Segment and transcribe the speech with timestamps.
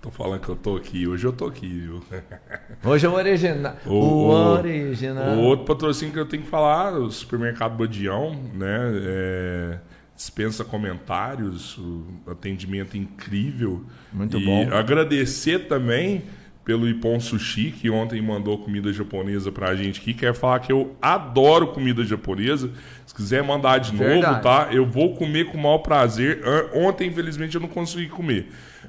[0.00, 1.06] Tô falando que eu tô aqui.
[1.06, 2.02] Hoje eu tô aqui, viu?
[2.84, 3.76] Hoje é o original.
[3.84, 5.36] O- O, original.
[5.36, 8.78] O outro patrocínio que eu tenho que falar, o supermercado Badião, né?
[9.04, 9.78] é,
[10.16, 11.78] dispensa comentários,
[12.26, 13.84] atendimento incrível.
[14.12, 14.70] Muito e bom.
[14.72, 16.22] Agradecer também
[16.64, 20.14] pelo Ipon Sushi, que ontem mandou comida japonesa pra gente aqui.
[20.14, 22.70] Quer falar que eu adoro comida japonesa.
[23.06, 24.42] Se quiser mandar de novo, Verdade.
[24.42, 24.68] tá?
[24.70, 26.42] Eu vou comer com o maior prazer.
[26.74, 28.48] Ontem, infelizmente, eu não consegui comer.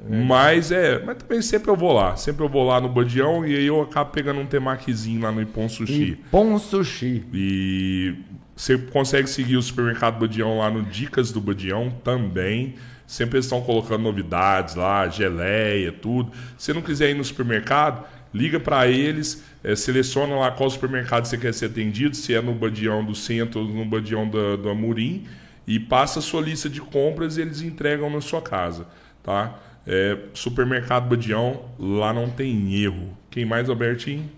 [0.09, 2.15] Mas é, mas também sempre eu vou lá.
[2.15, 5.41] Sempre eu vou lá no Badião e aí eu acabo pegando um temakizinho lá no
[5.41, 6.19] Ipon Sushi.
[6.31, 7.23] Pão Sushi.
[7.33, 8.15] E
[8.55, 12.75] você consegue seguir o supermercado Badião lá no Dicas do Badião também.
[13.11, 16.31] Sempre eles estão colocando novidades lá, geleia, tudo.
[16.57, 21.37] Se não quiser ir no supermercado, liga para eles, eh, seleciona lá qual supermercado você
[21.37, 25.25] quer ser atendido, se é no Badião do Centro ou no Badião da- do Amorim,
[25.67, 28.87] e passa a sua lista de compras e eles entregam na sua casa,
[29.21, 29.59] tá?
[29.85, 33.09] É, supermercado Badião, lá não tem erro.
[33.29, 34.29] Quem mais, Albertinho?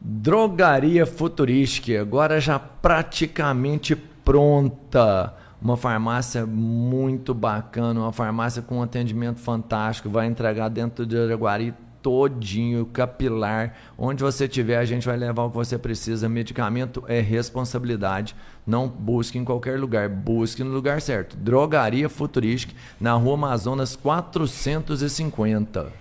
[0.00, 5.41] Drogaria Futurística, agora já praticamente pronta.
[5.62, 11.72] Uma farmácia muito bacana, uma farmácia com um atendimento fantástico, vai entregar dentro de Araguari
[12.02, 13.74] todinho, capilar.
[13.96, 16.28] Onde você tiver, a gente vai levar o que você precisa.
[16.28, 18.34] Medicamento é responsabilidade.
[18.66, 21.36] Não busque em qualquer lugar, busque no lugar certo.
[21.36, 25.92] Drogaria Futurística, na Rua Amazonas 450.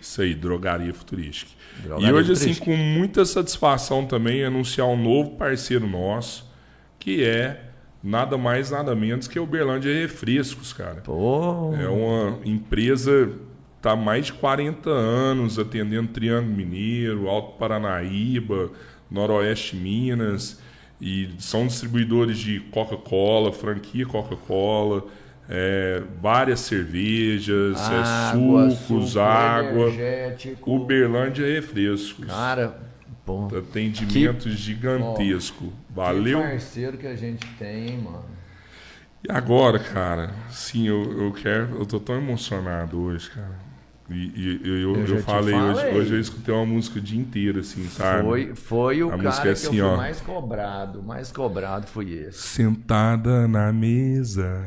[0.00, 1.50] Isso aí, Drogaria Futurística.
[1.82, 6.48] Drogaria e hoje, assim, com muita satisfação também, anunciar um novo parceiro nosso,
[7.00, 7.67] que é
[8.08, 11.02] nada mais, nada menos que a Uberlândia Refrescos, cara.
[11.02, 13.30] Pô, É uma empresa
[13.80, 18.70] tá há mais de 40 anos atendendo Triângulo Mineiro, Alto Paranaíba,
[19.10, 20.60] Noroeste Minas
[21.00, 25.04] e são distribuidores de Coca-Cola, franquia Coca-Cola,
[25.48, 29.88] é, várias cervejas, é, água, sucos, suco água.
[29.88, 30.74] energético.
[30.74, 32.26] Uberlândia Refrescos.
[32.26, 32.78] Cara,
[33.24, 33.46] pô.
[33.56, 35.66] Atendimento gigantesco.
[35.66, 36.40] Que Valeu.
[36.40, 38.24] parceiro que a gente tem, mano.
[39.28, 41.76] E agora, cara, sim, eu, eu quero.
[41.76, 43.58] Eu tô tão emocionado hoje, cara.
[44.08, 45.92] E, e- eu, Eu eu, te falei, hoje, falei.
[45.94, 48.22] hoje eu escutei uma música o dia inteiro, assim, sabe?
[48.22, 49.96] Foi, foi o A cara é que assim, eu fui ó.
[49.96, 51.02] mais cobrado.
[51.02, 52.48] Mais cobrado foi esse.
[52.54, 54.64] Sentada na mesa,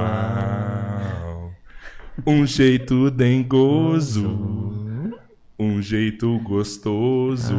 [2.25, 4.27] Um jeito dengoso,
[5.57, 7.53] um jeito gostoso.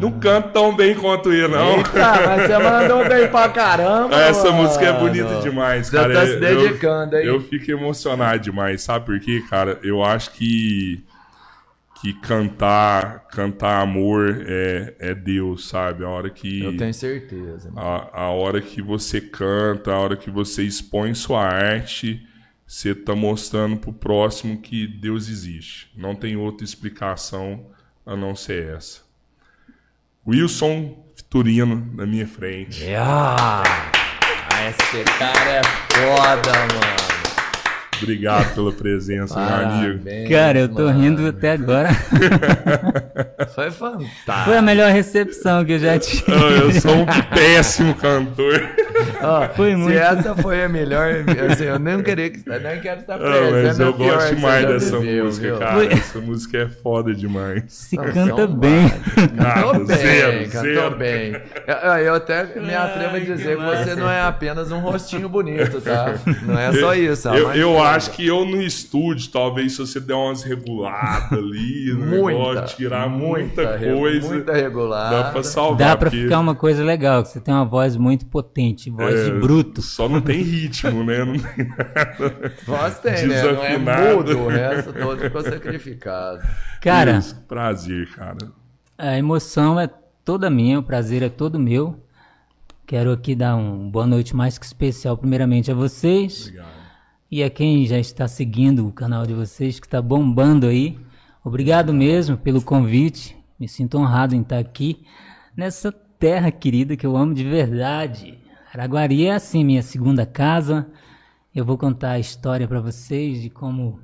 [0.00, 1.76] Não canto tão bem quanto ele, não.
[1.76, 1.90] Eita,
[2.26, 4.14] mas você mandou bem pra caramba.
[4.16, 4.62] Essa mano.
[4.62, 6.14] música é bonita demais, Você cara.
[6.14, 7.26] tá se Eu- dedicando, hein?
[7.26, 9.78] Eu fico emocionado demais, sabe por quê, cara?
[9.82, 11.04] Eu acho que
[12.00, 16.02] que cantar, cantar amor é, é Deus, sabe?
[16.02, 17.70] A hora que Eu tenho certeza.
[17.76, 22.22] a, a hora que você canta, a hora que você expõe sua arte,
[22.70, 25.90] você tá mostrando pro próximo que Deus existe.
[25.96, 27.66] Não tem outra explicação
[28.06, 29.00] a não ser essa.
[30.24, 32.84] Wilson Vitorino na minha frente.
[32.84, 33.64] Yeah.
[34.68, 37.09] esse cara é foda, mano.
[38.02, 39.98] Obrigado pela presença, meu amigo.
[40.04, 41.00] Parabéns, Cara, eu tô mano.
[41.00, 41.88] rindo até agora.
[43.54, 44.44] Foi fantástico.
[44.44, 46.24] Foi a melhor recepção que eu já tive.
[46.30, 48.60] Eu sou um péssimo cantor.
[49.22, 49.98] Ó, Foi se muito.
[49.98, 51.10] essa foi a melhor,
[51.50, 53.52] assim, eu nem queria que nem quero estar Ah, preso.
[53.66, 55.58] mas é eu gosto que demais dessa viveu, música, viu?
[55.58, 55.72] cara.
[55.74, 57.64] Foi- Essa música é foda demais.
[57.68, 58.88] Se canta são bem.
[59.36, 60.96] Cantou bem, zero, cantou zero.
[60.96, 61.36] bem.
[61.66, 63.84] Eu, eu até me atrevo a Ai, que dizer que, massa.
[63.84, 66.14] você não é apenas um rostinho bonito, tá?
[66.42, 67.28] Não é só isso.
[67.28, 67.89] há Eu, eu coisa.
[67.96, 72.76] Acho que eu no estúdio, talvez se você der umas reguladas ali, no muita, negócio,
[72.76, 75.10] tirar muita, re- coisa, muita regular.
[75.10, 75.76] dá pra salvar.
[75.78, 79.14] Dá pra porque, ficar uma coisa legal, que você tem uma voz muito potente, voz
[79.14, 79.82] é, de bruto.
[79.82, 81.24] Só não tem ritmo, né?
[81.24, 82.54] Não tem nada.
[82.66, 83.42] Voz tem, né?
[83.42, 84.16] Não é Desafinado.
[84.16, 86.40] mudo, o resto todo ficou sacrificado.
[86.80, 88.38] Cara, Isso, prazer, cara.
[88.96, 89.88] a emoção é
[90.24, 91.98] toda minha, o prazer é todo meu.
[92.86, 96.46] Quero aqui dar um boa noite mais que especial, primeiramente a vocês.
[96.48, 96.79] Obrigado.
[97.30, 100.98] E a quem já está seguindo o canal de vocês, que está bombando aí.
[101.44, 103.36] Obrigado mesmo pelo convite.
[103.58, 105.06] Me sinto honrado em estar aqui
[105.56, 108.36] nessa terra querida que eu amo de verdade.
[108.74, 110.90] Araguari é assim, minha segunda casa.
[111.54, 114.00] Eu vou contar a história para vocês de como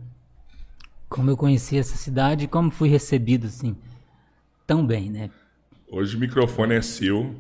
[1.09, 3.77] como eu conheci essa cidade e como fui recebido assim
[4.67, 5.31] tão bem, né?
[5.91, 7.35] Hoje o microfone é seu.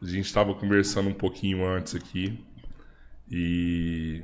[0.00, 2.38] A gente estava conversando um pouquinho antes aqui.
[3.30, 4.22] E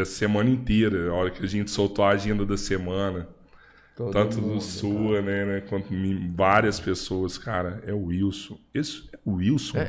[0.00, 3.28] essa semana inteira, a hora que a gente soltou a agenda da semana,
[3.96, 5.88] Todo tanto mundo, do sua, né, né, quanto
[6.36, 8.58] várias pessoas, cara, é o Wilson.
[8.74, 9.78] Esse é o Wilson.
[9.78, 9.82] É,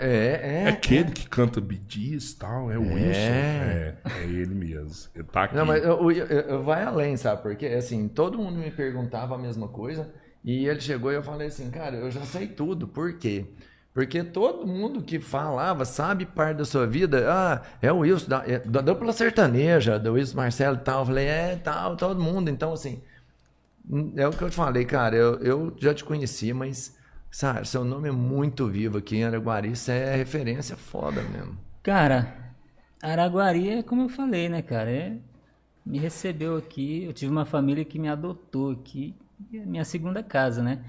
[0.63, 0.69] é, É é.
[0.69, 3.39] aquele que canta Bidias e tal, é o Wilson.
[3.63, 5.09] É, é ele mesmo.
[5.15, 5.55] Ele tá aqui.
[5.55, 7.41] Não, mas eu, eu, eu- vai além, sabe?
[7.41, 11.47] Porque, assim, todo mundo me perguntava a mesma coisa e ele chegou e eu falei
[11.47, 12.87] assim, cara, eu já sei tudo.
[12.87, 13.45] Por quê?
[13.55, 13.55] Porque
[14.33, 18.59] todo mundo que falava, sabe parte da sua vida, ah, é o Wilson, da, é,
[18.59, 20.99] da dupla sertaneja, do Wilson Marcelo e tal.
[20.99, 22.49] Eu falei, é, tal, todo mundo.
[22.49, 23.01] Então, assim,
[24.17, 26.97] é o que eu te falei, cara, eu, eu já te conheci, mas,
[27.31, 31.57] sabe, seu nome é muito vivo aqui em Araguari, isso é referência foda mesmo.
[31.81, 32.53] Cara,
[33.01, 34.91] Araguari é como eu falei, né, cara?
[34.91, 35.17] É,
[35.85, 39.15] me recebeu aqui, eu tive uma família que me adotou aqui,
[39.53, 40.83] é minha segunda casa, né?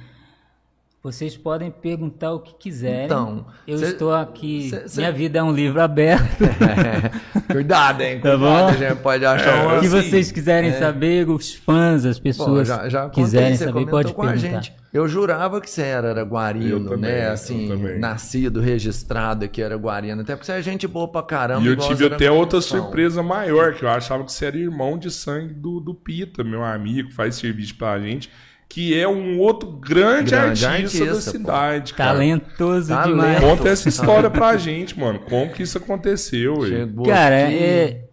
[1.07, 3.05] Vocês podem perguntar o que quiserem.
[3.05, 4.71] Então, eu cê- estou aqui.
[4.71, 6.43] cê- cê- Minha vida é um livro aberto.
[7.51, 8.21] Cuidado, hein?
[8.21, 8.67] Tá bom?
[8.67, 9.81] a gente pode achar O uma...
[9.81, 13.87] que vocês quiserem saber, os fãs, as Bom, pessoas já, já contei, quiserem você saber,
[13.87, 14.49] pode com a perguntar.
[14.63, 14.73] gente.
[14.93, 17.29] Eu jurava que você era araguarino, também, né?
[17.29, 20.23] Assim, nascido, registrado aqui araguarino.
[20.23, 21.63] Até porque você é gente boa pra caramba.
[21.63, 25.11] E eu tive até outra surpresa maior, que eu achava que você era irmão de
[25.11, 28.31] sangue do, do Pita, meu amigo, que faz serviço pra gente,
[28.69, 31.21] que é um outro grande, Grande artista, da artista, pô.
[31.21, 32.13] cidade, cara.
[32.13, 33.09] Talentoso Talento.
[33.11, 33.41] demais.
[33.41, 35.21] Conta essa história pra gente, mano.
[35.21, 36.59] Como que isso aconteceu,
[37.07, 38.09] Cara, é,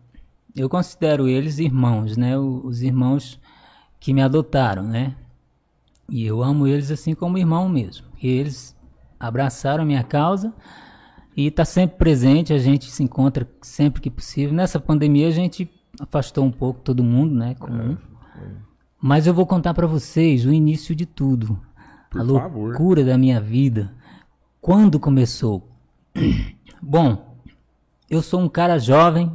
[0.55, 2.37] eu considero eles irmãos, né?
[2.37, 3.39] Os irmãos
[3.99, 5.15] que me adotaram, né?
[6.09, 8.05] E eu amo eles assim como irmão mesmo.
[8.21, 8.75] E eles
[9.19, 10.53] abraçaram a minha causa
[11.35, 14.53] e tá sempre presente, a gente se encontra sempre que possível.
[14.53, 15.69] Nessa pandemia a gente
[15.99, 17.55] afastou um pouco todo mundo, né?
[17.55, 17.97] Comum.
[19.05, 21.59] Mas eu vou contar pra vocês o início de tudo.
[22.09, 22.67] Por a favor.
[22.69, 23.91] loucura da minha vida.
[24.61, 25.69] Quando começou?
[26.81, 27.37] Bom,
[28.09, 29.29] eu sou um cara jovem,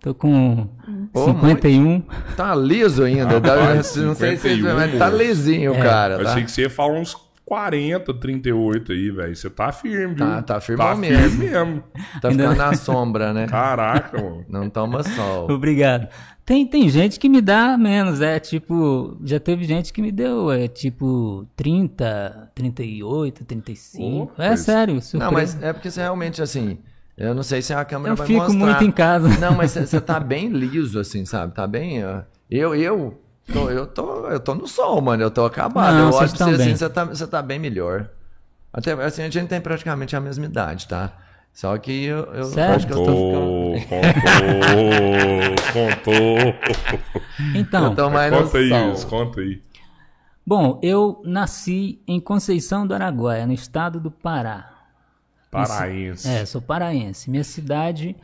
[0.00, 0.68] tô com
[1.12, 2.02] Pô, 51.
[2.36, 3.40] Tá liso ainda.
[3.40, 5.80] tá- Rapaz, não sei se 51, mas tá lisinho, É.
[5.82, 6.14] cara.
[6.14, 9.36] Eu Tá, achei que você ia falar uns 40, 38 aí, velho.
[9.36, 10.26] Você tá firme, viu?
[10.26, 11.28] Tá- tá firmão tá mesmo.
[11.30, 11.84] Firme mesmo.
[12.20, 13.46] tá ficando na sombra, né?
[13.46, 14.44] Caraca, mano.
[14.48, 15.48] Não toma sol.
[15.52, 16.08] Obrigado.
[16.48, 19.18] Tem, tem gente que me dá menos, é tipo.
[19.22, 24.02] Já teve gente que me deu, é tipo 30, 38, 35.
[24.02, 24.60] Ô, é pois.
[24.60, 25.30] sério, Não, surpresa.
[25.30, 26.78] mas é porque você realmente, assim...
[27.18, 28.58] Eu não sei se a câmera Eu vai fico mostrar.
[28.58, 29.28] muito em casa.
[29.38, 31.52] Não, mas você- tá bem liso, assim, sabe?
[31.54, 31.98] Tá bem...
[32.50, 33.20] Eu, eu...
[33.52, 35.22] Tô, eu, tô, eu tô no sol, mano.
[35.22, 35.92] Eu tô acabado.
[35.96, 38.08] Não, eu olho pra você assim, você tá, você tá bem melhor.
[38.72, 41.12] Até assim, a gente tem praticamente a mesma idade, tá?
[41.52, 42.74] Só que eu, eu Sério?
[42.76, 44.08] acho que eu tô ficando...
[45.72, 46.14] Contou,
[46.54, 46.54] contou.
[47.54, 48.70] Então, no Conta aí,
[49.08, 49.62] conta aí.
[50.46, 54.78] bom, eu nasci em Conceição do Araguaia, no estado do Pará.
[55.50, 56.28] Paraense.
[56.28, 57.30] É, sou paraense.
[57.30, 58.14] Minha cidade,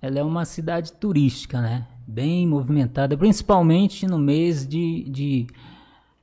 [0.00, 1.86] ela é uma cidade turística, né?
[2.06, 5.46] Bem movimentada, principalmente no mês de, de,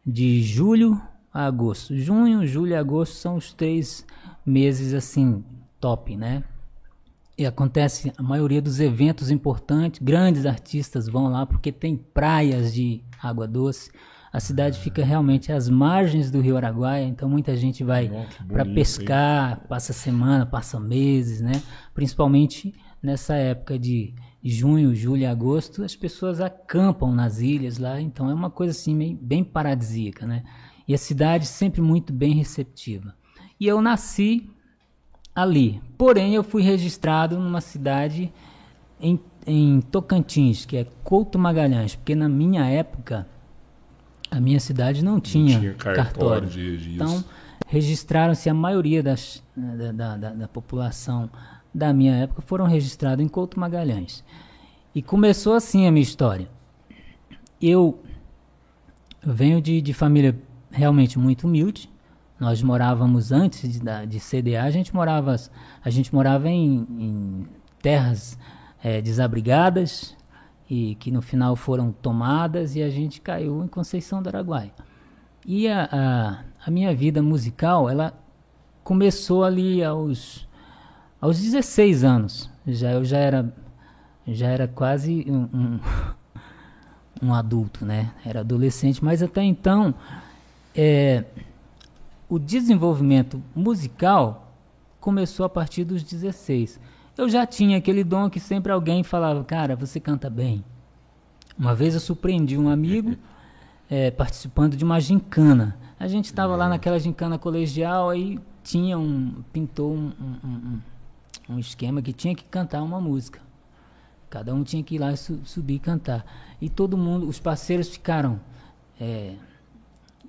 [0.05, 0.99] de julho
[1.33, 1.95] a agosto.
[1.95, 4.05] Junho, julho e agosto são os três
[4.45, 5.43] meses, assim,
[5.79, 6.43] top, né?
[7.37, 13.03] E acontece a maioria dos eventos importantes, grandes artistas vão lá porque tem praias de
[13.21, 13.91] água doce.
[14.33, 18.11] A cidade fica realmente às margens do Rio Araguaia, então muita gente vai
[18.47, 21.61] para pescar, passa semana, passa meses, né?
[21.93, 28.29] Principalmente nessa época de junho, julho e agosto, as pessoas acampam nas ilhas lá, então
[28.29, 30.43] é uma coisa assim bem paradisíaca, né?
[30.87, 33.13] E a cidade sempre muito bem receptiva.
[33.59, 34.49] E eu nasci
[35.37, 38.33] ali, porém eu fui registrado numa cidade
[38.99, 43.27] em, em Tocantins, que é Couto Magalhães, porque na minha época
[44.31, 46.49] a minha cidade não tinha, tinha cartório cartório.
[46.49, 46.93] de registro.
[46.95, 47.23] Então,
[47.67, 51.29] registraram-se a maioria das, da, da, da, da população
[51.71, 54.23] da minha época foram registrados em Couto Magalhães.
[54.95, 56.49] E começou assim a minha história.
[57.61, 58.01] Eu
[59.23, 60.35] venho de, de família
[60.71, 61.87] realmente muito humilde.
[62.39, 65.35] Nós morávamos antes de, de CDA, a gente morava,
[65.83, 67.47] a gente morava em, em
[67.81, 68.37] terras
[68.83, 70.15] eh, desabrigadas
[70.69, 74.71] e que no final foram tomadas e a gente caiu em Conceição do Araguaia.
[75.45, 78.13] E a, a, a minha vida musical, ela
[78.83, 80.47] começou ali aos,
[81.19, 82.49] aos 16 anos.
[82.67, 83.55] Já, eu já era,
[84.27, 85.79] já era quase um, um,
[87.29, 88.11] um adulto, né?
[88.25, 89.95] Era adolescente, mas até então
[90.75, 91.23] é,
[92.29, 94.51] o desenvolvimento musical
[94.99, 96.79] começou a partir dos 16.
[97.17, 100.63] Eu já tinha aquele dom que sempre alguém falava, cara, você canta bem.
[101.57, 103.15] Uma vez eu surpreendi um amigo
[103.89, 105.77] eh, participando de uma gincana.
[105.99, 109.41] A gente estava lá naquela gincana colegial, aí tinha um.
[109.51, 110.79] pintou um, um- um-
[111.49, 113.39] um esquema que tinha que cantar uma música.
[114.29, 116.25] Cada um tinha que ir lá e su- subir e cantar.
[116.61, 118.39] E todo mundo, os parceiros ficaram.
[118.99, 119.33] eh,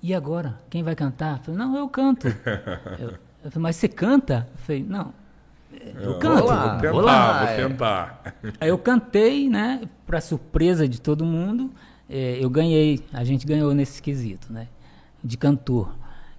[0.02, 0.58] e agora?
[0.70, 1.38] Quem vai cantar?
[1.38, 2.28] Eu falei, não, eu canto.
[2.98, 3.08] eu,
[3.44, 4.46] eu falei, mas você canta?
[4.52, 5.12] Eu falei, não.
[6.00, 6.38] Eu canto.
[6.42, 7.56] Vou lá, Vou tentar, vou lá, vou é.
[7.68, 8.22] tentar.
[8.60, 9.82] Aí eu cantei, né?
[10.06, 11.70] Pra surpresa de todo mundo,
[12.08, 13.00] eh, eu ganhei.
[13.12, 14.66] A gente ganhou nesse quesito, né?
[15.22, 15.92] De cantor.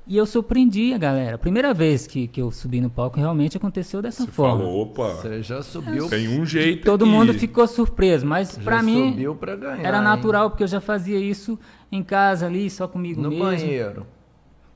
[0.08, 1.38] E eu surpreendi a galera.
[1.38, 4.58] Primeira vez que, que eu subi no palco, realmente aconteceu dessa Você forma.
[4.63, 7.12] falou, opa, Você já subiu, tem um jeito Todo aqui.
[7.13, 9.86] mundo ficou surpreso, mas já pra mim subiu pra ganhar.
[9.86, 10.04] era hein?
[10.04, 11.60] natural, porque eu já fazia isso
[11.91, 13.43] em casa ali, só comigo No mesmo.
[13.46, 14.05] banheiro.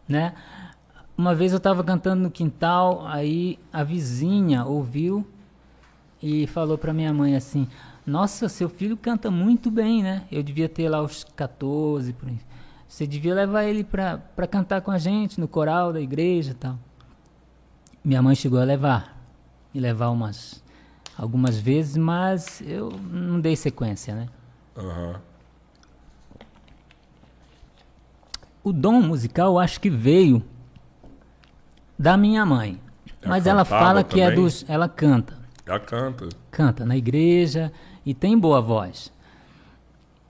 [0.08, 0.34] né?
[1.18, 5.26] Uma vez eu estava cantando no quintal, aí a vizinha ouviu
[6.22, 7.68] e falou para minha mãe assim:
[8.06, 10.24] Nossa, seu filho canta muito bem, né?
[10.32, 12.40] Eu devia ter lá os 14, por aí.
[12.88, 16.78] Você devia levar ele para cantar com a gente no coral da igreja e tal.
[18.04, 19.16] Minha mãe chegou a levar,
[19.74, 20.64] e levar umas
[21.18, 24.28] algumas vezes, mas eu não dei sequência, né?
[24.76, 25.22] Aham.
[28.64, 30.44] O dom musical eu acho que veio
[31.98, 32.80] da minha mãe.
[33.22, 34.44] Ela Mas ela fala que é também?
[34.44, 34.66] dos.
[34.68, 35.38] Ela canta.
[35.66, 36.30] Já canta.
[36.52, 37.72] Canta na igreja
[38.06, 39.12] e tem boa voz.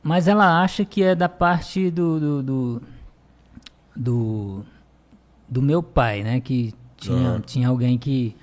[0.01, 2.19] Mas ela acha que é da parte do.
[2.19, 2.81] do, do,
[3.95, 4.65] do,
[5.47, 6.39] do meu pai, né?
[6.39, 7.41] Que tinha, Aham.
[7.41, 8.35] tinha alguém que.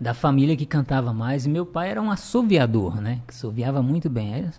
[0.00, 1.44] Da família que cantava mais.
[1.44, 3.20] E meu pai era um assoviador, né?
[3.26, 4.34] Que assoviava muito bem.
[4.34, 4.50] É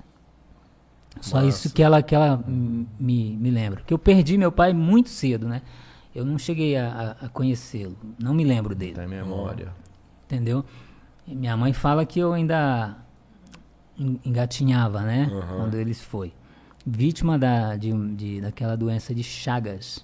[1.19, 1.47] só Massa.
[1.47, 3.81] isso que ela, que ela me, me lembra.
[3.85, 5.61] Que eu perdi meu pai muito cedo, né?
[6.15, 7.97] Eu não cheguei a, a- conhecê-lo.
[8.19, 9.69] Não me lembro dele Tem memória.
[10.25, 10.63] entendeu?
[11.27, 12.97] E minha mãe fala que eu ainda
[13.97, 15.29] en- engatinhava, né?
[15.31, 15.57] Aham.
[15.57, 16.33] Quando eles foi.
[16.85, 20.03] Vítima da, de, de- daquela doença de Chagas.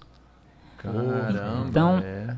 [0.77, 1.65] Caramba.
[1.67, 2.37] Então, é.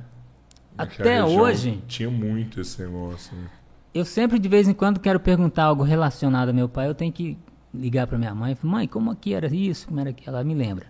[0.77, 3.35] Até hoje, Tinha muito esse negócio.
[3.35, 3.47] Né?
[3.93, 6.87] eu sempre de vez em quando quero perguntar algo relacionado ao meu pai.
[6.87, 7.37] Eu tenho que
[7.73, 9.87] ligar para minha mãe e falar, mãe, como que era isso?
[9.87, 10.87] Como era que ela me lembra?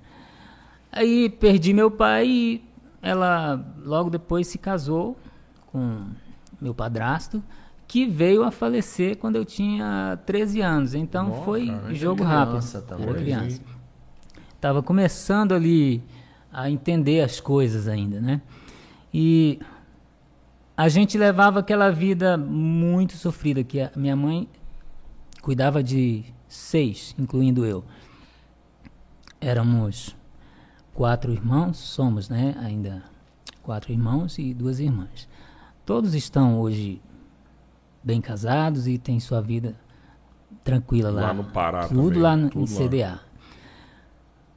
[0.92, 2.64] Aí perdi meu pai e
[3.02, 5.18] ela logo depois se casou
[5.68, 6.06] com
[6.60, 7.44] meu padrasto,
[7.88, 10.94] que veio a falecer quando eu tinha 13 anos.
[10.94, 12.50] Então Nossa, foi cara, jogo era rápido.
[12.52, 13.10] criança também.
[13.10, 13.62] Era criança.
[14.60, 16.04] Tava começando ali
[16.52, 18.42] a entender as coisas ainda, né?
[19.14, 19.60] E
[20.76, 24.48] a gente levava aquela vida muito sofrida, que a minha mãe
[25.42, 27.86] cuidava de seis, incluindo eu.
[29.40, 30.18] Éramos
[30.94, 32.56] quatro irmãos, somos, né?
[32.60, 33.04] Ainda
[33.64, 35.30] quatro irmãos e duas irmãs.
[35.86, 37.02] Todos estão hoje
[38.04, 39.76] bem casados e têm sua vida
[40.64, 41.22] tranquila lá.
[41.22, 42.88] Lá no Pará Tudo também, lá no, tudo em lá.
[42.88, 43.20] CDA.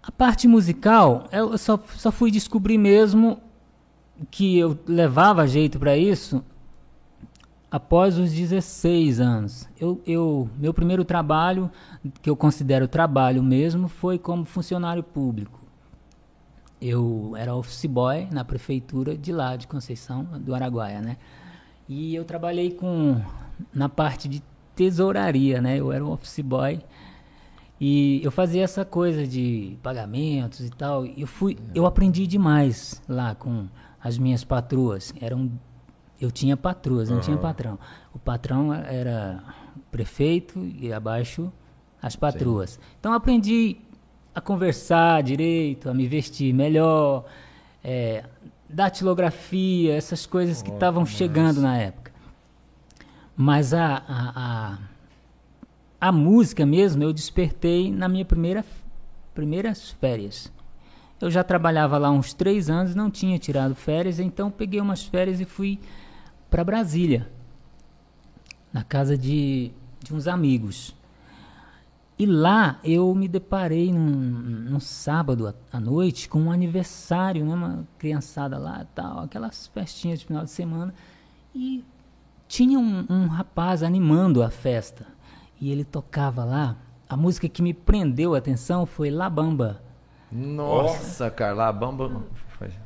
[0.02, 3.38] A parte musical, eu só, só fui descobrir mesmo
[4.30, 6.44] que eu levava jeito para isso
[7.72, 9.66] após os 16 anos.
[9.80, 11.70] Eu, eu, meu primeiro trabalho,
[12.20, 15.58] que eu considero trabalho mesmo, foi como funcionário público.
[16.78, 21.16] Eu era office boy na prefeitura de lá, de Conceição do Araguaia, né?
[21.88, 23.22] E eu trabalhei com
[23.72, 24.42] na parte de
[24.76, 25.78] tesouraria, né?
[25.78, 26.80] Eu era um office boy
[27.80, 31.06] E eu fazia essa coisa de pagamentos e tal.
[31.06, 33.66] Eu fui, eu aprendi demais lá com
[34.02, 35.14] as minhas patroas.
[35.20, 35.50] Eram,
[36.24, 37.78] eu tinha patroas, não tinha patrão.
[38.14, 39.42] O patrão era
[39.90, 41.52] prefeito e abaixo
[42.00, 42.78] as patroas.
[42.98, 43.76] Então eu aprendi
[44.34, 47.24] a conversar direito, a me vestir melhor,
[47.82, 48.24] é,
[48.68, 52.12] datilografia, essas coisas que estavam chegando na época.
[53.36, 54.78] Mas a, a, a,
[56.00, 58.64] a música mesmo eu despertei na minha primeira
[59.34, 60.52] primeiras férias.
[61.20, 65.40] Eu já trabalhava lá uns três anos, não tinha tirado férias, então peguei umas férias
[65.40, 65.78] e fui
[66.52, 67.26] para Brasília,
[68.70, 69.72] na casa de,
[70.04, 70.94] de uns amigos.
[72.18, 73.98] E lá eu me deparei num,
[74.70, 80.26] num sábado à- noite com um aniversário, né, uma criançada lá, tal, aquelas festinhas de
[80.26, 80.92] final de semana.
[81.54, 81.82] E
[82.46, 85.06] tinha um, um rapaz animando a festa.
[85.58, 86.76] E ele tocava lá.
[87.08, 89.80] A música que me prendeu a atenção foi La Bamba.
[90.30, 92.22] Nossa, cara, lá, bamba.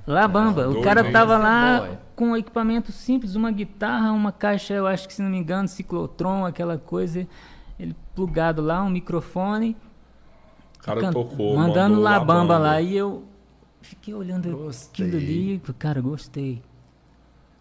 [0.07, 0.69] La Bamba.
[0.69, 1.99] o doido, cara tava é lá.
[2.17, 5.69] Com um equipamento simples, uma guitarra, uma caixa, eu acho que se não me engano,
[5.69, 7.29] ciclotron, aquela coisa.
[7.79, 9.77] Ele plugado lá, um microfone.
[10.81, 11.57] O cara can- tocou.
[11.57, 12.59] mandando mandou La Bamba Bamba.
[12.59, 12.81] lá.
[12.81, 13.23] E eu
[13.83, 15.07] fiquei olhando Gostei.
[15.07, 15.63] aquilo ali.
[15.79, 16.63] Cara, gostei.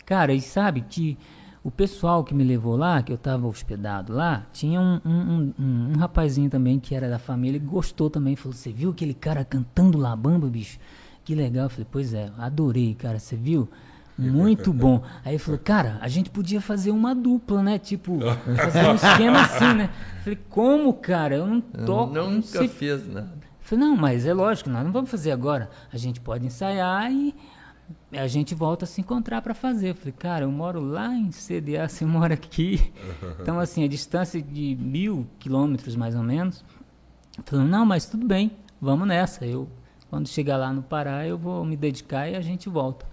[0.05, 1.17] Cara, e sabe que
[1.63, 5.53] o pessoal que me levou lá, que eu tava hospedado lá, tinha um, um, um,
[5.59, 8.35] um- rapazinho também que era da família e gostou também.
[8.35, 10.79] Falou: Você viu aquele cara cantando La Bamba, bicho?
[11.25, 11.65] Que legal.
[11.65, 13.19] Eu falei: Pois é, adorei, cara.
[13.19, 13.67] Você viu?
[14.17, 15.03] Muito bom.
[15.23, 17.77] Aí ele falou, cara, a gente podia fazer uma dupla, né?
[17.77, 18.19] Tipo,
[18.55, 19.89] fazer um esquema assim, né?
[20.17, 21.35] Eu falei, como, cara?
[21.35, 23.33] Eu não toco, não Nunca sei fiz nada.
[23.59, 25.69] Falei, não, mas é lógico, nós não vamos fazer agora.
[25.91, 27.35] A gente pode ensaiar e
[28.13, 29.89] a gente volta a se encontrar para fazer.
[29.89, 32.93] Eu falei, cara, eu moro lá em CDA, você mora aqui.
[33.41, 36.63] Então, assim, a distância de mil quilômetros, mais ou menos.
[37.43, 38.51] Falei, não, mas tudo bem,
[38.81, 39.45] vamos nessa.
[39.45, 39.67] Eu,
[40.09, 43.05] quando chegar lá no Pará, eu vou me dedicar e a gente volta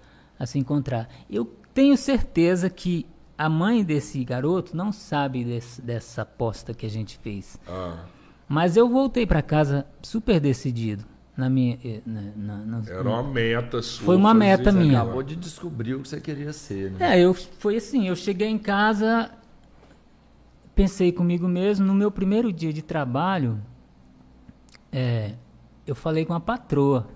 [0.42, 1.08] a se encontrar.
[1.30, 3.06] Eu tenho certeza que
[3.38, 7.58] a mãe desse garoto não sabe desse- dessa aposta que a gente fez.
[7.68, 8.04] Ah,
[8.48, 11.04] Mas eu voltei para casa super decidido.
[11.36, 14.04] Na minha, eh, na, na- na- era uma meta sua.
[14.04, 14.78] Foi uma meta isso.
[14.78, 15.00] minha.
[15.00, 17.16] Acabou de descobrir o que você queria ser, né?
[17.16, 19.30] É, eu foi assim, eu cheguei em casa,
[20.74, 23.58] pensei comigo mesmo, no meu primeiro dia de trabalho,
[24.90, 25.32] é,
[25.86, 27.06] eu falei com a patroa.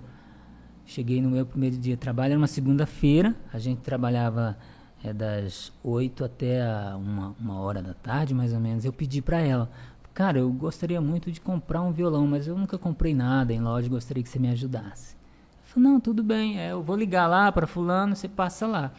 [0.86, 4.56] Cheguei no meu primeiro dia de trabalho, era uma segunda-feira, a gente trabalhava
[5.02, 8.84] é, das 8 até uma, uma hora da tarde, mais ou menos.
[8.84, 9.68] Eu pedi para ela,
[10.14, 13.88] cara, eu gostaria muito de comprar um violão, mas eu nunca comprei nada em loja,
[13.88, 15.14] gostaria que você me ajudasse.
[15.14, 18.92] Eu falei, não, tudo bem, é, eu vou ligar lá para fulano, você passa lá.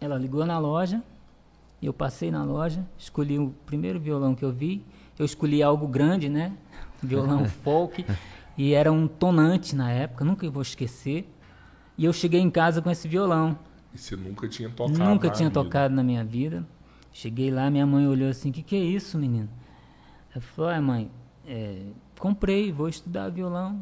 [0.00, 1.02] Ela ligou na loja,
[1.82, 4.82] eu passei na loja, escolhi o primeiro violão que eu vi.
[5.18, 6.52] Eu escolhi algo grande, né?
[7.02, 8.04] Violão folk.
[8.58, 11.32] E era um tonante na época, nunca vou esquecer.
[11.96, 13.56] E eu cheguei em casa com esse violão.
[13.94, 14.98] E você nunca tinha tocado.
[14.98, 15.62] Nunca na tinha vida.
[15.62, 16.66] tocado na minha vida.
[17.12, 19.48] Cheguei lá, minha mãe olhou assim: O que, que é isso, menino?
[20.34, 21.10] Eu falei: "Ah, mãe,
[21.46, 21.82] é,
[22.18, 23.80] comprei, vou estudar violão.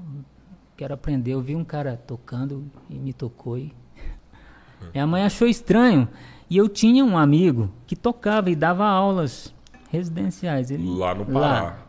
[0.77, 1.33] Quero aprender.
[1.33, 3.57] Eu vi um cara tocando e me tocou.
[3.57, 3.73] E...
[4.93, 6.07] Minha mãe achou estranho.
[6.51, 9.55] E eu tinha um amigo que tocava e dava aulas
[9.91, 10.71] residenciais.
[10.71, 11.86] Ele, Lá no Pará.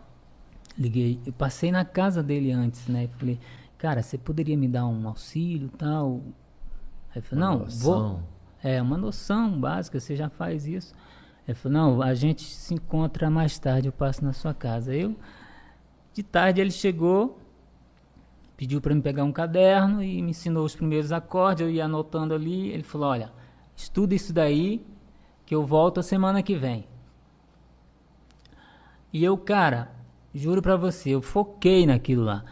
[0.78, 3.06] Liguei, eu passei na casa dele antes, né?
[3.06, 3.40] E falei,
[3.78, 6.22] cara, você poderia me dar um auxílio e tal?
[7.16, 7.66] Aí falou, não, vou.
[7.66, 8.24] noção.
[8.64, 10.94] É, uma noção básica, você já faz isso.
[11.48, 14.94] Ele falou, não, a gente se encontra mais tarde, eu passo na sua casa.
[14.94, 15.16] Eu,
[16.14, 17.40] de tarde, ele chegou,
[18.56, 22.34] pediu para me pegar um caderno e me ensinou os primeiros acordes, eu ia anotando
[22.34, 22.70] ali.
[22.70, 23.32] Ele falou, olha,
[23.76, 24.86] estuda isso daí,
[25.46, 26.86] que eu volto a semana que vem.
[29.14, 29.97] E eu, cara,
[30.38, 32.44] juro pra você, eu foquei naquilo lá.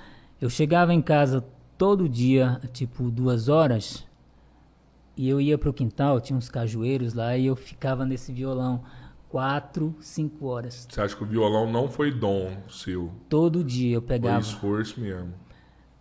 [0.41, 1.45] Eu chegava em casa
[1.77, 4.05] todo dia, tipo duas horas,
[5.15, 8.83] e eu ia pro quintal, tinha uns cajueiros lá, e eu ficava nesse violão
[9.29, 10.87] quatro, cinco horas.
[10.89, 13.11] Você acha que o violão não foi dom seu?
[13.29, 14.39] Todo dia eu Foi pegava.
[14.39, 15.33] esforço mesmo.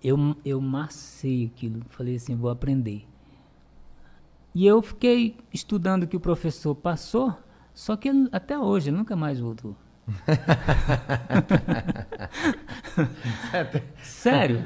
[0.03, 3.07] Eu, eu macei aquilo, falei assim, vou aprender.
[4.55, 7.35] E eu fiquei estudando o que o professor passou,
[7.73, 9.75] só que ele- até hoje, ele nunca mais voltou.
[14.03, 14.63] Sério?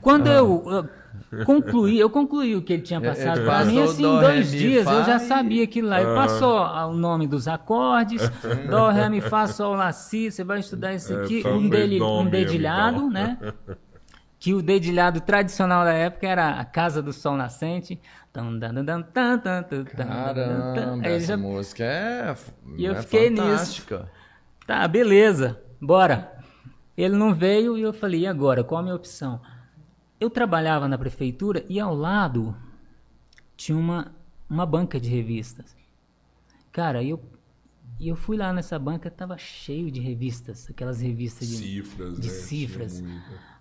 [0.00, 0.34] Quando ah.
[0.34, 0.88] eu,
[1.32, 4.20] eu, concluí, eu concluí o que ele tinha é, é, passado para mim, assim, em
[4.20, 6.00] dois dias eu já sabia que lá.
[6.00, 6.14] Ele ah.
[6.14, 8.22] passou o nome dos acordes,
[8.70, 11.68] Dó, Ré, Mi, Fá, Sol, Lá, Si, você vai estudar esse é, aqui, tá um,
[11.68, 13.36] dele, um dedilhado, né?
[14.38, 18.00] que o dedilhado tradicional da época era a Casa do Sol Nascente.
[19.96, 22.36] Caramba, essa música é,
[22.76, 23.98] e eu é fantástica.
[23.98, 24.17] Nisso.
[24.68, 26.30] Tá, beleza, bora.
[26.94, 28.62] Ele não veio e eu falei, e agora?
[28.62, 29.40] Qual a minha opção?
[30.20, 32.54] Eu trabalhava na prefeitura e ao lado
[33.56, 34.14] tinha uma,
[34.46, 35.74] uma banca de revistas.
[36.70, 37.18] Cara, eu,
[37.98, 42.34] eu fui lá nessa banca, tava cheio de revistas, aquelas revistas de Cifras, de né?
[42.34, 43.02] cifras.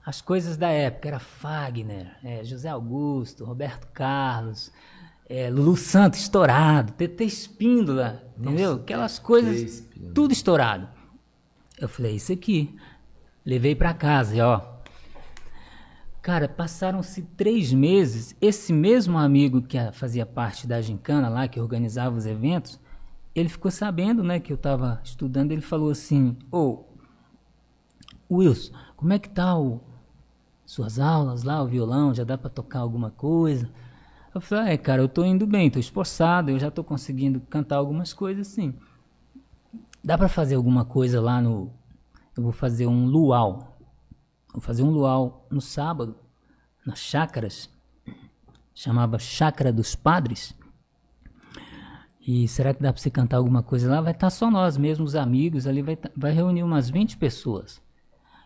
[0.06, 4.74] As coisas da época era Fagner, é, José Augusto, Roberto Carlos,
[5.30, 8.74] é, Lulu Santos estourado, TT Espíndola, entendeu?
[8.74, 10.97] Aquelas coisas, tudo estourado.
[11.80, 12.76] Eu falei, isso aqui.
[13.46, 14.62] Levei pra casa e ó.
[16.22, 18.36] Cara, passaram-se três meses.
[18.42, 22.80] Esse mesmo amigo que fazia parte da gincana lá, que organizava os eventos,
[23.34, 25.52] ele ficou sabendo, né, que eu tava estudando.
[25.52, 26.84] Ele falou assim: Ô,
[28.30, 29.80] Wilson, como é que tá o,
[30.66, 32.14] suas aulas lá, o violão?
[32.14, 33.70] Já dá pra tocar alguma coisa?
[34.34, 37.40] Eu falei: ah, É, cara, eu tô indo bem, tô esforçado, eu já tô conseguindo
[37.40, 38.74] cantar algumas coisas assim.
[40.04, 41.72] Dá pra fazer alguma coisa lá no.
[42.36, 43.78] Eu vou fazer um luau.
[44.54, 46.16] Vou fazer um luau no sábado,
[46.86, 47.70] nas chácaras.
[48.74, 50.56] Chamava Chácara dos Padres.
[52.28, 54.02] E será que dá pra você cantar alguma coisa lá?
[54.02, 57.82] Vai estar só nós mesmos, os amigos ali, vai, tá- vai reunir umas 20 pessoas.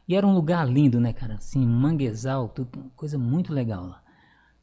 [0.07, 1.35] E era um lugar lindo, né, cara?
[1.35, 4.01] Assim, manguezal, tudo, coisa muito legal lá.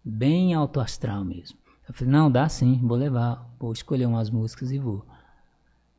[0.05, 1.59] Bem alto astral mesmo.
[1.89, 3.51] Eu falei, não, dá sim, vou levar.
[3.59, 5.05] Vou escolher umas músicas e vou.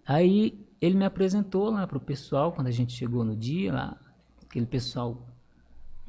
[0.08, 3.98] Aí ele me apresentou lá pro pessoal, quando a gente chegou no dia lá,
[4.48, 5.26] aquele pessoal,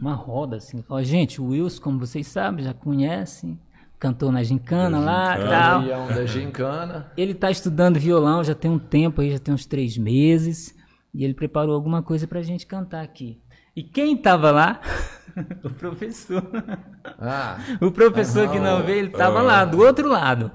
[0.01, 0.85] uma roda assim.
[0.89, 3.59] Ó, gente, o Wilson, como vocês sabem, já conhecem,
[3.99, 5.81] cantou na gincana lá e tal.
[5.83, 7.13] Leão da gincana.
[7.17, 10.75] Ele tá estudando violão já tem um tempo aí, já tem uns três meses.
[11.13, 13.39] E ele preparou alguma coisa pra gente cantar aqui.
[13.75, 14.81] E quem tava lá?
[15.65, 16.43] o professor.
[17.19, 20.51] Ah, O professor que não veio, ele tava lá, do outro lado.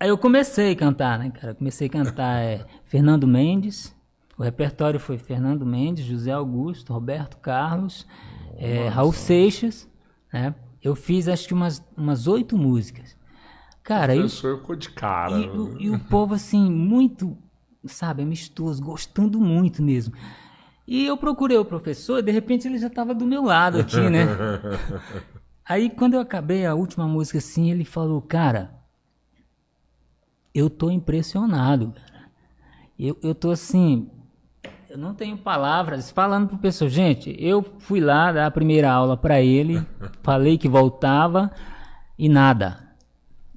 [0.00, 1.52] Aí eu comecei a cantar, né, cara?
[1.52, 3.94] Eu comecei a cantar é, Fernando Mendes.
[4.38, 8.06] O repertório foi Fernando Mendes, José Augusto, Roberto Carlos,
[8.56, 9.86] é, Raul Seixas,
[10.32, 10.54] né?
[10.82, 13.14] Eu fiz acho que umas umas oito músicas.
[13.82, 15.38] Cara, O eu, professor ficou de cara.
[15.38, 17.36] e, o- e o povo, assim, muito,
[17.84, 20.14] sabe, amistoso, gostando muito mesmo.
[20.88, 24.24] E eu procurei o professor, de repente ele já estava do meu lado aqui, né?
[25.68, 28.79] Aí, quando eu acabei a última música, assim, ele falou, cara,
[30.54, 32.30] eu tô impressionado, cara.
[32.98, 34.10] Eu, eu tô assim,
[34.88, 36.90] eu não tenho palavras falando pro pessoal.
[36.90, 39.80] Gente, eu fui lá dar a primeira aula para ele,
[40.22, 41.50] falei que voltava
[42.18, 42.90] e nada.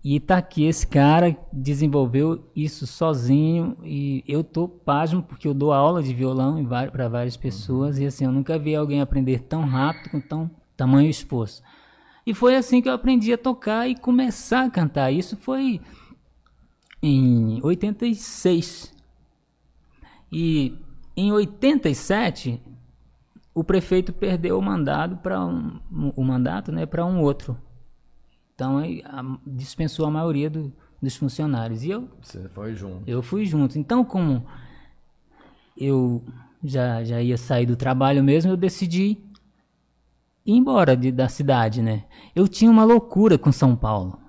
[0.04, 5.72] E tá aqui esse cara desenvolveu isso sozinho e eu tô pasmo porque eu dou
[5.72, 10.12] aula de violão para várias pessoas e assim eu nunca vi alguém aprender tão rápido
[10.12, 11.64] com tão tamanho esforço.
[12.26, 15.12] E foi assim que eu aprendi a tocar e começar a cantar.
[15.12, 15.80] Isso foi
[17.04, 18.94] em 86.
[20.32, 20.76] E
[21.16, 22.60] em 87
[23.54, 25.80] o prefeito perdeu o mandado para um,
[26.16, 27.56] o mandato, né, para um outro.
[28.56, 28.80] Então
[29.46, 31.84] dispensou a maioria do- dos funcionários.
[31.84, 33.04] E eu, você foi junto.
[33.06, 33.78] eu fui junto.
[33.78, 34.44] Então, como
[35.78, 36.24] eu
[36.63, 39.18] já, já ia sair do trabalho mesmo, eu decidi
[40.46, 42.06] ir embora de- da cidade, né?
[42.36, 44.20] Eu tinha uma loucura com São Paulo,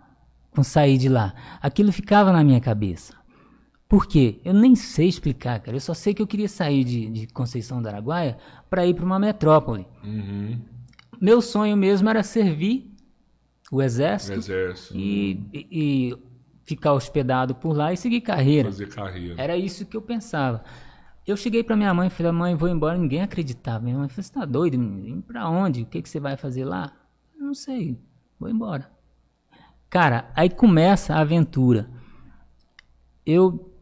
[0.54, 1.34] com sair de lá.
[1.60, 3.14] Aquilo ficava na minha cabeça.
[3.88, 4.40] Por quê?
[4.44, 5.76] Eu nem sei explicar, cara.
[5.76, 8.38] Eu só sei que eu queria sair de, de Conceição do Araguaia
[8.70, 9.86] para ir para uma metrópole.
[11.20, 12.90] Meu sonho mesmo era servir
[13.70, 14.96] o exército Exército.
[14.96, 16.16] e, e- e
[16.64, 18.70] ficar hospedado por lá e seguir carreira.
[18.70, 19.34] Fazer carreira.
[19.40, 20.64] Era isso que eu pensava.
[21.26, 22.98] Eu cheguei pra minha mãe e falei, mãe, vou embora.
[22.98, 23.82] Ninguém acreditava.
[23.84, 24.78] Minha mãe falou, você tá doido?
[24.78, 25.22] menino?
[25.22, 25.82] Pra onde?
[25.82, 26.92] O que, que você vai fazer lá?
[27.38, 27.98] Não sei,
[28.38, 28.90] vou embora.
[29.94, 31.88] Cara, aí começa a aventura.
[33.24, 33.72] Eu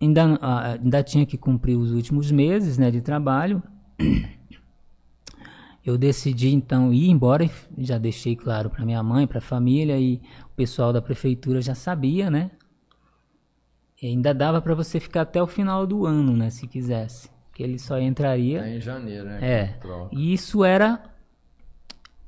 [0.00, 3.62] ainda, ah, ainda tinha que cumprir os últimos meses né, de trabalho.
[5.84, 10.22] Eu decidi então ir embora já deixei claro para minha mãe, para a família e
[10.46, 12.50] o pessoal da prefeitura já sabia, né?
[14.00, 17.62] E ainda dava para você ficar até o final do ano, né, se quisesse, que
[17.62, 19.38] ele só entraria É em janeiro, né?
[19.42, 19.78] é.
[20.10, 21.02] E isso era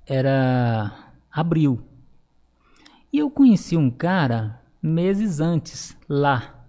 [0.06, 0.92] era
[1.30, 1.91] abril.
[3.12, 6.64] E eu conheci um cara meses antes lá.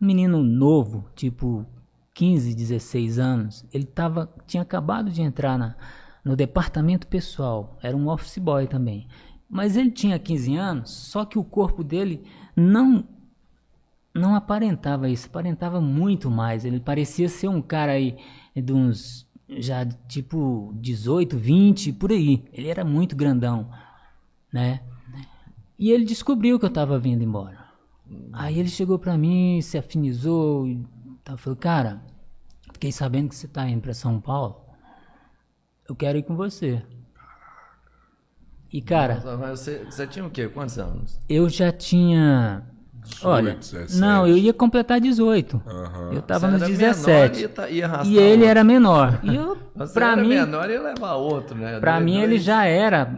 [0.00, 1.64] Um menino novo, tipo
[2.12, 3.64] 15, 16 anos.
[3.72, 5.76] Ele tava tinha acabado de entrar na,
[6.24, 9.08] no departamento pessoal, era um office boy também.
[9.48, 12.22] Mas ele tinha 15 anos, só que o corpo dele
[12.54, 13.08] não
[14.12, 16.64] não aparentava isso, aparentava muito mais.
[16.64, 18.16] Ele parecia ser um cara aí
[18.54, 22.44] de uns já tipo 18, 20, por aí.
[22.52, 23.70] Ele era muito grandão,
[24.52, 24.80] né?
[25.78, 27.58] E ele descobriu que eu tava vindo embora.
[28.32, 30.84] Aí ele chegou pra mim, se afinizou e
[31.24, 32.00] tal, falou: "Cara,
[32.72, 34.60] Fiquei sabendo que você tá indo para São Paulo.
[35.88, 36.82] Eu quero ir com você.
[38.72, 40.48] E, cara, Nossa, mas Você, você tinha o quê?
[40.48, 41.20] Quantos anos?
[41.28, 42.64] eu já tinha.
[43.22, 43.96] Olha, 17.
[43.96, 45.62] não, eu ia completar 18.
[45.66, 46.12] Aham.
[46.14, 47.40] Eu tava Você nos era 17.
[47.48, 48.48] menor, ia arrastar E ele outro.
[48.48, 49.20] era menor.
[49.22, 51.78] E eu, Você pra era mim, menor ia levar outro, né?
[51.78, 53.16] pra Dois- mim ele já era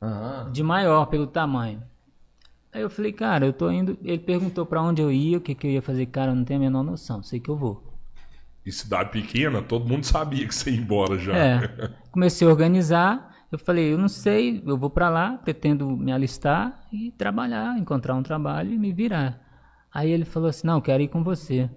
[0.00, 0.50] Aham.
[0.50, 1.82] de maior pelo tamanho.
[2.74, 3.96] Aí eu falei, cara, eu tô indo.
[4.02, 6.44] Ele perguntou pra onde eu ia, o que, que eu ia fazer, cara, eu não
[6.44, 7.94] tenho a menor noção, sei que eu vou.
[8.66, 11.36] E cidade pequena, todo mundo sabia que você ia embora já.
[11.36, 11.90] É.
[12.10, 13.32] Comecei a organizar.
[13.52, 18.16] Eu falei, eu não sei, eu vou pra lá, pretendo me alistar e trabalhar, encontrar
[18.16, 19.40] um trabalho e me virar.
[19.92, 21.70] Aí ele falou assim, não, quero ir com você.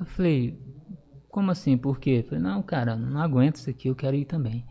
[0.00, 0.58] Eu falei,
[1.28, 1.76] como assim?
[1.76, 2.24] Por quê?
[2.24, 4.64] Eu falei, não, cara, não aguento isso aqui, eu quero ir também.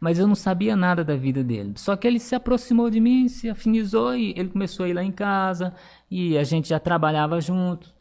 [0.00, 1.72] Mas eu não sabia nada da vida dele.
[1.76, 5.02] Só que ele se aproximou de mim, se afinizou e ele começou a ir lá
[5.02, 5.74] em casa
[6.10, 7.94] e a gente já trabalhava juntos.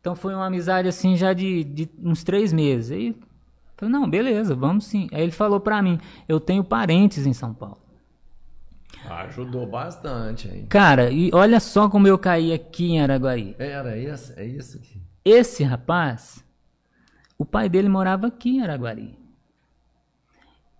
[0.00, 2.90] Então foi uma amizade assim já de, de uns três meses.
[2.90, 3.14] Aí eu
[3.76, 5.08] falei, não, beleza, vamos sim.
[5.12, 7.78] Aí ele falou pra mim, eu tenho parentes em São Paulo.
[9.08, 10.66] Ajudou bastante aí.
[10.66, 13.54] Cara, e olha só como eu caí aqui em Araguari.
[13.58, 15.02] Era isso, é isso aqui.
[15.24, 16.44] Esse rapaz,
[17.36, 19.21] o pai dele morava aqui em Araguari.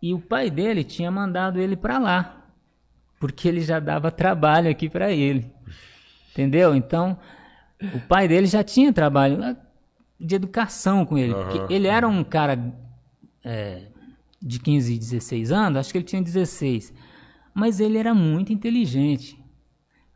[0.02, 2.44] E o pai dele tinha mandado ele pra lá,
[3.20, 5.48] porque ele já dava trabalho aqui pra ele.
[6.32, 6.74] Entendeu?
[6.74, 7.16] Então,
[7.94, 9.56] o pai dele já tinha trabalho
[10.18, 11.32] de educação com ele.
[11.32, 11.68] Aham.
[11.70, 12.74] Ele era um cara
[13.44, 13.86] é,
[14.40, 16.92] de 15, 16 anos, acho que ele tinha 16.
[17.54, 19.38] Mas ele era muito inteligente.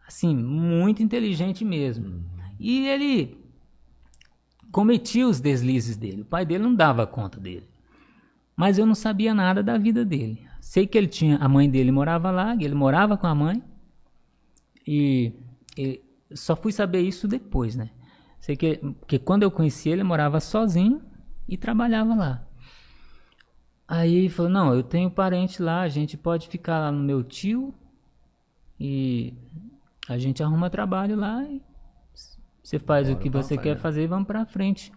[0.05, 2.25] Assim, muito inteligente mesmo.
[2.59, 3.39] E ele
[4.73, 6.23] cometia os deslizes dele.
[6.23, 7.69] O pai dele não dava conta dele.
[8.57, 10.47] Mas eu não sabia nada da vida dele.
[10.61, 13.63] Sei que ele tinha, a mãe dele morava lá, ele morava com a mãe.
[14.87, 15.33] E,
[15.77, 17.91] e só fui saber isso depois, né?
[18.41, 21.03] Sei que, que quando eu conheci ele, ele morava sozinho
[21.49, 22.47] e trabalhava lá.
[23.87, 27.23] Aí ele falou: Não, eu tenho parente lá, a gente pode ficar lá no meu
[27.23, 27.75] tio
[28.79, 29.35] e
[30.09, 31.63] a gente arruma trabalho lá e
[32.63, 34.93] você faz o Bora que pra você quer fazer e vamos pra frente.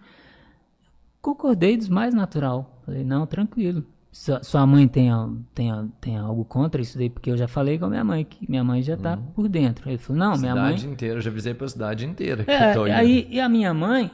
[1.21, 2.82] Concordei dos mais natural.
[2.86, 3.84] Falei: Não, tranquilo.
[4.12, 5.12] Sua, sua mãe tem,
[5.53, 7.10] tem, tem algo contra isso daí?
[7.12, 9.88] Porque eu já falei com a minha mãe, que minha mãe já tá por dentro.
[9.89, 10.77] Ele falou: Não, minha mãe.
[10.77, 12.95] cidade inteira, eu já avisei pra cidade inteira que É, tô indo.
[12.95, 14.10] aí e a minha mãe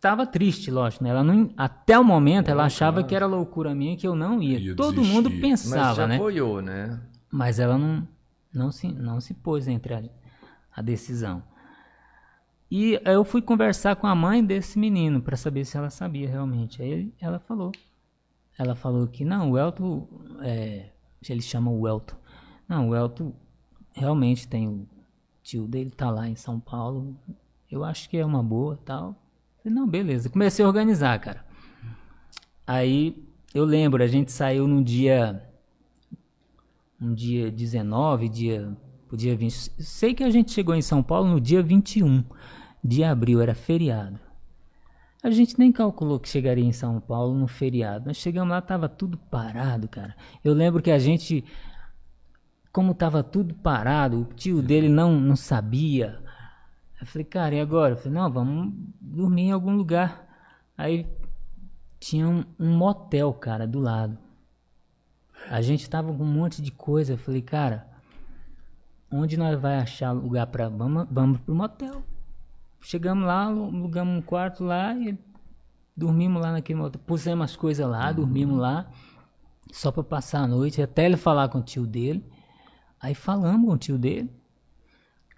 [0.00, 1.10] tava triste, lógico, né?
[1.10, 4.58] Ela não, até o momento ela achava que era loucura minha que eu não ia.
[4.58, 5.14] Ia Todo desistir.
[5.14, 6.16] mundo Mas pensava, já né?
[6.16, 6.98] apoiou, né?
[7.30, 8.06] Mas ela não,
[8.52, 10.02] não, se, não se pôs entre a,
[10.74, 11.42] a decisão.
[12.70, 16.82] E eu fui conversar com a mãe desse menino para saber se ela sabia realmente.
[16.82, 17.72] Aí ela falou.
[18.58, 20.06] Ela falou que não, o Elton,
[20.42, 20.90] é,
[21.28, 22.16] ele chama o Elton.
[22.68, 23.32] Não, o Elton
[23.94, 24.86] realmente tem o
[25.42, 27.16] tio dele tá lá em São Paulo.
[27.70, 29.16] Eu acho que é uma boa, tal.
[29.62, 30.28] Falei, não, beleza.
[30.28, 31.44] Comecei a organizar, cara.
[32.66, 35.42] Aí eu lembro, a gente saiu no dia
[37.00, 38.76] um dia 19, dia,
[39.12, 39.52] dia 20.
[39.82, 42.24] Sei que a gente chegou em São Paulo no dia 21
[42.82, 44.18] de abril, era feriado.
[45.22, 48.06] A gente nem calculou que chegaria em São Paulo no feriado.
[48.06, 50.14] Nós chegamos lá, tava tudo parado, cara.
[50.44, 51.44] Eu lembro que a gente,
[52.72, 56.22] como tava tudo parado, o tio dele não, não sabia.
[57.00, 57.94] Eu falei, cara, e agora?
[57.94, 60.24] Eu falei, não, vamos dormir em algum lugar.
[60.76, 61.04] Aí
[61.98, 64.16] tinha um, um motel, cara, do lado.
[65.50, 67.14] A gente tava com um monte de coisa.
[67.14, 67.88] Eu falei, cara,
[69.10, 70.68] onde nós vai achar lugar pra.
[70.68, 72.04] Vamos, vamos pro motel.
[72.80, 75.18] Chegamos lá, alugamos um quarto lá e
[75.96, 77.00] dormimos lá naquele motel.
[77.06, 78.88] Pusemos as coisas lá, dormimos lá,
[79.72, 82.24] só pra passar a noite, até ele falar com o tio dele.
[83.00, 84.30] Aí falamos com o tio dele.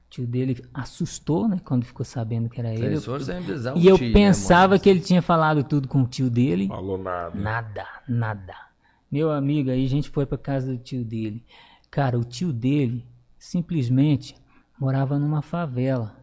[0.06, 2.96] O tio dele assustou, né, quando ficou sabendo que era ele.
[2.96, 4.80] O E eu tio, né, pensava mano?
[4.80, 6.68] que ele tinha falado tudo com o tio dele.
[6.68, 7.38] Falou nada.
[7.38, 8.54] Nada, nada.
[9.10, 11.44] Meu amigo, aí a gente foi pra casa do tio dele.
[11.90, 13.04] Cara, o tio dele
[13.38, 14.36] simplesmente
[14.78, 16.16] morava numa favela.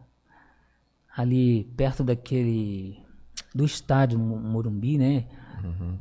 [1.18, 3.02] Ali perto daquele.
[3.54, 5.26] do estádio Mo- Morumbi, né?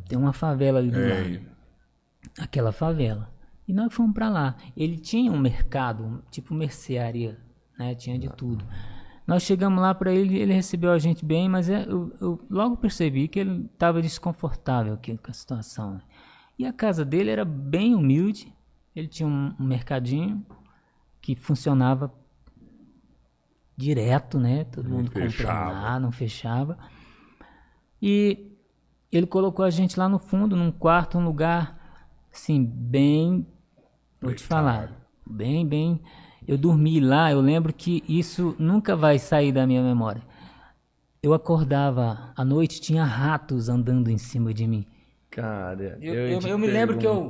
[0.08, 1.46] Tem uma favela ali do É, lado.
[2.40, 3.34] Aquela favela.
[3.68, 4.56] E nós fomos pra lá.
[4.76, 7.38] Ele tinha um mercado, tipo mercearia,
[7.80, 7.96] né?
[7.96, 8.64] Tinha de tudo.
[9.26, 12.78] Nós chegamos lá pra ele, ele recebeu a gente bem, mas é- eu, eu logo
[12.78, 16.00] percebi que ele estava desconfortável aqui com a situação.
[16.60, 18.54] E a casa dele era bem humilde.
[18.96, 20.46] Ele tinha um, um mercadinho
[21.22, 22.14] que funcionava
[23.78, 24.64] direto, né?
[24.66, 26.78] Todo mundo comprando lá, não fechava.
[28.02, 28.52] E
[29.12, 31.78] ele colocou a gente lá no fundo, num quarto, um lugar
[32.34, 33.46] assim, bem.
[34.22, 34.92] Vou te falar.
[35.26, 36.02] Bem, bem.
[36.48, 40.22] Eu dormi lá, eu lembro que isso nunca vai sair da minha memória.
[41.22, 44.86] eu acordava à noite, tinha ratos andando em cima de mim.
[45.30, 47.30] Cara, Eu- eu, ia eu- te eu me lembro que eu-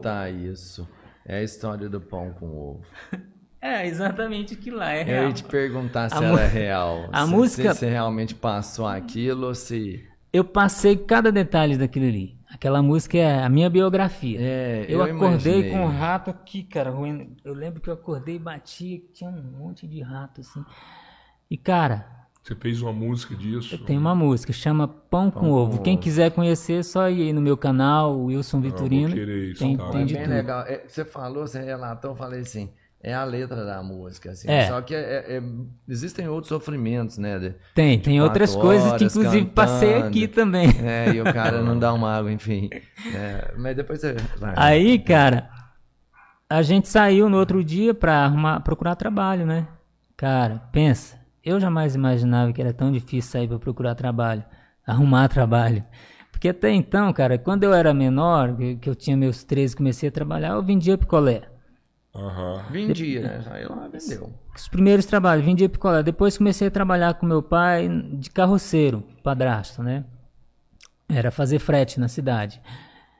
[0.51, 0.87] isso.
[1.25, 2.85] É a história do pão com ovo.
[3.67, 5.23] É, exatamente aquilo lá, é Eu real.
[5.27, 7.09] ia te perguntar se A era mu- real.
[7.11, 10.05] a se, música- Se você realmente passou aquilo ou se...
[10.31, 12.37] Eu passei cada detalhe daquilo ali.
[12.49, 14.37] Aquela música é a minha biografia.
[14.41, 15.71] É, eu, eu acordei imaginei.
[15.71, 16.89] com um rato aqui, cara.
[16.91, 17.35] ruim.
[17.43, 20.63] Eu lembro que eu acordei e bati, tinha um monte de rato assim.
[21.49, 22.05] E cara,
[22.43, 23.75] Você fez uma música disso?
[23.75, 25.81] eu tenho uma música, chama Pão, com, Ovo.
[25.81, 29.13] Quem quiser conhecer, é só ir aí no meu canal, Wilson Vitorino.
[29.13, 29.89] querer isso, tem, tá?
[29.91, 30.33] tem É de bem tudo.
[30.33, 30.61] legal.
[30.67, 32.69] É, você falou, você relatou, eu falei assim,
[33.01, 34.49] é a letra da música, assim.
[34.49, 34.67] É.
[34.67, 35.41] Só que é- é-
[35.87, 37.37] existem outros sofrimentos, né?
[37.39, 40.07] de- Tem, tem outras coisas que inclusive passei cantando.
[40.07, 40.67] aqui também.
[40.83, 42.69] É, e o cara não dá uma água, enfim.
[43.13, 44.15] É, mas depois você...
[44.39, 44.53] vai.
[44.57, 45.49] Aí, cara,
[46.49, 49.67] a gente saiu no outro dia pra arrumar, procurar trabalho, né?
[50.15, 54.43] Cara, pensa, eu jamais imaginava que era tão difícil sair pra procurar trabalho,
[54.85, 55.83] arrumar trabalho.
[56.31, 60.09] Porque até então, cara, quando eu era menor, que que eu tinha meus 13 comecei
[60.09, 61.41] a trabalhar, eu vendia picolé.
[62.17, 62.63] Aham.
[62.71, 63.43] Vendia, né?
[63.51, 64.33] Aí lá vendeu.
[64.55, 66.01] Os primeiros trabalhos, vendia picolé.
[66.01, 70.03] Depois comecei a trabalhar com meu pai de carroceiro, padrasto, né?
[71.07, 72.61] Era fazer frete na cidade.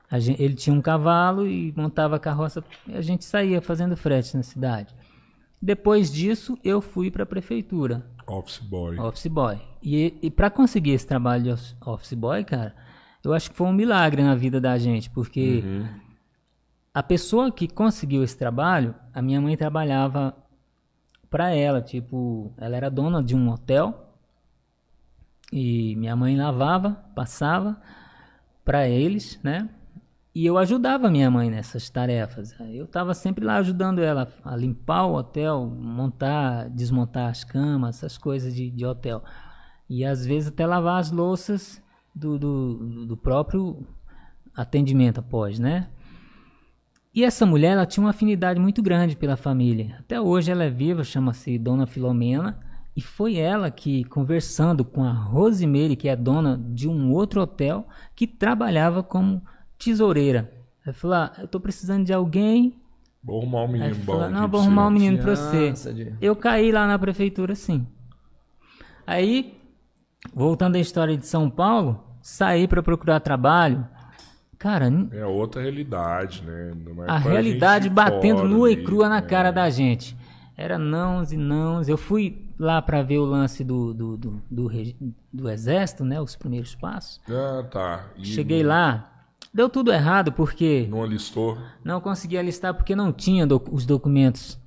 [0.09, 2.63] A gen- ele tinha um cavalo e montava a carroça.
[2.87, 4.95] E a gente saía fazendo frete na cidade.
[5.61, 8.99] Depois disso, eu fui para a prefeitura, Office boy.
[8.99, 9.59] office boy.
[9.81, 12.75] E, e para conseguir esse trabalho de office- office boy, cara,
[13.23, 15.63] eu acho que foi um milagre na vida da gente, porque
[16.97, 20.35] a pessoa que conseguiu esse trabalho, a minha mãe trabalhava
[21.29, 24.15] para ela, tipo, ela era dona de um hotel
[25.53, 27.79] e minha mãe lavava, passava
[28.65, 29.69] para eles, né?
[30.33, 32.55] E eu ajudava minha mãe nessas tarefas.
[32.61, 38.17] Eu estava sempre lá ajudando ela a limpar o hotel, montar, desmontar as camas, essas
[38.17, 39.23] coisas de, de hotel.
[39.87, 41.79] E às vezes até lavar as louças
[42.15, 43.85] do, do, do próprio
[44.55, 45.89] atendimento após, né?
[47.17, 49.95] E essa mulher, ela tinha uma afinidade muito grande pela família.
[50.01, 52.59] Até hoje ela é viva, chama-se Dona Filomena.
[52.95, 57.87] E foi ela que, conversando com a Rosemary, que é dona de um outro hotel,
[58.15, 59.41] que trabalhava como
[59.79, 60.53] tesoureira.
[60.85, 62.75] Ela falou, ah, eu tô precisando de alguém.
[63.23, 64.29] Vou arrumar um menino bom.
[64.29, 65.71] não, vou você." arrumar um menino pra você.
[65.91, 67.87] De- Eu caí lá na prefeitura, sim.
[69.07, 69.57] Aí,
[70.31, 73.87] voltando à história de São Paulo, saí para procurar trabalho.
[74.59, 76.73] Cara, É outra realidade, né?
[77.07, 79.27] É a realidade batendo nua e crua na né?
[79.27, 80.17] cara da gente.
[80.57, 81.87] Era nãos e nãos.
[81.87, 84.71] Eu fui lá para ver o lance do, do, do, do,
[85.31, 86.19] do exército, né?
[86.19, 87.21] Os primeiros passos.
[87.29, 88.05] Ah, tá.
[88.17, 89.11] E Cheguei lá,
[89.53, 91.55] deu tudo errado porque Não alistou?
[91.83, 94.59] não consegui alistar porque não tinha doc- os documentos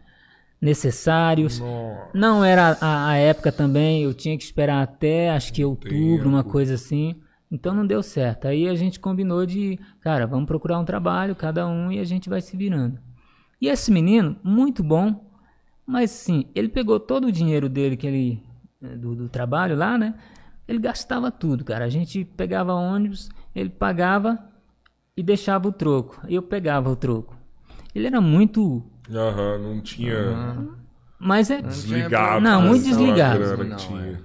[0.61, 1.59] necessários.
[1.59, 2.09] Nossa.
[2.15, 6.43] Não era a, a época também, eu tinha que esperar até acho que outubro, uma
[6.43, 6.53] Tempo.
[6.53, 7.17] coisa assim.
[7.51, 8.47] Então não deu certo.
[8.47, 12.29] Aí a gente combinou de, cara, vamos procurar um trabalho, cada um, e a gente
[12.29, 12.99] vai se virando.
[13.61, 15.29] E esse menino, muito bom,
[15.87, 18.43] mas sim, ele pegou todo o dinheiro dele que ele
[18.83, 20.15] eh, do, do trabalho lá, né?
[20.67, 21.85] Ele gastava tudo, cara.
[21.85, 24.39] A gente pegava ônibus, ele pagava
[25.17, 26.21] e deixava o troco.
[26.29, 27.37] Eu pegava o troco.
[27.93, 30.79] Ele era muito, Aham, não tinha
[31.19, 32.41] mas é, desligado.
[32.41, 33.65] Não, com muito desligado.
[33.65, 34.23] Não, tinha.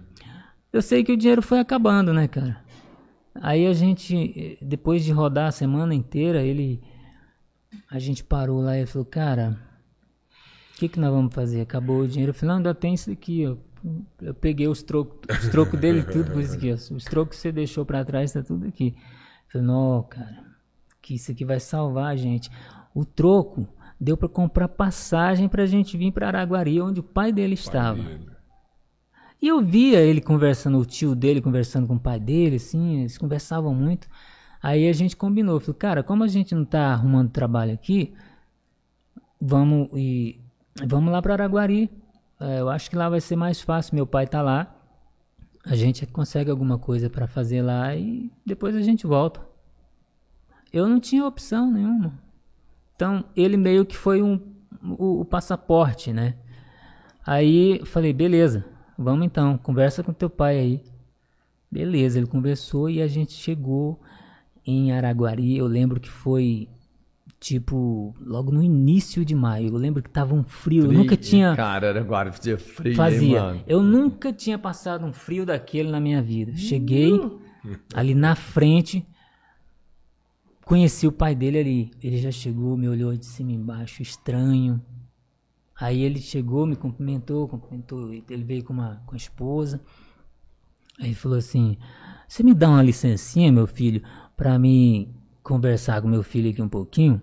[0.72, 2.64] Eu sei que o dinheiro foi acabando, né, cara?
[3.42, 6.82] Aí a gente, depois de rodar a semana inteira, ele.
[7.92, 9.60] A gente parou lá e falou, cara,
[10.74, 11.62] o que, que nós vamos fazer?
[11.62, 12.30] Acabou o dinheiro.
[12.30, 13.58] Eu falei, não, ainda tem isso aqui, ó.
[14.22, 16.76] Eu peguei os trocos os trocos dele tudo por isso aqui, ó.
[16.96, 18.96] Os trocos que você deixou pra trás tá tudo aqui.
[18.98, 20.44] Eu falei, não, cara,
[21.02, 22.50] que isso aqui vai salvar a gente.
[22.94, 23.68] O troco
[24.00, 28.02] deu pra comprar passagem pra gente vir pra Araguari, onde o pai dele estava.
[28.02, 28.35] Dele.
[29.46, 33.16] E eu via ele conversando, o tio dele conversando com o pai dele, assim, eles
[33.16, 34.08] conversavam muito.
[34.60, 38.16] Aí a gente combinou, falou, cara, como a gente não tá arrumando trabalho aqui,
[39.40, 40.42] vamos e
[40.84, 41.92] vamos lá para Araguari.
[42.40, 43.94] É, eu acho que lá vai ser mais fácil.
[43.94, 44.76] Meu pai tá lá,
[45.64, 49.42] a gente consegue alguma coisa para fazer lá e depois a gente volta.
[50.74, 52.18] Eu não tinha opção nenhuma.
[52.96, 54.42] Então ele meio que foi um,
[54.98, 56.34] o, o passaporte, né?
[57.24, 60.84] Aí falei, beleza, vamos então, conversa com teu pai aí.
[61.72, 64.00] Beleza, ele conversou e a gente chegou
[64.66, 65.58] em Araguari.
[65.58, 66.70] Eu lembro que foi
[67.40, 69.68] tipo logo no início de maio.
[69.70, 73.42] Eu lembro que tava um frio, eu nunca tinha Cara, agora fazia frio, hein, fazia.
[73.42, 73.64] mano?
[73.68, 76.56] Eu nunca tinha passado um frio daquele na minha vida.
[76.56, 77.20] Cheguei
[77.94, 79.06] ali na frente,
[80.64, 81.92] conheci o pai dele ali.
[82.02, 84.82] Ele já chegou, me olhou de cima e embaixo, estranho.
[85.80, 88.14] Aí ele chegou, me cumprimentou, cumprimentou.
[88.14, 89.82] Ele veio com, uma, com a esposa.
[91.00, 91.78] Aí falou assim:
[92.28, 94.02] Você me dá uma licencinha, meu filho,
[94.38, 95.14] pra mim
[95.44, 97.22] conversar com meu filho aqui um pouquinho?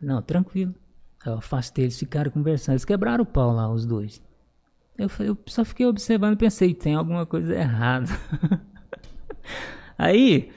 [0.00, 0.74] Não, tranquilo.
[1.24, 2.74] Eu afastei, eles ficaram conversando.
[2.74, 4.22] Eles quebraram o pau lá, os dois.
[4.96, 8.08] Eu, eu só fiquei observando e pensei: tem alguma coisa errada.
[9.98, 10.52] Aí,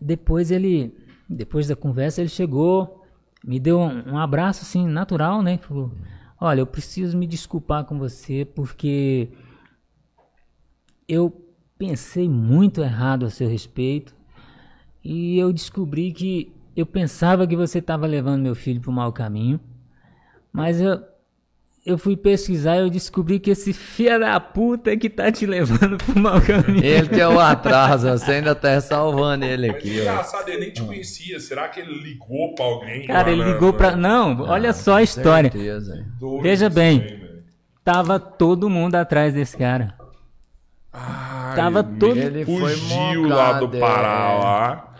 [0.00, 0.96] depois ele,
[1.28, 2.99] depois da conversa, ele chegou,
[3.44, 5.58] me deu um, abraço assim, natural, né?
[5.58, 5.92] Falou:
[6.40, 9.30] Olha, eu preciso me desculpar com você porque
[11.08, 11.46] eu
[11.78, 14.14] pensei muito errado a seu respeito
[15.02, 19.12] e eu descobri que eu pensava que você estava levando meu filho para o mau
[19.12, 19.58] caminho,
[20.52, 21.02] mas eu,
[21.84, 25.46] eu fui pesquisar e eu descobri que esse filho da puta é que tá te
[25.46, 26.84] levando para o mau caminho.
[26.84, 30.02] Ele que é o atraso, você ainda tá salvando ele Mas aqui, ó.
[30.02, 31.40] engraçado, ele nem te conhecia.
[31.40, 33.06] Será que ele ligou pra alguém?
[33.06, 33.96] Cara, ele ligou na- pra.
[33.96, 35.50] Não, olha só a história.
[35.50, 36.06] Certeza,
[36.42, 37.18] Veja bem.
[37.82, 39.94] Tava todo mundo atrás desse cara.
[40.92, 44.38] Ai, Tava ele todo- Ele foi fugiu lá do Pará é.
[44.44, 44.94] lá.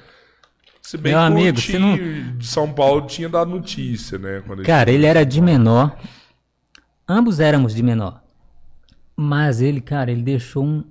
[0.83, 4.43] Se bem Meu que amigo, o não- de São Paulo tinha dado notícia, né?
[4.47, 5.97] Quando Cara, ele era de menor.
[7.13, 8.23] Ambos éramos de menor.
[9.17, 10.85] Mas ele, cara, ele deixou um,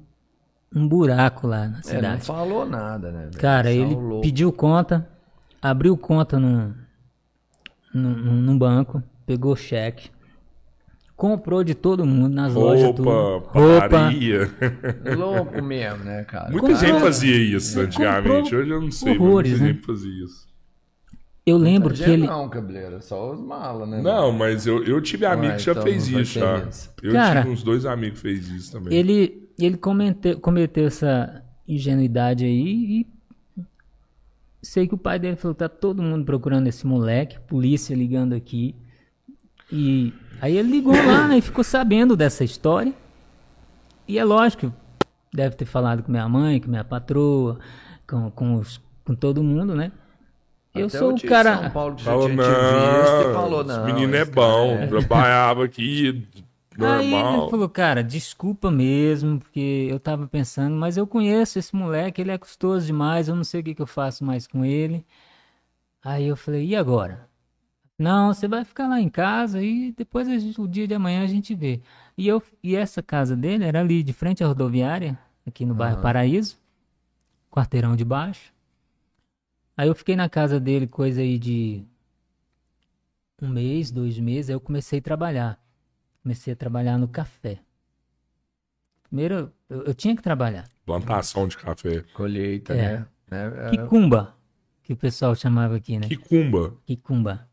[0.75, 2.25] um buraco lá na É, não cidade.
[2.25, 3.19] falou nada, né?
[3.27, 3.37] velho?
[3.37, 4.21] Cara, ele louco.
[4.21, 5.07] pediu conta,
[5.61, 6.73] abriu conta num,
[7.93, 10.11] num, num- banco, pegou cheque,
[11.15, 12.87] comprou de todo mundo nas lojas.
[12.93, 13.03] tudo.
[13.09, 13.89] Roupa, roupa.
[13.89, 14.51] padaria.
[15.17, 16.51] Louco mesmo, né, cara?
[16.51, 18.53] Muita Comprou- gente fazia isso antigamente.
[18.53, 19.79] Hoje eu não sei, horrores, mas muita né?
[19.79, 20.48] gente fazia isso.
[21.49, 22.27] Eu lembro que ele.
[22.27, 24.01] Não, cabeleira, só os malas, né?
[24.01, 26.91] Não, mas eu, eu tive amigo Ué, que já então fez isso, isso.
[27.01, 28.93] Eu Cara, tive uns dois amigos que fez isso também.
[28.93, 33.07] Ele, ele cometeu, cometeu essa ingenuidade aí e
[34.61, 38.75] sei que o pai dele falou, tá todo mundo procurando esse moleque, polícia ligando aqui.
[39.71, 42.93] E aí ele ligou lá, né, e ficou sabendo dessa história.
[44.07, 44.73] E é lógico,
[45.33, 47.59] deve ter falado com minha mãe, com minha patroa,
[48.07, 49.91] com, com, os, com todo mundo, né?
[50.73, 51.57] Eu Até sou o cara...
[51.57, 53.75] São Paulo que já Falou, tinha te visto e não, falou, não.
[53.75, 56.27] esse menino é esse cara bom, trabalhava aqui,
[56.81, 57.41] Aí normal.
[57.41, 62.31] ele falou, cara, desculpa mesmo, porque eu tava pensando, mas eu conheço esse moleque, ele
[62.31, 65.05] é custoso demais, eu não sei o que, que eu faço mais com ele.
[66.03, 67.27] Aí eu falei, e agora?
[67.97, 71.21] Não, você vai ficar lá em casa e depois a gente- o dia de amanhã
[71.21, 71.81] a gente vê.
[72.17, 76.01] E, eu, e essa casa dele era ali, de frente à rodoviária, aqui no bairro
[76.01, 76.57] Paraíso,
[77.51, 78.53] quarteirão de baixo.
[79.79, 81.85] Aí eu fiquei na casa dele coisa aí de
[83.41, 85.57] um mês, dois meses, aí eu comecei a trabalhar.
[86.21, 87.61] Comecei a trabalhar no café.
[89.03, 90.69] Primeiro, eu, eu tinha que trabalhar.
[90.85, 92.01] Plantação de café.
[92.13, 92.99] Colheita, É.
[92.99, 93.07] né?
[93.31, 94.35] É, é, Quicumba,
[94.83, 96.09] que o pessoal chamava aqui, né?
[96.09, 96.75] Quicumba.
[96.85, 97.49] Quicumba.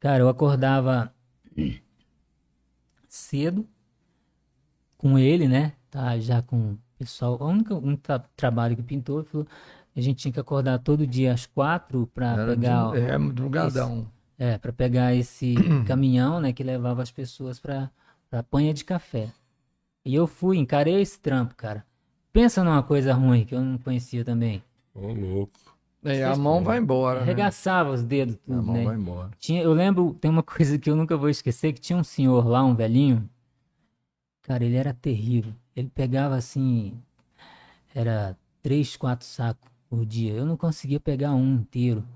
[0.00, 1.14] Cara, eu acordava
[3.06, 3.68] cedo
[4.96, 5.74] com ele, né?
[5.90, 7.36] Tá já com o pessoal.
[7.38, 9.46] O único, único tra- trabalho que pintou, ele falou,
[9.96, 12.90] a gente tinha que acordar todo dia às quatro para pegar.
[12.92, 14.06] de- é, madrugadão.
[14.38, 15.54] É, para pegar esse
[15.86, 17.90] caminhão, né, que levava as pessoas para
[18.30, 19.30] a panha de café.
[20.04, 21.84] E eu fui, encarei esse trampo, cara.
[22.32, 24.62] Pensa numa coisa ruim que eu não conhecia também.
[24.94, 25.52] Ô, louco.
[26.04, 27.22] E a mão vai embora, né?
[27.24, 28.84] Arregaçava os dedos, A tudo, mão né?
[28.84, 29.30] vai embora.
[29.38, 32.46] Tinha, eu lembro, tem uma coisa que eu nunca vou esquecer, que tinha um senhor
[32.46, 33.28] lá, um velhinho.
[34.42, 35.52] Cara, ele era terrível.
[35.74, 36.96] Ele pegava assim,
[37.94, 40.34] era três, quatro sacos por dia.
[40.34, 42.06] Eu não conseguia pegar um inteiro.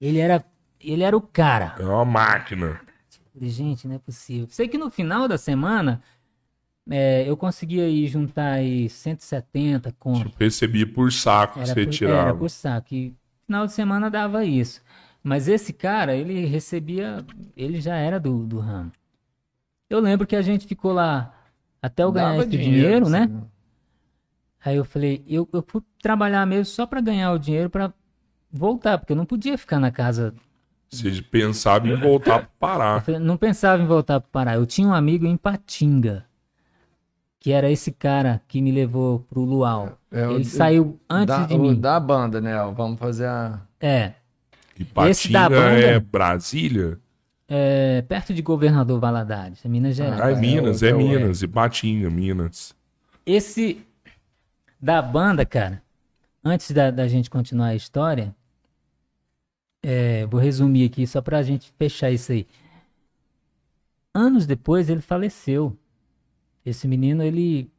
[0.00, 0.44] Ele era,
[0.80, 1.76] ele era o cara.
[1.78, 2.80] É uma máquina.
[3.40, 4.48] Gente, não é possível.
[4.50, 6.02] Sei que no final da semana
[6.90, 10.24] é, eu conseguia ir juntar aí 170 conto.
[10.28, 12.28] Tipo, recebia por saco que Era você por, tirava.
[12.30, 12.94] era por saco.
[12.94, 13.14] E
[13.46, 14.82] final de semana dava isso.
[15.22, 17.24] Mas esse cara, ele recebia.
[17.56, 18.90] Ele já era do, do ramo.
[19.88, 21.32] Eu lembro que a gente ficou lá
[21.80, 23.22] até eu ganhar Dava esse dinheiro, né?
[23.24, 23.42] assim,
[24.64, 27.92] Aí eu falei, eu, eu fui trabalhar mesmo só pra ganhar o dinheiro pra
[28.50, 30.34] voltar, porque eu não podia ficar na casa.
[30.90, 33.00] Você pensava em voltar pro Eu Pará.
[33.00, 34.54] falei, não pensava em voltar pro Pará.
[34.54, 36.24] Eu tinha um amigo em Patinga,
[37.40, 39.98] que era esse cara que me levou pro Luau.
[40.10, 41.74] É, Ele saiu antes da, de o mim.
[41.78, 42.54] da banda, né?
[42.74, 43.60] Vamos fazer a.
[43.80, 44.12] É,
[44.78, 46.98] E Esse da Patinga banda- é Brasília?
[47.48, 50.20] é, perto de Governador Valadares, é Minas Gerais.
[50.20, 51.42] Ah, é é Minas, é, é Minas.
[51.42, 52.74] E Patinga, Minas.
[53.26, 53.84] Esse
[54.84, 55.82] da banda, cara,
[56.44, 58.36] antes da, da gente continuar a história,
[59.82, 62.46] é, vou resumir aqui só pra gente fechar isso aí.
[64.12, 65.74] Anos depois ele faleceu.
[66.66, 67.70] Esse menino, ele,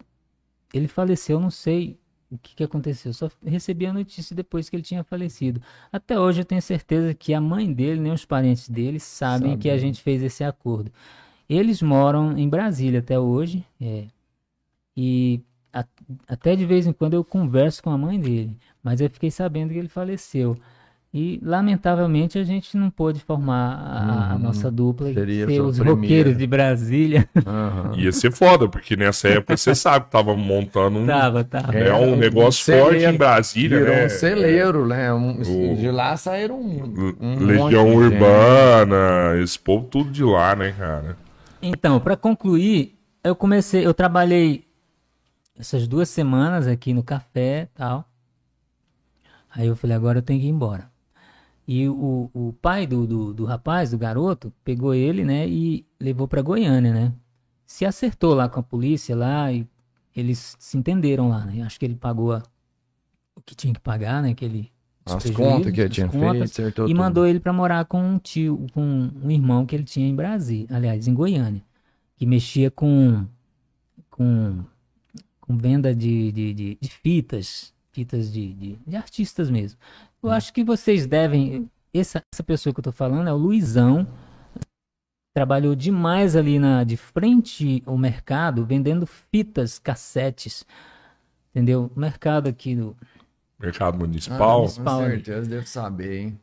[0.74, 1.96] ele faleceu, não sei
[2.32, 3.14] o que, que aconteceu.
[3.14, 5.62] Só recebi a notícia depois que ele tinha falecido.
[5.92, 9.62] Até hoje eu tenho certeza que a mãe dele, nem os parentes dele, sabem Sabe,
[9.62, 10.92] que a gente fez esse acordo.
[11.48, 13.64] Eles moram em Brasília até hoje.
[13.80, 14.08] é,
[14.98, 15.44] e
[15.76, 15.86] a-
[16.28, 19.72] até de vez em quando eu converso com a mãe dele, mas eu fiquei sabendo
[19.74, 20.58] que ele faleceu.
[21.18, 25.78] E, lamentavelmente, a gente não pôde formar a, a nossa dupla e Seria ser os
[25.78, 26.02] primeira.
[26.02, 27.30] roqueiros de Brasília.
[27.48, 27.94] Aham.
[27.96, 31.74] Ia ser foda, porque nessa época você sabe que tava montando um, tava, tava.
[31.74, 32.90] é, um um negócio celeiro.
[32.90, 34.06] forte em Brasília, Virou né?
[34.08, 35.14] um celeiro, né?
[35.14, 38.14] Um- O- De lá saíram um, um Legião monte de gente.
[38.14, 41.18] Urbana, esse povo tudo de lá, né, cara?
[41.62, 44.65] Então, para concluir, eu comecei, eu trabalhei
[45.58, 48.10] essas duas semanas aqui no café e tal.
[49.50, 50.90] Aí eu falei, agora eu tenho que ir embora.
[51.68, 56.28] E o, o pai do, do, do rapaz, do garoto, pegou ele, né, e levou
[56.28, 57.14] para Goiânia, né?
[57.66, 59.68] Se acertou lá com a polícia lá e
[60.16, 61.64] eles se entenderam lá, né?
[61.64, 62.44] Acho que ele pagou a-
[63.36, 64.34] o que tinha que pagar, né?
[64.36, 64.72] Que ele
[65.06, 66.98] As contas que ele tinha as feito, contas, acertou e tudo.
[67.00, 68.82] mandou ele para morar com um tio, com
[69.24, 71.64] um irmão que ele tinha em Brasília, aliás, em Goiânia,
[72.18, 73.26] que mexia com
[74.10, 74.64] com,
[75.48, 79.80] com venda de, de, de, de fitas, fitas de, de, de artistas mesmo.
[80.22, 81.70] Eu acho que vocês devem.
[81.94, 84.08] Essa, essa pessoa que eu tô falando é o Luizão.
[85.34, 90.66] Trabalhou demais ali na, de frente ao mercado, vendendo fitas, cassetes.
[91.52, 91.92] Entendeu?
[91.96, 92.96] O mercado aqui do.
[93.60, 94.40] Mercado Ah, Municipal.
[94.56, 95.12] com Municipal ali.
[95.12, 96.40] certeza, devo saber, hein?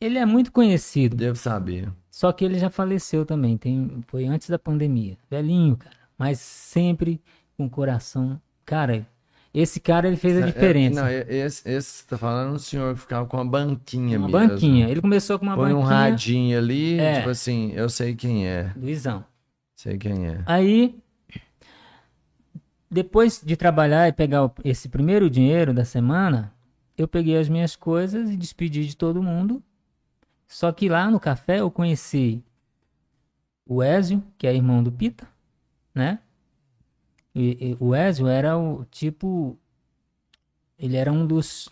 [0.00, 1.16] Ele é muito conhecido.
[1.16, 1.88] Devo saber.
[2.10, 5.16] Só que ele já faleceu também, tem, foi antes da pandemia.
[5.30, 5.96] Velhinho, cara.
[6.18, 7.20] Mas sempre
[7.62, 8.40] com coração.
[8.64, 9.06] Cara,
[9.54, 11.00] esse cara ele fez a É, diferença.
[11.00, 14.28] não, é- esse, esse tá falando, é um senhor que ficava com uma banquinha uma
[14.28, 14.48] mesmo.
[14.48, 14.88] banquinha.
[14.88, 15.94] Ele começou com uma Põe um banquinha.
[15.98, 17.18] radinho ali, É.
[17.18, 18.72] tipo assim, eu sei quem é.
[18.76, 19.24] Luizão.
[19.76, 20.42] Sei quem é.
[20.46, 20.96] Aí,
[22.90, 26.52] depois de trabalhar e pegar o- esse primeiro dinheiro da semana,
[26.96, 29.62] eu peguei as minhas coisas e despedi de todo mundo.
[30.46, 32.42] Só que lá no café eu conheci
[33.66, 35.26] o Ézio, que é irmão do Pita,
[35.94, 36.18] né?
[37.34, 39.58] E, e o Ézio era o tipo.
[40.78, 41.68] Ele era um dos.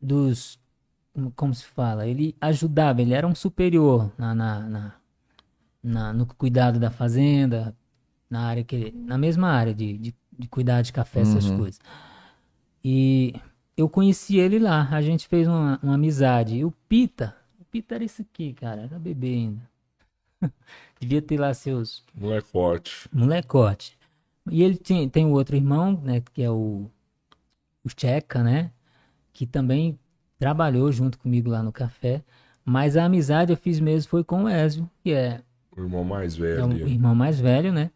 [0.00, 0.58] dos.
[1.34, 2.06] Como se fala?
[2.06, 4.94] Ele ajudava, ele era um superior na, na, na,
[5.82, 7.76] na- no cuidado da fazenda,
[8.30, 11.58] na área que na mesma área de, de, de cuidar de café, essas Uhum.
[11.58, 11.80] coisas.
[12.84, 13.34] E
[13.76, 16.56] eu conheci ele lá, a gente fez uma, uma amizade.
[16.56, 19.70] E o Pita, o Pita era esse aqui, cara, era bebê ainda.
[21.00, 23.08] Devia ter lá seus Molecote.
[23.12, 23.98] molecote.
[24.50, 26.90] E ele tem, tem o outro irmão, né, que é o,
[27.84, 28.70] o Checa, né,
[29.32, 29.98] que também
[30.38, 32.22] trabalhou junto comigo lá no café.
[32.64, 35.40] Mas a amizade eu fiz mesmo foi com o Ézio, que é
[35.76, 36.62] O irmão mais é velho.
[36.66, 36.92] um ali.
[36.92, 37.90] irmão mais velho, né?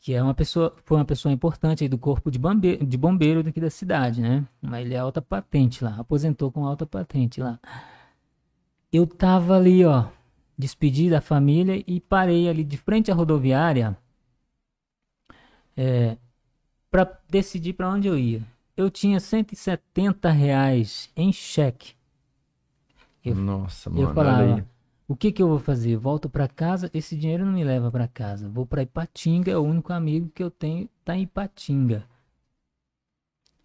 [0.00, 3.60] Que é uma pessoa, foi uma pessoa importante do corpo de bombeiro, de bombeiro daqui
[3.60, 4.46] da cidade, né?
[4.62, 7.58] Mas ele é alta patente lá, aposentou com alta patente lá.
[8.92, 10.04] Eu tava ali, ó,
[10.56, 13.96] despedi da família e parei ali de frente à rodoviária
[15.78, 16.18] é,
[16.90, 18.42] para decidir para onde eu ia.
[18.76, 21.94] Eu tinha 170 reais em cheque.
[23.24, 24.66] Eu- Nossa, eu mano, olha falava,
[25.06, 25.96] o que que eu vou fazer?
[25.96, 28.48] Volto pra casa, esse dinheiro não me leva pra casa.
[28.48, 32.04] Vou pra Ipatinga, é o único amigo que eu tenho tá em Ipatinga.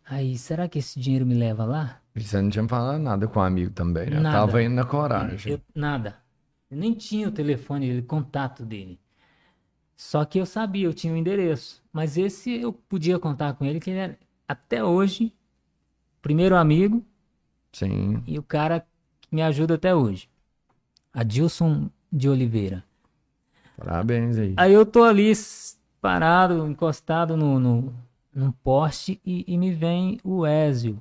[0.05, 2.01] Aí, será que esse dinheiro me leva lá?
[2.15, 4.21] Você não tinha falado nada com o amigo também, né?
[4.21, 4.45] Nada.
[4.45, 5.53] Tava indo na coragem.
[5.53, 6.21] Eu- nada.
[6.69, 8.99] Eu nem tinha o telefone, dele, contato dele.
[9.95, 11.82] Só que eu sabia, eu tinha o endereço.
[11.93, 15.31] Mas esse eu podia contar com ele, que ele era, até hoje,
[16.23, 17.05] primeiro amigo
[17.71, 18.23] Sim.
[18.25, 18.85] e o cara
[19.21, 20.27] que me ajuda até hoje.
[21.13, 22.83] Adilson de Oliveira.
[23.77, 24.55] Parabéns aí.
[24.57, 25.31] Aí eu tô ali
[26.01, 27.93] parado, encostado no, no,
[28.33, 30.99] num poste e, e me vem o Ézio,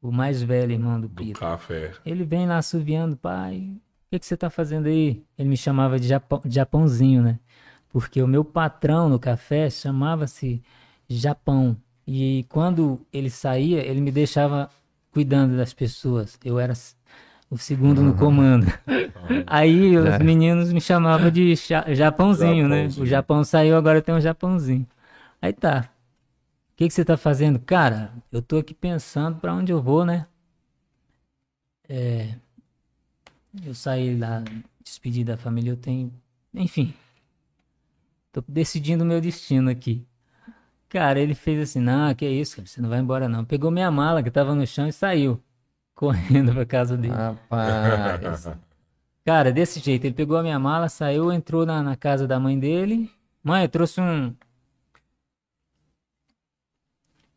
[0.00, 1.38] o mais velho irmão do Do Pita.
[1.38, 1.92] café.
[2.04, 5.22] Ele vem lá assoviando, pai, o que, que você tá fazendo aí?
[5.36, 7.38] Ele me chamava de, Japão, de Japãozinho, né?
[7.96, 10.62] Porque o meu patrão no café chamava-se
[11.08, 11.74] Japão.
[12.06, 14.68] E quando ele saía, ele me deixava
[15.10, 16.38] cuidando das pessoas.
[16.44, 16.74] Eu era
[17.50, 18.66] o segundo no comando.
[19.46, 20.18] Aí os É.
[20.18, 21.54] meninos me chamavam de
[21.94, 22.86] Japãozinho, né?
[22.98, 24.86] O Japão saiu, agora tem um Japãozinho.
[25.40, 25.88] Aí tá.
[26.74, 27.58] O que, que você tá fazendo?
[27.60, 30.26] Cara, eu tô aqui pensando pra onde eu vou, né?
[31.88, 32.34] É,
[33.64, 34.44] eu saí lá,
[34.84, 36.12] despedi da família, eu tenho.
[36.52, 36.92] Enfim.
[38.36, 40.06] Tô decidindo o meu destino aqui.
[40.90, 43.46] Cara, ele fez assim, não, que isso, cara, você não vai embora não.
[43.46, 45.42] Pegou minha mala que tava no chão e saiu.
[45.96, 47.14] Correndo pra casa dele.
[47.14, 48.46] Rapaz.
[49.24, 52.58] Cara, desse jeito, ele pegou a minha mala, saiu, entrou na, na casa da mãe
[52.58, 53.10] dele.
[53.42, 54.34] Mãe, eu trouxe um.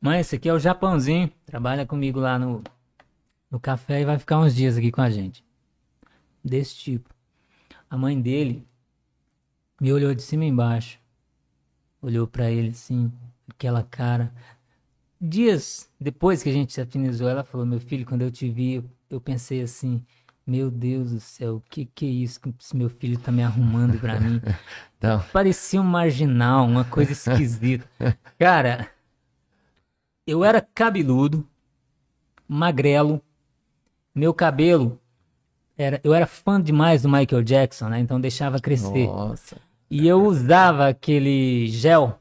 [0.02, 1.32] Mãe, esse aqui é o Japãozinho.
[1.46, 2.62] Trabalha comigo lá no,
[3.50, 5.46] no café e vai ficar uns dias aqui com a gente.
[6.44, 7.10] Desse tipo.
[7.90, 8.69] A mãe dele
[9.80, 11.00] me olhou de cima e embaixo.
[12.02, 13.12] Olhou pra ele assim.
[13.50, 14.32] aquela cara.
[15.20, 18.84] Dias depois que a gente se afinizou, ela falou: Meu filho, quando eu te vi,
[19.10, 20.04] eu, pensei assim.
[20.46, 23.44] Meu Deus do céu, o que, que é isso que esse meu filho tá me
[23.44, 24.42] arrumando pra mim?
[24.98, 27.88] Então, Parecia um marginal, uma coisa esquisita.
[28.38, 28.92] Cara,
[30.28, 31.48] eu era cabeludo,
[32.46, 33.22] magrelo,
[34.14, 35.00] meu cabelo
[35.78, 38.00] era, eu era fã demais do Michael Jackson, né?
[38.00, 39.08] Então deixava crescer.
[39.08, 39.69] nossa.
[39.90, 42.20] E eu usava aquele gel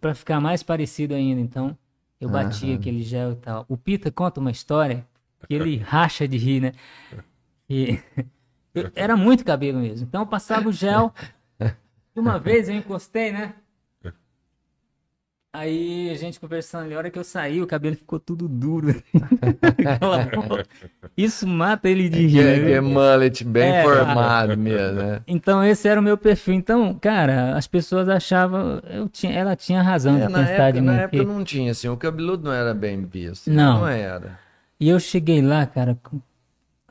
[0.00, 1.40] pra ficar mais parecido ainda.
[1.40, 1.76] Então
[2.20, 2.80] eu batia Aham.
[2.80, 3.64] aquele gel e tal.
[3.68, 5.06] O Pita conta uma história
[5.46, 6.72] que ele racha de rir, né?
[7.68, 7.98] E
[8.94, 10.06] era muito cabelo mesmo.
[10.06, 11.12] Então eu passava o gel.
[12.14, 13.54] Uma vez eu encostei, né?
[15.58, 19.02] Aí a gente conversando ali, a hora que eu saí, o cabelo ficou tudo duro.
[21.16, 22.64] Isso mata ele de Que, rir.
[22.64, 22.80] que é né?
[22.80, 25.22] mullet bem É, formado mesmo, né?
[25.26, 26.54] Então esse era o meu perfil.
[26.54, 30.72] Então, cara, as pessoas achavam, eu tinha, ela tinha razão É, de na pensar época,
[30.72, 30.86] de mim.
[30.88, 33.50] na porque- época não tinha, assim, o cabeludo não era bem visto.
[33.50, 33.80] Não.
[33.80, 34.38] Não era.
[34.78, 35.98] E eu cheguei lá, cara,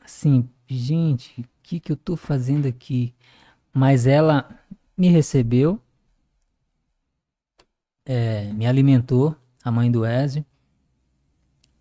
[0.04, 3.14] assim, gente, o que que eu tô fazendo aqui?
[3.72, 4.48] Mas ela
[4.98, 5.80] me recebeu,
[8.06, 10.44] é, me alimentou, a mãe do Ezio,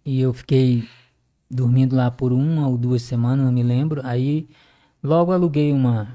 [0.03, 0.87] e eu fiquei
[1.49, 4.01] dormindo lá por uma ou duas semanas, não me lembro.
[4.03, 4.47] Aí
[5.01, 6.07] logo aluguei uma,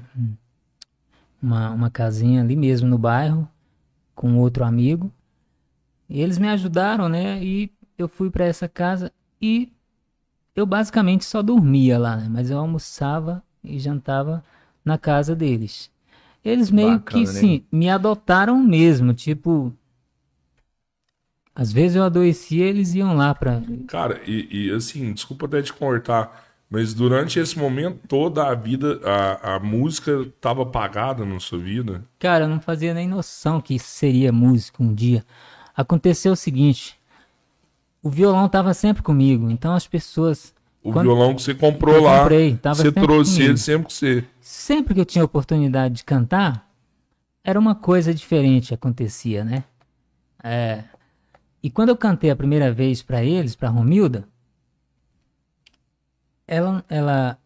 [1.41, 3.47] uma, uma casinha ali mesmo no bairro,
[4.15, 5.11] com outro amigo.
[6.09, 7.43] E eles me ajudaram, né?
[7.43, 9.71] E eu fui pra essa casa e
[10.55, 12.27] eu basicamente só dormia lá, né?
[12.29, 14.43] Mas eu almoçava e jantava
[14.83, 15.89] na casa deles.
[16.43, 17.39] Eles meio Bacana, que, né?
[17.39, 19.73] sim, me adotaram mesmo, tipo...
[21.61, 23.61] Às vezes eu adoecia, eles iam lá pra...
[23.87, 28.99] Cara, e, e, assim, desculpa até te cortar, mas durante esse momento toda a vida,
[29.05, 32.03] a, a música tava apagada na sua vida.
[32.17, 35.23] Cara, eu não fazia nem noção que isso seria música um dia.
[35.77, 36.99] Aconteceu o seguinte,
[38.01, 40.55] o violão tava sempre comigo, então as pessoas...
[40.83, 43.51] O Quando- violão que você comprou Eu lá, comprei, tava você sempre trouxe comigo.
[43.51, 44.23] ele sempre com você.
[44.41, 46.67] sempre que eu tinha oportunidade de cantar,
[47.43, 49.63] era uma coisa diferente acontecia, né?
[50.43, 50.85] É,
[51.63, 54.27] e quando eu cantei a primeira vez pra eles, pra Romilda,
[56.47, 57.37] ela, ela,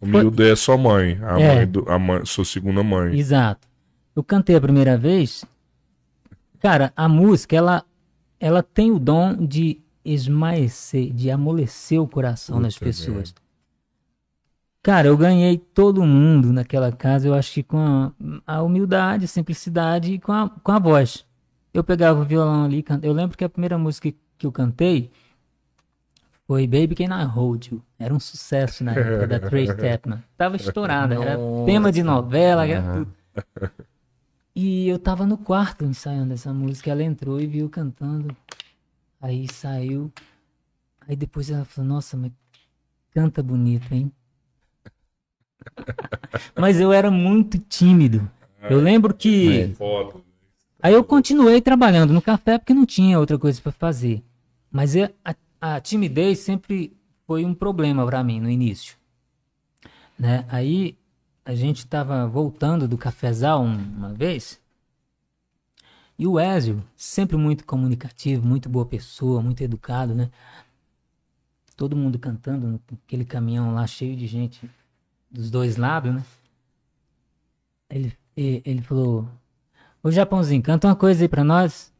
[0.00, 1.54] O Mildo é sua mãe, a É.
[1.56, 3.18] mãe do, a mãe, sua segunda mãe.
[3.18, 3.68] exato.
[4.16, 5.44] Eu cantei a primeira vez,
[6.58, 7.84] cara, a música ela,
[8.38, 13.34] ela tem o dom de esmaecer, de amolecer o coração das Puta pessoas.
[14.82, 18.12] Cara, eu ganhei todo mundo naquela casa, eu acho que com a,
[18.46, 21.26] a humildade, a simplicidade e com a, com a voz.
[21.72, 25.10] Eu pegava o violão ali, eu lembro que a primeira música que eu cantei
[26.46, 27.82] foi Baby Can I Hold You.
[27.96, 30.24] Era um sucesso na época da Trace Chapman.
[30.36, 33.14] Tava estourada, era tema de novela, era tudo.
[34.54, 38.36] E eu tava no quarto ensaiando essa música, ela entrou e viu cantando.
[39.20, 40.12] Aí saiu.
[41.06, 42.32] Aí depois ela falou, nossa, mas
[43.12, 44.10] canta bonito, hein?
[46.58, 48.28] Mas eu era muito tímido.
[48.68, 49.74] Eu lembro que.
[49.76, 50.20] Foda.
[50.82, 54.22] Aí eu continuei trabalhando no café porque não tinha outra coisa para fazer.
[54.70, 58.96] Mas é- a, a timidez sempre foi um problema para mim no início.
[60.18, 60.44] Né?
[60.48, 60.96] Aí
[61.44, 64.60] a gente estava voltando do cafezal um- uma vez.
[66.18, 70.30] E o Ezio, sempre muito comunicativo, muito boa pessoa, muito educado, né?
[71.76, 74.70] Todo mundo cantando naquele caminhão lá cheio de gente
[75.30, 76.22] dos dois lados, né?
[77.88, 79.28] Ele, ele falou:
[80.02, 81.92] Ô Japãozinho, canta uma coisa aí pra nós.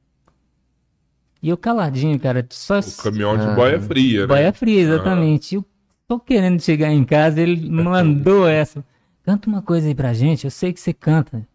[1.43, 3.55] E eu caladinho, cara, só O caminhão de Ah.
[3.55, 4.27] boia fria, né?
[4.27, 5.55] Boia fria, exatamente.
[5.55, 5.65] Eu
[6.07, 8.85] tô querendo chegar em casa, ele mandou essa.
[9.25, 11.47] Canta uma coisa aí pra gente, eu sei que você canta.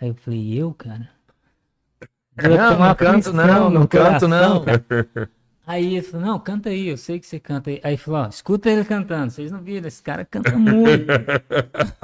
[0.00, 1.08] Aí eu falei, eu, cara?
[2.40, 4.64] Eu Não, não canto não, não canto não.
[4.64, 4.84] cara.
[5.68, 7.78] Aí ele falou, não, canta aí, eu sei que você canta aí.
[7.84, 11.04] Aí ele falou, ó, escuta ele cantando, vocês não viram, esse cara canta muito.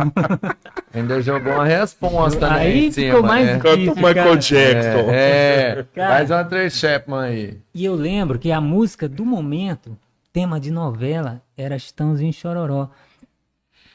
[0.93, 3.59] Ainda jogou uma resposta né, Aí em ficou cima, mais né?
[3.59, 4.37] Canta o Michael cara.
[4.37, 5.11] Jackson.
[5.11, 5.87] É, é.
[5.97, 6.15] Cara.
[6.15, 7.59] faz uma Trace Chapman aí.
[7.75, 9.97] E eu lembro que a música do momento,
[10.31, 12.91] tema de novela, era Chitãozinho Chororó.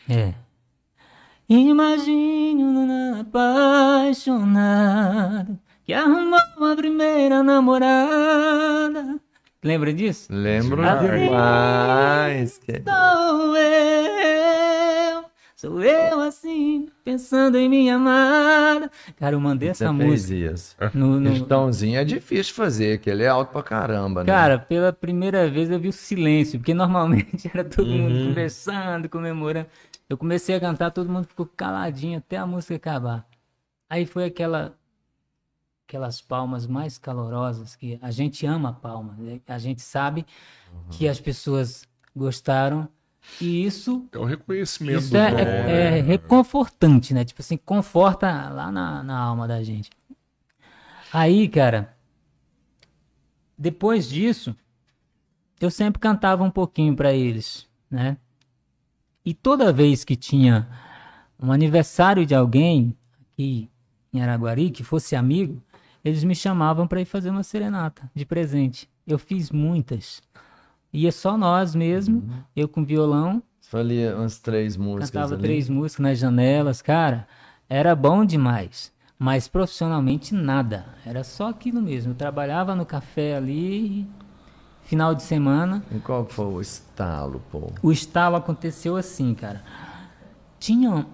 [0.10, 0.34] É.
[1.48, 9.20] Imagine um apaixonado que arrumou uma primeira namorada.
[9.64, 10.28] Lembra disso?
[10.32, 11.22] Lembro Demais.
[11.22, 12.58] demais.
[12.60, 18.90] Que- Sou eu, sou eu assim, pensando em minha amada.
[19.18, 20.76] Cara, eu mandei Você essa fez música isso.
[20.94, 24.28] no, no, Estãozinho é difícil fazer, que ele é alto pra caramba, né?
[24.32, 28.28] Cara, pela primeira vez eu vi o silêncio, porque normalmente era todo mundo Uhum.
[28.30, 29.68] conversando, comemorando.
[30.10, 33.28] Eu comecei a cantar, todo mundo ficou caladinho até a música acabar.
[33.90, 34.74] Aí foi aquela
[35.90, 39.42] aquelas palmas mais calorosas, que a gente ama palmas, né?
[39.48, 40.24] a gente sabe
[40.92, 41.84] que as pessoas
[42.16, 42.88] gostaram
[43.42, 45.98] e isso, É o reconhecimento isso do é, dom, é- né?
[45.98, 47.26] é reconfortante, né?
[47.26, 49.90] Tipo assim, conforta lá na, na alma da gente.
[51.12, 51.98] Aí, cara,
[53.58, 54.56] depois disso,
[55.60, 58.16] eu sempre cantava um pouquinho pra eles, né?
[59.26, 60.70] E toda vez que tinha
[61.42, 62.96] um aniversário de alguém
[63.32, 63.70] aqui
[64.14, 65.62] em Araguari, que fosse amigo,
[66.04, 68.90] eles me chamavam pra ir fazer uma serenata de presente.
[69.06, 70.22] Eu fiz muitas.
[70.94, 72.24] Ia só nós mesmo,
[72.56, 75.44] eu com violão, Falei umas três músicas cantava ali.
[75.44, 77.28] três músicas nas janelas, cara.
[77.70, 78.92] Era bom demais.
[79.18, 80.86] Mas profissionalmente nada.
[81.06, 82.14] Era só aquilo mesmo.
[82.14, 84.08] Eu trabalhava no café ali,
[84.82, 85.84] final de semana.
[85.96, 87.72] E qual foi o estalo, pô?
[87.84, 89.62] O estalo aconteceu assim, cara.
[90.60, 91.06] Tinha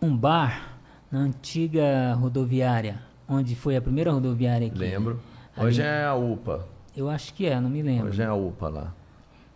[0.00, 0.76] um bar
[1.08, 3.00] na antiga rodoviária,
[3.32, 4.78] onde foi a primeira rodoviária aqui.
[4.78, 5.20] Lembro.
[5.56, 6.66] Hoje é a UPA.
[6.96, 8.08] Eu acho que é, não me lembro.
[8.08, 8.94] Hoje é a UPA lá.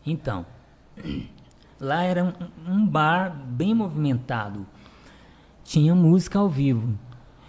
[0.07, 0.47] Então,
[1.81, 2.33] lá era um,
[2.72, 4.66] um bar bem movimentado.
[5.64, 6.97] Tinha música ao vivo.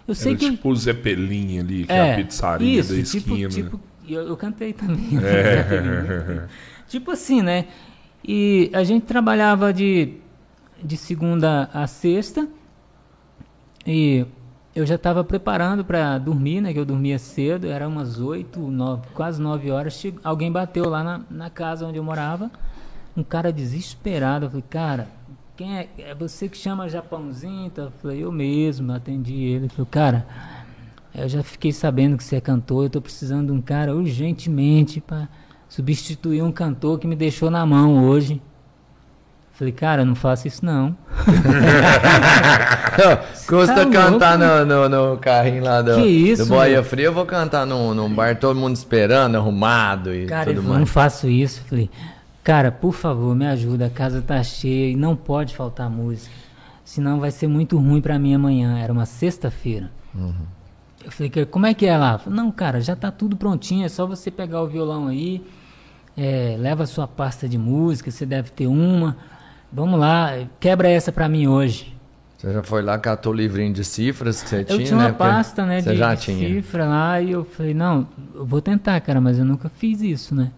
[0.06, 0.50] Eu sei Era que.
[0.50, 3.48] tipo o Zeppelin ali, que é, a pizzaria isso, da tipo, esquina.
[3.48, 5.10] tipo, eu, eu cantei também.
[5.22, 6.46] É.
[6.88, 7.66] tipo assim, né?
[8.26, 10.14] E a gente trabalhava de,
[10.82, 12.48] de segunda a sexta.
[13.86, 14.26] E
[14.74, 16.72] eu já estava preparando para dormir, né?
[16.72, 19.94] Que eu dormia cedo, era umas oito, nove, quase nove horas.
[19.94, 22.50] Che- Alguém bateu lá na, na casa onde eu morava.
[23.16, 24.46] Um cara desesperado.
[24.46, 25.08] Eu falei, cara,
[25.56, 25.88] quem é?
[25.98, 27.66] É você que chama Japãozinho?
[27.66, 29.64] Então, eu falei, eu mesmo, atendi ele.
[29.64, 30.26] Ele falou, cara,
[31.14, 35.00] eu já fiquei sabendo que você é cantor, eu tô precisando de um cara urgentemente
[35.00, 35.28] para
[35.68, 38.40] substituir um cantor que me deixou na mão hoje.
[39.58, 40.96] Falei, cara, não faça isso não.
[43.46, 46.82] Custa tá cantar no, no, no carrinho lá do, Que isso, do Boia?
[46.84, 50.74] Fria, eu vou cantar num, num bar, todo mundo esperando, arrumado e Cara, tudo não
[50.76, 50.90] mais.
[50.90, 51.62] faço isso.
[51.68, 51.90] Falei,
[52.44, 56.34] cara, por favor, me ajuda, a casa tá cheia e não pode faltar música.
[56.84, 58.78] Senão vai ser muito ruim pra mim amanhã.
[58.78, 59.90] Era uma sexta-feira.
[61.04, 62.18] Eu falei, "Que- como é que é lá?
[62.18, 65.42] Falei, não, cara, já tá tudo prontinho, é só você pegar o violão aí,
[66.16, 69.16] é, leva a sua pasta de música, você deve ter uma.
[69.72, 71.94] Vamos lá, quebra essa pra mim hoje.
[72.38, 75.08] Você já foi lá, catou o livrinho de cifras que você Eu tinha, tinha uma
[75.08, 75.12] né?
[75.12, 76.48] Pasta, né, Você de, já de tinha.
[76.48, 80.34] cifra lá e eu falei, não, eu vou tentar, cara, mas eu nunca fiz isso,
[80.34, 80.52] né?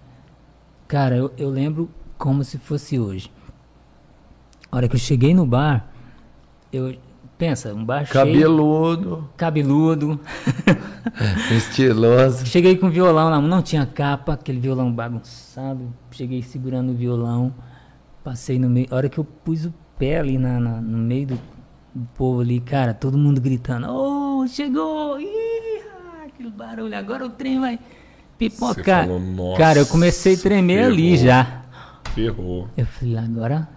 [0.87, 1.89] Cara, eu, eu lembro
[2.19, 3.33] como se fosse hoje.
[4.71, 5.87] A hora que eu cheguei no bar,
[6.73, 6.95] eu...
[7.39, 10.21] Pensa, um bar cheio, Cabeludo, cabeludo.
[11.57, 12.45] estiloso.
[12.45, 15.91] Cheguei com violão lá, não tinha capa, aquele violão bagunçado.
[16.11, 17.55] Cheguei segurando o violão,
[18.25, 18.87] passei no meio.
[18.91, 21.35] A hora que eu pus o pé ali na, na- no meio do,
[21.95, 25.21] do povo ali, cara, todo mundo gritando: Ô, chegou!
[25.21, 25.83] Ih,
[26.27, 27.79] aquele barulho, agora o trem vai
[28.39, 29.05] pipocar.
[29.07, 31.63] falou, "Nossa, cara, eu comecei a tremer ali ferrou." já.
[32.15, 32.69] Ferrou.
[32.77, 33.69] Eu falei: agora,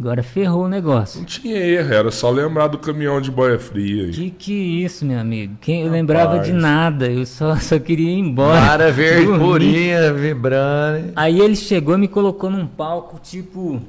[0.00, 1.18] agora ferrou o negócio.
[1.20, 4.06] Não tinha erro, era só lembrar do caminhão de boia fria.
[4.06, 4.10] aí.
[4.10, 5.56] Que que isso, meu amigo?
[5.60, 6.62] Quem, eu lembrava de Rapaz.
[6.62, 8.58] nada, eu só, só queria ir embora.
[8.58, 9.44] Cara verde dormir.
[9.44, 11.12] purinha, vibrando.
[11.14, 13.80] Aí ele chegou e me colocou num palco tipo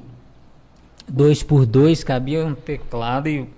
[1.08, 3.48] dois por dois, cabia um teclado e,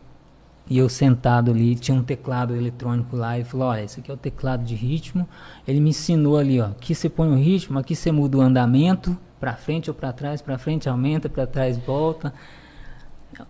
[0.70, 4.14] e eu sentado ali, tinha um teclado eletrônico lá e falou, olha, esse aqui é
[4.14, 5.28] o teclado de ritmo.
[5.66, 9.16] Ele me ensinou ali, ó, aqui você põe o ritmo, aqui você muda o andamento,
[9.44, 12.32] pra frente ou pra trás, pra frente aumenta, pra trás volta,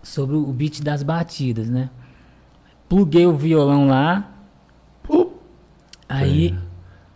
[0.03, 1.89] sobre o beat das batidas, né?
[2.89, 4.33] Pluguei o violão lá,
[6.09, 6.53] Aí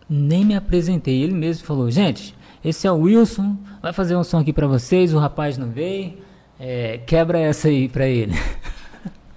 [0.08, 1.22] nem me apresentei.
[1.22, 5.12] Ele mesmo falou: Gente, esse é o Wilson, vai fazer um som aqui pra vocês.
[5.12, 6.14] O rapaz não veio,
[6.58, 8.34] é, quebra essa aí pra ele.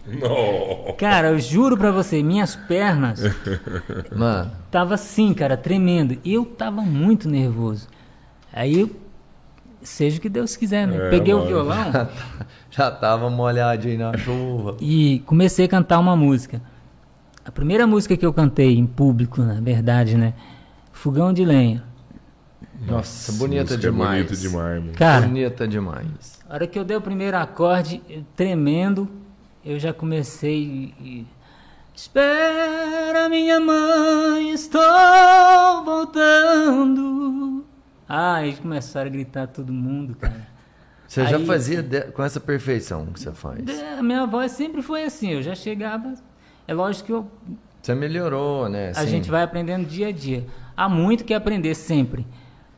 [0.06, 0.94] Não.
[0.98, 3.22] Cara, eu juro pra você, minhas pernas
[4.14, 6.18] Mano, tava assim, cara, tremendo.
[6.26, 7.88] E eu tava muito nervoso.
[8.52, 8.90] Aí eu,
[9.84, 11.08] seja o que Deus quiser, né?
[11.08, 11.50] É, Peguei o mano.
[11.50, 12.10] violão
[12.72, 14.78] já tava molhadinho na chuva.
[14.80, 16.62] e comecei a cantar uma música.
[17.46, 20.34] A primeira música que eu cantei em público, na verdade, né?
[20.92, 21.84] Fogão de lenha.
[22.88, 24.26] Nossa, bonita é demais.
[24.26, 24.94] bonita demais, meu.
[24.94, 26.40] Cara, Bonita demais.
[26.50, 28.02] A hora que eu dei o primeiro acorde,
[28.36, 29.08] tremendo,
[29.66, 30.94] eu já comecei.
[31.00, 31.26] e-
[31.96, 34.82] Espera, minha mãe, estou
[35.86, 37.64] voltando.
[38.08, 40.48] Ah, eles começaram a gritar todo mundo, cara.
[41.08, 43.64] Você já Aí- fazia de- com essa perfeição que você faz.
[43.98, 46.14] A minha voz sempre foi assim, eu já chegava.
[46.68, 47.32] É lógico que eu-
[47.82, 48.88] Você melhorou, né?
[48.88, 49.08] a assim.
[49.08, 50.46] gente vai aprendendo dia a dia.
[50.76, 52.26] Há muito que aprender sempre.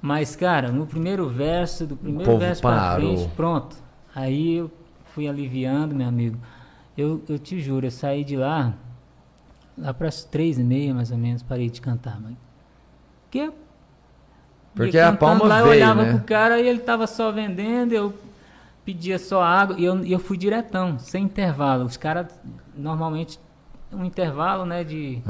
[0.02, 3.16] Mas, cara, no primeiro verso, do primeiro verso pra parou.
[3.18, 3.76] frente, pronto.
[4.14, 4.72] Aí eu
[5.06, 6.38] fui aliviando, meu amigo.
[6.98, 8.74] Eu, eu te juro, eu saí de lá
[9.78, 12.20] lá para as três e meia, mais ou menos, parei de cantar.
[12.22, 12.34] Mas...
[13.24, 13.52] Porque,
[14.76, 16.12] Porque a palma lá, veio, eu olhava né?
[16.12, 18.14] pro cara e ele tava só vendendo, eu
[18.84, 21.86] pedia só água e eu, e eu fui diretão, sem intervalo.
[21.86, 22.28] Os caras,
[22.76, 23.40] normalmente,
[23.92, 25.22] um intervalo, né, de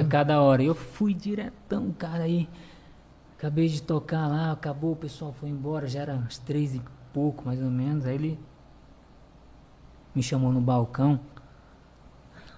[0.00, 0.62] a cada hora.
[0.62, 2.48] Eu fui diretão, cara, aí
[3.38, 7.44] acabei de tocar lá, acabou, o pessoal foi embora, já era umas três e pouco,
[7.44, 8.06] mais ou menos.
[8.06, 8.38] Aí ele
[10.14, 11.20] me chamou no balcão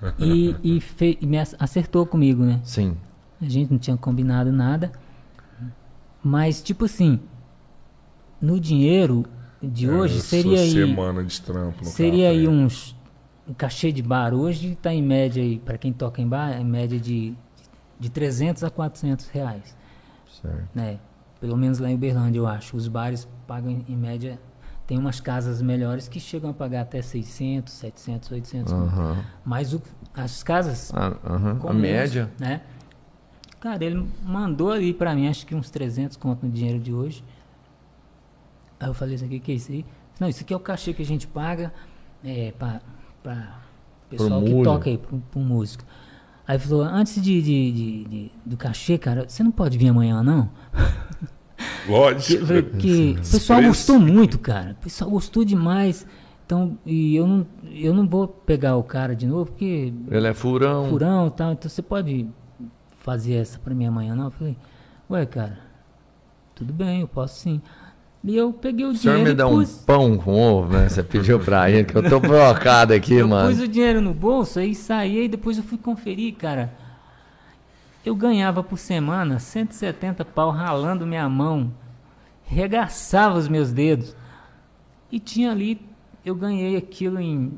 [0.18, 2.60] e, e, fe- e me ac- acertou comigo, né?
[2.64, 2.96] Sim.
[3.40, 4.92] A gente não tinha combinado nada.
[6.28, 7.20] Mas, tipo assim,
[8.42, 9.24] no dinheiro
[9.62, 10.72] de hoje É, seria sua aí.
[10.72, 12.96] semana de trampo no Seria aí uns.
[13.48, 16.64] Um cachê de bar hoje está em média aí, para quem toca em bar, em
[16.64, 17.32] média de,
[18.00, 19.76] de 300 a 400 reais.
[20.42, 20.68] Certo.
[20.74, 20.98] Né?
[21.40, 22.76] Pelo menos lá em Uberlândia, eu acho.
[22.76, 24.36] Os bares pagam em, média.
[24.84, 28.72] Tem umas casas melhores que chegam a pagar até 600, 700, 800.
[28.72, 28.84] conto.
[28.84, 29.24] Aham.
[29.44, 31.52] Mas o- as casas Ah, aham.
[31.52, 32.28] A comuns, média.
[32.40, 32.62] né?
[33.66, 37.24] Cara, ele mandou ali pra mim, acho que uns 300 conto no dinheiro de hoje.
[38.78, 39.84] Aí eu falei, isso aqui, que é isso aí?
[40.20, 41.72] Não, isso aqui é o cachê que a gente paga
[42.24, 42.80] é, pra,
[43.24, 43.58] pra
[44.08, 44.62] pessoal que músico.
[44.62, 45.82] toca aí, pro, pro músico.
[46.46, 50.22] Aí falou, antes de, de- de- de- do cachê, cara, você não pode vir amanhã,
[50.22, 50.48] não?
[51.84, 52.46] Que, Lógico.
[52.78, 54.76] que o pessoal gostou muito, cara.
[54.80, 56.06] O pessoal gostou demais.
[56.46, 60.32] Então, e eu não, eu não vou pegar o cara de novo, porque Ele é
[60.34, 60.88] furão.
[60.88, 62.28] furão e tal, então você pode
[63.06, 64.24] fazer essa pra mim amanhã, não?
[64.24, 64.56] Eu falei,
[65.08, 65.60] ué, cara,
[66.56, 67.62] tudo bem, eu posso sim.
[68.24, 70.72] E eu peguei o, O senhor dinheiro me dá e um pus, pão com ovo,
[70.72, 70.88] né?
[70.88, 73.48] Você pediu pra ele, que eu tô provocado aqui, eu mano.
[73.48, 76.74] pus o dinheiro no bolso, aí saí, e depois eu fui conferir, cara.
[78.04, 81.72] Eu ganhava por semana 170 pau ralando minha mão,
[82.44, 84.16] regaçava os meus dedos.
[85.12, 85.80] E tinha ali,
[86.24, 87.52] eu ganhei aquilo em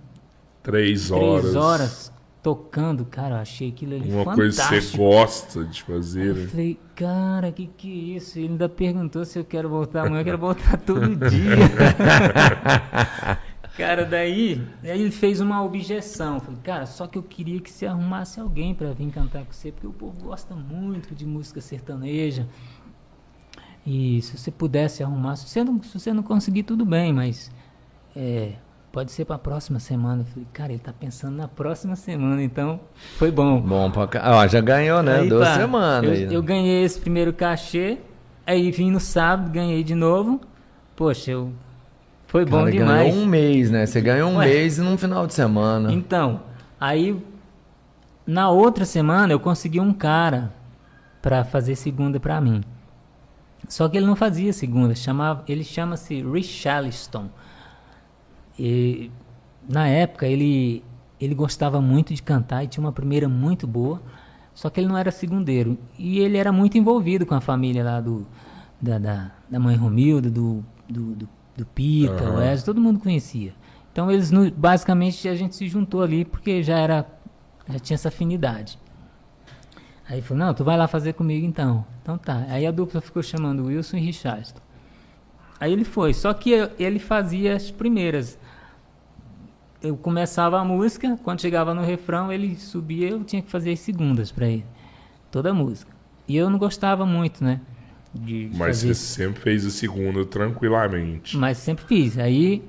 [0.62, 1.40] Três horas.
[1.40, 2.12] três horas
[2.43, 4.36] tocando, cara, eu achei aquilo ali Uma fantástico.
[4.36, 6.28] coisa que você gosta de fazer.
[6.28, 6.47] Eu né?
[6.47, 8.39] falei, cara, que que é isso?
[8.39, 11.57] Ele ainda perguntou se eu quero voltar amanhã, eu quero voltar todo dia.
[13.76, 16.34] cara, daí, aí ele fez uma objeção.
[16.34, 19.53] Eu Falei, cara, só que eu queria que você arrumasse alguém pra vir cantar com
[19.53, 22.47] você, porque o povo gosta muito de música sertaneja.
[23.84, 27.51] E se você pudesse arrumar, se você não, se você não conseguir, tudo bem, mas
[28.14, 28.55] é,
[28.99, 30.22] pode ser pra próxima semana.
[30.22, 32.80] Eu falei, cara, ele tá pensando na próxima semana, então
[33.16, 33.61] foi bom.
[33.61, 34.22] Bom pra cá.
[34.24, 35.20] Ó, já ganhou, né?
[35.20, 36.18] Aí, Duas pá, semanas.
[36.18, 37.99] Eu, eu ganhei esse primeiro cachê,
[38.44, 40.40] aí vim no sábado, ganhei de novo.
[40.96, 41.53] Poxa, eu...
[42.26, 43.12] foi bom Cara, demais.
[43.12, 43.86] ganhou um mês, né?
[43.86, 44.46] Você ganhou um Ué.
[44.46, 45.92] mês e num final de semana.
[45.92, 46.40] Então,
[46.80, 47.24] aí
[48.26, 50.53] na outra semana eu consegui um cara
[51.22, 52.64] pra fazer segunda pra mim.
[53.68, 57.28] Só que ele não fazia segunda, chamava, ele chama-se Richarliston.
[58.59, 59.11] E
[59.68, 60.82] na época ele
[61.20, 64.00] ele gostava muito de cantar e tinha uma primeira muito boa,
[64.54, 65.76] só que ele não era segundeiro.
[65.98, 68.26] E ele era muito envolvido com a família lá do
[68.80, 72.38] da, da, da mãe Romilda, do, do, do, do Pica, o Aham.
[72.38, 73.52] Wesley, todo mundo conhecia.
[73.92, 77.06] Então eles basicamente a gente se juntou ali porque já era
[77.68, 78.78] já tinha essa afinidade.
[80.09, 81.84] Aí falou, não, tu vai lá fazer comigo então.
[82.02, 82.46] Então tá.
[82.48, 84.56] Aí a dupla ficou chamando Wilson e Richardson.
[85.61, 88.38] Aí ele foi, só que ele fazia as primeiras.
[89.81, 93.79] Eu começava a música, quando chegava no refrão, ele subia, eu tinha que fazer as
[93.81, 94.64] segundas pra ele.
[95.31, 95.93] Toda a música.
[96.26, 97.61] E eu não gostava muito, né?
[98.12, 101.37] De Mas fazer você sempre fez a segunda tranquilamente.
[101.37, 102.18] mas sempre fiz.
[102.18, 102.62] Aí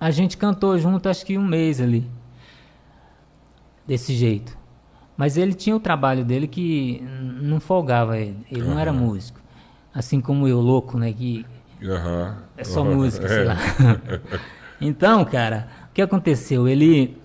[0.00, 2.10] a gente cantou junto acho que um mês ali.
[3.86, 4.56] Desse jeito.
[5.16, 7.00] Mas ele tinha o trabalho dele que
[7.40, 8.44] não folgava ele.
[8.50, 9.38] Ele não era músico.
[9.94, 11.12] Assim como eu, louco, né?
[11.12, 11.46] Que
[11.82, 12.42] Aham.
[12.56, 12.94] é só Aham.
[12.96, 13.44] música, sei É.
[13.44, 13.56] lá.
[14.80, 16.66] então, cara, o que aconteceu?
[16.68, 17.16] Ele.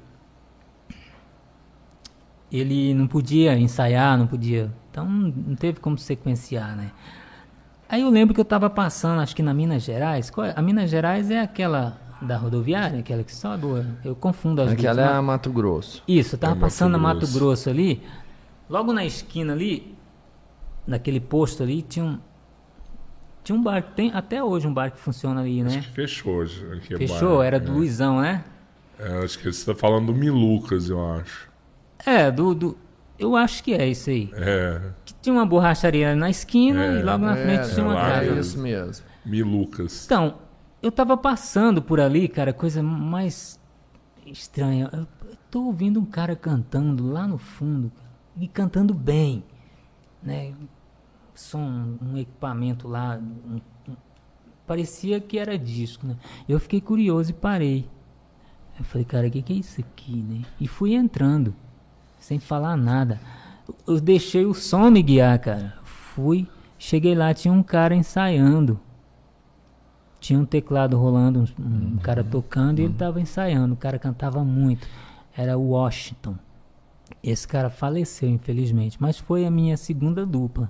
[2.52, 4.72] Ele não podia ensaiar, não podia.
[4.89, 6.91] Então não teve como sequenciar, né?
[7.88, 10.32] Aí eu lembro que eu tava passando, acho que na Minas Gerais.
[10.45, 10.54] É?
[10.56, 13.66] A Minas Gerais é aquela da rodoviária, aquela que sobe.
[13.66, 15.08] ou- Eu confundo as Aquela duas.
[15.08, 16.04] é a Mato Grosso.
[16.08, 17.34] Isso, eu tava É Mato passando na Mato Grosso.
[17.39, 18.04] Grosso ali.
[18.70, 19.95] Logo na esquina ali,
[20.86, 22.20] naquele posto ali, tinha um.
[23.50, 25.70] Tinha um bar, tem até hoje um bar que funciona ali, né?
[25.80, 26.43] Acho que fechou.
[26.43, 27.45] é Fechou, bar.
[27.45, 28.43] era do Luizão, né?
[29.00, 31.50] É, acho que você tá falando do Milucas, eu acho.
[32.06, 32.78] É, do, do.
[33.18, 34.30] Eu acho que é isso aí.
[34.36, 38.10] É, Que tinha uma borracharia na esquina É, e logo na frente tinha uma lá
[38.12, 38.26] casa.
[38.26, 39.06] é isso mesmo.
[39.26, 40.06] Milucas.
[40.06, 40.36] Então,
[40.80, 43.60] eu tava passando por ali, cara, coisa mais
[44.28, 44.91] estranha.
[44.93, 49.43] Eu, eu tô ouvindo um cara cantando lá no fundo, cara, e cantando bem,
[50.22, 50.54] né?
[51.40, 53.96] Som, um equipamento lá, um- um-
[54.68, 56.16] parecia que era disco, né?
[56.48, 57.90] Eu fiquei curioso e parei.
[58.78, 60.42] Eu falei, cara, o que, que é isso aqui, né?
[60.60, 61.56] E fui entrando.
[62.20, 63.20] sem falar nada.
[63.88, 65.76] Eu deixei o som me guiar, cara.
[65.86, 66.46] Fui,
[66.78, 68.78] cheguei lá, tinha um cara ensaiando.
[70.20, 71.98] Tinha um teclado rolando, um, um uhum.
[72.04, 73.74] cara tocando e ele estava ensaiando.
[73.74, 74.86] O cara cantava muito.
[75.36, 76.36] Era o Washington.
[77.24, 80.70] Esse cara faleceu, infelizmente, mas foi a minha segunda dupla.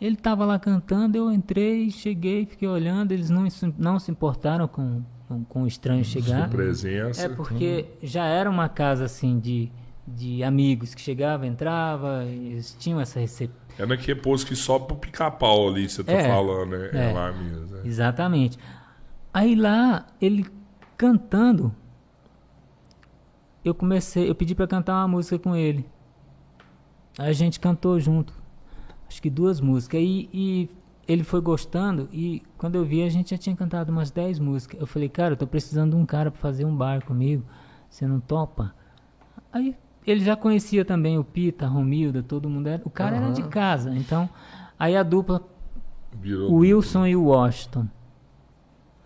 [0.00, 3.46] Ele estava lá cantando, eu entrei, cheguei, fiquei olhando, eles não,
[3.76, 6.38] não se importaram com, com, com o estranho chegar.
[6.38, 7.26] Sua presença.
[7.26, 9.70] É porque já era uma casa assim de,
[10.08, 13.60] de amigos que chegava, entrava, eles tinham essa recepção.
[13.78, 16.90] É naquele posto que só pro pica-pau ali, você tá é, falando, né?
[16.94, 17.76] É, é lá mesmo.
[17.76, 17.86] É.
[17.86, 18.58] Exatamente.
[19.34, 20.46] Aí lá, ele
[20.96, 21.74] cantando,
[23.62, 25.84] eu comecei, eu pedi para cantar uma música com ele.
[27.18, 28.39] Aí a gente cantou junto
[29.10, 30.00] acho que duas músicas.
[30.00, 30.70] E, e
[31.06, 34.80] ele foi gostando e quando eu vi a gente já tinha cantado umas 10 músicas.
[34.80, 37.44] Eu falei, cara, eu tô precisando de um cara para fazer um bar comigo.
[37.88, 38.72] Você não topa?
[39.52, 42.80] Aí ele já conhecia também o Pita, a Romilda, todo mundo era.
[42.84, 43.24] O cara uhum.
[43.24, 43.92] era de casa.
[43.96, 44.30] Então,
[44.78, 45.42] aí a dupla
[46.12, 47.88] Virou o Wilson e o Washington.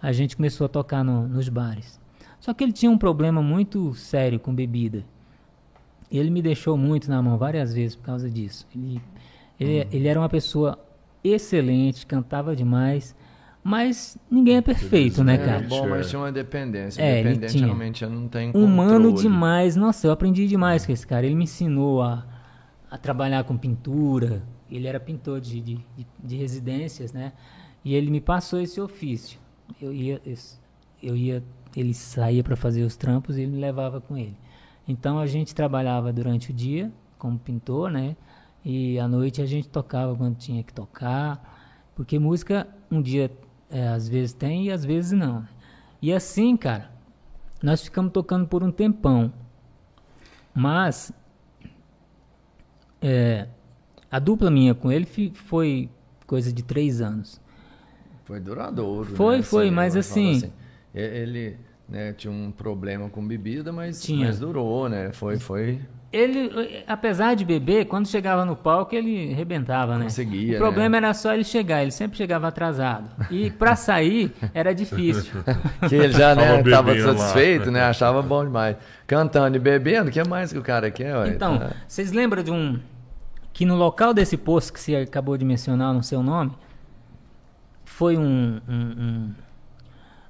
[0.02, 1.98] A gente começou a tocar no, nos bares.
[2.38, 5.07] Só que ele tinha um problema muito sério com bebida.
[6.11, 8.66] Ele me deixou muito na mão várias vezes por causa disso.
[8.74, 9.00] Ele
[9.64, 9.88] ele, uhum.
[9.92, 10.78] ele era uma pessoa
[11.22, 13.14] excelente, cantava demais.
[13.62, 15.64] Mas ninguém é perfeito, né, cara?
[15.64, 17.00] É bom, mas tinha uma dependência.
[17.00, 18.66] É, Dependente realmente não tem controle.
[18.66, 19.74] Humano demais.
[19.74, 21.24] Nossa, eu aprendi demais com esse cara.
[21.24, 22.26] Ele me ensinou a,
[22.90, 24.42] a trabalhar com pintura.
[24.70, 25.78] Ele era pintor de, de,
[26.22, 27.32] de residências, né?
[27.82, 29.38] E ele me passou esse ofício.
[29.80, 30.34] Eu ia, eu,
[31.02, 31.42] eu ia
[31.76, 34.36] ele saía para fazer os trampos e ele me levava com ele.
[34.86, 38.16] Então a gente trabalhava durante o dia como pintor, né?
[38.64, 41.52] E à noite a gente tocava quando tinha que tocar.
[41.94, 43.30] Porque música um dia
[43.70, 45.46] é, às vezes tem e às vezes não.
[46.00, 46.90] E assim, cara,
[47.62, 49.32] nós ficamos tocando por um tempão.
[50.54, 51.12] Mas
[53.02, 53.48] é,
[54.10, 55.90] a dupla minha com ele foi
[56.26, 57.40] coisa de três anos.
[58.24, 59.14] Foi duradouro.
[59.14, 59.42] Foi, né?
[59.42, 60.52] foi, assim, mas assim, assim.
[60.94, 61.58] Ele
[61.88, 65.12] né, tinha um problema com bebida, mas, mas durou, né?
[65.12, 65.80] Foi, foi
[66.14, 70.04] ele, apesar de beber, quando chegava no palco, ele rebentava, né?
[70.04, 71.08] Conseguia, o problema né?
[71.08, 73.10] era só ele chegar, ele sempre chegava atrasado.
[73.30, 75.42] E para sair era difícil.
[75.88, 77.72] que ele já, né, tava satisfeito, lá.
[77.72, 77.82] né?
[77.82, 78.76] Achava bom demais.
[79.08, 81.30] Cantando e bebendo, o que mais que o cara quer, ué?
[81.30, 81.72] Então, tá.
[81.88, 82.78] vocês lembram de um
[83.52, 86.52] que no local desse posto que você acabou de mencionar no seu nome,
[87.84, 89.34] foi um, um, um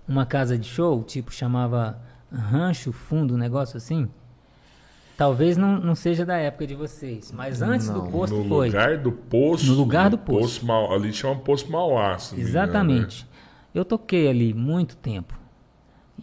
[0.09, 1.99] uma casa de show, tipo chamava
[2.33, 4.09] Rancho Fundo, um negócio assim?
[5.17, 8.69] Talvez não, não seja da época de vocês, mas antes não, do posto no foi.
[8.69, 9.67] No lugar do posto.
[9.67, 10.41] No lugar do posto.
[10.41, 12.17] posto mal, ali chama posto Mauá.
[12.37, 13.23] Exatamente.
[13.23, 13.35] Engano, né?
[13.75, 15.39] Eu toquei ali muito tempo.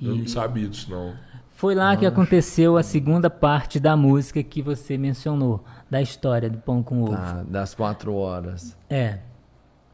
[0.02, 1.14] Eu não sabia disso, não.
[1.50, 6.58] Foi lá que aconteceu a segunda parte da música que você mencionou, da história do
[6.58, 7.12] Pão com Ovo.
[7.12, 8.76] Tá, das quatro horas.
[8.90, 9.20] É.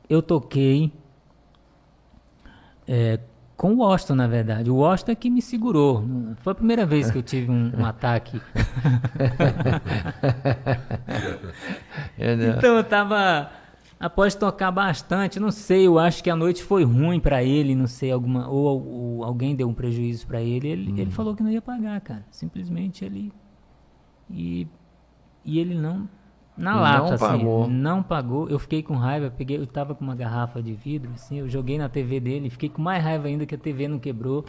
[0.10, 0.94] Eu toquei
[2.88, 3.20] é,
[3.58, 4.70] com o Washington, na verdade.
[4.70, 6.06] O Washington é que me segurou.
[6.38, 8.40] Foi a primeira vez que eu tive um, um ataque.
[12.18, 13.50] então eu tava.
[14.00, 17.88] Após tocar bastante, não sei, eu acho que a noite foi ruim para ele, não
[17.88, 20.68] sei, alguma ou, ou, alguém deu um prejuízo para ele.
[20.68, 20.98] Ele, hum.
[21.00, 22.24] ele falou que não ia pagar, cara.
[22.30, 23.34] Simplesmente ele
[24.30, 24.68] e
[25.44, 26.08] e ele não
[26.58, 27.68] na lata, não assim, pagou.
[27.68, 28.50] não pagou.
[28.50, 31.78] Eu fiquei com raiva, peguei, eu tava com uma garrafa de vidro, assim, eu joguei
[31.78, 34.44] na TV dele, fiquei com mais raiva ainda que a TV não quebrou.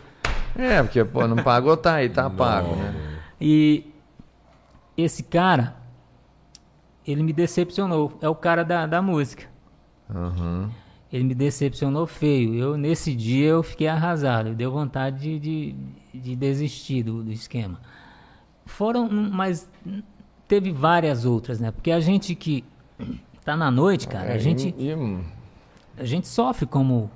[0.57, 3.21] É, porque, pô, não pagou, tá aí, tá pago, né?
[3.41, 3.85] E
[4.97, 5.77] esse cara,
[7.07, 8.19] ele me decepcionou.
[8.21, 9.45] É o cara da, da música.
[10.13, 10.69] Uhum.
[11.13, 12.55] Ele me decepcionou feio.
[12.55, 14.55] Eu, nesse dia, eu fiquei arrasado.
[14.55, 17.81] Deu vontade de, de, de desistir do, do esquema.
[18.67, 19.71] Foram, mas
[20.49, 21.71] teve várias outras, né?
[21.71, 22.65] Porque a gente que
[23.45, 25.21] tá na noite, cara, é, a gente e, e...
[25.97, 27.11] a gente sofre como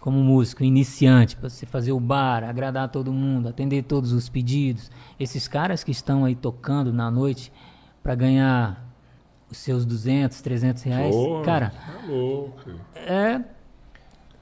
[0.00, 4.90] como músico iniciante para você fazer o bar, agradar todo mundo, atender todos os pedidos.
[5.18, 7.52] Esses caras que estão aí tocando na noite
[8.02, 8.82] para ganhar
[9.50, 12.70] os seus 200, 300 reais, Porra, cara, tá louco.
[12.94, 13.42] é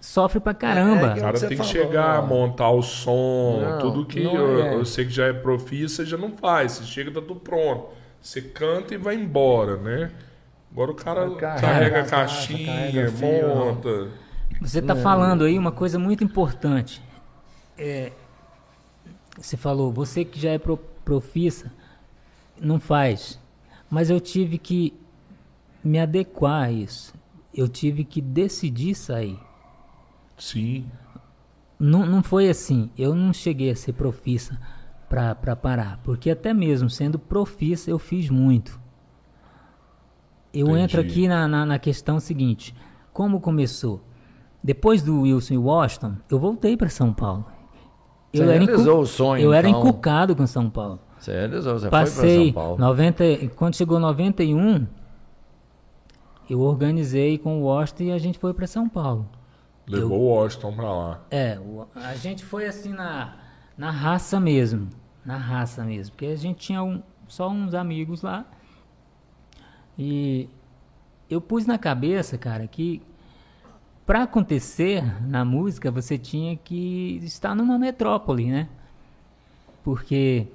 [0.00, 1.08] sofre pra caramba.
[1.08, 4.74] É, é o cara tem que chegar, montar o som, não, tudo que eu, é.
[4.74, 6.72] eu, sei que já é profissa, já não faz.
[6.72, 7.97] Você chega, tá tudo pronto.
[8.20, 10.10] Você canta e vai embora, né?
[10.70, 14.10] Agora o cara carrega, carrega a caixinha, carrega monta.
[14.60, 15.00] Você está é.
[15.00, 17.02] falando aí uma coisa muito importante.
[17.76, 18.12] É,
[19.36, 21.72] você falou, você que já é pro, profissa,
[22.60, 23.38] não faz.
[23.88, 24.92] Mas eu tive que
[25.82, 27.14] me adequar a isso.
[27.54, 29.38] Eu tive que decidir sair.
[30.36, 30.86] Sim.
[31.78, 32.90] Não, não foi assim.
[32.98, 34.58] Eu não cheguei a ser profissa
[35.08, 36.00] para parar.
[36.04, 38.78] Porque até mesmo sendo profissa, eu fiz muito.
[40.52, 40.80] Eu Entendi.
[40.82, 42.74] entro aqui na, na, na questão seguinte:
[43.12, 44.00] como começou?
[44.62, 47.44] Depois do Wilson e Washington, eu voltei para São Paulo.
[48.32, 49.80] Você era realizou encu- o sonho, Eu era então.
[49.80, 50.98] encucado com São Paulo.
[51.18, 52.78] Você realizou, você foi Passei São Paulo.
[52.78, 54.86] 90, e- quando chegou 91,
[56.48, 59.28] eu organizei com o Washington e a gente foi para São Paulo.
[59.86, 61.20] Levou o Washington pra lá.
[61.30, 61.58] É,
[61.94, 63.34] a gente foi assim na,
[63.78, 64.88] na raça mesmo.
[65.24, 66.12] Na raça mesmo.
[66.12, 68.44] Porque a gente tinha um- só uns amigos lá.
[69.96, 70.48] E
[71.30, 73.00] eu pus na cabeça, cara, que
[74.04, 78.68] para acontecer na música você tinha que estar numa metrópole, né?
[79.84, 80.46] Porque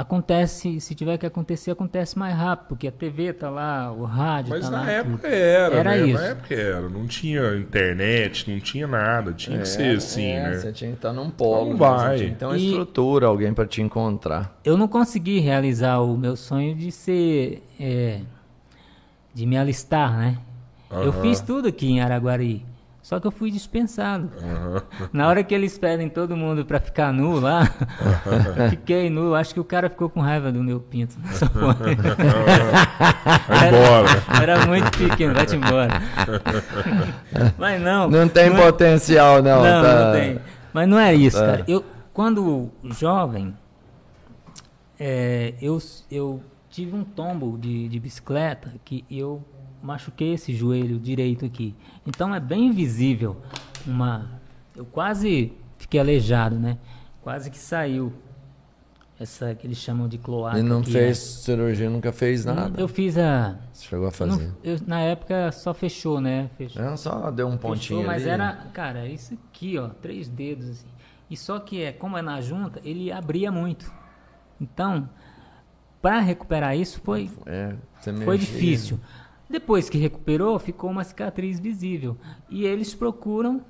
[0.00, 4.50] acontece, se tiver que acontecer, acontece mais rápido, porque a TV tá lá, o rádio
[4.50, 4.90] Mas tá na lá.
[4.90, 5.26] época tudo.
[5.34, 6.06] era, Era né?
[6.06, 6.20] isso.
[6.22, 6.88] Na época era.
[6.88, 9.32] Não tinha internet, não tinha nada.
[9.32, 10.56] Tinha que ser assim, é, né?
[10.58, 11.66] Você tinha que estar num polo.
[11.66, 11.78] Não né?
[11.78, 12.10] vai.
[12.18, 14.58] Você tinha que ter uma E- estrutura, alguém pra te encontrar.
[14.64, 17.62] eu não consegui realizar o meu sonho de ser.
[17.78, 18.20] é,
[19.32, 20.38] de me alistar, né?
[20.90, 22.66] Eu fiz tudo aqui em Araguari.
[23.10, 24.30] Só que eu fui dispensado.
[25.12, 27.68] Na hora que eles pedem todo mundo pra ficar nu lá,
[28.70, 29.34] fiquei nu.
[29.34, 31.16] Acho que o cara ficou com raiva do meu pinto.
[31.18, 31.46] nessa.
[33.48, 34.08] Vai embora.
[34.40, 36.00] Era muito pequeno, vai-te embora.
[37.58, 38.08] Mas não.
[38.08, 39.60] Não tem é- potencial, não.
[39.60, 40.04] não, tá?
[40.04, 40.38] não tem.
[40.72, 41.46] Mas não é isso, Tá.
[41.46, 41.64] cara.
[41.66, 43.52] Eu, quando jovem,
[45.00, 45.78] é, eu,
[46.08, 49.44] eu tive um tombo de, de bicicleta que eu
[49.82, 51.74] machuquei esse joelho direito aqui.
[52.12, 53.36] Então é bem visível
[53.86, 54.28] uma.
[54.76, 56.76] Eu quase fiquei aleijado, né?
[57.22, 58.12] Quase que saiu
[59.18, 60.58] essa que eles chamam de cloaca.
[60.58, 61.14] E não fez né?
[61.42, 62.80] cirurgia, nunca fez nada.
[62.80, 63.58] Eu fiz a.
[63.72, 64.30] Você chegou a fazer.
[64.46, 66.50] não- eu- na época só fechou, né?
[66.58, 66.82] Fechou.
[66.82, 68.30] É, só deu um pontinho Fechou, mas ali.
[68.30, 70.88] era, cara, isso aqui, ó, três dedos assim.
[71.30, 73.92] E só que é, como é na junta, ele abria muito.
[74.60, 75.08] Então,
[76.02, 77.74] para recuperar isso foi É,
[78.24, 78.98] foi difícil.
[79.50, 82.16] Depois que recuperou, ficou uma cicatriz visível.
[82.48, 83.60] E eles procuram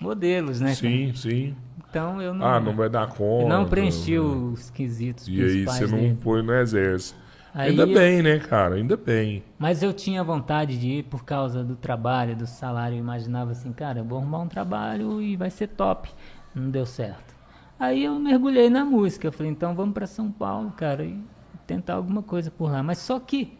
[0.00, 0.66] modelos, né?
[0.68, 0.76] cara?
[0.76, 1.56] Sim, sim.
[1.88, 3.48] Então eu não Ah, não vai dar conta.
[3.48, 6.18] não preenchi os quesitos E aí você não dele.
[6.20, 7.18] foi no exército.
[7.54, 8.74] Aí Ainda eu- bem, né, cara?
[8.74, 9.44] Ainda bem.
[9.58, 12.96] Mas eu tinha vontade de ir por causa do trabalho, do salário.
[12.96, 16.10] Eu imaginava assim, cara, eu vou arrumar um trabalho e vai ser top.
[16.52, 17.32] Não deu certo.
[17.78, 19.28] Aí eu mergulhei na música.
[19.28, 21.16] Eu falei, então vamos para São Paulo, cara, e
[21.64, 22.82] tentar alguma coisa por lá.
[22.82, 23.56] Mas só que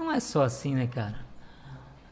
[0.00, 1.28] não é só assim, né, cara?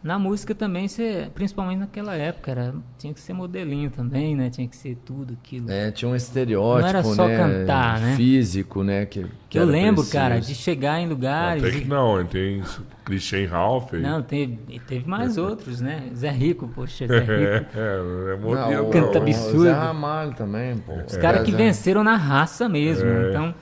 [0.00, 4.48] Na música também, você, principalmente naquela época, era, tinha que ser modelinho também, né?
[4.48, 5.68] Tinha que ser tudo aquilo.
[5.68, 7.36] É, tinha um estereótipo, Não era só né?
[7.36, 8.14] cantar, né?
[8.14, 9.06] Físico, né?
[9.06, 10.12] Que, que eu lembro, preciso.
[10.16, 11.64] cara, de chegar em lugares.
[11.64, 12.62] Até que e- não, tem
[13.04, 13.92] Christian Ralph.
[13.92, 14.00] aí.
[14.00, 16.08] Não, teve, e teve mais outros, né?
[16.14, 17.32] Zé Rico, poxa, Zé Rico.
[17.76, 18.90] É, é Não, modelo.
[18.90, 19.62] Canta o absurdo.
[19.64, 20.92] Zé Ramalho também, pô.
[21.08, 23.08] Os caras que Zé- venceram na raça mesmo.
[23.08, 23.30] É.
[23.30, 23.54] Então.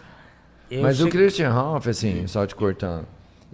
[0.71, 3.07] eu Mas o Christian Ralph, assim, só te cortando.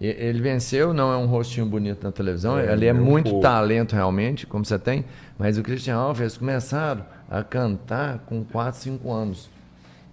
[0.06, 3.42] Ele venceu, não é um rostinho bonito na televisão, É, ali é um muito pouco.
[3.42, 5.04] talento realmente, como você tem,
[5.38, 9.48] mas o Christian eles começaram a cantar com 4, 5 anos.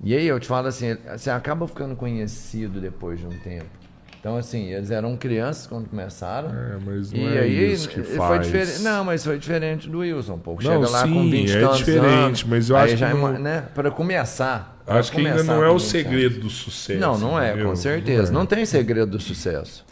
[0.04, 3.79] E aí eu te falo assim, você acaba ficando conhecido depois de um tempo.
[4.20, 6.50] Então, assim, eles eram crianças quando começaram.
[6.50, 8.46] É, mas não E é aí isso que foi faz.
[8.46, 8.80] diferente.
[8.82, 10.56] Não, mas foi diferente do Wilson, pô.
[10.56, 13.16] Não, Chega lá com sim, 20 é tantos diferente, anos, mas eu acho já que
[13.18, 14.78] é não- né, para começar.
[14.86, 15.92] pra Acho que ainda começar não é com o 20 anos.
[15.92, 17.00] segredo do sucesso.
[17.00, 17.70] Não, não é, entendeu?
[17.70, 18.30] com certeza.
[18.32, 18.34] é.
[18.34, 19.86] Não tem segredo do sucesso.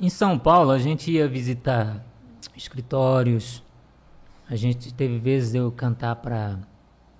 [0.00, 2.02] Em São Paulo, a gente ia visitar
[2.56, 3.62] escritórios.
[4.48, 6.56] A gente teve vezes eu cantar para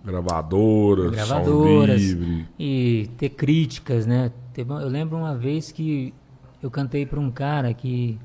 [0.05, 2.47] Gravadoras, gravadoras livre.
[2.59, 4.31] e ter críticas, né?
[4.57, 6.15] Eu lembro uma vez que
[6.63, 8.19] eu cantei para um cara que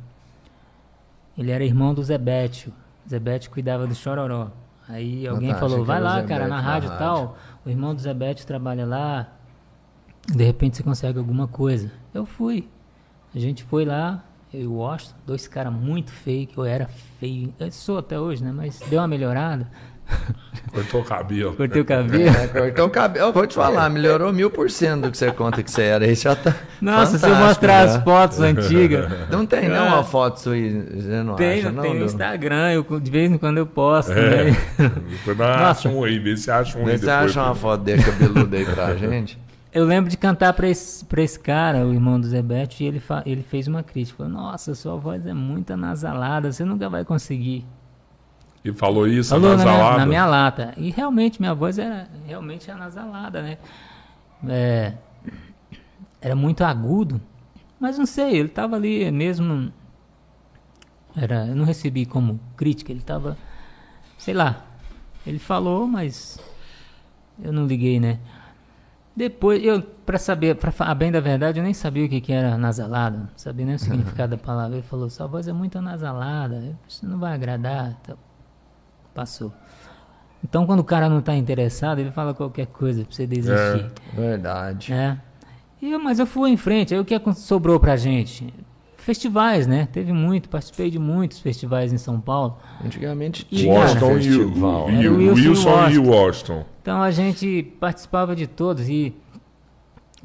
[1.37, 2.73] ele era irmão do Zebétio.
[3.07, 4.51] Zebétio cuidava do Chororó.
[4.87, 7.37] Aí alguém tá, falou, vai lá, Zebete cara, na rádio rádio." tal.
[7.65, 9.27] O irmão do Zebétio trabalha lá.
[10.27, 11.91] De repente você consegue alguma coisa.
[12.13, 12.67] Eu fui.
[13.33, 14.23] A gente foi lá,
[14.53, 16.87] eu e o Washington, dois caras muito feios, que eu era
[17.19, 17.53] feio.
[17.59, 18.51] Eu sou até hoje, né?
[18.51, 19.67] Mas deu uma melhorada.
[20.71, 21.53] Cortou o cabelo.
[21.53, 22.35] Cortei o cabelo.
[22.35, 23.27] É, cortou o cabelo.
[23.27, 26.05] Eu vou te falar, melhorou mil por cento do que você conta que você era.
[26.05, 26.55] Aí já tá.
[26.81, 27.97] Nossa, se eu mostrar já.
[27.97, 29.07] as fotos antigas.
[29.29, 31.83] Não tem não uma foto sua aí, você não Tem, acha, não?
[31.83, 32.05] tem no?
[32.05, 34.11] Instagram, eu, de vez em quando eu posto.
[34.13, 34.45] É.
[34.51, 34.57] né?
[35.11, 35.89] Depois Nossa.
[35.89, 38.95] um aí, vê se acha um aí você acha uma foto dele cabeludo aí pra
[38.95, 39.37] gente.
[39.71, 42.99] Eu lembro de cantar pra esse, pra esse cara, o irmão do Zebete, e ele,
[42.99, 44.17] fa- ele fez uma crítica.
[44.23, 47.65] Falou, Nossa, sua voz é muito anasalada, você nunca vai conseguir.
[48.63, 49.97] E falou isso, Falou na minha, anasalada?
[49.97, 50.73] na minha lata.
[50.77, 53.57] E realmente, minha voz era realmente anasalada, né?
[54.47, 54.93] É,
[56.21, 57.19] era muito agudo.
[57.79, 59.71] Mas não sei, ele tava ali mesmo.
[61.15, 63.37] Era, eu não recebi como crítica, ele tava.
[64.17, 64.65] Sei lá.
[65.27, 66.39] Ele falou, mas.
[67.43, 68.19] Eu não liguei, né?
[69.15, 72.33] Depois, eu, pra saber, pra falar bem da verdade, eu nem sabia o que, que
[72.33, 74.77] era nasalada, não sabia nem o significado da palavra.
[74.77, 77.95] Ele falou, sua voz é muito nasalada, isso não vai agradar.
[78.01, 78.17] Então,
[79.13, 79.51] passou.
[80.43, 83.91] Então, quando o cara não está interessado, ele fala qualquer coisa pra você desistir.
[84.13, 84.91] Verdade.
[84.93, 85.17] É.
[85.81, 86.93] E eu- mas eu fui em frente.
[86.93, 88.53] Aí o que acon- sobrou pra gente?
[88.97, 89.87] Festivais, né?
[89.91, 92.57] Teve muito, participei de muitos festivais em São Paulo.
[92.83, 94.89] Antigamente tinha Washington e o, festival.
[94.89, 96.65] e Wilson e Wilson e o Washington.
[96.81, 99.13] Então a gente participava de todos e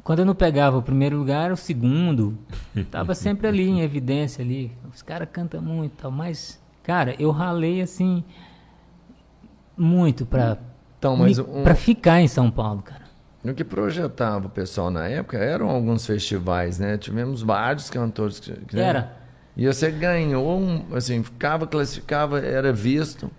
[0.03, 2.37] quando eu não pegava o primeiro lugar, o segundo.
[2.89, 4.71] Tava sempre ali em evidência ali.
[4.93, 8.23] Os caras cantam muito, e tal, mas cara, eu ralei assim
[9.79, 10.57] muito pra
[10.97, 13.03] Então, mas um- pra ficar em São Paulo, cara.
[13.43, 16.97] O que projetava o pessoal na época eram alguns festivais, né?
[16.97, 18.51] Tivemos vários cantores que.
[18.75, 18.81] né?
[18.83, 19.17] Era.
[19.55, 23.31] E você ganhou, um, assim, ficava, classificava, era visto.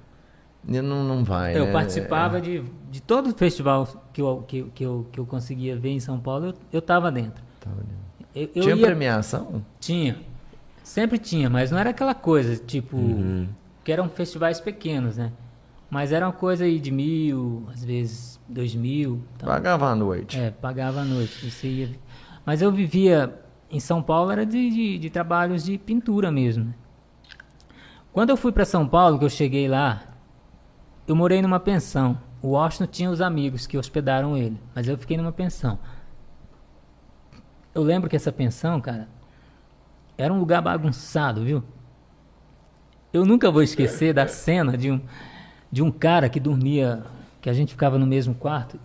[0.66, 1.56] E não, não vai.
[1.56, 1.72] Eu né?
[1.72, 5.90] participava de, de todo o festival que eu, que, que eu, que eu conseguia ver
[5.90, 7.42] em São Paulo, eu, eu tava dentro.
[7.60, 7.88] Tava ali.
[8.34, 9.62] Eu, eu Tinha ia- premiação?
[9.78, 10.16] Tinha.
[10.82, 12.96] Sempre tinha, mas não era aquela coisa, tipo.
[12.96, 13.48] Uhum.
[13.84, 15.30] Que eram festivais pequenos, né?
[15.90, 19.22] Mas era uma coisa aí de mil, às vezes dois mil.
[19.34, 20.38] Então, Pagava à noite.
[20.38, 21.50] é, pagava à noite.
[21.50, 21.90] Você ia...
[22.46, 23.34] Mas eu vivia
[23.68, 26.66] em São Paulo, era de, de, de trabalhos de pintura mesmo.
[26.66, 26.74] né?
[28.12, 30.02] Quando eu fui para São Paulo, que eu cheguei lá,
[31.06, 32.18] eu morei numa pensão.
[32.42, 35.78] O Washington tinha os amigos que hospedaram ele, mas eu fiquei numa pensão.
[37.74, 39.08] Eu lembro que essa pensão, cara,
[40.16, 41.62] era um lugar bagunçado, viu?
[43.12, 45.00] Eu nunca vou esquecer da cena de um,
[45.70, 47.02] de um cara que dormia,
[47.40, 48.78] que a gente ficava no mesmo quarto,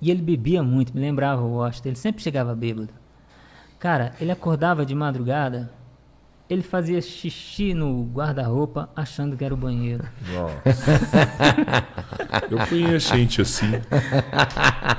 [0.00, 2.90] e ele bebia muito, me lembrava o Washington, ele sempre chegava bêbado.
[3.78, 5.70] Cara, ele acordava de madrugada,
[6.48, 10.04] ele fazia xixi no guarda-roupa achando que era o banheiro.
[12.50, 13.70] Eu conheço gente assim.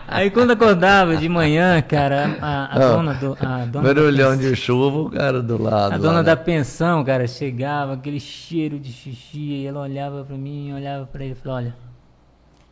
[0.07, 3.33] Aí quando acordava de manhã, cara, a, a dona do.
[3.39, 5.93] A dona da Barulhão pensão- de chuva, o cara do lado.
[5.93, 6.23] A lá, dona né?
[6.23, 11.23] da pensão, cara, chegava, aquele cheiro de xixi, e ela olhava pra mim, olhava pra
[11.23, 11.75] ele e falou, olha,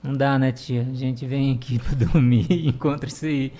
[0.01, 0.87] não dá, né, tia?
[0.91, 3.53] A gente vem aqui pra dormir e encontra isso aí.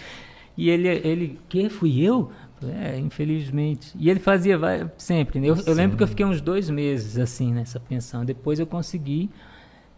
[0.56, 1.68] E ele, ele, que?
[1.70, 2.32] Fui eu?
[2.70, 3.94] É, infelizmente.
[4.00, 4.60] E ele fazia
[4.98, 5.40] sempre.
[5.40, 5.48] né?
[5.48, 8.24] Eu, eu lembro que eu fiquei uns dois meses, assim, nessa pensão.
[8.26, 9.30] Depois eu consegui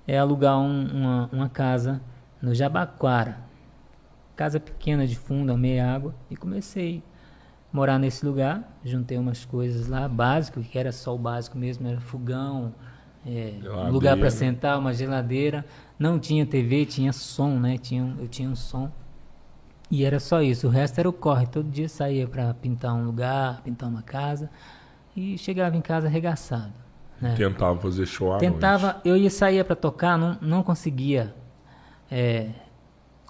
[0.08, 2.02] é, alugar um- uma, uma casa
[2.42, 3.40] no Jabaquara.
[4.36, 6.14] Casa pequena de fundo, a meia água.
[6.30, 7.02] E comecei
[7.72, 12.00] morar nesse lugar, juntei umas coisas lá, básico, que era só o básico mesmo, era
[12.00, 12.74] fogão,
[13.26, 13.56] é,
[13.90, 15.66] um lugar para sentar, uma geladeira,
[16.00, 17.78] não tinha TV, tinha som, né?
[17.78, 18.90] Tinha, eu tinha um som.
[19.90, 21.46] E era só isso, o resto era o corre.
[21.46, 24.50] Todo dia saía para pintar um lugar, pintar uma casa
[25.16, 26.74] e chegava em casa arregaçado.
[27.22, 27.36] Né?
[27.36, 31.34] Tentava fazer show à Tentava, eu ia sair para tocar, não, não conseguia
[32.12, 32.50] é,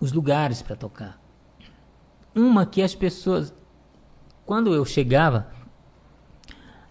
[0.01, 1.19] os lugares para tocar.
[2.33, 3.53] Uma que as pessoas,
[4.45, 5.47] quando eu chegava,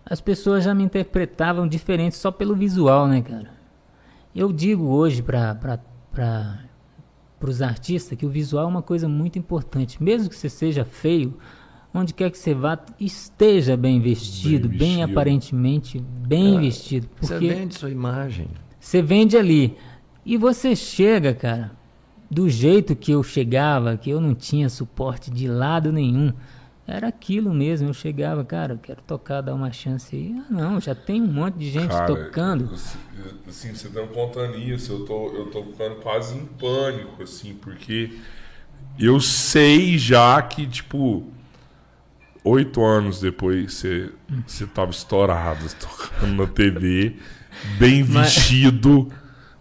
[0.05, 3.51] as pessoas já me interpretavam diferente só pelo visual, né, cara?
[4.35, 6.61] Eu digo hoje para
[7.45, 10.03] para os artistas que o visual é uma coisa muito importante.
[10.03, 11.35] Mesmo que você seja feio,
[11.93, 15.13] onde quer que você vá, esteja bem vestido, bem, vestido.
[15.13, 17.07] aparentemente bem vestido.
[17.21, 18.49] Você Porque vende sua imagem.
[18.81, 19.77] você vende ali.
[20.25, 21.73] E você chega, cara,
[22.31, 26.33] do jeito que eu chegava, que eu não tinha suporte de lado nenhum.
[26.87, 30.35] Era aquilo mesmo, eu chegava, cara, eu quero tocar, dar uma chance aí.
[30.39, 32.71] Ah, não, já tem um monte de gente Cara, tocando.
[33.49, 38.19] Assim, você tá contando isso, eu tô, eu tô ficando quase em pânico, assim, porque
[38.99, 41.25] eu sei já que, tipo,
[42.45, 44.11] oito anos depois você,
[44.47, 47.17] você tava estourado, tocando na TV,
[47.79, 49.11] bem Mas- vestido,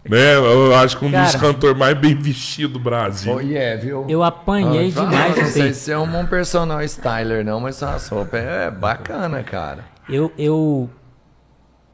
[0.08, 0.36] né?
[0.36, 1.38] Eu acho que um dos Cara.
[1.38, 3.32] cantores mais bem vestidos do Brasil.
[3.34, 4.04] Oh, yeah, viu?
[4.08, 7.96] Eu apanhei Ah, demais Não sei se é um bom personal styler, não, mas sua
[8.10, 9.84] roupa é bacana, cara.
[10.08, 10.90] Eu, eu,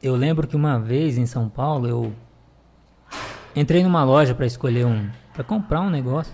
[0.03, 2.13] eu lembro que uma vez em São Paulo eu
[3.55, 6.33] entrei numa loja para escolher um, para comprar um negócio.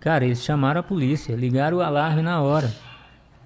[0.00, 2.70] Cara, eles chamaram a polícia, ligaram o alarme na hora.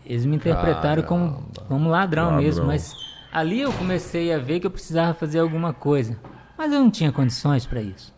[0.05, 2.43] Eles me interpretaram como, como ladrão, Ladrão.
[2.43, 2.97] mesmo, mas
[3.31, 6.17] ali eu comecei a ver que eu precisava fazer alguma coisa,
[6.59, 8.13] mas eu não tinha condições para isso.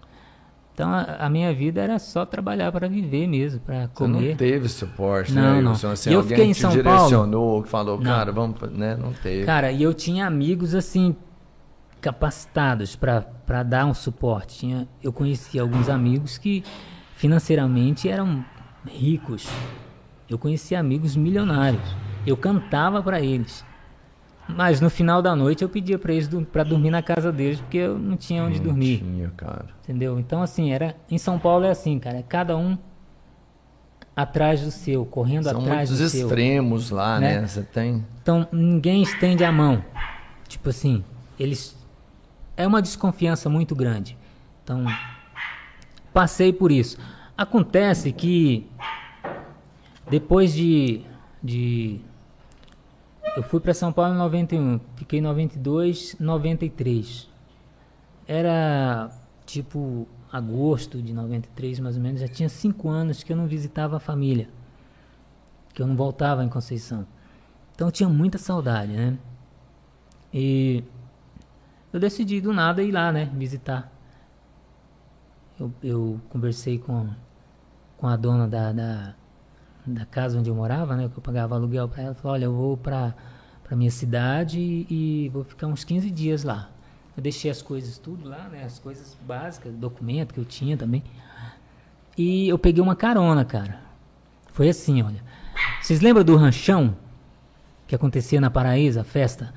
[0.73, 4.31] Então a, a minha vida era só trabalhar para viver mesmo, para Você comer.
[4.31, 5.73] não teve suporte, Não, né, não.
[5.73, 8.05] Assim, E eu alguém fiquei em São direcionou, que falou, Não.
[8.05, 8.97] cara, vamos, né?
[8.97, 9.45] Não teve.
[9.45, 11.15] Cara, e eu tinha amigos assim
[12.01, 14.59] capacitados para dar um suporte.
[14.61, 16.65] Tinha, eu conhecia alguns amigos que
[17.15, 18.43] financeiramente eram
[18.87, 19.47] ricos.
[20.29, 21.83] Eu conhecia amigos milionários.
[22.27, 23.65] Eu cantava para eles.
[24.57, 27.79] Mas no final da noite eu pedia para eles para dormir na casa deles porque
[27.79, 28.99] eu não tinha onde dormir.
[28.99, 29.67] Tinha, cara.
[29.83, 30.19] Entendeu?
[30.19, 30.97] Então, assim, era.
[31.11, 32.19] Em São Paulo é assim, cara.
[32.19, 32.77] é Cada um
[34.15, 36.27] atrás do seu, correndo São atrás do seu.
[36.27, 37.41] extremos lá, né?
[37.41, 37.47] né?
[37.47, 38.05] Você tem.
[38.23, 39.83] Então ninguém estende a mão.
[40.47, 41.05] Tipo assim,
[41.39, 41.77] eles
[42.57, 44.17] é uma desconfiança muito grande.
[44.63, 44.85] Então
[46.13, 46.99] passei por isso.
[47.37, 48.69] Acontece que
[50.11, 51.03] depois de,
[51.43, 52.01] de
[53.37, 57.29] eu fui para São Paulo em 91, fiquei em 92, 93.
[58.27, 59.11] Era
[59.47, 63.97] tipo agosto de 93, mais ou menos, já tinha cinco anos que eu não visitava
[63.97, 64.49] a família,
[65.75, 67.07] que eu não voltava em Conceição.
[67.75, 69.19] Então tinha muita saudade, né?
[70.33, 70.85] E
[71.93, 73.27] eu decidi do nada ir lá, né?
[73.35, 73.91] Visitar.
[75.59, 77.09] Eu, eu conversei com,
[77.97, 79.15] com a dona da, da,
[79.87, 81.09] da casa onde eu morava, né?
[81.09, 82.15] Que eu pagava aluguel para ela.
[82.15, 83.15] Falei, olha, eu vou para
[83.71, 84.87] para minha cidade e,
[85.27, 86.69] e vou ficar uns 15 dias lá.
[87.17, 88.65] Eu deixei as coisas tudo lá, né?
[88.65, 91.05] As coisas básicas, documento que eu tinha também.
[92.19, 93.79] E eu peguei uma carona, cara.
[94.53, 95.23] Foi assim, olha.
[95.81, 96.97] Vocês lembram do ranchão
[97.87, 99.55] que acontecia na Paraíso, a festa?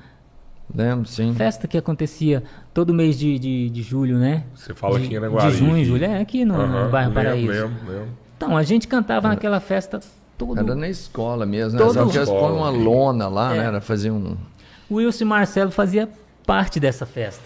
[0.72, 1.34] Lembro, sim.
[1.34, 4.44] Festa que acontecia todo mês de, de, de julho, né?
[4.54, 5.50] Você fala de, aqui em Araguari.
[5.50, 6.04] De junho, julho.
[6.04, 7.50] É, aqui no, no Aham, bairro lembro, Paraíso.
[7.50, 8.23] Lembro, lembro.
[8.44, 10.00] Então, a gente cantava naquela festa
[10.38, 10.58] todo.
[10.58, 11.84] Era na escola mesmo, né?
[11.84, 13.58] Todo- Só põem uma lona lá, É.
[13.58, 13.64] né?
[13.66, 14.36] Era fazer um.
[14.88, 16.08] O Wilson Marcelo fazia
[16.46, 17.42] parte dessa festa.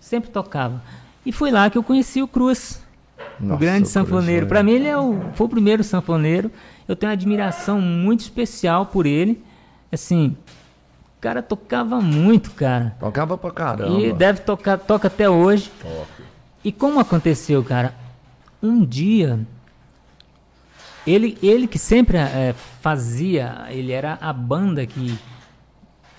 [0.00, 0.82] Sempre tocava.
[1.24, 2.82] E foi lá que eu conheci o Cruz,
[3.40, 4.42] o Nossa, grande Cruz sanfoneiro.
[4.46, 6.50] foi- Para mim, ele é o, foi o primeiro sanfoneiro.
[6.86, 9.42] Eu tenho uma admiração muito especial por ele.
[9.90, 10.36] Assim,
[11.16, 12.94] o cara tocava muito, cara.
[13.00, 13.98] Tocava pra caramba.
[14.00, 15.70] E deve tocar, toca até hoje.
[16.62, 17.94] E como aconteceu, cara?
[18.62, 19.40] Um dia,
[21.06, 25.18] ele, ele que sempre eh, fazia, ele era a banda que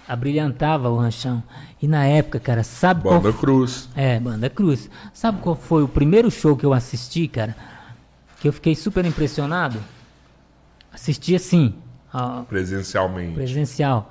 [0.08, 1.42] abrilhantava o ranchão.
[1.82, 3.90] E na época, cara, sabe qual Banda Cruz.
[3.96, 4.90] é, Banda Cruz.
[5.14, 7.56] Sabe qual foi o primeiro show que eu assisti, cara?
[8.40, 9.80] Que eu fiquei super impressionado?
[10.94, 11.76] Assisti assim,
[12.48, 13.34] Presencialmente.
[13.34, 14.10] presencial.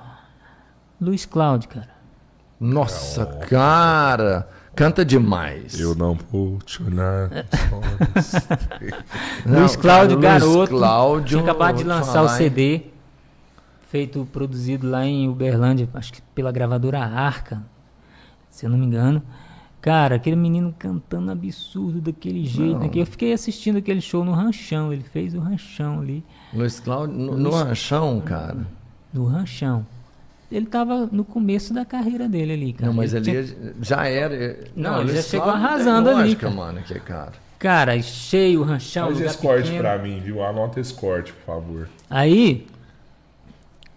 [1.01, 1.89] Luiz Cláudio, cara.
[2.61, 4.49] Nossa, cara!
[4.75, 5.79] Canta demais.
[5.79, 7.31] Eu não vou te olhar.
[9.47, 10.77] Não, Luiz Cláudio, Luiz garoto.
[10.77, 12.83] Cláudio, tinha acabado de lançar falar, o CD.
[13.89, 17.63] Feito, produzido lá em Uberlândia, acho que pela gravadora Arca,
[18.49, 19.23] se eu não me engano.
[19.81, 22.79] Cara, aquele menino cantando absurdo daquele jeito.
[22.79, 24.91] né, que Eu fiquei assistindo aquele show no Ranchão.
[24.91, 26.25] Ele fez o Ranchão ali.
[26.55, 28.67] Luiz Cláudio, no, no ranchão, cara.
[29.13, 29.87] No Ranchão.
[30.53, 32.87] Ele tava no começo da carreira dele ali, cara.
[32.87, 34.59] Não, mas Ele ali tinha- já era.
[34.77, 36.55] Não, ele já chegou arrasando ali, lógica, cara.
[36.55, 37.33] mano, que cara.
[37.59, 39.07] Cara, cheio o Ranchão.
[39.07, 39.79] Faz esse corte pequeno.
[39.83, 40.45] pra mim, viu?
[40.45, 41.89] Anota esse corte, por favor.
[42.11, 42.67] Aí,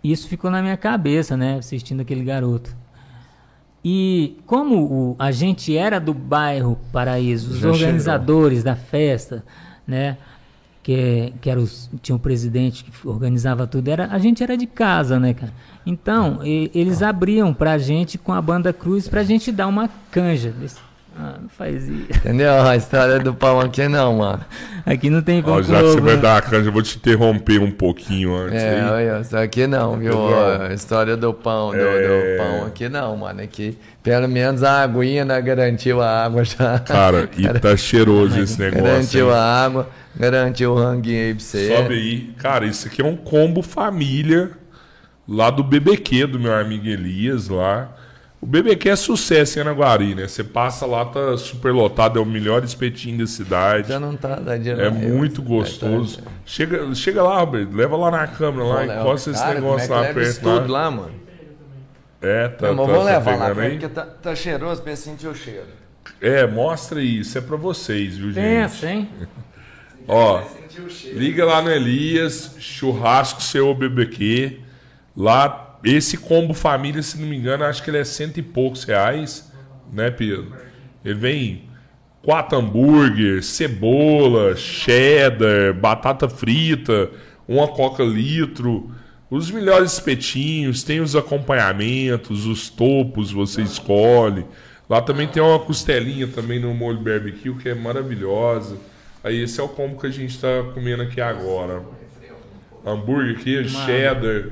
[0.04, 1.58] isso ficou na minha cabeça, né?
[1.58, 2.74] Assistindo aquele garoto.
[3.84, 9.44] E como o- a gente era do bairro Paraíso, os Já organizadores da festa,
[9.86, 10.18] né?
[10.88, 14.66] Que, que era os, tinha o presidente que organizava tudo, era, a gente era de
[14.66, 15.52] casa, né, cara?
[15.86, 20.50] Então, e- eles abriam pra gente com a banda Cruz pra gente dar uma canja.
[20.50, 20.78] Desse-
[21.20, 22.06] Ah, não faz isso.
[22.16, 22.62] Entendeu?
[22.62, 24.46] A história do pão aqui não, mano.
[24.86, 25.64] Aqui não tem Ó, como.
[25.64, 28.80] já que você vai dar a canja, eu vou te interromper um pouquinho antes É,
[28.80, 28.90] aí.
[28.90, 30.14] olha, isso aqui não, viu?
[30.14, 30.62] Entendeu?
[30.70, 32.08] A história do pão, do, É.
[32.08, 33.42] do pão aqui não, mano.
[33.42, 36.80] Aqui, pelo menos a aguinha né, garantiu a água já.
[36.80, 38.86] Cara, e tá cheiroso esse negócio.
[38.86, 39.36] garantiu hein?
[39.36, 41.76] a água, garantiu o ranguinho aí pra você.
[41.76, 42.34] Sobe aí.
[42.38, 44.52] Cara, isso aqui é um combo família
[45.28, 47.94] lá do BBQ, do meu amigo Elias lá.
[48.40, 50.28] O BBQ é sucesso em Anaguari, né?
[50.28, 53.90] Você passa lá, tá super lotado, é o melhor espetinho da cidade.
[53.90, 56.20] Já não tá dando É muito gostoso.
[56.46, 60.42] Chega, chega lá, Roberto, leva lá na câmera lá, encosta esse negócio lá perto.
[60.42, 60.92] tudo lá.
[60.92, 61.28] mano.
[62.22, 63.72] É, tá, Não, mas tá, vou tá levar lá, aí?
[63.72, 65.68] porque tá, tá cheiroso pra sentir o cheiro.
[66.20, 68.44] É, mostra aí, isso é pra vocês, viu, gente?
[68.44, 69.10] Pensa, hein?
[70.08, 70.42] Ó,
[71.14, 74.60] liga lá no Elias, churrasco seu BBQ.
[75.16, 78.84] Lá, esse combo família, se não me engano, acho que ele é cento e poucos
[78.84, 79.52] reais,
[79.92, 80.54] né, Pedro?
[81.04, 81.64] Ele vem
[82.22, 87.10] quatro hambúrguer, cebola, cheddar, batata frita,
[87.48, 88.92] uma coca litro,
[89.30, 94.46] os melhores espetinhos, tem os acompanhamentos, os topos você escolhe.
[94.90, 98.78] Lá também tem uma costelinha também no molho barbecue que é maravilhosa.
[99.24, 101.84] Aí esse é o combo que a gente está comendo aqui agora.
[102.86, 104.50] Hambúrguer aqui, cheddar,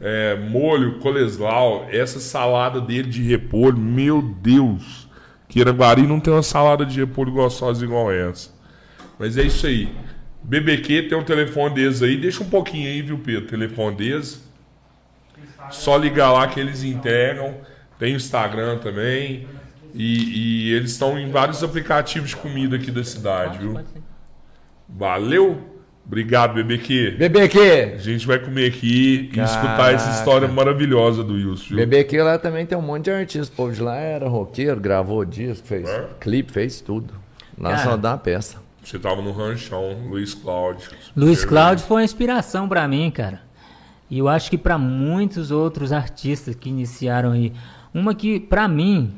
[0.00, 5.08] é, molho, coleslaw, essa salada dele de repolho, meu Deus!
[5.48, 8.50] Que Iranguari não tem uma salada de repolho gostosa igual essa.
[9.18, 9.88] Mas é isso aí.
[10.42, 12.16] BBQ tem um telefone deles aí.
[12.16, 13.48] Deixa um pouquinho aí, viu, Pedro?
[13.48, 14.46] Telefone deles.
[15.70, 17.54] Só ligar lá que eles entregam.
[17.98, 19.46] Tem o Instagram também.
[19.94, 23.80] E, e eles estão em vários aplicativos de comida aqui da cidade, viu?
[24.88, 25.58] Valeu!
[26.06, 27.16] Obrigado, BBQ.
[27.16, 27.98] A BBQ!
[27.98, 29.92] gente vai comer aqui e escutar Caraca.
[29.92, 31.74] essa história maravilhosa do Wilson.
[31.74, 33.52] BBQ lá também tem um monte de artista.
[33.52, 36.08] O povo de lá era roqueiro, gravou disco, fez É?
[36.18, 37.12] clipe, fez tudo.
[37.58, 37.82] Lá Cara.
[37.90, 38.56] só dá a peça.
[38.82, 40.88] Você tava no ranchão, Luiz Cláudio.
[41.14, 43.42] Luiz Cláudio foi uma inspiração pra mim, cara.
[44.10, 47.52] E eu acho que pra muitos outros artistas que iniciaram aí.
[47.92, 49.12] Uma que, pra mim,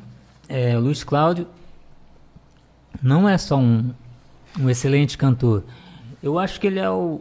[0.48, 1.46] é, Luiz Cláudio
[3.00, 3.92] não é só um,
[4.58, 5.64] um excelente cantor.
[6.22, 7.20] Eu acho que ele é o,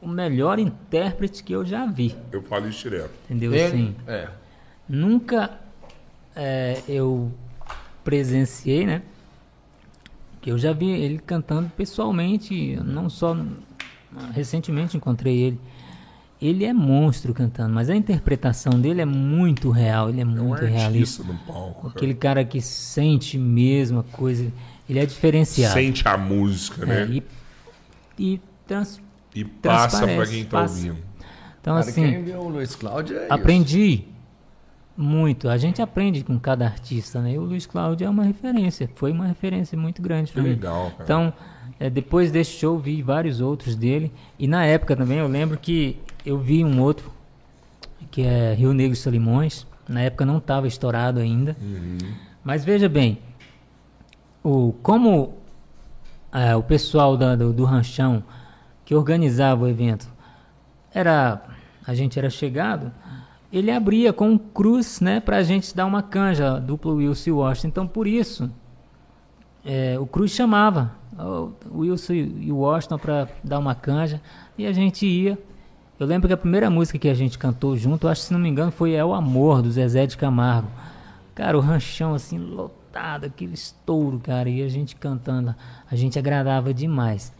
[0.00, 2.14] o melhor intérprete que eu já vi.
[2.32, 3.10] Eu falo isso direto.
[3.24, 3.52] Entendeu?
[3.54, 4.28] Ele- Assim, É.
[4.88, 5.58] nunca
[6.34, 7.30] é, eu
[8.04, 9.02] presenciei, né?
[10.40, 13.36] Que eu já vi ele cantando pessoalmente, não só
[14.32, 15.60] recentemente encontrei ele.
[16.40, 20.30] Ele é monstro cantando, mas a interpretação dele é muito real, ele é É um
[20.30, 21.22] muito realista.
[21.22, 21.82] no palco.
[21.82, 21.94] cara.
[21.94, 24.50] Aquele cara que sente mesmo a coisa,
[24.90, 25.74] ele é diferenciado.
[25.74, 27.22] Sente a música, É, né?
[28.18, 29.00] e, e trans,
[29.34, 30.74] E passa pra transparece, quem tá passa.
[30.76, 30.98] ouvindo.
[31.60, 33.32] então Cara, assim, quem viu o Luiz Cláudio é isso.
[33.32, 34.04] Aprendi
[34.96, 35.48] muito.
[35.48, 37.32] A gente aprende com cada artista, né?
[37.32, 38.88] E o Luiz Cláudio é uma referência.
[38.96, 40.48] Foi uma referência muito grande Que para mim.
[40.50, 41.02] legal, cara.
[41.04, 41.32] Então,
[41.78, 44.12] é, depois desse show, vi vários outros dele.
[44.38, 47.10] E na época também, eu lembro que eu vi um outro,
[48.10, 49.66] que é Rio Negro e Solimões.
[49.88, 51.56] Na época não estava estourado ainda.
[51.60, 51.96] Uhum.
[52.44, 53.18] Mas veja bem,
[54.42, 55.34] o, como
[56.32, 58.22] é, o pessoal da- do, do Ranchão
[58.84, 60.08] que organizava o evento
[60.92, 61.42] era
[61.86, 62.92] a gente era chegado,
[63.52, 67.32] ele abria com um cruz, né, para a gente dar uma canja duplo Wilson e
[67.32, 67.68] Washington.
[67.68, 68.50] Então por isso
[69.64, 74.20] é, o Cruz chamava o Wilson e o Washington para dar uma canja
[74.56, 75.38] e a gente ia.
[75.98, 78.40] Eu lembro que a primeira música que a gente cantou junto, acho que se não
[78.40, 80.68] me engano, foi É o Amor, do Zezé de Camargo.
[81.34, 85.54] Cara, o ranchão assim, lotado, aquele estouro, cara, e a gente cantando,
[85.90, 87.32] a gente agradava demais.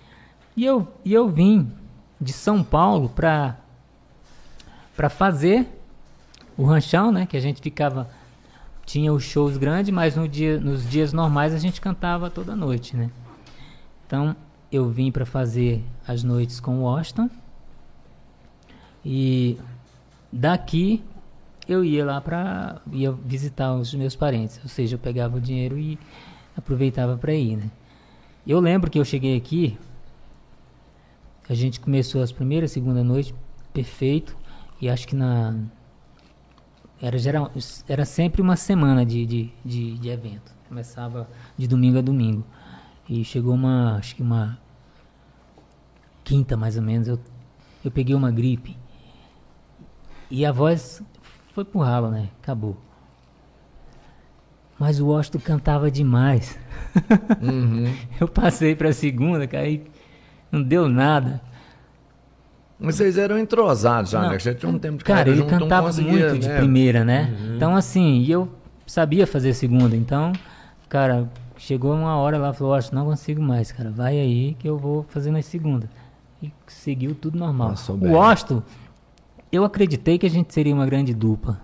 [0.57, 1.73] E eu, e eu vim
[2.21, 3.57] de São Paulo pra,
[4.97, 5.67] pra fazer
[6.57, 7.27] o ranchão, né?
[7.27, 8.09] Que a gente ficava.
[8.85, 12.97] Tinha os shows grandes, mas no dia, nos dias normais a gente cantava toda noite,
[12.97, 13.11] né?
[14.07, 14.35] Então
[14.71, 17.31] eu vim pra fazer as noites com o Washington.
[19.05, 19.59] E
[20.33, 21.03] daqui
[21.73, 22.81] eu ia lá pra.
[22.93, 24.61] ia visitar os meus parentes.
[24.63, 25.99] Ou seja, eu pegava o dinheiro e
[26.57, 27.71] aproveitava pra ir, né?
[28.47, 29.79] Eu lembro que eu cheguei aqui,
[31.51, 33.35] a gente começou as primeiras, segunda noite,
[33.73, 34.37] perfeito.
[34.81, 35.59] E acho que na.
[37.03, 37.51] Era, geral,
[37.89, 40.55] era sempre uma semana de, de, de, de evento.
[40.69, 42.45] Começava de domingo a domingo.
[43.09, 43.97] E chegou uma.
[43.97, 44.59] Acho que uma.
[46.23, 47.19] Quinta mais ou menos, eu,
[47.85, 48.79] eu peguei uma gripe.
[50.31, 51.03] E a voz
[51.53, 52.29] foi pro ralo, né?
[52.43, 52.77] Acabou.
[54.79, 56.59] Mas o Washington cantava demais.
[57.43, 57.93] Uhum.
[58.19, 59.85] Eu passei pra segunda, cara, e
[60.51, 61.41] não deu nada.
[62.79, 64.31] Mas vocês eram entrosados já, Não.
[64.31, 64.39] né?
[64.39, 66.57] Já tinha um tempo de Cara, ele junto, cantava muito de né?
[66.57, 67.37] primeira, né?
[67.55, 68.49] Então, assim, e eu
[68.87, 69.95] sabia fazer segunda.
[69.95, 70.33] Então,
[70.89, 71.29] cara,
[71.59, 73.91] chegou uma hora lá, falou, acho não consigo mais, cara.
[73.91, 75.91] Vai aí que eu vou fazer na segunda.
[76.43, 77.69] E seguiu tudo normal.
[77.71, 78.11] Passou o bem.
[79.53, 81.61] Eu acreditei que a gente seria uma grande dupla.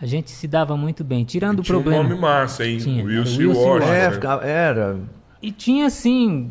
[0.00, 2.08] A gente se dava muito bem, tirando o Tinha um problema.
[2.08, 2.78] nome massa, hein?
[2.78, 4.42] Tinha, Wilson e Wilson Washington.
[4.42, 5.00] É, era.
[5.40, 6.50] E tinha assim.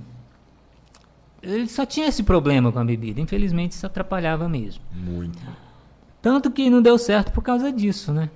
[1.41, 3.19] Ele só tinha esse problema com a bebida.
[3.19, 4.81] Infelizmente, isso atrapalhava mesmo.
[4.93, 5.37] Muito.
[6.21, 8.29] Tanto que não deu certo por causa disso, né?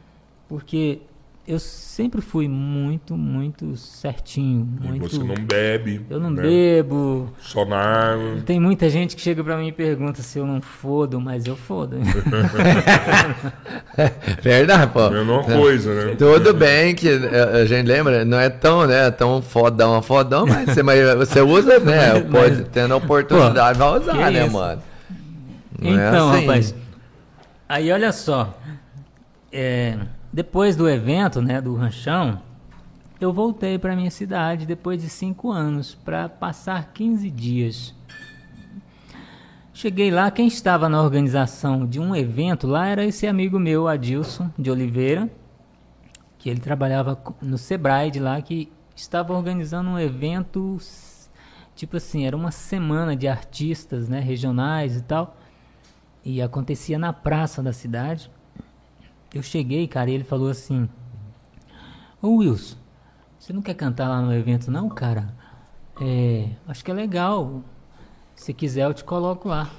[0.47, 0.99] Porque
[1.47, 4.67] eu sempre fui muito, muito certinho.
[4.83, 5.09] E Muito...
[5.09, 6.05] você não bebe.
[6.09, 6.41] Eu não né?
[6.41, 7.29] bebo.
[7.39, 7.77] Só na
[8.11, 8.41] água.
[8.45, 11.55] Tem muita gente que chega pra mim e pergunta se eu não fodo, mas eu
[11.55, 11.97] fodo.
[14.43, 15.09] Verdade, pô.
[15.09, 16.15] Mesma coisa, né?
[16.15, 20.65] Tudo bem que eh, a gente lembra, não é tão, né, tão fodão, fodão, mas
[20.69, 24.53] você, mas você usa, né, Mas- pode, mas- tendo a oportunidade, vai usar, né, isso?
[24.53, 24.81] mano?
[25.79, 26.41] Não é Então, assim.
[26.41, 26.75] rapaz.
[27.69, 28.57] Aí olha só.
[29.51, 29.97] é,
[30.37, 32.39] depois do evento, né, do ranchão,
[33.19, 37.95] eu voltei para minha cidade depois de cinco anos para passar 15 dias.
[39.73, 44.51] Cheguei lá, quem estava na organização de um evento lá era esse amigo meu, Adilson
[44.55, 45.27] de Oliveira,
[46.37, 50.77] que ele trabalhava no Sebrae de lá, que estava organizando um evento,
[51.75, 55.35] tipo assim, era uma semana de artistas, né, regionais e tal,
[56.23, 58.29] e acontecia na praça da cidade.
[59.33, 60.87] Eu cheguei, cara, e ele falou assim:
[62.21, 62.77] Ô Wilson,
[63.37, 65.33] você não quer cantar lá no evento, não, cara?
[66.01, 67.63] É, acho que é legal.
[68.35, 69.69] Se quiser, eu te coloco lá.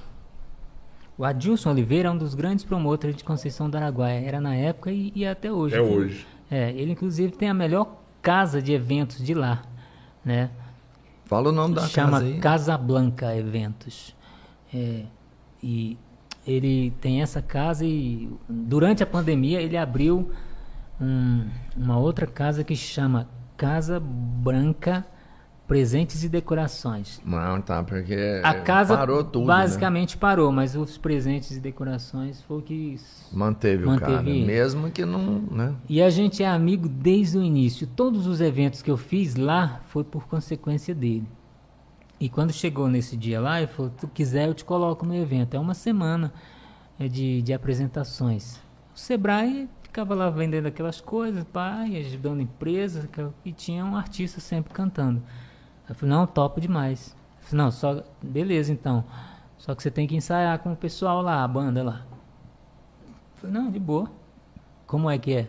[1.16, 4.20] O Adilson Oliveira é um dos grandes promotores de Conceição do Araguaia.
[4.20, 5.77] Era na época e, e até hoje.
[5.77, 6.27] É hoje.
[6.51, 9.62] É, ele inclusive tem a melhor casa de eventos de lá,
[10.25, 10.51] né?
[11.25, 12.39] Fala o nome da Chama casa aí.
[12.39, 14.16] Casa Blanca Eventos.
[14.73, 15.05] É,
[15.62, 15.99] e
[16.49, 20.31] ele tem essa casa e durante a pandemia ele abriu
[20.99, 21.47] um,
[21.77, 25.07] uma outra casa que chama Casa Branca
[25.66, 27.20] Presentes e Decorações.
[27.23, 29.47] Não, tá, porque A casa parou tudo, né?
[29.49, 32.97] basicamente parou, mas os presentes e decorações foi o que
[33.31, 34.47] Manteve, o Manteve cara, ele.
[34.47, 35.75] mesmo que não, né?
[35.87, 37.87] E a gente é amigo desde o início.
[37.87, 41.29] Todos os eventos que eu fiz lá foi por consequência dele.
[42.20, 45.55] E quando chegou nesse dia lá, ele falou: tu quiser, eu te coloco no evento.
[45.55, 46.32] É uma semana
[46.99, 48.57] é, de, de apresentações.
[48.95, 53.09] O Sebrae ficava lá vendendo aquelas coisas, pai, ajudando empresas,
[53.45, 55.23] e tinha um artista sempre cantando.
[55.89, 57.16] Eu falei: Não, topo demais.
[57.40, 58.03] Falei, Não, só.
[58.20, 59.05] Beleza, então.
[59.57, 62.07] Só que você tem que ensaiar com o pessoal lá, a banda lá.
[63.07, 64.11] Eu falei: Não, de boa.
[64.86, 65.49] Como é que é?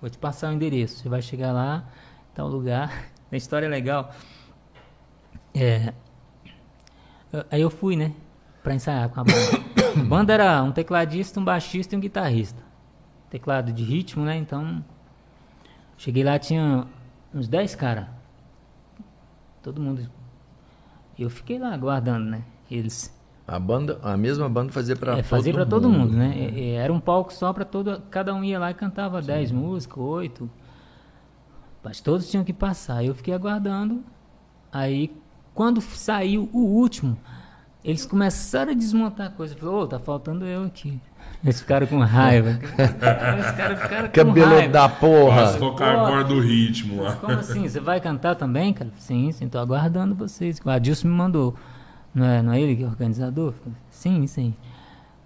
[0.00, 1.02] Vou te passar o endereço.
[1.02, 1.84] Você vai chegar lá,
[2.34, 3.10] tal lugar.
[3.30, 4.10] A história é legal.
[5.54, 5.92] É.
[7.50, 8.12] Aí eu fui, né?
[8.62, 10.00] Pra ensaiar com a banda.
[10.00, 12.62] a banda era um tecladista, um baixista e um guitarrista.
[13.30, 14.36] Teclado de ritmo, né?
[14.36, 14.84] Então.
[15.96, 16.86] Cheguei lá, tinha
[17.34, 18.06] uns 10 caras.
[19.62, 20.08] Todo mundo.
[21.18, 22.42] Eu fiquei lá aguardando, né?
[22.70, 23.14] Eles.
[23.46, 25.70] A banda, a mesma banda fazia pra É, fazia pra mundo.
[25.70, 26.34] todo mundo, né?
[26.54, 28.00] É, Era um palco só pra todo.
[28.10, 30.48] Cada um ia lá e cantava 10 músicas, 8.
[31.82, 33.02] Mas todos tinham que passar.
[33.04, 34.04] Eu fiquei aguardando.
[34.70, 35.10] Aí,
[35.58, 37.18] quando saiu o último,
[37.84, 39.56] eles começaram a desmontar a coisa.
[39.56, 41.00] Falou, ô, tá faltando eu aqui.
[41.42, 42.50] Eles ficaram com raiva.
[42.50, 44.72] Os caras ficaram com Cabelo raiva.
[44.72, 45.52] da Mas porra.
[45.54, 46.00] tocar Pô.
[46.02, 47.16] agora do ritmo lá.
[47.16, 47.68] Como assim?
[47.68, 48.88] Você vai cantar também, cara?
[48.98, 50.60] Sim, sim, tô aguardando vocês.
[50.64, 51.56] O Adilson me mandou.
[52.14, 53.52] Não é, não é ele que é o organizador?
[53.90, 54.54] Sim, sim.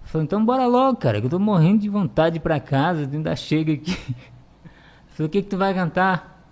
[0.03, 3.03] Falei, então bora logo, cara, que eu tô morrendo de vontade de ir pra casa,
[3.03, 4.17] ainda chega aqui.
[5.13, 6.43] Falei, o que que tu vai cantar?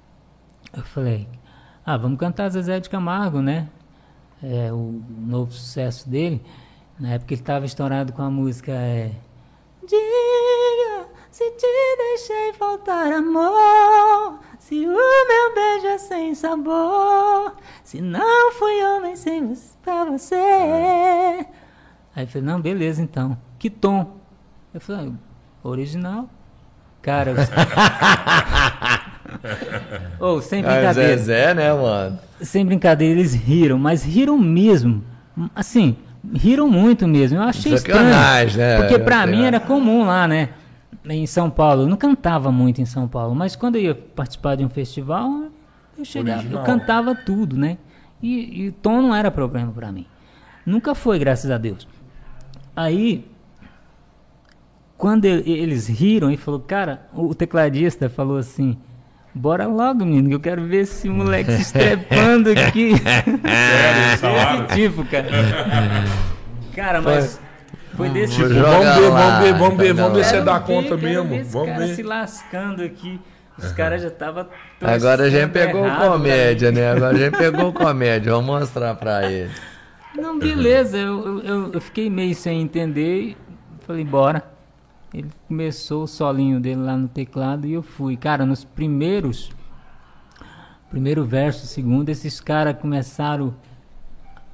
[0.70, 1.27] Eu falei,
[1.94, 3.68] ah, vamos cantar Zezé de Camargo, né?
[4.42, 6.40] É, o novo sucesso dele.
[6.98, 9.12] Na época ele tava estourado com a música é,
[9.82, 18.52] Diga se te deixei faltar amor, se o meu beijo é sem sabor, se não
[18.52, 20.34] fui homem sem você, pra você.
[22.14, 23.38] Aí eu falei, não, beleza então.
[23.58, 24.16] Que tom?
[24.74, 26.28] Eu falei, "Ah, original.
[27.00, 27.32] Cara,
[30.20, 30.27] eu...
[30.36, 31.16] oh, sem Ah, brincadeira.
[31.16, 32.19] Zezé, né, mano?
[32.40, 35.02] Sem brincadeira, eles riram, mas riram mesmo.
[35.55, 35.97] Assim,
[36.35, 37.39] riram muito mesmo.
[37.39, 38.81] Eu achei Sacanagem, estranho.
[38.81, 38.89] né?
[38.89, 39.47] Porque pra mim lá.
[39.47, 40.51] era comum lá, né?
[41.09, 41.82] Em São Paulo.
[41.82, 45.44] Eu não cantava muito em São Paulo, mas quando eu ia participar de um festival,
[45.98, 46.61] eu chegava, Original.
[46.62, 47.78] eu cantava tudo, né?
[48.23, 50.07] E, e o tom não era problema pra mim.
[50.66, 51.89] Nunca foi, graças a Deus.
[52.77, 53.27] Aí,
[54.97, 58.77] quando eles riram e falou, cara, o tecladista falou assim,
[59.35, 62.93] bora logo, menino, que eu quero ver esse moleque se estrepando aqui.
[64.20, 64.62] Sério?
[64.66, 65.28] Desse tipo, cara.
[66.74, 67.40] Cara, mas
[67.97, 68.48] foi desse tipo.
[68.48, 71.28] Vamos ver, vamos ver, vamos ver, tá vamos ver da se dá conta mesmo.
[71.28, 71.94] ver esse Vamos cara ver.
[71.94, 73.20] se lascando aqui.
[73.59, 74.47] Os caras já estavam.
[74.81, 76.90] Agora a gente pegou errado, comédia, né?
[76.93, 78.32] Agora a gente pegou comédia.
[78.32, 79.51] Vamos mostrar pra ele.
[80.16, 83.36] Não, beleza, eu, eu- eu, eu fiquei meio sem entender e
[83.86, 84.43] falei, bora.
[85.12, 88.16] Ele começou o solinho dele lá no teclado e eu fui.
[88.16, 89.51] Cara, nos primeiros.
[90.89, 93.55] Primeiro verso, segundo, esses caras começaram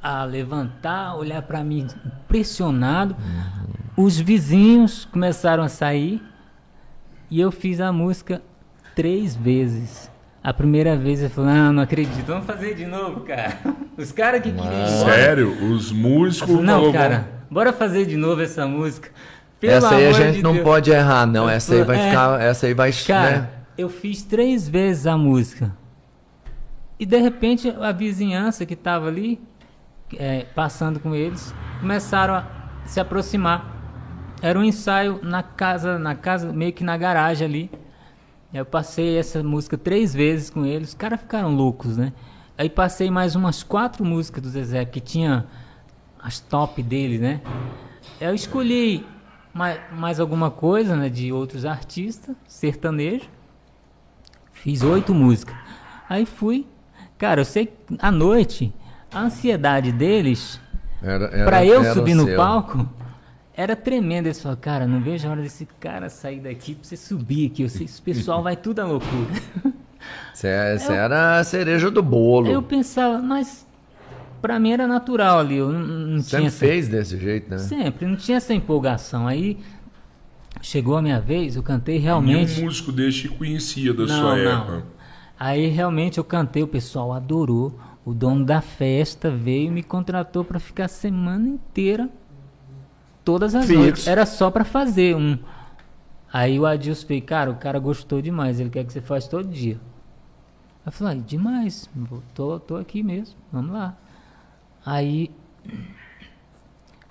[0.03, 3.17] a levantar, olhar pra mim impressionado.
[3.97, 6.23] Os vizinhos começaram a sair
[7.31, 8.43] e eu fiz a música
[8.95, 10.11] três vezes.
[10.43, 13.59] A primeira vez eu falei, não, não acredito, vamos fazer de novo, cara.
[13.99, 14.87] Os caras que queriam.
[15.05, 16.51] Sério, os músicos.
[16.61, 19.11] Não, falou, cara, bora fazer de novo essa música.
[19.61, 20.65] Pelo essa aí a gente de não Deus.
[20.65, 21.49] pode errar, não.
[21.49, 22.09] Essa aí vai É.
[22.11, 22.41] ficar.
[22.41, 22.93] Essa aí vai.
[22.93, 23.49] Cara, né?
[23.79, 25.75] eu fiz três vezes a música.
[26.99, 29.41] E de repente a vizinhança que tava ali,
[30.19, 32.45] é, passando com eles, começaram a
[32.85, 33.75] se aproximar.
[34.43, 37.71] Era um ensaio na casa, na casa, meio que na garagem ali.
[38.53, 42.13] Eu passei essa música três vezes com eles, os caras ficaram loucos, né?
[42.57, 45.47] Aí passei mais umas quatro músicas do Zezé, que tinha
[46.23, 47.41] as top dele, né?
[48.21, 49.05] Eu escolhi
[49.57, 53.29] mais, mais alguma coisa, né, de outros artistas, sertanejo.
[54.53, 55.57] Fiz oito músicas.
[56.09, 56.67] Aí fui.
[57.17, 58.75] Cara, eu sei que à noite,
[59.11, 60.61] a ansiedade deles
[61.47, 62.37] pra eu era subir no seu.
[62.37, 62.87] palco
[63.57, 64.27] era tremendo.
[64.27, 67.63] Eles falaram, cara, não vejo a hora desse cara sair daqui pra você subir aqui.
[67.63, 69.33] Eu sei que esse pessoal vai tudo à loucura.
[70.33, 72.49] Essa essa era a cereja do bolo.
[72.49, 73.67] Eu pensava, mas
[74.47, 75.57] pra mim era natural ali.
[75.57, 77.59] Eu não, não tinha Sempre essa- fez desse jeito, né?
[77.59, 79.27] Sempre, não tinha essa empolgação.
[79.27, 79.59] Aí
[80.63, 82.61] chegou a minha vez, eu cantei Nenhum realmente.
[82.61, 84.53] músico desse conhecia da Não, sua não.
[84.53, 84.85] época.
[85.39, 87.79] Aí realmente eu cantei, o pessoal adorou.
[88.05, 92.09] o dono da festa veio e me contratou para ficar a semana inteira,
[93.25, 93.81] todas as Fixo.
[93.81, 94.07] noites.
[94.07, 95.37] Era só para fazer um.
[96.33, 99.49] Aí o Adilson veio, cara, o cara gostou demais, ele quer que você faça todo
[99.49, 99.81] dia.
[100.85, 101.91] Eu falei, demais,
[102.33, 103.97] tô, tô aqui mesmo, vamos lá.
[104.87, 105.33] Aí,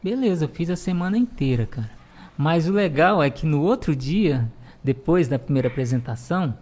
[0.02, 1.92] beleza, eu fiz a semana inteira, cara.
[2.38, 4.50] Mas o legal é que no outro dia,
[4.82, 6.58] depois da primeira apresentação,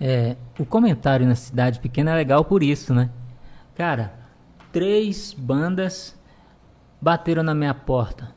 [0.00, 3.10] é, o comentário na cidade pequena é legal por isso, né?
[3.74, 4.14] Cara,
[4.70, 6.16] três bandas
[7.00, 8.32] bateram na minha porta.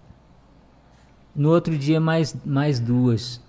[1.35, 3.39] No outro dia mais, mais duas.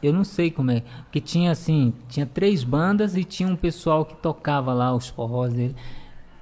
[0.00, 0.82] Eu não sei como é.
[1.04, 5.52] Porque tinha assim, tinha três bandas e tinha um pessoal que tocava lá os forrós
[5.52, 5.74] dele.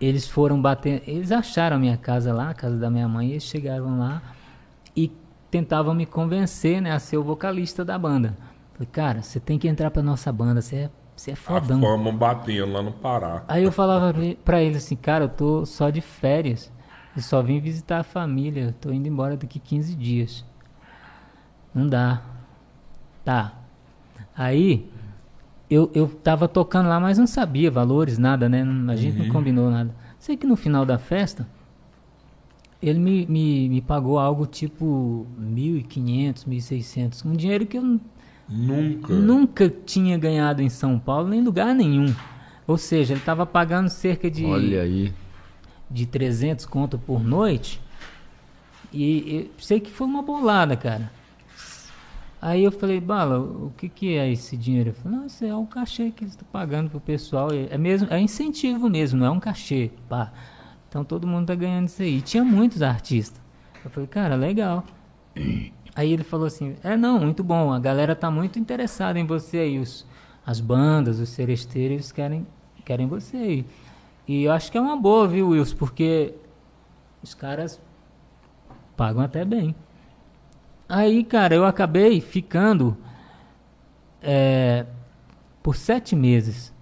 [0.01, 1.03] Eles foram bater.
[1.07, 4.23] Eles acharam a minha casa lá, a casa da minha mãe, e eles chegaram lá
[4.97, 5.13] e
[5.51, 8.37] tentavam me convencer né, a ser o vocalista da banda.
[8.73, 11.81] Falei, cara, você tem que entrar pra nossa banda, você é, você é A fodão.
[11.81, 13.45] fama batendo lá no Pará.
[13.47, 16.73] Aí eu falava pra- pra ele assim, cara, eu tô só de férias.
[17.15, 18.63] Eu só vim visitar a família.
[18.67, 20.45] Eu tô indo embora daqui 15 dias.
[21.75, 22.23] Não dá.
[23.25, 23.53] Tá.
[24.35, 24.89] Aí
[25.71, 28.67] eu, eu tava tocando lá, mas não sabia valores, nada, né?
[28.89, 29.95] A gente não combinou nada.
[30.19, 31.47] Sei que no final da festa
[32.83, 37.25] ele me, me, me pagou algo tipo 1.500, 1.600.
[37.27, 38.01] Um dinheiro que eu
[38.49, 39.13] Nunca.
[39.15, 42.13] nunca tinha ganhado em São Paulo, nem em lugar nenhum.
[42.67, 45.13] Ou seja, ele estava pagando cerca de, Olha aí.
[45.91, 47.81] de 300 conto por noite.
[48.93, 51.13] E eu sei que foi uma bolada, cara.
[52.43, 54.91] Aí eu falei, Bala, o que, que é esse dinheiro?
[54.91, 57.49] Ele falou, não, isso é o cachê que eles estão pagando pro pessoal.
[57.53, 59.91] É mesmo, é incentivo mesmo, não é um cachê.
[60.09, 60.33] Pá.
[60.89, 62.17] Então todo mundo tá ganhando isso aí.
[62.17, 63.41] E tinha muitos artistas.
[63.85, 64.85] Eu falei, cara, legal.
[65.95, 69.59] Aí ele falou assim, é não, muito bom, a galera tá muito interessada em você
[69.59, 70.07] aí, os,
[70.47, 72.47] as bandas, os seresteiros, querem,
[72.85, 73.67] querem você aí.
[74.27, 76.33] E eu acho que é uma boa, viu, Wilson, porque
[77.21, 77.83] os caras
[78.97, 79.75] pagam até bem.
[80.93, 82.97] Aí, cara, eu acabei ficando
[84.21, 84.85] é,
[85.63, 86.75] por sete meses.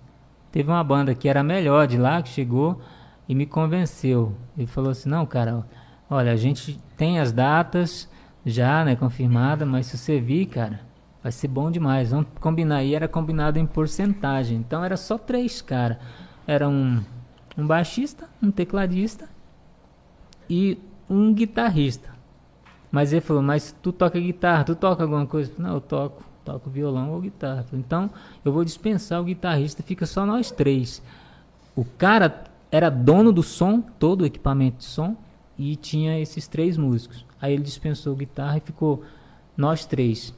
[0.51, 2.81] Teve uma banda que era melhor de lá, que chegou
[3.29, 4.35] e me convenceu.
[4.57, 5.63] Ele falou assim, não, cara,
[6.09, 8.09] olha, a gente tem as datas
[8.47, 10.81] já, né, confirmada, mas se você vir, cara,
[11.23, 12.11] vai ser bom demais.
[12.11, 12.83] Vamos combinar.
[12.83, 14.57] E era combinado em porcentagem.
[14.57, 16.01] Então era só três, cara.
[16.47, 17.03] Era um,
[17.59, 19.29] um baixista, um tecladista
[20.49, 20.79] e
[21.11, 22.18] um guitarrista.
[22.91, 25.53] Mas ele falou, mas tu toca guitarra, tu toca alguma coisa?
[25.59, 27.67] Não, eu toco, toco violão ou guitarra.
[27.73, 28.11] Então
[28.45, 31.03] eu vou dispensar o guitarrista, fica só nós três.
[31.77, 35.17] O cara era dono do som, todo o equipamento de som,
[35.59, 37.27] e tinha esses três músicos.
[37.41, 39.03] Aí ele dispensou guitarra e ficou
[39.57, 40.35] nós três.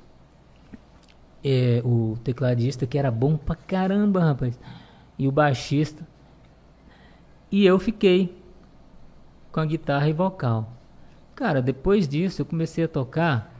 [1.42, 4.58] É, o tecladista, que era bom pra caramba, rapaz.
[5.18, 6.06] E o baixista.
[7.50, 8.36] E eu fiquei
[9.50, 10.79] com a guitarra e vocal.
[11.40, 13.50] Cara, depois disso eu comecei a tocar.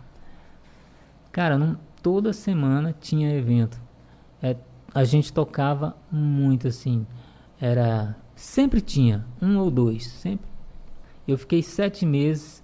[1.32, 3.80] Cara, não, toda semana tinha evento.
[4.42, 4.54] É,
[4.94, 7.06] a gente tocava muito assim.
[7.58, 8.14] Era.
[8.36, 10.06] Sempre tinha, um ou dois.
[10.08, 10.46] Sempre.
[11.26, 12.62] Eu fiquei sete meses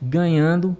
[0.00, 0.76] ganhando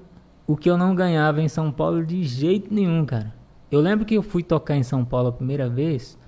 [0.47, 3.33] o que eu não ganhava em São Paulo de jeito nenhum, cara.
[3.71, 6.19] Eu lembro que eu fui tocar em São Paulo a primeira vez,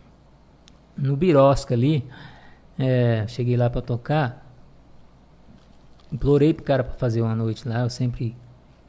[0.96, 2.02] no Birosca ali.
[2.78, 4.41] É, cheguei lá pra tocar.
[6.12, 7.80] Implorei pro cara pra fazer uma noite lá.
[7.80, 8.36] Eu sempre.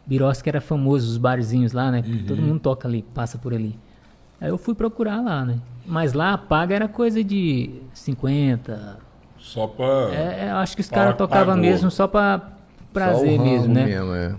[0.05, 2.01] Birosca era famoso, os barzinhos lá, né?
[2.01, 3.79] Porque Todo mundo toca ali, passa por ali.
[4.41, 5.59] Aí eu fui procurar lá, né?
[5.85, 8.99] Mas lá a paga era coisa de 50.
[9.37, 9.85] Só pra.
[10.13, 13.73] É, eu acho que os caras tocavam mesmo só pra Só prazer o ramo mesmo,
[13.73, 13.85] né?
[13.85, 14.35] mesmo, é.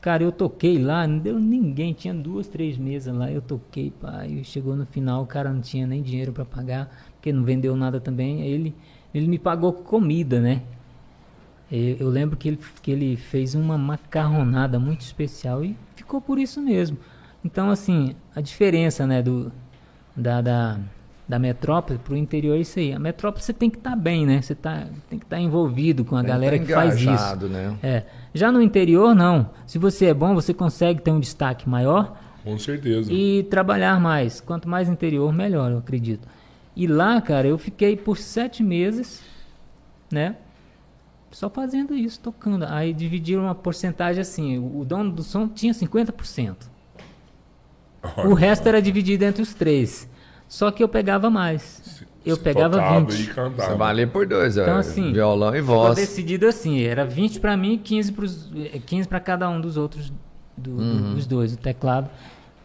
[0.00, 3.92] Cara, eu toquei lá, não deu ninguém, tinha duas, três mesas lá, eu toquei,
[4.28, 7.76] e chegou no final, o cara não tinha nem dinheiro pra pagar, porque não vendeu
[7.76, 8.74] nada também, aí ele,
[9.12, 10.62] ele me pagou com comida, né?
[11.70, 16.60] Eu lembro que ele, que ele fez uma macarronada muito especial e ficou por isso
[16.62, 16.96] mesmo.
[17.44, 19.52] Então, assim, a diferença, né, do,
[20.16, 20.78] da, da,
[21.28, 22.92] da metrópole pro interior é isso aí.
[22.94, 24.40] A metrópole você tem que estar bem, né?
[24.40, 27.48] Você tá, tem que estar envolvido com a Tem que galera tá que faz isso.
[27.48, 27.76] né?
[27.82, 28.02] É.
[28.32, 29.50] Já no interior, não.
[29.66, 33.12] Se você é bom, você consegue ter um destaque maior Com certeza.
[33.12, 34.40] e trabalhar mais.
[34.40, 36.26] Quanto mais interior, melhor, eu acredito.
[36.74, 39.22] E lá, cara, eu fiquei por sete meses,
[40.10, 40.36] né?
[41.30, 42.64] Só fazendo isso, tocando.
[42.64, 44.58] Aí dividiram uma porcentagem assim.
[44.58, 46.56] O dono do som tinha 50%.
[48.16, 50.08] Olha O resto era dividido entre os três.
[50.46, 52.02] Só que eu pegava mais.
[52.24, 53.20] Eu Você pegava tocava 20.
[53.22, 53.70] E cantava.
[53.72, 54.62] Você valia por dois, é.
[54.62, 55.96] Então, assim, violão e Ficou voz.
[55.96, 59.76] decidido assim, era 20 pra mim e 15 pros, eh, 15 para cada um dos
[59.76, 60.12] outros
[60.56, 61.14] do- Uhum.
[61.14, 62.08] dos dois, o teclado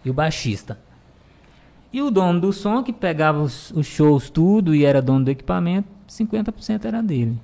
[0.04, 0.78] e o baixista.
[1.92, 5.32] E o dono do som que pegava os, os shows tudo e era dono do
[5.32, 7.40] equipamento, 50% era dele.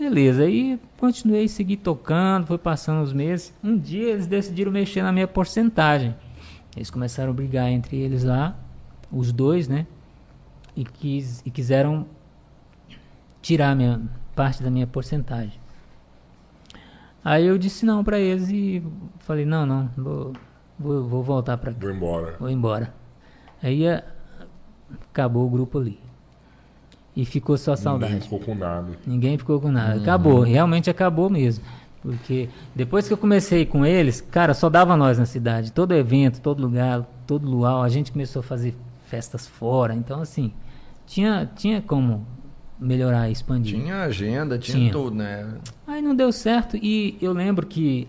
[0.00, 3.52] Beleza, aí continuei, segui tocando, foi passando os meses.
[3.62, 6.16] Um dia eles decidiram mexer na minha porcentagem.
[6.74, 8.56] Eles começaram a brigar entre eles lá,
[9.12, 9.86] os dois, né?
[10.74, 12.06] E, quis, e quiseram
[13.42, 14.00] tirar minha
[14.34, 15.60] parte da minha porcentagem.
[17.22, 18.82] Aí eu disse não para eles e
[19.18, 20.32] falei, não, não, vou,
[20.78, 22.36] vou, vou voltar para Vou embora.
[22.40, 22.94] Vou embora.
[23.62, 24.02] Aí a-
[25.10, 26.00] acabou o grupo ali.
[27.20, 28.14] E ficou só saudade.
[28.14, 28.88] Ninguém ficou com nada.
[29.06, 30.00] Ninguém ficou com nada.
[30.00, 31.62] Acabou, realmente acabou mesmo.
[32.00, 35.70] Porque depois que eu comecei com eles, cara, só dava nós na cidade.
[35.70, 38.74] Todo evento, todo lugar, todo luau, a gente começou a fazer
[39.04, 39.94] festas fora.
[39.94, 40.50] Então, assim,
[41.06, 42.26] tinha, tinha como
[42.78, 43.78] melhorar, expandir.
[43.78, 44.90] Tinha agenda, tinha, Tinha.
[44.90, 45.58] tudo, né?
[45.86, 48.08] Aí não deu certo e eu lembro que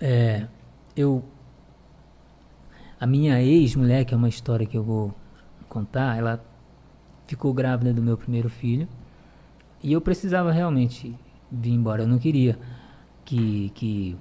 [0.00, 0.48] é,
[0.96, 1.22] eu
[2.98, 5.14] a minha ex-mulher, que é uma história que eu vou
[5.68, 6.44] contar, ela
[7.26, 8.88] ficou grávida do meu primeiro filho
[9.82, 11.14] e eu precisava realmente
[11.50, 12.02] vir embora.
[12.02, 12.58] Eu não queria
[13.24, 14.16] que, que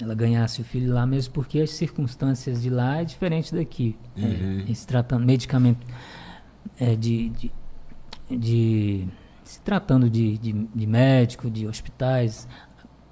[0.00, 3.96] ela ganhasse o filho lá mesmo porque as circunstâncias de lá é diferente daqui.
[4.16, 5.86] É, se tratando medicamento
[6.78, 7.50] é, de, de,
[8.30, 9.08] de-
[9.44, 12.46] se tratando de, de, de médico, de hospitais,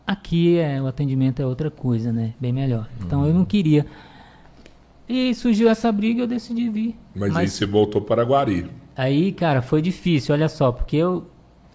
[0.07, 2.35] aqui é, o atendimento é outra coisa, né?
[2.41, 2.89] Bem melhor.
[3.01, 3.87] Então eu não queria.
[5.09, 6.97] E surgiu essa briga, eu decidi vir.
[7.15, 8.69] Mas, aí você voltou para Guari.
[8.97, 11.27] Aí, cara, foi difícil, olha só, porque eu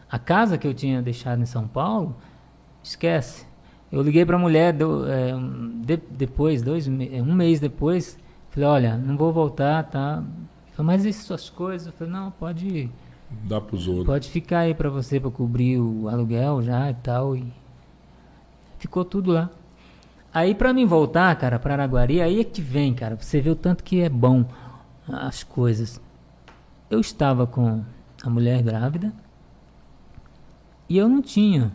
[0.10, 2.16] a casa que eu tinha deixado em São Paulo,
[2.84, 3.46] esquece.
[3.92, 5.32] Eu liguei pra mulher do, é,
[5.86, 8.18] de- depois, dois, é, um mês depois,
[8.50, 10.24] falei, olha, não vou voltar, tá?
[10.74, 11.88] Falei, mas e suas coisas?
[11.88, 12.92] Eu falei, não, pode ir.
[13.44, 14.06] Dá pros outros.
[14.06, 17.46] Pode ficar aí pra você pra cobrir o aluguel já e tal e
[18.80, 19.50] ficou tudo lá.
[20.34, 23.56] Aí pra mim voltar, cara, pra Araguari, aí é que vem, cara, você ver o
[23.56, 24.46] tanto que é bom
[25.08, 26.00] as coisas.
[26.92, 27.82] Eu estava com
[28.24, 29.12] a mulher grávida
[30.90, 31.72] e eu não tinha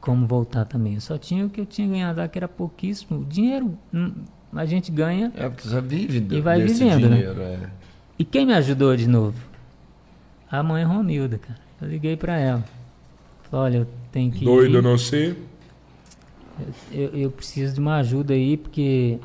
[0.00, 0.94] como voltar também.
[0.94, 3.20] Eu só tinha o que eu tinha ganhado lá, que era pouquíssimo.
[3.20, 4.12] O dinheiro hum,
[4.54, 5.30] a gente ganha.
[5.36, 7.16] É porque você vive E vai desse vivendo, né?
[7.16, 7.70] dinheiro, é.
[8.18, 9.38] E quem me ajudou de novo?
[10.50, 11.60] A mãe Romilda, cara.
[11.80, 12.64] Eu liguei pra ela.
[13.50, 14.44] Falei, olha, eu tenho que.
[14.44, 14.82] Doido ir.
[14.82, 15.36] não sei.
[16.90, 19.18] Eu, eu preciso de uma ajuda aí, porque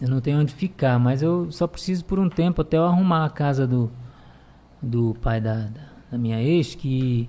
[0.00, 3.24] eu não tenho onde ficar, mas eu só preciso por um tempo até eu arrumar
[3.24, 3.90] a casa do,
[4.82, 5.80] do pai da, da,
[6.12, 7.28] da minha ex, que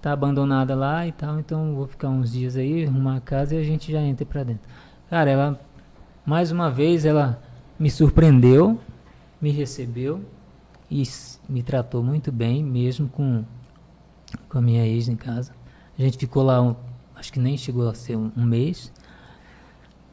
[0.00, 3.58] tá abandonada lá e tal, então vou ficar uns dias aí, arrumar a casa e
[3.58, 4.66] a gente já entra pra dentro.
[5.10, 5.60] Cara, ela,
[6.24, 7.42] mais uma vez, ela
[7.78, 8.78] me surpreendeu,
[9.40, 10.24] me recebeu
[10.90, 11.02] e
[11.48, 13.44] me tratou muito bem, mesmo com,
[14.48, 15.52] com a minha ex em casa.
[15.98, 16.74] A gente ficou lá, um-
[17.14, 18.90] acho que nem chegou a ser um, um mês.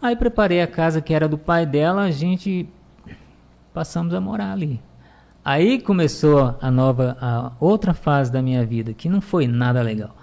[0.01, 2.67] Aí preparei a casa que era do pai dela, a gente
[3.73, 4.81] passamos a morar ali.
[5.47, 10.13] Aí começou a nova, a outra fase da minha vida, que não foi nada legal.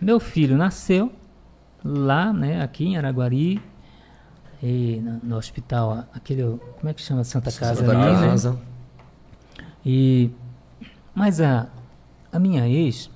[0.00, 1.12] Meu filho nasceu
[1.84, 3.62] lá, né, aqui em Araguari,
[4.62, 6.42] e no, no hospital, aquele,
[6.78, 8.28] como é que chama, Santa Casa Santa ali, né?
[8.28, 8.58] Casa.
[9.84, 10.30] E
[11.14, 11.68] mas a
[12.32, 13.10] a minha ex,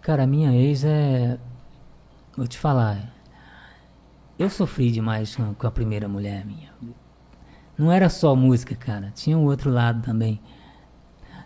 [0.00, 1.40] cara, a minha ex é
[2.36, 3.12] vou te falar,
[4.38, 6.67] eu sofri demais com, com a primeira mulher minha.
[7.78, 10.40] Não era só música, cara, tinha um outro lado também.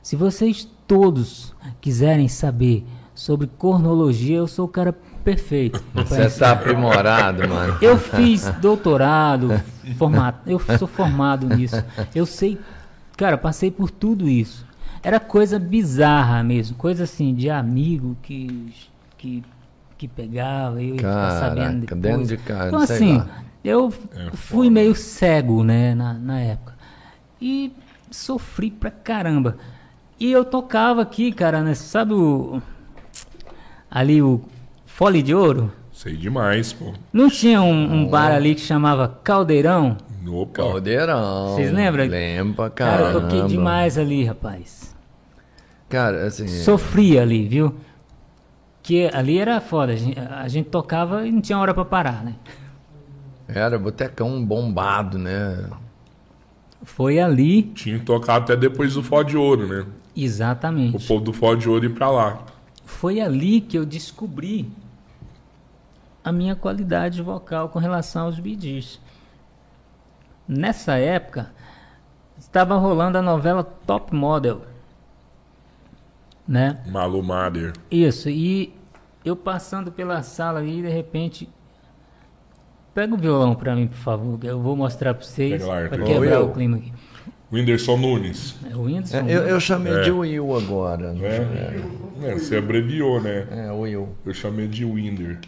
[0.02, 2.84] Se vocês todos quiserem saber
[3.14, 4.92] sobre cornologia, eu sou o cara
[5.22, 5.82] perfeito.
[5.94, 7.76] Você tá aprimorado, mano.
[7.80, 9.62] Eu fiz doutorado,
[9.96, 11.76] formato, eu sou formado nisso.
[12.14, 12.58] Eu sei,
[13.16, 14.66] cara, passei por tudo isso.
[15.02, 18.72] Era coisa bizarra mesmo, coisa assim de amigo que
[19.22, 19.42] que,
[19.96, 22.00] que pegava, eu ficar sabendo Caraca, depois.
[22.00, 23.28] dentro de casa, Então assim, lá.
[23.64, 24.70] Eu É fui foda.
[24.70, 26.74] meio cego, né, na, na época.
[27.40, 27.72] E
[28.10, 29.56] sofri pra caramba.
[30.18, 32.60] E eu tocava aqui, cara, né, sabe o
[33.90, 34.40] ali o
[34.86, 35.72] Fole de Ouro?
[35.92, 36.92] Sei demais, pô.
[37.12, 39.96] Não tinha um, um bar ali que chamava Caldeirão?
[40.26, 40.52] Opa.
[40.62, 41.54] Caldeirão.
[41.54, 42.06] Vocês lembram?
[42.06, 43.18] Lembro pra Cara, caramba.
[43.18, 44.94] eu toquei demais ali, rapaz.
[45.88, 46.46] Cara, assim...
[46.48, 47.74] Sofri ali, viu?
[48.82, 49.92] Que ali era foda.
[49.92, 52.34] A gente, a gente tocava e não tinha hora pra parar, né?
[53.48, 55.68] Era botecão bombado, né?
[56.82, 59.82] Foi ali, Tinha que tocar até depois do Fó de Ouro, né?
[59.82, 61.06] O exatamente.
[61.06, 62.44] povo do Fó de Ouro ir pra lá.
[62.84, 64.70] Foi ali que eu descobri
[66.24, 69.00] a minha qualidade vocal com relação aos bidis.
[70.46, 71.52] Nessa época,
[72.38, 74.62] estava rolando a novela Top Model.
[76.46, 76.82] Né?
[76.86, 77.72] Malu Mader.
[77.90, 78.74] Isso, e
[79.24, 81.48] eu passando pela sala aí, de repente.
[82.94, 85.88] Pega o violão pra mim, por favor, que eu vou mostrar pra vocês, Pega lá,
[85.88, 86.46] pra quebrar eu.
[86.46, 86.92] o clima aqui.
[87.50, 88.56] Whindersson Nunes.
[88.70, 89.16] É o Whindersson.
[89.18, 90.00] É, eu, eu chamei É.
[90.02, 91.12] de Will agora.
[91.12, 91.28] Né?
[92.22, 93.46] É, você abreviou, né?
[93.50, 94.08] É, Will.
[94.24, 95.38] Eu chamei de Winder.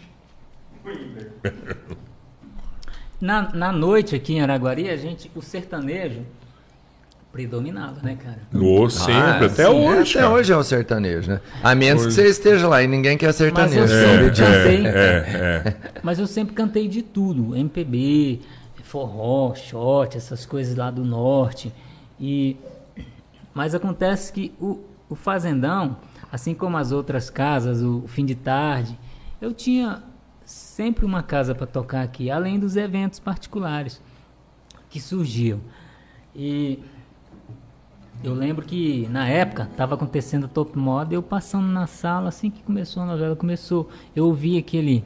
[3.19, 6.21] Na, na noite aqui em Araguari, a gente, o sertanejo
[7.35, 8.39] predominava, né, cara?
[8.63, 10.11] Ô, sempre, Ah, até sim, hoje.
[10.17, 10.33] Até cara.
[10.33, 11.41] hoje é o sertanejo, né?
[11.61, 12.15] A menos Hoje.
[12.15, 13.81] que você esteja lá e ninguém quer Mas sertanejo.
[13.81, 14.43] eu sabe sempre disso?
[14.43, 14.87] cantei.
[14.87, 14.93] É,
[15.65, 15.75] é.
[16.01, 18.39] Mas eu sempre cantei de tudo, MPB,
[18.83, 21.73] forró, shot, essas coisas lá do norte.
[22.17, 22.55] E
[23.53, 24.79] mas acontece que o,
[25.09, 25.97] o fazendão,
[26.31, 28.97] assim como as outras casas, o, o fim de tarde,
[29.41, 30.01] eu tinha
[30.45, 34.01] sempre uma casa para tocar aqui, além dos eventos particulares
[34.89, 35.59] que surgiam.
[36.33, 36.79] E
[38.23, 42.63] eu lembro que na época estava acontecendo Top Moda, eu passando na sala, assim que
[42.63, 45.03] começou a novela, começou, eu ouvi aquele.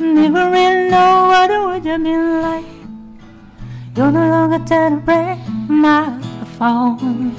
[0.00, 2.66] Never really know what it would have been like.
[3.96, 4.60] You're no longer
[5.68, 6.20] my
[6.56, 7.34] phone.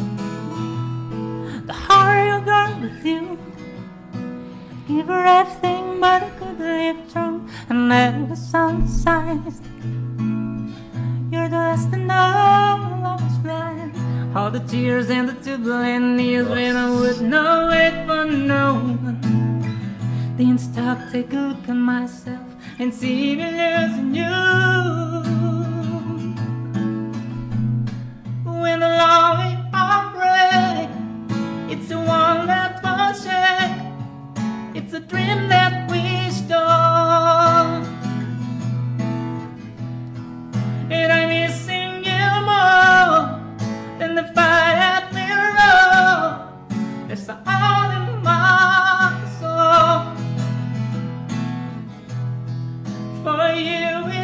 [1.65, 1.73] The
[2.81, 3.37] with you.
[4.87, 7.47] Give her everything, but I couldn't live through.
[7.69, 9.61] And then the sun shines.
[11.31, 13.93] You're the last to know I was blind.
[14.35, 19.21] All the tears and the turbulent years when I would know it for no one.
[20.37, 22.47] Then stop, take a look at myself
[22.79, 24.23] and see me losing you.
[28.61, 30.89] When the longing heartbreak,
[31.69, 34.83] it's the one that won't shake.
[34.83, 37.98] It's a dream that we stole.
[40.91, 43.37] And I'm missing you more
[43.99, 45.21] than the fire that we
[45.59, 47.07] roll.
[47.07, 50.17] There's a hole in my soul.
[53.23, 54.18] For you,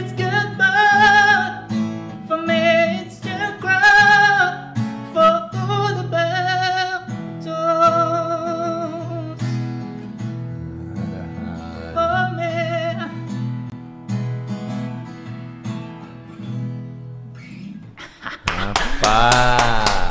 [19.06, 20.10] Pá!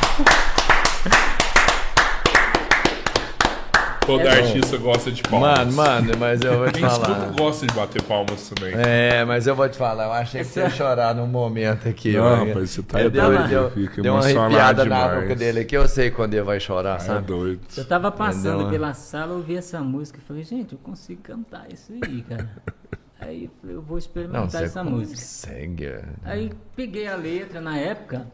[4.06, 5.58] Todo artista gosta de palmas.
[5.58, 7.30] Mano, mano, mas eu vou te Quem falar.
[7.36, 8.72] gosta de bater palmas também.
[8.76, 12.12] É, mas eu vou te falar, eu achei que você ia chorar num momento aqui.
[12.12, 12.46] Não, mano.
[12.48, 15.22] rapaz, você tá deu, doido, deu, fica deu uma arrepiada na demais.
[15.22, 17.26] nuca dele aqui, eu sei quando ele vai chorar, É sabe?
[17.26, 17.62] doido.
[17.76, 18.70] Eu tava passando Entendeu?
[18.70, 22.48] pela sala, ouvi essa música e falei, gente, eu consigo cantar isso aí, cara.
[23.20, 25.16] aí eu falei, eu vou Não, experimentar você essa música.
[25.18, 25.86] consegue.
[25.86, 26.04] é.
[26.24, 28.26] Aí peguei a letra na época,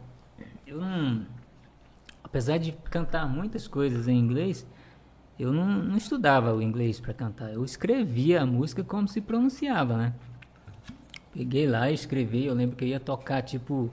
[0.70, 1.26] eu não.
[2.22, 4.66] Apesar de cantar muitas coisas em inglês,
[5.38, 7.52] eu não, não estudava o inglês para cantar.
[7.52, 10.14] Eu escrevia a música como se pronunciava, né?
[11.32, 12.46] Peguei lá e escrevi.
[12.46, 13.90] Eu lembro que eu ia tocar, tipo.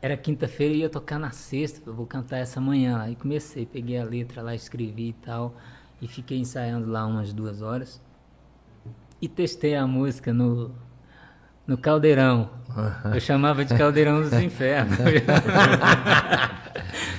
[0.00, 1.82] Era quinta-feira e ia tocar na sexta.
[1.84, 3.00] Eu vou cantar essa manhã.
[3.00, 5.56] Aí comecei, peguei a letra lá, escrevi e tal.
[6.00, 8.00] E fiquei ensaiando lá umas duas horas.
[9.20, 10.72] E testei a música no,
[11.68, 12.50] no caldeirão.
[13.14, 14.98] Eu chamava de caldeirão dos infernos.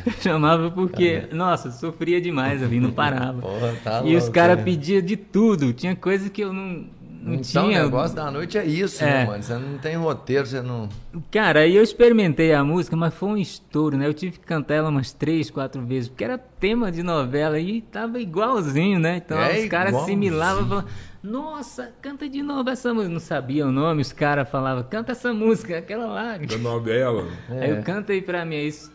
[0.06, 3.42] Eu chamava porque, nossa, sofria demais ali, não parava.
[3.42, 4.64] Porra, tá e os louco, caras né?
[4.64, 5.74] pediam de tudo.
[5.74, 6.86] Tinha coisa que eu não,
[7.22, 7.82] não Então, tinha.
[7.82, 9.08] o negócio da noite é isso, É.
[9.08, 9.44] né, mano?
[9.44, 10.88] Você não tem roteiro, você não.
[11.30, 14.08] Cara, aí eu experimentei a música, mas foi um estouro, né?
[14.08, 17.82] Eu tive que cantar ela umas três, quatro vezes, porque era tema de novela e
[17.82, 19.18] tava igualzinho, né?
[19.24, 20.90] Então É os caras assimilavam, falavam,
[21.22, 23.14] nossa, canta de novo essa música.
[23.14, 26.38] Não sabia o nome, os caras falavam, canta essa música, aquela lá.
[26.38, 27.28] Da novela.
[27.50, 28.92] Aí eu canta aí pra mim, é isso.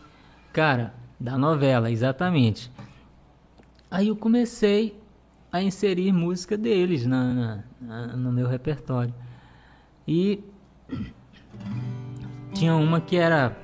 [0.51, 2.71] Cara, da novela, exatamente.
[3.91, 4.99] Aí eu comecei
[5.51, 9.13] a inserir música deles na, na- na- no meu repertório.
[10.07, 10.43] E
[12.53, 13.55] tinha uma que era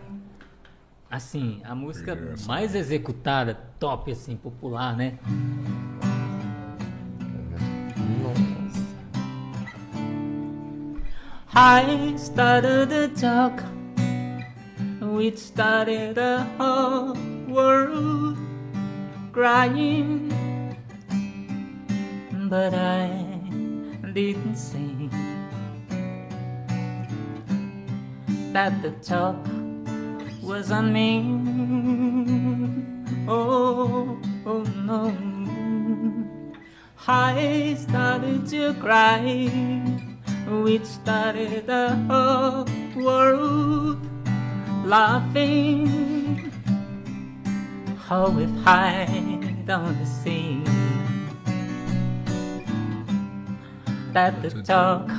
[1.09, 5.17] assim, a música mais executada, top assim, popular, né?
[11.53, 13.61] I started to talk
[15.01, 17.13] We started the whole
[17.49, 18.37] world
[19.33, 20.31] crying,
[22.49, 23.07] but I
[24.13, 25.09] didn't see
[28.53, 29.35] that the talk
[30.41, 31.19] was on me.
[33.27, 35.13] Oh, oh no.
[37.05, 40.10] I started to cry
[40.51, 42.67] which started the whole
[43.01, 43.97] world
[44.83, 46.51] laughing.
[47.97, 50.61] How we hid on the sea.
[54.11, 55.09] That the talk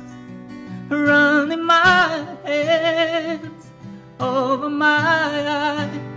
[0.88, 3.70] running my hands
[4.18, 6.09] over my eyes.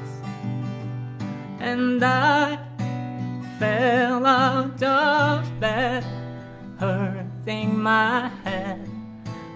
[1.63, 2.59] And I
[3.57, 6.03] fell out of bed,
[6.77, 8.85] hurting my head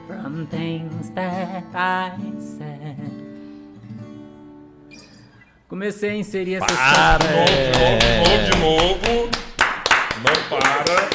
[0.07, 3.11] from things that I said.
[5.67, 7.19] Comecei a inserir essas Para!
[7.19, 7.49] canções.
[7.65, 9.31] De novo, de novo, de novo.
[10.23, 11.09] Não para.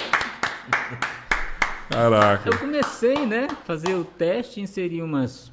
[1.88, 2.50] Caraca.
[2.50, 5.50] Eu comecei, né, fazer o teste, inseri umas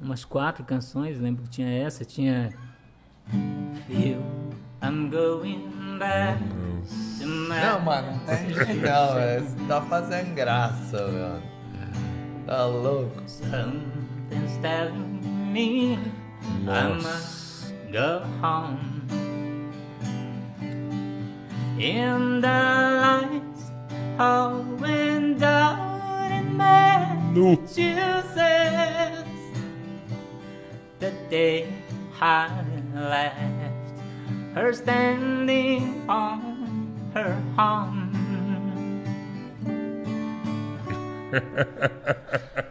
[0.00, 2.52] umas quatro canções, lembro que tinha essa, tinha
[3.86, 4.22] Feel
[4.82, 6.38] I'm going back
[7.18, 9.46] to my Não, mano, não tem jeito não, velho.
[9.68, 11.42] Tá fazendo graça, mano.
[12.46, 13.22] Tá louco.
[13.26, 15.20] Something's telling
[15.52, 15.98] me
[16.68, 18.94] I must go home.
[21.78, 23.70] In the lights
[24.18, 29.28] all went out in Massachusetts
[30.98, 31.68] The day
[32.96, 33.36] left
[34.54, 36.40] her standing on
[37.14, 38.06] her home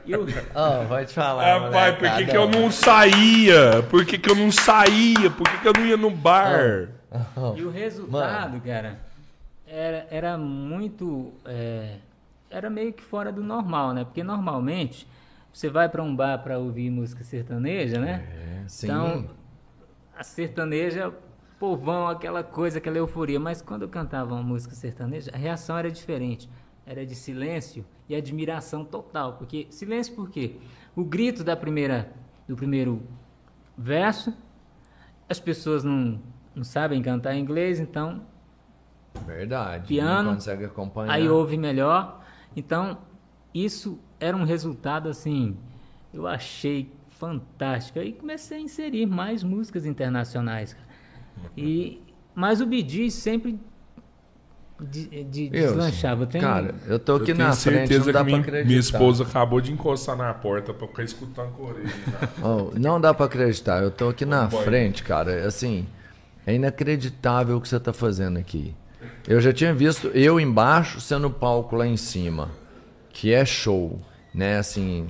[0.08, 0.26] o-
[0.56, 3.84] Ó, vai te falar, Ah, pai, por que, que eu não saía?
[3.90, 5.30] Por que, que eu não saía?
[5.30, 6.88] Por que, que eu não ia no bar?
[7.56, 9.00] E o resultado, cara,
[9.68, 11.34] era, era muito.
[11.46, 11.96] é,
[12.50, 14.04] era meio que fora do normal, né?
[14.06, 15.08] Porque normalmente
[15.52, 18.24] você vai pra um bar pra ouvir música sertaneja, né?
[18.32, 18.88] É, sim.
[18.88, 19.26] Então,
[20.18, 21.14] a sertaneja,
[21.60, 23.40] povão, aquela coisa, aquela euforia.
[23.40, 26.50] Mas quando eu cantava uma música sertaneja, a reação era diferente.
[26.86, 29.34] Era de silêncio e admiração total.
[29.34, 30.58] Porque silêncio por quê?
[30.96, 32.12] O grito da primeira,
[32.48, 33.02] do primeiro
[33.78, 34.34] verso,
[35.28, 36.22] as pessoas não,
[36.54, 38.22] não sabem cantar inglês, então
[39.26, 39.88] Verdade.
[39.88, 41.14] piano, Não consegue acompanhar.
[41.14, 42.22] aí ouve melhor.
[42.56, 43.00] Então,
[43.54, 45.58] isso era um resultado assim,
[46.14, 48.00] eu achei fantástico.
[48.00, 50.74] Aí comecei a inserir mais músicas internacionais.
[50.74, 50.86] cara.
[51.58, 52.02] E,
[52.34, 53.60] mas o Bidi sempre
[54.80, 56.24] de, de, Eu, deslanchava.
[56.24, 58.38] Eu tenho- Cara, eu tô Eu aqui tenho na frente, certeza não que dá minha,
[58.40, 58.68] pra acreditar.
[58.68, 61.90] minha esposa acabou de encostar na porta pra ficar escutando com a orelha.
[62.20, 62.30] tá?
[62.44, 63.82] Oh, não dá pra acreditar.
[63.82, 64.64] Eu tô aqui na Boy.
[64.66, 65.46] frente, cara.
[65.48, 65.88] Assim,
[66.46, 68.76] é inacreditável o que você tá fazendo aqui.
[69.28, 72.50] Eu já tinha visto eu embaixo sendo palco lá em cima,
[73.10, 74.00] que é show,
[74.34, 74.58] né?
[74.58, 75.08] Assim,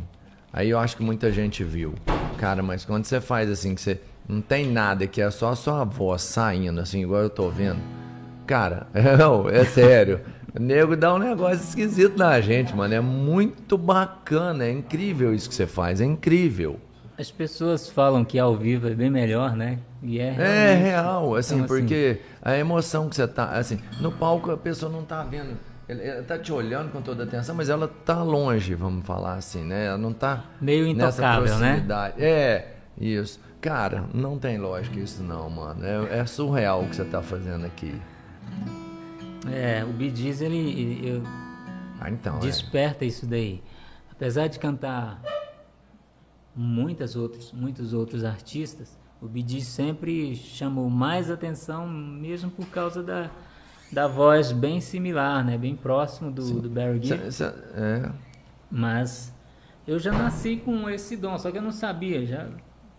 [0.56, 1.94] aí eu acho que muita gente viu.
[2.38, 5.56] Cara, mas quando você faz assim, que você não tem nada, que é só a
[5.56, 7.80] sua voz saindo, assim, igual eu tô vendo.
[8.48, 8.88] Cara,
[9.19, 10.22] não, é sério.
[10.57, 12.94] O nego dá um negócio esquisito na gente, mano.
[12.94, 16.80] É muito bacana, é incrível isso que você faz, é incrível.
[17.18, 19.80] As pessoas falam que ao vivo é bem melhor, né?
[20.03, 20.84] E é, É realmente.
[20.84, 24.91] real, assim, Então, assim- porque a emoção que você tá, assim, no palco a pessoa
[24.91, 25.57] não tá vendo,
[25.88, 29.64] ela, ela tá te olhando com toda atenção, mas ela tá longe, vamos falar assim,
[29.64, 29.86] né?
[29.88, 31.86] Ela não tá Meio intocável, né?
[32.18, 33.40] É, isso.
[33.62, 35.84] Cara, não tem lógica isso não, mano.
[35.86, 37.99] É, é surreal o que você tá fazendo aqui.
[39.52, 41.22] É, o Bee Gees, ele,
[41.99, 42.40] Ah, então, é.
[42.40, 43.62] desperta isso daí.
[44.12, 45.22] Apesar de cantar
[46.56, 53.03] muitas outros, muitos outros artistas, o Bee Gees sempre chamou mais atenção, mesmo por causa
[53.03, 53.30] da,
[53.96, 55.58] da voz bem similar, né?
[55.58, 57.24] Bem próximo do, do Barry Gibb.
[57.74, 58.12] É.
[58.70, 59.34] Mas
[59.88, 62.50] eu já nasci com esse dom, só que eu não sabia, já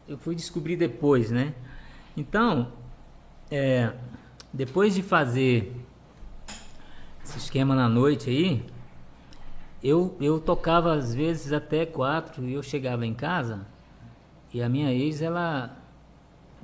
[0.09, 1.53] eu fui descobrir depois, né?
[2.17, 2.73] Então,
[3.51, 3.93] é,
[4.51, 5.77] depois de fazer
[7.23, 8.65] esse esquema na noite aí,
[9.85, 13.67] eu, eu tocava às vezes até quatro e eu chegava em casa
[14.51, 15.77] e a minha ex, ela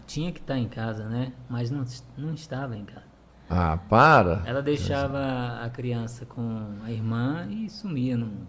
[0.06, 1.34] tinha que estar em casa, né?
[1.50, 1.84] Mas não,
[2.16, 3.11] não estava em casa.
[3.54, 4.42] Ah, para.
[4.46, 8.46] Ela deixava a criança com a irmã e sumia no mundo.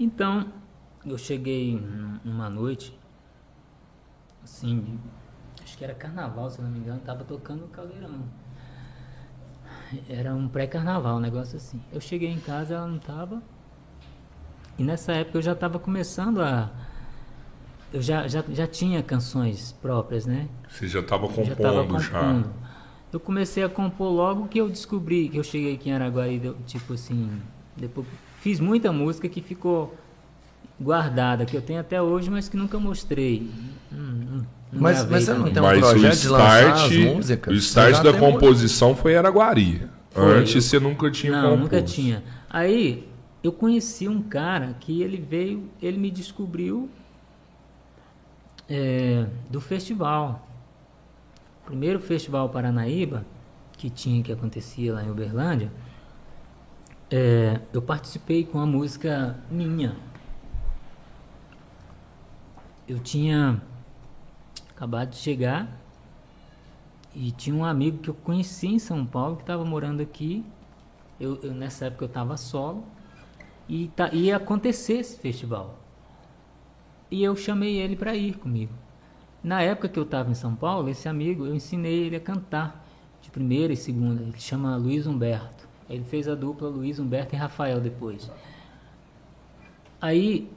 [0.00, 0.46] Então,
[1.04, 2.98] eu cheguei num- numa noite,
[4.42, 4.98] assim,
[5.62, 8.20] acho que era carnaval, se não me engano, tava tocando o caldeirão.
[10.08, 11.78] Era um pré-carnaval, um negócio assim.
[11.92, 13.42] Eu cheguei em casa, ela não tava.
[14.78, 16.70] E nessa época eu já estava começando a.
[17.92, 20.48] Eu já, já, já tinha canções próprias, né?
[21.28, 22.61] Você já tava já estava compondo já.
[23.12, 26.94] Eu comecei a compor logo que eu descobri que eu cheguei aqui em Araguari, tipo
[26.94, 27.28] assim,
[27.76, 28.06] depois
[28.40, 29.94] fiz muita música que ficou
[30.80, 33.50] guardada, que eu tenho até hoje, mas que nunca mostrei.
[33.92, 33.96] Hum,
[34.38, 37.52] hum, Mas- mas você não tem um Mas o projeto de lançar start, as músicas?
[37.54, 39.82] o start da composição foi Araguari.
[40.10, 41.62] Foi, Antes eu- você nunca tinha Não, composto.
[41.62, 42.22] nunca tinha.
[42.48, 43.06] Aí
[43.44, 46.88] eu conheci um cara que ele veio, ele me descobriu
[48.68, 50.48] é, do festival.
[51.72, 53.24] Primeiro festival Paranaíba,
[53.78, 55.72] que tinha, que acontecia lá em Uberlândia,
[57.10, 59.96] é, eu participei com a música minha.
[62.86, 63.62] Eu tinha
[64.76, 65.66] acabado de chegar.
[67.14, 70.44] E tinha um amigo que eu conheci em São Paulo que estava morando aqui.
[71.18, 72.84] Eu, eu, nessa época eu estava solo.
[73.66, 75.80] E tá, ia acontecer esse festival.
[77.10, 78.74] E eu chamei ele para ir comigo.
[79.42, 82.84] Na época que eu estava em São Paulo, esse amigo, eu ensinei ele a cantar
[83.20, 84.22] de primeira e segunda.
[84.22, 85.68] Ele chama Luiz Humberto.
[85.88, 88.30] Ele fez a dupla Luiz Humberto e Rafael depois.
[90.00, 90.50] Aí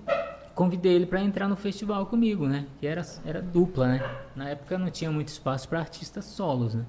[0.53, 2.67] convidei ele para entrar no festival comigo, né?
[2.79, 4.17] Que era, era dupla, né?
[4.35, 6.85] Na época não tinha muito espaço para artistas solos, né?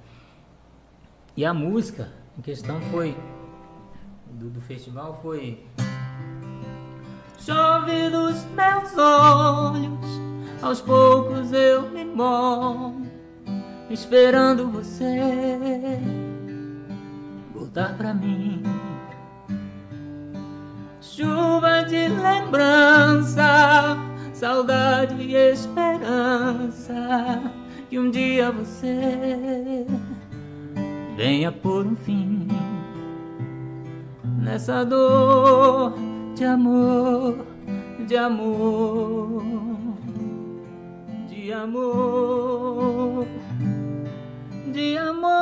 [1.37, 3.17] E a música em questão foi
[4.33, 5.65] do, do festival foi
[7.39, 10.21] Chove dos meus olhos,
[10.63, 13.07] aos poucos eu me molho,
[13.91, 16.01] esperando você
[17.55, 18.63] voltar pra mim
[21.17, 23.97] chuva de lembrança,
[24.35, 27.43] saudade e esperança.
[27.89, 29.87] Que um dia você
[31.17, 32.47] venha por um fim
[34.39, 35.95] nessa dor
[36.35, 37.47] de amor,
[38.07, 39.43] de amor,
[41.47, 43.25] de amor,
[44.73, 45.37] de amor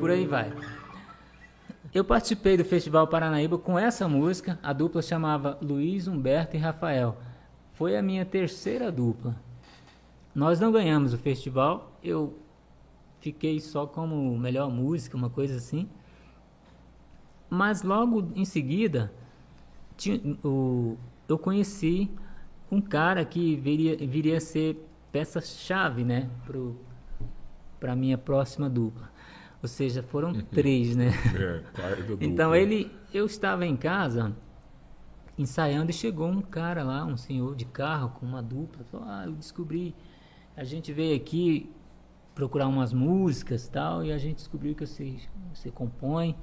[0.00, 0.50] por aí vai.
[1.92, 7.18] Eu participei do Festival Paranaíba com essa música, a dupla chamava Luiz, Humberto e Rafael.
[7.74, 9.36] Foi a minha terceira dupla.
[10.34, 12.38] Nós não ganhamos o festival, eu
[13.20, 15.86] fiquei só como melhor música, uma coisa assim.
[17.50, 19.12] Mas logo em seguida,
[19.96, 20.96] tinha, o,
[21.28, 22.10] eu conheci
[22.70, 26.28] um cara que viria, viria a ser peça-chave né,
[27.78, 29.10] para a minha próxima dupla.
[29.62, 30.42] Ou seja, foram uhum.
[30.42, 31.10] três, né?
[31.34, 31.62] É,
[32.20, 34.36] então ele, eu estava em casa
[35.38, 39.24] ensaiando e chegou um cara lá, um senhor de carro com uma dupla, falou: "Ah,
[39.24, 39.94] eu descobri,
[40.56, 41.70] a gente veio aqui
[42.34, 45.16] procurar umas músicas, tal, e a gente descobriu que você
[45.52, 46.36] você compõe".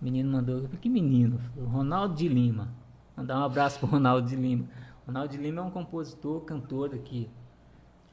[0.00, 1.38] O menino mandou, que menino?
[1.38, 2.81] Falei, Ronaldo de Lima.
[3.16, 4.66] Mandar um abraço pro Ronaldo de Lima.
[5.06, 7.28] Ronaldo de Lima é um compositor, cantor daqui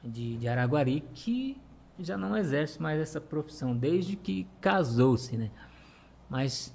[0.02, 1.60] de, de Araguari que
[1.98, 5.50] já não exerce mais essa profissão desde que casou-se, né?
[6.28, 6.74] Mas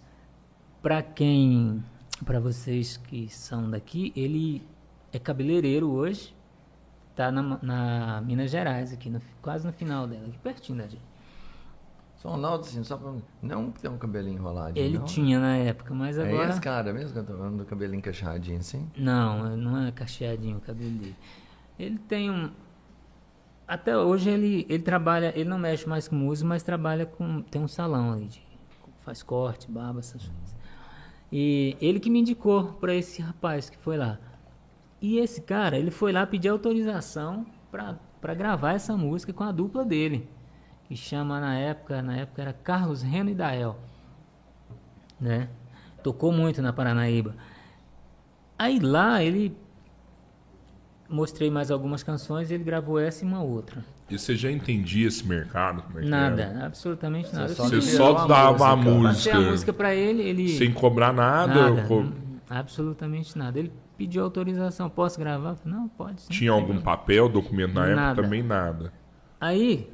[0.81, 1.83] para quem,
[2.23, 4.65] para vocês que são daqui, ele
[5.11, 6.35] é cabeleireiro hoje,
[7.15, 11.14] tá na, na Minas Gerais aqui, no, quase no final dela, aqui pertinho da gente.
[12.25, 13.13] Só Ronaldo, assim, só pra.
[13.39, 14.83] Não tem um cabelinho enroladinho.
[14.83, 16.47] Ele não, tinha na época, mas agora.
[16.47, 18.89] É esse cara mesmo que eu tô falando do cabelinho cacheadinho assim?
[18.97, 21.15] Não, não é cacheadinho o cabelo dele.
[21.77, 22.49] Ele tem um,
[23.67, 27.43] até hoje ele, ele trabalha, ele não mexe mais com música, mas trabalha com.
[27.43, 28.43] Tem um salão ali, de,
[29.01, 30.55] faz corte, barba, essas coisas.
[31.31, 34.19] E ele que me indicou para esse rapaz que foi lá.
[34.99, 39.85] E esse cara, ele foi lá pedir autorização para gravar essa música com a dupla
[39.85, 40.27] dele.
[40.87, 43.77] Que chama na época, na época era Carlos Reno e Dael.
[45.19, 45.49] Né?
[46.03, 47.35] Tocou muito na Paranaíba.
[48.57, 49.57] Aí lá ele
[51.09, 53.83] mostrei mais algumas canções e ele gravou essa e uma outra.
[54.09, 55.83] E você já entendia esse mercado?
[55.97, 57.47] É nada, absolutamente nada.
[57.47, 59.31] Você só, dava a música.
[59.31, 60.49] Passei a música para ele, ele...
[60.49, 61.71] Sem cobrar nada?
[61.71, 62.05] nada co...
[62.47, 63.57] Absolutamente nada.
[63.57, 65.57] Ele pediu autorização, posso gravar?
[65.65, 66.31] Não, pode sim.
[66.31, 68.11] Tinha algum papel, documento na nada.
[68.11, 68.21] época?
[68.21, 68.93] Também nada.
[69.41, 69.91] Aí,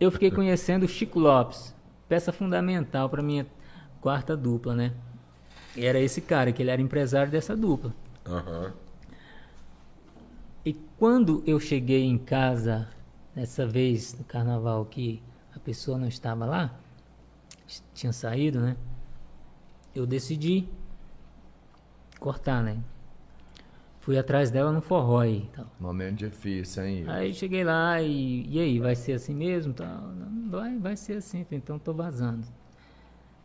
[0.00, 1.74] eu fiquei conhecendo o Chico Lopes,
[2.08, 3.46] peça fundamental para minha
[4.00, 4.92] quarta dupla, né?
[5.76, 7.94] E era esse cara, que ele era empresário dessa dupla.
[8.26, 8.72] Uhum.
[10.64, 12.88] E quando eu cheguei em casa,
[13.34, 15.22] dessa vez no carnaval que
[15.54, 16.74] a pessoa não estava lá,
[17.94, 18.76] tinha saído, né?
[19.94, 20.68] Eu decidi
[22.18, 22.78] cortar, né?
[24.00, 25.48] Fui atrás dela no forró aí.
[25.54, 25.66] Tal.
[25.78, 27.04] Momento difícil, hein?
[27.08, 28.46] Aí cheguei lá e.
[28.48, 29.72] E aí, vai ser assim mesmo?
[29.72, 29.86] Tal?
[29.86, 32.46] Não, vai, vai ser assim, então tô vazando.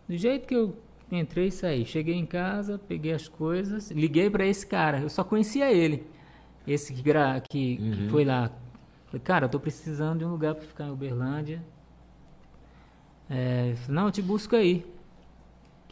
[0.07, 0.77] Do jeito que eu
[1.11, 5.23] entrei e saí, cheguei em casa, peguei as coisas, liguei para esse cara, eu só
[5.23, 6.05] conhecia ele.
[6.65, 7.91] Esse que, gra, que, uhum.
[7.91, 8.49] que foi lá.
[9.07, 11.61] Falei, cara, eu tô precisando de um lugar para ficar em Uberlândia.
[13.29, 14.85] É, falei, não, eu te busco aí.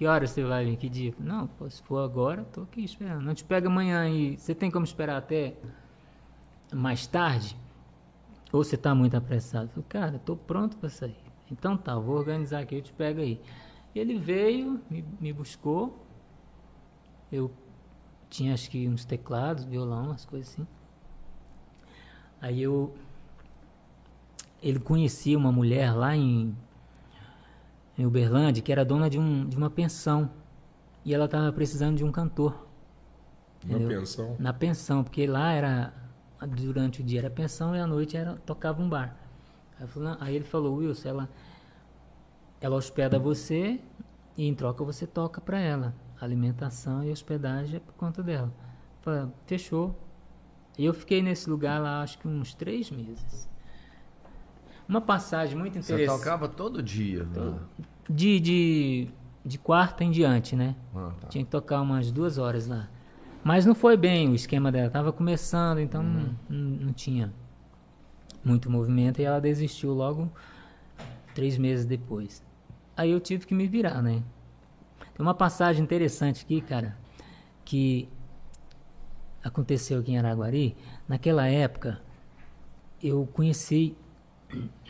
[0.02, 0.78] Que hora você vai vir?
[0.78, 1.14] Que dia?
[1.20, 3.22] Não, pô, se for agora, tô aqui esperando.
[3.22, 5.54] Não te pega amanhã e você tem como esperar até
[6.74, 7.56] mais tarde?
[8.52, 9.70] Ou você tá muito apressado?
[9.70, 11.16] Falei, cara, tô pronto para sair.
[11.52, 13.40] Então tá, vou organizar aqui, eu te pego aí.
[13.94, 16.04] Ele veio, me, me buscou.
[17.32, 17.52] Eu
[18.28, 20.68] tinha acho que uns teclados, violão, umas coisas assim.
[22.42, 22.96] Aí eu.
[24.64, 26.58] Ele conhecia uma mulher lá em,
[28.02, 30.30] em Uberlândia que era dona de, um, de uma pensão.
[31.06, 32.68] E ela estava precisando de um cantor.
[33.64, 34.00] Na entendeu?
[34.00, 34.36] pensão?
[34.40, 35.94] Na pensão, porque lá era.
[36.48, 39.16] Durante o dia era pensão e à noite era, tocava um bar.
[39.80, 39.88] Aí.
[40.20, 41.30] Aí ele falou, Wilson, ela,
[42.60, 43.80] ela hospeda você
[44.36, 45.94] e em troca você toca para ela.
[46.20, 48.52] Alimentação e hospedagem é por conta dela.
[48.52, 49.96] Eu Falei, fechou.
[50.80, 53.48] E eu fiquei nesse lugar lá acho que uns três meses.
[54.90, 56.18] Uma passagem muito Você interessante.
[56.18, 57.24] tocava todo dia.
[57.24, 57.60] né?
[58.10, 59.08] De, de,
[59.46, 60.76] de quarta em diante, né?
[60.96, 61.28] Ah, tá.
[61.28, 62.90] Tinha que tocar umas duas horas lá.
[63.44, 64.90] Mas não foi bem o esquema dela.
[64.90, 67.34] Tava começando, então não, não, não tinha
[68.44, 70.32] muito movimento e ela desistiu logo
[71.34, 72.44] três meses depois.
[72.96, 74.24] Aí eu tive que me virar, né?
[75.14, 76.98] Tem uma passagem interessante aqui, cara,
[77.64, 78.08] que
[79.44, 80.76] aconteceu aqui em Araguari.
[81.08, 82.02] Naquela época,
[83.02, 83.96] eu conheci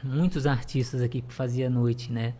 [0.03, 2.33] muitos artistas aqui que fazia noite, né?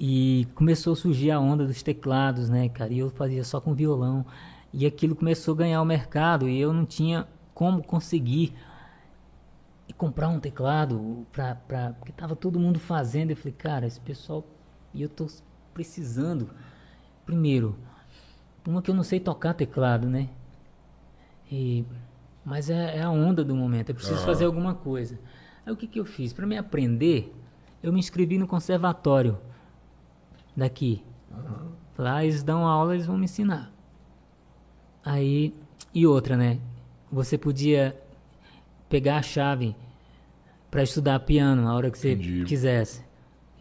[0.00, 2.92] E começou a surgir a onda dos teclados, né, cara?
[2.92, 4.24] E eu fazia só com violão.
[4.72, 8.54] E aquilo começou a ganhar o mercado e eu não tinha como conseguir
[9.96, 13.30] comprar um teclado pra, pra, porque tava todo mundo fazendo.
[13.30, 14.46] Eu falei, cara, esse pessoal.
[14.94, 15.26] E eu tô
[15.74, 16.50] precisando.
[17.26, 17.76] Primeiro,
[18.66, 20.28] uma que eu não sei tocar teclado, né?
[21.50, 21.84] E,
[22.44, 23.88] mas é, é a onda do momento.
[23.88, 24.26] Eu preciso Ah.
[24.26, 25.18] fazer alguma coisa.
[25.66, 26.32] Aí o que, que eu fiz?
[26.32, 27.34] Para me aprender,
[27.82, 29.38] eu me inscrevi no conservatório
[30.58, 31.04] daqui.
[31.96, 33.72] Lá eles dão aula, eles vão me ensinar.
[35.04, 35.54] Aí,
[35.94, 36.58] e outra, né?
[37.10, 37.96] Você podia
[38.88, 39.74] pegar a chave
[40.70, 42.44] para estudar piano a hora que você Entendi.
[42.44, 43.02] quisesse.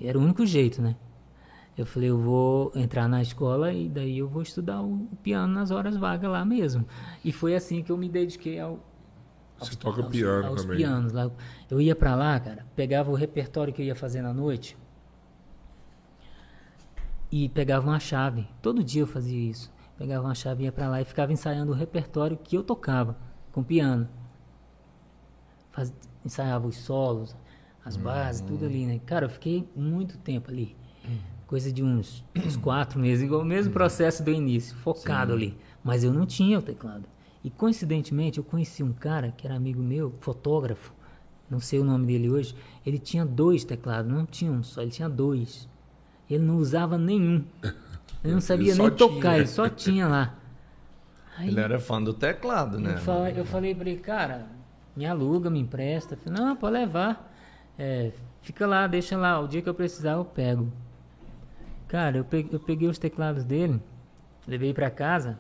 [0.02, 0.96] Era o único jeito, né?
[1.78, 5.70] Eu falei, eu vou entrar na escola e daí eu vou estudar o piano nas
[5.72, 6.86] horas vagas lá mesmo.
[7.24, 8.80] E foi assim que eu me dediquei ao,
[9.60, 10.78] Você toca aos, piano aos também.
[10.78, 11.30] pianos lá.
[11.70, 14.76] Eu ia pra lá, cara, pegava o repertório que eu ia fazer na noite
[17.32, 18.48] e pegava uma chave.
[18.62, 19.72] Todo dia eu fazia isso.
[19.98, 23.18] Pegava uma chave, ia pra lá e ficava ensaiando o repertório que eu tocava
[23.52, 24.08] com piano.
[25.72, 25.94] Faz-
[26.26, 27.36] ensaiava os solos,
[27.84, 29.00] as bases, tudo ali, né?
[29.06, 30.76] Cara, eu fiquei muito tempo ali.
[31.48, 35.58] Coisa de uns, uns quatro meses, igual o mesmo processo do início, focado ali.
[35.84, 37.06] Mas eu não tinha o teclado.
[37.44, 40.94] E coincidentemente eu conheci um cara que era amigo meu, fotógrafo,
[41.50, 42.54] não sei o nome dele hoje.
[42.86, 45.70] Ele tinha dois teclados, não tinha um só, ele tinha dois.
[46.30, 47.44] Ele não usava nenhum.
[48.24, 49.38] Ele não sabia só nem tocar, tinha.
[49.38, 50.36] ele só tinha lá.
[51.38, 52.96] Aí, Ele era fã do teclado, né?
[52.96, 54.48] eu, falei, eu falei pra ele, cara,
[54.96, 56.16] me aluga, me empresta.
[56.16, 57.32] Eu falei, não, pode levar.
[57.78, 59.40] É, fica lá, deixa lá.
[59.40, 60.74] O dia que eu precisar, eu pego.
[61.88, 63.82] Cara, eu peguei, eu peguei os teclados dele,
[64.48, 65.40] levei pra casa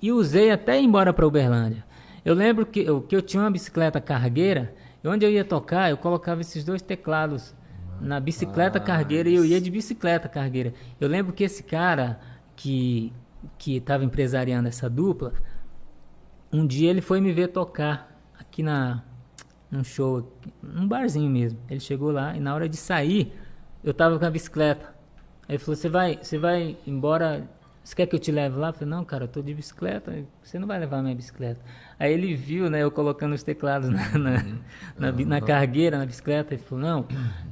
[0.00, 1.84] e usei até ir embora pra Uberlândia.
[2.24, 5.90] Eu lembro que eu, que eu tinha uma bicicleta cargueira e onde eu ia tocar,
[5.90, 7.54] eu colocava esses dois teclados
[8.00, 10.72] na bicicleta cargueira e eu ia de bicicleta cargueira.
[11.00, 12.20] Eu lembro que esse cara
[12.56, 13.12] que
[13.56, 15.32] que estava empresariando essa dupla,
[16.52, 19.02] um dia ele foi me ver tocar aqui na
[19.70, 20.32] num show,
[20.62, 21.58] num barzinho mesmo.
[21.68, 23.32] Ele chegou lá e na hora de sair,
[23.84, 24.94] eu tava com a bicicleta.
[25.48, 27.48] Aí ele falou: "Você vai, você vai embora?
[27.82, 30.24] Você quer que eu te leve lá?" Eu falei: "Não, cara, eu tô de bicicleta.
[30.42, 31.60] Você não vai levar minha bicicleta."
[32.00, 34.44] Aí ele viu, né, eu colocando os teclados na na,
[34.98, 37.06] na, bi- na cargueira, na bicicleta, ele falou: "Não,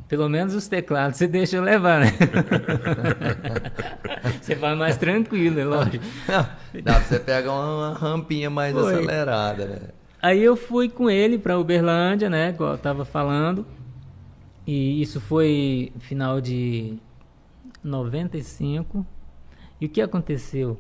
[0.09, 2.07] pelo menos os teclados você deixa eu levar, né?"
[4.41, 6.03] você vai mais tranquilo, é lógico.
[6.27, 8.95] Dá pra você pegar uma rampinha mais Foi.
[8.95, 9.79] acelerada, né?
[10.20, 12.49] Aí eu fui com ele para Uberlândia, né?
[12.49, 13.66] Igual eu tava falando.
[14.66, 16.95] E isso foi final de
[17.85, 19.07] 95.
[19.81, 20.79] E o que aconteceu?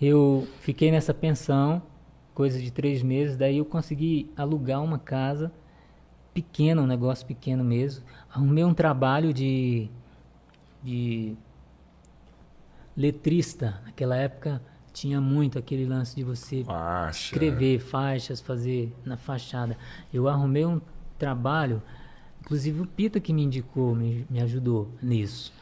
[0.00, 1.82] Eu fiquei nessa pensão,
[2.34, 3.36] coisa de três meses.
[3.36, 5.52] Daí eu consegui alugar uma casa
[6.34, 8.04] pequena, um negócio pequeno mesmo.
[8.32, 9.88] Arrumei um trabalho de,
[10.82, 11.34] de
[12.96, 13.80] letrista.
[13.84, 14.60] Naquela época
[14.92, 17.26] tinha muito aquele lance de você Faixa.
[17.34, 19.76] escrever faixas, fazer na fachada.
[20.12, 20.80] Eu arrumei um
[21.18, 21.82] trabalho,
[22.40, 25.52] inclusive o Pita que me indicou, me, me ajudou nisso.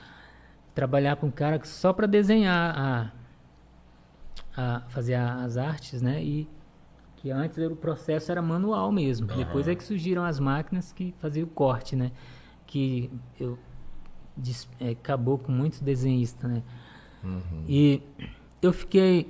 [0.75, 3.13] Trabalhar com um cara só para desenhar a,
[4.57, 6.23] a fazer a- as artes, né?
[6.23, 6.49] E
[7.23, 9.29] que antes o processo era manual mesmo.
[9.29, 12.11] Depois é que surgiram as máquinas que faziam o corte, né?
[12.67, 13.09] Que
[13.39, 13.57] eu
[14.37, 16.63] dis- é, acabou com muitos desenhistas, né?
[17.69, 18.03] E
[18.61, 19.23] eu fiquei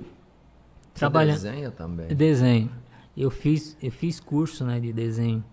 [0.91, 2.07] Você trabalhando desenha também.
[2.07, 2.71] desenho.
[3.15, 5.43] Eu fiz, eu fiz curso, né, de desenho.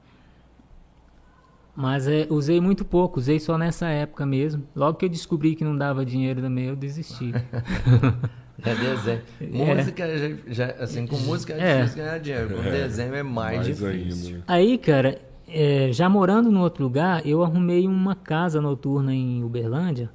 [1.76, 4.66] Mas é, usei muito pouco, usei só nessa época mesmo.
[4.74, 7.32] Logo que eu descobri que não dava dinheiro também, eu desisti.
[8.64, 9.20] É desenho.
[9.40, 9.74] É.
[9.74, 11.76] Música, já, já- assim, com música é, É.
[11.82, 12.56] difícil ganhar dinheiro.
[12.56, 14.34] Com desenho é mais, Mais difícil.
[14.36, 14.44] ainda.
[14.46, 15.18] Aí, cara,
[15.48, 20.10] é, já morando no outro lugar, eu arrumei uma casa noturna em Uberlândia,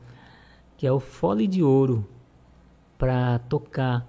[0.77, 2.07] que é o Fole de Ouro.
[2.97, 4.05] para tocar.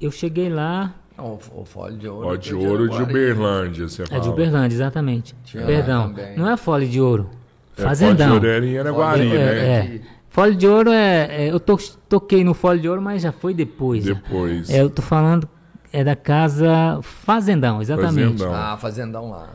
[0.00, 2.28] Eu cheguei lá, Não, o, Fole de Ouro.
[2.28, 3.02] Ó, de ouro de.
[3.02, 4.20] Uberlândia, você é fala.
[4.20, 5.34] de Uberlândia, exatamente.
[5.44, 7.28] Tinha Perdão, não é fole de ouro.
[7.76, 8.28] É, Fazendão.
[8.28, 9.44] Fole de ouro era em Araguari, Fole- né?
[9.44, 10.00] É, é.
[10.38, 11.76] Fole de ouro é, é- Eu to-
[12.08, 14.04] toquei no Fole de ouro, mas já foi depois.
[14.04, 14.14] já.
[14.14, 14.70] Depois.
[14.70, 15.48] É, eu tô falando
[15.92, 18.38] é da casa Fazendão, exatamente.
[18.38, 18.54] Fazendão.
[18.54, 19.48] Ah, fazendão lá.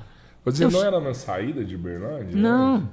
[0.43, 2.35] Você Eu- não era na saída de Uberlândia?
[2.35, 2.89] Não,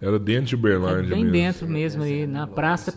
[0.00, 1.32] Era dentro de é Uberlândia bem mesmo.
[1.32, 2.94] dentro mesmo aí, na praça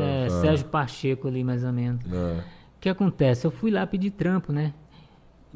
[0.00, 2.00] é, Sérgio Pacheco ali, mais ou menos.
[2.12, 2.40] É.
[2.40, 3.46] O que acontece?
[3.46, 4.72] Eu fui lá pedir trampo, né?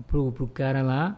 [0.06, 1.16] Pro, pro cara lá.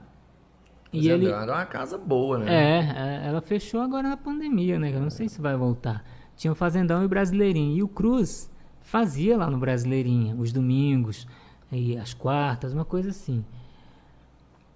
[0.92, 1.26] E Fazendão ele.
[1.30, 2.52] Era uma casa boa, né?
[2.54, 2.78] É,
[3.24, 4.92] é, ela fechou agora na pandemia, né?
[4.94, 6.04] Eu não sei se vai voltar.
[6.36, 7.76] Tinha o Fazendão e o Brasileirinho.
[7.76, 8.50] E o Cruz
[8.80, 11.26] fazia lá no Brasileirinho, os domingos,
[11.70, 13.44] e as quartas, uma coisa assim.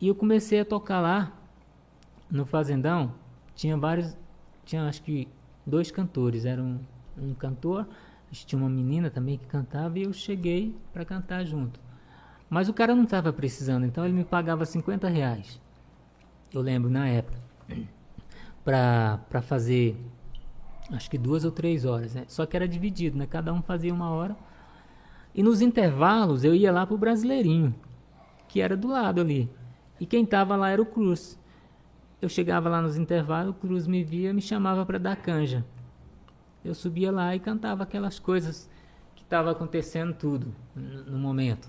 [0.01, 1.33] E eu comecei a tocar lá
[2.31, 3.13] no Fazendão.
[3.55, 4.17] Tinha vários.
[4.65, 5.29] Tinha acho que
[5.65, 6.45] dois cantores.
[6.45, 6.79] Era um,
[7.19, 7.87] um cantor,
[8.31, 11.81] tinha uma menina também que cantava, e eu cheguei para cantar junto.
[12.49, 15.61] Mas o cara não estava precisando, então ele me pagava 50 reais
[16.53, 17.39] eu lembro na época,
[18.65, 19.97] para fazer
[20.93, 22.25] acho que duas ou três horas, né?
[22.29, 23.27] Só que era dividido, né?
[23.27, 24.37] Cada um fazia uma hora.
[25.35, 27.75] E nos intervalos eu ia lá pro Brasileirinho,
[28.49, 29.51] que era do lado ali.
[30.01, 31.39] E quem tava lá era o Cruz.
[32.21, 35.65] Eu chegava lá nos intervalos, o Cruz me via e me chamava para dar canja.
[36.65, 38.69] Eu subia lá e cantava aquelas coisas
[39.15, 41.69] que tava acontecendo tudo no momento.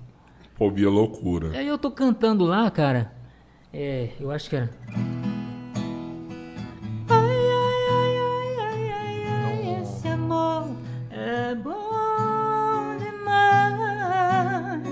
[0.56, 1.52] Pô, via loucura.
[1.52, 3.14] Aí eu tô cantando lá, cara.
[3.72, 4.70] É, eu acho que era.
[11.48, 14.84] É bom demais.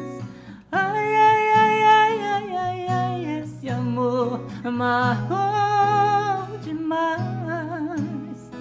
[0.72, 8.52] Ai, ai, ai, ai, ai, ai, ai, esse amor marcou demais.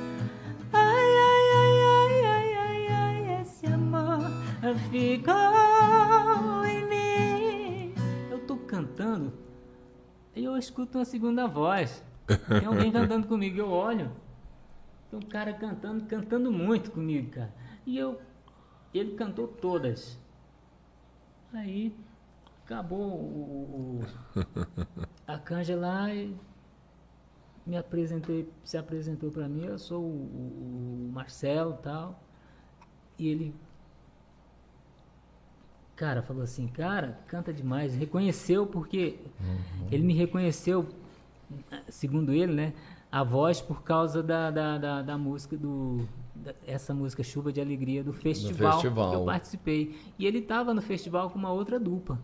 [0.72, 4.28] Ai, ai, ai, ai, ai, ai, ai, esse amor
[4.90, 7.94] ficou em mim.
[8.28, 9.32] Eu tô cantando
[10.34, 12.02] e eu escuto uma segunda voz.
[12.26, 14.10] Tem alguém cantando comigo, eu olho.
[15.10, 17.54] Tem um cara cantando, cantando muito comigo, cara.
[17.86, 18.20] E eu,
[18.92, 20.18] ele cantou todas.
[21.52, 21.94] Aí
[22.64, 24.04] acabou o, o-
[25.26, 26.34] a canja lá e
[27.66, 30.04] me apresentei, se apresentou para mim, eu sou o,
[31.08, 32.20] o- Marcelo e tal.
[33.18, 33.54] E ele,
[35.96, 37.94] cara, falou assim, cara, canta demais.
[37.94, 39.18] Reconheceu porque
[39.90, 40.88] ele me reconheceu,
[41.88, 42.72] segundo ele, né,
[43.12, 46.08] a voz por causa da, da, da, da música do
[46.66, 49.10] essa música Chuva de Alegria do festival, festival.
[49.10, 49.96] que eu participei.
[50.18, 52.18] E ele estava no festival com uma outra dupla.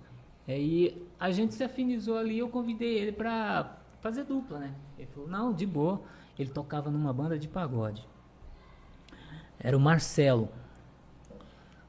[0.47, 4.75] Aí a gente se afinizou ali, eu convidei ele para fazer dupla, né?
[4.99, 6.01] Ele falou: "Não, de boa".
[6.39, 8.07] Ele tocava numa banda de pagode.
[9.59, 10.49] Era o Marcelo.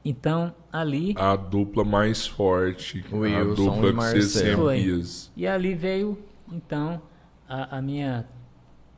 [0.04, 3.04] Então, ali A dupla mais forte.
[3.10, 4.62] O a Wilson dupla e Marcelo.
[4.62, 5.02] Foi.
[5.36, 6.18] E ali veio,
[6.50, 7.00] então,
[7.48, 8.26] a, a minha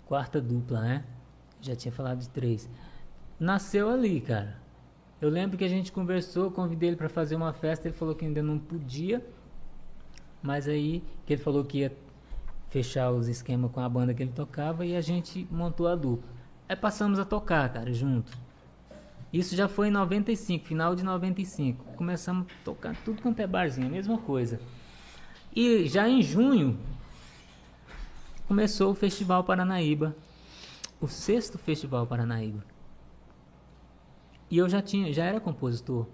[0.07, 1.05] quarta dupla, né?
[1.61, 2.69] Já tinha falado de três.
[3.45, 4.57] Nasceu ali, cara.
[5.21, 8.25] Eu lembro que a gente conversou, convidei ele para fazer uma festa, ele falou que
[8.25, 9.23] ainda não podia,
[10.43, 11.95] mas aí que ele falou que ia
[12.71, 16.27] fechar os esquemas com a banda que ele tocava e a gente montou a dupla.
[16.67, 18.33] Aí passamos a tocar, cara, junto.
[19.31, 21.85] Isso já foi em 95, final de 95.
[21.97, 24.59] Começamos a tocar tudo quanto é barzinho, a mesma coisa.
[25.55, 26.79] E já em junho
[28.49, 30.17] começou o Festival Paranaíba,
[30.99, 32.73] o sexto Festival Paranaíba.
[34.55, 36.07] E eu já tinha, já era compositor.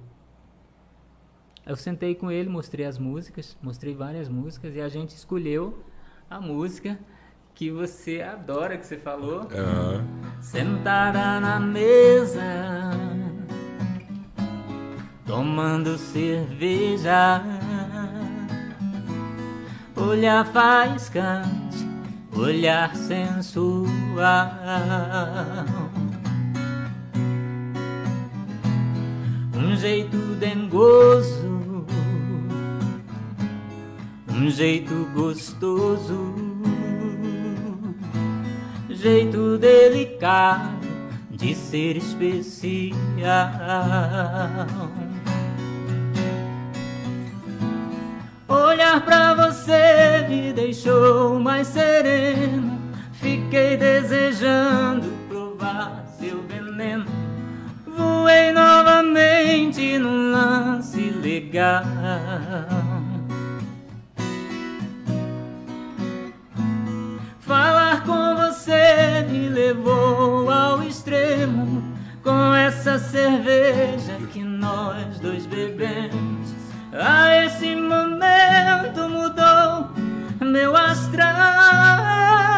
[1.66, 5.84] Eu sentei com ele, mostrei as músicas, mostrei várias músicas e a gente escolheu
[6.30, 6.98] a música
[7.54, 9.40] que você adora que você falou.
[9.52, 10.06] Aham.
[10.40, 12.40] Sentada na mesa,
[15.26, 17.42] tomando cerveja,
[19.94, 21.86] olhar faiscante,
[22.34, 24.16] olhar sensual.
[29.70, 31.86] Um jeito dengoso,
[34.28, 36.50] um jeito gostoso
[39.00, 40.86] jeito delicado
[41.30, 42.98] de ser especial.
[48.46, 52.78] Olhar pra você me deixou mais sereno.
[53.12, 57.19] Fiquei desejando provar seu veneno
[58.00, 61.84] voei novamente no lance legal.
[67.40, 71.82] Falar com você me levou ao extremo
[72.22, 76.54] com essa cerveja que nós dois bebemos.
[76.92, 79.90] A esse momento mudou
[80.40, 82.49] meu astral.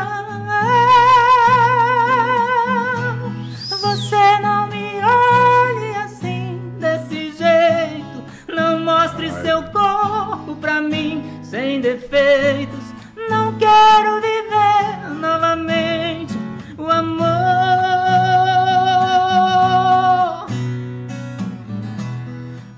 [11.53, 12.83] Sem defeitos.
[13.29, 16.35] Não quero viver novamente
[16.79, 17.27] o amor.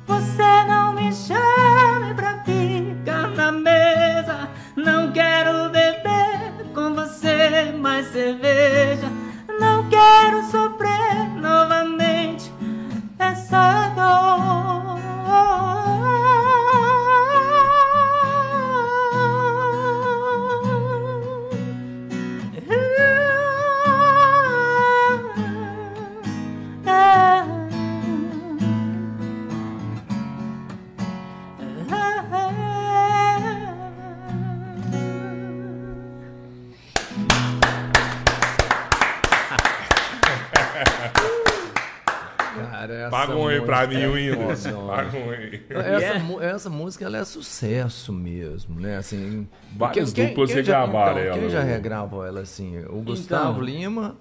[0.08, 4.50] Você não me chame pra ficar na mesa.
[4.74, 9.08] Não quero beber com você mais cerveja.
[9.60, 12.52] Não quero sofrer novamente
[13.20, 15.73] essa dor.
[43.06, 44.66] Essa Paga um aí pra mim, é o Windows.
[44.66, 44.86] foda.
[44.86, 45.62] Paga um aí.
[45.70, 46.24] Essa, Yeah.
[46.24, 48.96] mu- essa música ela é sucesso mesmo, né?
[48.96, 52.78] Assim, Várias quem- duplas quem já gravaram então, Quem ela, já o- regravou ela assim?
[52.86, 53.64] O Gustavo Então.
[53.64, 54.16] Lima.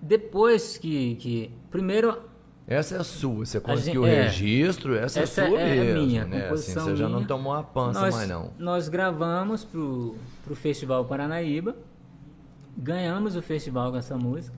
[0.00, 1.50] Depois que, que.
[1.70, 2.22] Primeiro,
[2.66, 4.22] Essa é a sua, você conseguiu o gente- é.
[4.24, 6.48] registro, essa, Essa é sua é a mesmo, minha, né?
[6.50, 7.26] Assim, você já não minha.
[7.28, 8.52] tomou a pança nós, mais não.
[8.58, 11.74] nós gravamos pro, pro Festival Paranaíba.
[12.76, 14.54] Ganhamos o festival com essa música.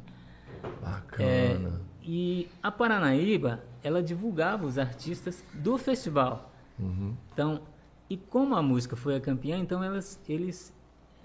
[0.63, 1.81] É, Bacana.
[2.03, 6.53] E a Paranaíba, ela divulgava os artistas do festival.
[6.79, 7.15] Uhum.
[7.33, 7.61] Então,
[8.09, 10.75] e como a música foi a campeã, então elas, eles,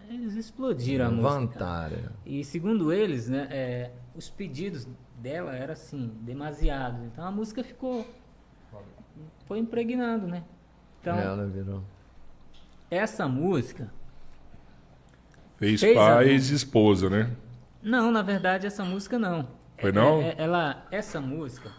[0.10, 1.30] eles explodiram a música.
[1.40, 1.98] Levantaram.
[2.26, 4.88] E segundo eles, né, é, os pedidos
[5.18, 7.02] dela eram assim, demasiados.
[7.06, 8.06] Então a música ficou.
[9.48, 10.44] Foi impregnando, né?
[11.02, 11.82] Então, Ela virou.
[12.90, 13.92] essa música.
[15.58, 17.32] Fez Fez pra a- ex-esposa, né?
[17.82, 19.48] Não, na verdade, essa música não.
[19.78, 20.22] Foi É- não?
[20.22, 21.72] é- ela, essa música,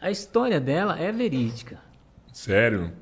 [0.00, 1.78] a história dela é verídica.
[2.32, 2.92] Sério?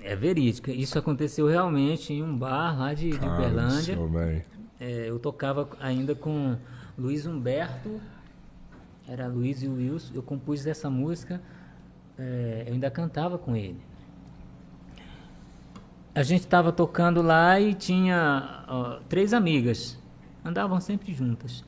[0.00, 0.72] É verídica.
[0.72, 3.96] Isso aconteceu realmente em um bar lá de, de Cara Uberlândia.
[4.80, 6.56] É, eu tocava ainda com
[6.98, 8.00] Luiz Humberto,
[9.06, 10.12] era Luiz e Wilson.
[10.14, 11.40] Eu compus essa música,
[12.18, 13.80] é, eu ainda cantava com ele.
[16.14, 19.98] A gente estava tocando lá e tinha ó, três amigas,
[20.44, 21.64] andavam sempre juntas.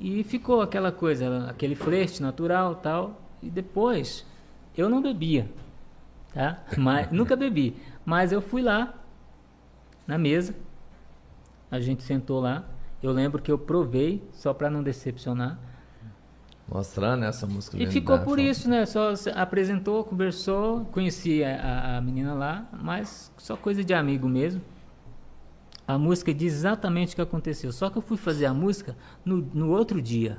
[0.00, 3.20] E ficou aquela coisa, aquele flerte natural tal.
[3.42, 4.24] E depois,
[4.76, 5.48] eu não bebia,
[6.32, 6.58] tá?
[6.78, 7.76] Mas, nunca bebi.
[8.04, 8.94] Mas eu fui lá,
[10.06, 10.54] na mesa,
[11.70, 12.64] a gente sentou lá.
[13.02, 15.58] Eu lembro que eu provei, só para não decepcionar.
[16.68, 17.76] Mostrando essa música.
[17.78, 18.84] E ficou por isso, né?
[18.86, 24.60] Só se apresentou, conversou, conheci a- a menina lá, mas só coisa de amigo mesmo.
[25.88, 27.72] A música diz exatamente o que aconteceu.
[27.72, 28.94] Só que eu fui fazer a música
[29.24, 30.36] no, no outro dia.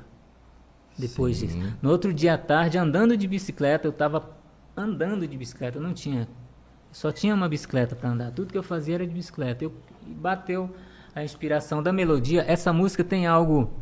[0.96, 1.46] Depois Sim.
[1.48, 1.76] disso.
[1.82, 4.30] No outro dia à tarde, andando de bicicleta, eu estava
[4.76, 6.28] andando de bicicleta, eu não tinha.
[6.92, 8.30] Só tinha uma bicicleta para andar.
[8.30, 9.64] Tudo que eu fazia era de bicicleta.
[9.64, 9.72] Eu,
[10.06, 10.70] bateu
[11.16, 12.44] a inspiração da melodia.
[12.46, 13.72] Essa música tem algo.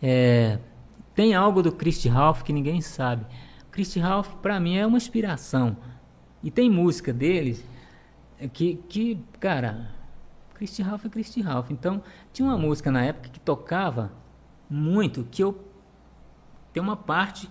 [0.00, 0.60] é,
[1.12, 3.26] tem algo do Christy Ralph que ninguém sabe.
[3.72, 5.76] Christy Ralph, para mim, é uma inspiração.
[6.40, 7.64] E tem música deles
[8.52, 9.90] que, que cara,
[10.54, 11.70] Christy Ralph é Christy Ralph.
[11.70, 12.02] Então,
[12.32, 14.12] tinha uma música na época que tocava
[14.70, 15.58] muito, que eu.
[16.72, 17.48] Tem uma parte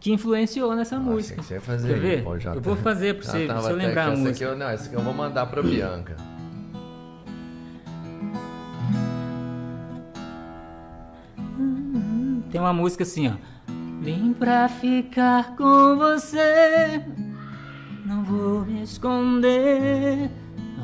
[0.00, 1.40] que influenciou nessa Ah, música.
[1.40, 2.24] que você fazer Quer ver?
[2.24, 4.30] pô, já eu tá- vou fazer pra já você, eu até lembrar a música.
[4.30, 6.16] Aqui eu, não, essa aqui eu vou mandar pra Bianca.
[12.50, 13.32] Tem uma música assim, ó.
[14.00, 17.02] Vim pra ficar com você,
[18.06, 20.30] não vou me esconder.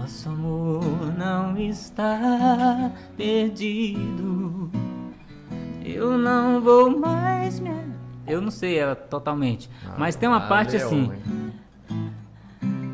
[0.04, 4.70] Nosso amor não está perdido.
[5.82, 7.70] Eu não vou mais me.
[8.26, 11.10] Eu não sei ela totalmente, mas tem uma parte Valeu, assim.
[11.10, 11.52] hein?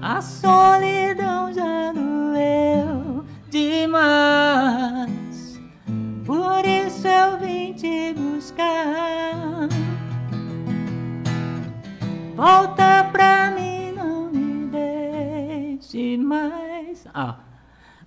[0.00, 5.10] A solidão já doeu demais.
[6.24, 9.68] Por isso eu vim te buscar.
[12.36, 13.79] Volta pra mim,
[15.90, 17.06] deixe mais.
[17.12, 17.36] Ah,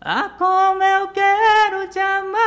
[0.01, 2.39] ah como eu quero te amar.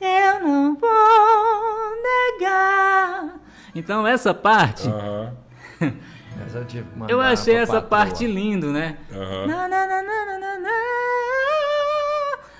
[0.00, 3.40] Eu não vou negar.
[3.74, 4.88] Então essa parte,
[7.08, 8.96] eu achei essa parte lindo, né?
[9.46, 10.70] Na, na, na, na, na, na, na.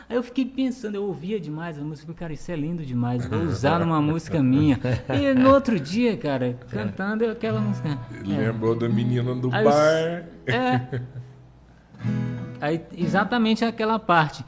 [0.09, 3.41] Aí eu fiquei pensando, eu ouvia demais a música, cara, isso é lindo demais, vou
[3.45, 4.79] usar numa música minha.
[5.13, 7.99] E no outro dia, cara, cantando aquela música.
[8.25, 10.25] Lembrou da menina do Aí eu- bar.
[10.47, 11.01] É.
[12.61, 14.45] Aí, exatamente aquela parte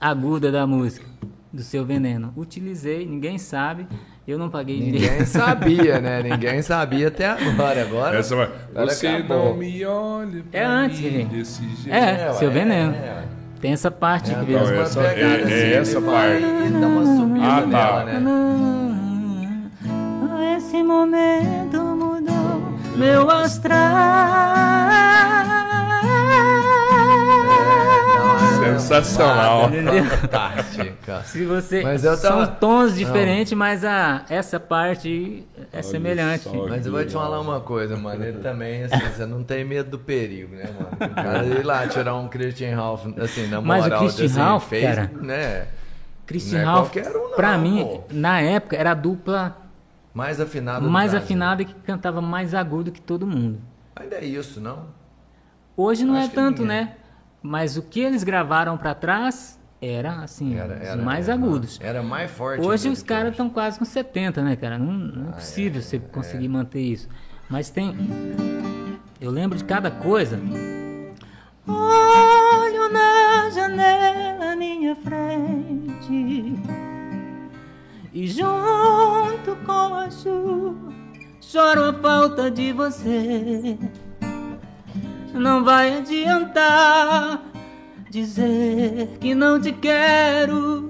[0.00, 1.06] aguda da música,
[1.52, 2.32] do seu veneno.
[2.36, 3.86] Utilizei, ninguém sabe.
[4.26, 5.24] Eu não paguei Ninguém direito.
[5.26, 6.22] sabia, né?
[6.22, 7.82] Ninguém sabia até agora.
[7.82, 8.18] Agora.
[8.18, 9.50] Essa agora Você acabou.
[9.50, 11.88] não me olhe pra É antes, mim desse jeito.
[11.94, 12.92] É, seu ué, veneno.
[12.94, 13.24] é.
[13.60, 16.06] Tem essa parte É, que a Não, mesma essa- pegada, é- é assim, essa ele
[16.06, 16.42] parte.
[16.44, 17.66] e dá uma subida Ah, tá.
[17.66, 18.20] nela, né?
[20.56, 22.62] Esse momento mudou
[22.96, 23.78] meu astral.
[28.78, 29.68] Sensacional.
[29.68, 30.04] Entendeu?
[30.04, 31.22] Fantástica.
[31.22, 36.48] Se você Mas eu tava- são tons diferentes, mas a essa parte é Olha semelhante.
[36.68, 38.24] Mas eu vou te falar uma coisa, mano.
[38.24, 41.12] Ele também, assim, você não tem medo do perigo, né, mano?
[41.12, 44.38] O cara ir lá tirar um Christian Ralph, assim, na Mas o moral, Christian assim,
[44.40, 45.66] Ralph, fez, cara, né?
[46.26, 48.02] Christian Não é Ralph, qualquer um, não, pra mim, pô.
[48.12, 49.56] na época, era a dupla
[50.12, 51.24] Mais afinado do mais Brasil.
[51.24, 53.58] afinada que cantava mais agudo que todo mundo.
[53.96, 54.86] Ainda é isso, não?
[55.76, 56.76] Hoje não Acho é tanto, ninguém.
[56.84, 56.92] né?
[57.42, 61.78] Mas o que eles gravaram pra trás era, assim, Era, os era, mais era, agudos.
[61.80, 62.64] Era mais forte.
[62.66, 64.76] Hoje os caras estão quase com 70, né, cara?
[64.78, 67.08] Não, não Ah, é possível você conseguir manter isso.
[67.48, 67.94] Mas tem.
[69.20, 70.38] Eu lembro de cada coisa.
[71.66, 76.54] Olho na janela à minha frente
[78.12, 80.92] E junto com a chuva
[81.40, 83.78] Choro a falta de você
[85.38, 87.42] Não vai adiantar
[88.10, 90.88] Dizer que não te quero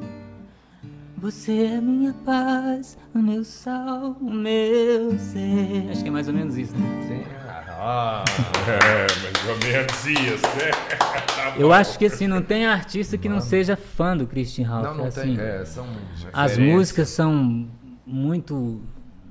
[1.21, 5.91] você é minha paz, o meu sal, o meu ser.
[5.91, 7.09] Acho que é mais ou menos isso, né?
[7.09, 7.25] Sim.
[7.71, 8.25] Ah,
[8.69, 10.71] É, mais ou menos isso, né?
[11.27, 14.85] Tá Eu acho que assim, não tem artista que não seja fã do Christian Ralph.
[14.85, 15.41] não, não assim, tem.
[15.41, 15.87] É, são
[16.33, 17.69] As músicas são
[18.07, 18.81] muito,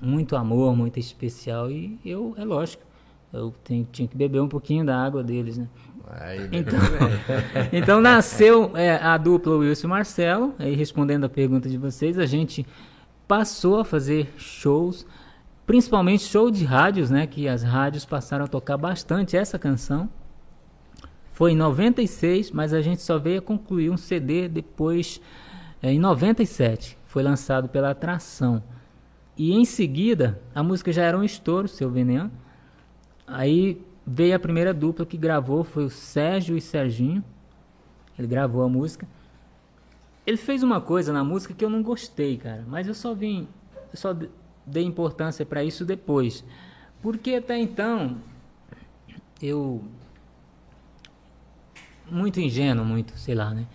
[0.02, 1.72] muito amor, muito especial.
[1.72, 2.84] E eu, é lógico,
[3.33, 5.67] eu tenho- tinha que beber um pouquinho da água deles, né?
[6.09, 6.79] Aí, Então,
[7.73, 10.55] então nasceu é, a dupla Wilson e Marcelo.
[10.57, 12.65] Aí respondendo a pergunta de vocês, a gente
[13.27, 15.05] passou a fazer shows,
[15.65, 17.27] principalmente show de rádios, né?
[17.27, 20.09] Que as rádios passaram a tocar bastante essa canção.
[21.33, 25.21] Foi em 96, mas a gente só veio a concluir um CD depois,
[25.83, 26.97] é, em 97.
[27.05, 28.63] Foi lançado pela Atração.
[29.37, 32.31] E em seguida, a música já era um estouro, Seu Veneno.
[33.27, 37.23] Aí veio a primeira dupla que gravou, foi o Sérgio e Serginho.
[38.17, 39.05] Ele gravou a música.
[40.25, 42.63] Ele fez uma coisa na música que eu não gostei, cara.
[42.67, 43.47] Mas eu só vim,
[43.91, 44.15] eu só
[44.65, 46.43] dei importância pra isso depois.
[47.01, 48.17] Porque até então
[49.41, 49.83] eu
[52.09, 53.67] muito ingênuo, muito, sei lá, né?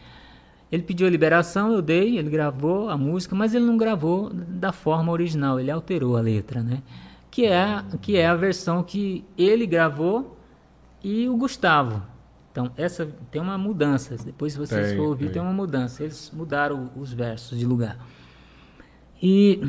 [0.70, 4.72] Ele pediu a liberação, eu dei, ele gravou a música, mas ele não gravou da
[4.72, 6.82] forma original, ele alterou a letra, né?
[7.32, 10.36] Que é, a- que é a versão que ele gravou
[11.02, 12.00] e o Gustavo.
[12.52, 14.14] Então, essa tem uma mudança.
[14.22, 15.32] Depois, se vocês Tem, for ouvir, tem.
[15.32, 16.02] tem uma mudança.
[16.04, 17.96] Eles mudaram os versos de lugar.
[19.22, 19.66] E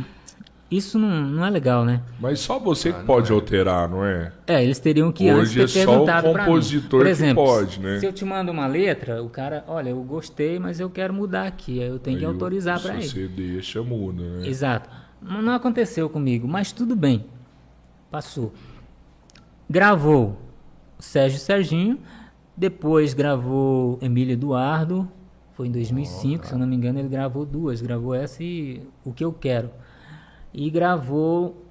[0.69, 2.02] isso não, não é legal, né?
[2.19, 3.35] Mas só você Ah, que pode é.
[3.35, 4.34] alterar, não é?
[4.48, 7.80] É, eles teriam que Hoje antes ter é só o compositor Por que exemplo, pode,
[7.80, 7.99] né?
[7.99, 11.48] Se eu te mando uma letra, o cara, olha, eu gostei, mas eu quero mudar
[11.48, 11.81] aqui.
[11.81, 13.07] Aí eu tenho que Aí o- autorizar se para ele.
[13.07, 14.48] você deixa, muda, né?
[14.48, 14.90] Exato.
[15.22, 17.26] Não aconteceu comigo, mas tudo bem.
[18.14, 18.53] Passou.
[19.68, 20.38] Gravou
[20.99, 21.98] Sérgio Serginho,
[22.56, 25.10] depois gravou Emílio Eduardo,
[25.53, 29.11] foi em 2005, se eu não me engano, ele gravou duas, gravou essa e O
[29.11, 29.72] Que Eu Quero.
[30.53, 31.65] E gravou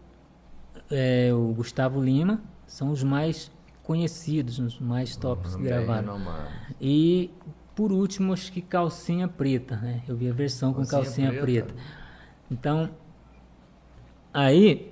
[0.91, 3.49] é, o Gustavo Lima, são os mais
[3.85, 6.21] conhecidos, os mais tops que gravaram.
[6.81, 7.31] E
[7.73, 10.03] por último, acho que calcinha preta, né?
[10.09, 11.73] Eu vi a versão com Calcinha calcinha preta.
[11.73, 11.83] preta.
[12.51, 12.91] Então,
[14.35, 14.92] aí,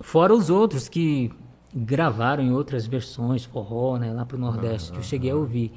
[0.00, 1.32] fora os outros que
[1.74, 4.12] gravaram em outras versões, forró, né?
[4.12, 5.72] Lá pro Nordeste, que eu cheguei a ouvir.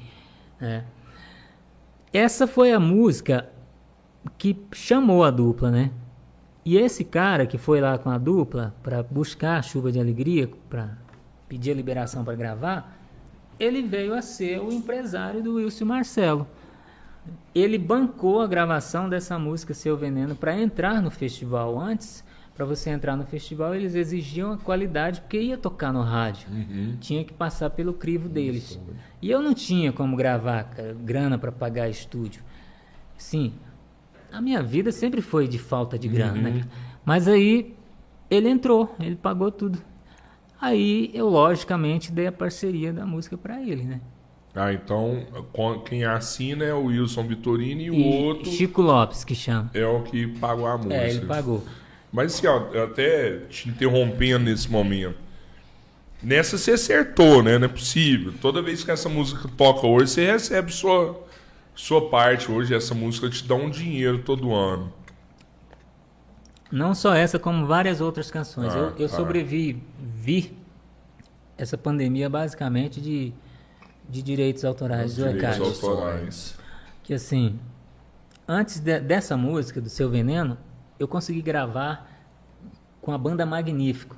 [0.60, 0.84] né?
[2.12, 3.48] Essa foi a música
[4.36, 5.90] que chamou a dupla, né?
[6.64, 10.50] E esse cara que foi lá com a dupla para buscar a chuva de alegria,
[10.68, 10.98] para
[11.48, 12.98] pedir a liberação para gravar,
[13.58, 16.46] ele veio a ser o empresário do Wilson Marcelo.
[17.54, 21.78] Ele bancou a gravação dessa música Seu Veneno para entrar no festival.
[21.78, 22.24] Antes,
[22.60, 26.46] para você entrar no festival, eles exigiam a qualidade porque ia tocar no rádio.
[27.00, 28.78] Tinha que passar pelo crivo deles.
[29.22, 32.42] E eu não tinha como gravar, cara, grana para pagar estúdio.
[33.16, 33.54] Sim,
[34.30, 36.64] a minha vida sempre foi de falta de grana, né?
[37.02, 37.74] Mas aí
[38.30, 39.78] ele entrou, ele pagou tudo.
[40.60, 44.02] Aí eu logicamente dei a parceria da música para ele, né?
[44.54, 45.24] Ah, então
[45.86, 49.70] quem assina é o Wilson Vitorini e o E outro Chico Lopes que chama.
[49.72, 50.94] é o que pagou a música.
[50.94, 51.64] É, ele pagou.
[52.12, 55.16] Mas assim, ó, até te interrompendo nesse momento.
[56.22, 57.58] Nessa você acertou, né?
[57.58, 58.34] Não é possível.
[58.40, 61.24] Toda vez que essa música toca hoje, você recebe sua,
[61.74, 62.50] sua parte.
[62.50, 64.92] Hoje essa música te dá um dinheiro todo ano.
[66.70, 68.72] Não só essa, como várias outras canções.
[68.74, 69.16] Ah, eu eu tá.
[69.16, 70.56] sobrevivi vi
[71.56, 73.32] essa pandemia basicamente de,
[74.08, 76.58] de direitos autorais do Direitos autorais.
[77.02, 77.58] Que assim,
[78.46, 80.56] antes de- dessa música, do Seu Veneno,
[81.00, 82.06] eu consegui gravar
[83.00, 84.14] com a banda Magnífico,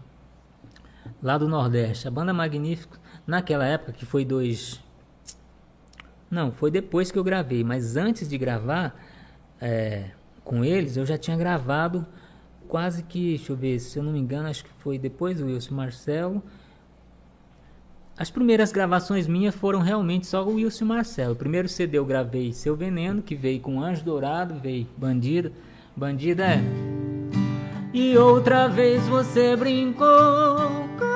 [1.23, 2.09] lá do Nordeste.
[2.09, 4.83] A banda Magnífico, naquela época, que foi dois.
[6.29, 9.01] Não, foi depois que eu gravei, mas antes de gravar
[9.61, 10.11] é,
[10.43, 12.05] com eles, eu já tinha gravado
[12.67, 15.47] quase que, deixa eu ver, se eu não me engano, acho que foi depois do
[15.47, 16.43] Wilson Marcelo.
[18.19, 21.35] As primeiras gravações minhas foram realmente só o Wilson Marcelo.
[21.35, 25.53] O primeiro CD eu gravei Seu Veneno, que veio com Anjo Dourado, veio Bandida.
[25.97, 26.61] Bandida é.
[27.93, 30.57] E outra vez você brincou
[30.99, 31.13] comigo.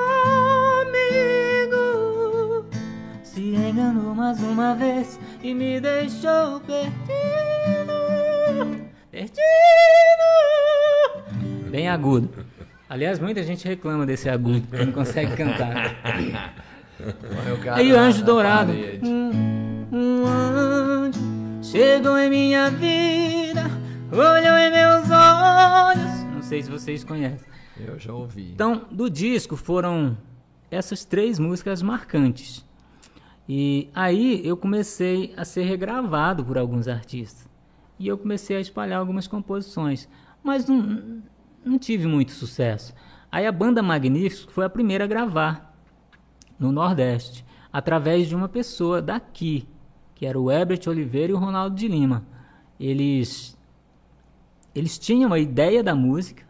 [3.23, 6.93] Se enganou mais uma vez e me deixou perdido.
[9.11, 9.43] Perdido.
[11.71, 12.29] Bem agudo.
[12.89, 15.97] Aliás, muita gente reclama desse agudo, porque não consegue cantar.
[17.73, 18.73] Aí o anjo dourado.
[19.03, 21.19] Um, um anjo
[21.63, 23.65] chegou em minha vida,
[24.13, 26.25] olhou em meus olhos.
[26.33, 27.47] Não sei se vocês conhecem.
[27.79, 28.53] Eu já ouvi.
[28.53, 30.17] Então, do disco foram
[30.71, 32.65] essas três músicas marcantes.
[33.49, 37.49] E aí eu comecei a ser regravado por alguns artistas.
[37.99, 40.09] E eu comecei a espalhar algumas composições.
[40.43, 41.23] Mas não,
[41.65, 42.95] não tive muito sucesso.
[43.31, 45.77] Aí a banda Magnífico foi a primeira a gravar
[46.59, 49.69] no Nordeste, através de uma pessoa daqui,
[50.15, 52.27] que era o Herbert Oliveira e o Ronaldo de Lima.
[52.81, 53.56] Eles
[54.79, 56.45] eles tinham a ideia da música,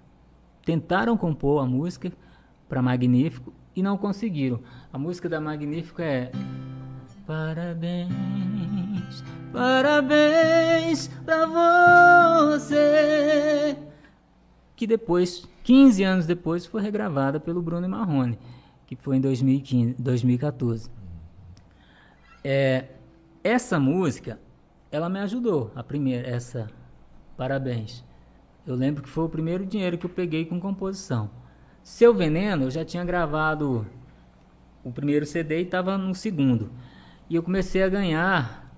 [0.65, 2.13] tentaram compor a música
[2.69, 4.61] para Magnífico e não conseguiram.
[4.93, 6.33] A música da Magnífico é
[7.27, 8.11] Parabéns,
[9.53, 11.47] parabéns pra
[12.57, 13.77] você.
[14.75, 18.39] Que depois, 15 anos depois, foi regravada pelo Bruno Marrone,
[18.87, 20.91] que foi em 2015, 2014.
[22.43, 22.87] É,
[23.43, 24.39] essa música,
[24.91, 26.69] ela me ajudou, a primeira, essa
[27.37, 28.03] Parabéns.
[28.67, 31.31] Eu lembro que foi o primeiro dinheiro que eu peguei com composição.
[31.83, 33.87] Seu Veneno, eu já tinha gravado
[34.83, 36.71] o primeiro CD e estava no segundo.
[37.31, 38.73] E eu comecei a ganhar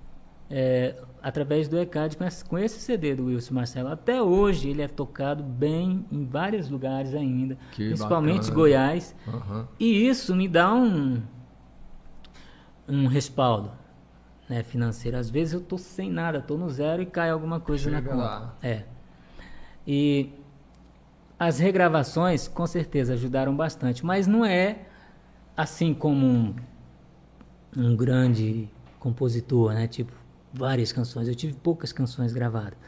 [0.50, 3.88] é, através do ECAD com esse, com esse CD do Wilson Marcelo.
[3.88, 8.54] Até hoje ele é tocado bem em vários lugares ainda, Que principalmente bacana.
[8.54, 9.14] Goiás.
[9.26, 9.68] Aham.
[9.80, 11.22] E isso me dá um,
[12.86, 13.70] um respaldo
[14.48, 15.16] né, financeiro.
[15.16, 18.10] Às vezes eu tô sem nada, tô no zero e cai alguma coisa na Chega
[18.10, 18.22] conta.
[18.22, 18.56] lá.
[18.62, 18.84] É.
[19.90, 20.30] E
[21.38, 24.80] as regravações com certeza ajudaram bastante, mas não é
[25.56, 26.54] assim como um,
[27.74, 28.68] um grande
[29.00, 29.88] compositor, né?
[29.88, 30.12] Tipo,
[30.52, 31.26] várias canções.
[31.26, 32.78] Eu tive poucas canções gravadas.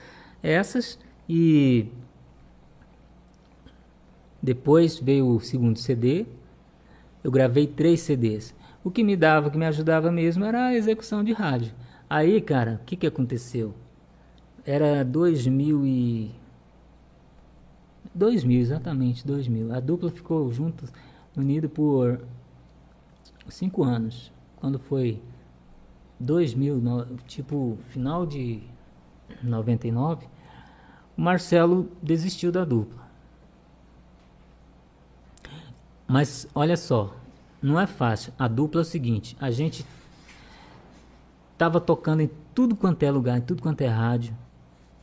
[0.42, 1.86] Essas e
[4.42, 6.26] depois veio o segundo CD.
[7.24, 8.54] Eu gravei três CDs.
[8.84, 11.72] O que me dava, o que me ajudava mesmo era a execução de rádio.
[12.08, 13.74] Aí, cara, o que, que aconteceu?
[14.66, 16.39] Era 2000 e...
[18.14, 19.72] 2000, exatamente, 2000.
[19.72, 20.84] A dupla ficou junto,
[21.36, 22.20] unida por
[23.48, 24.32] cinco anos.
[24.56, 25.22] Quando foi
[26.18, 28.62] 2000, no- tipo, final de
[29.42, 30.26] 99,
[31.16, 33.00] o Marcelo desistiu da dupla.
[36.06, 37.14] Mas olha só,
[37.62, 38.32] não é fácil.
[38.38, 39.86] A dupla é o seguinte: a gente
[41.56, 44.36] tava tocando em tudo quanto é lugar, em tudo quanto é rádio.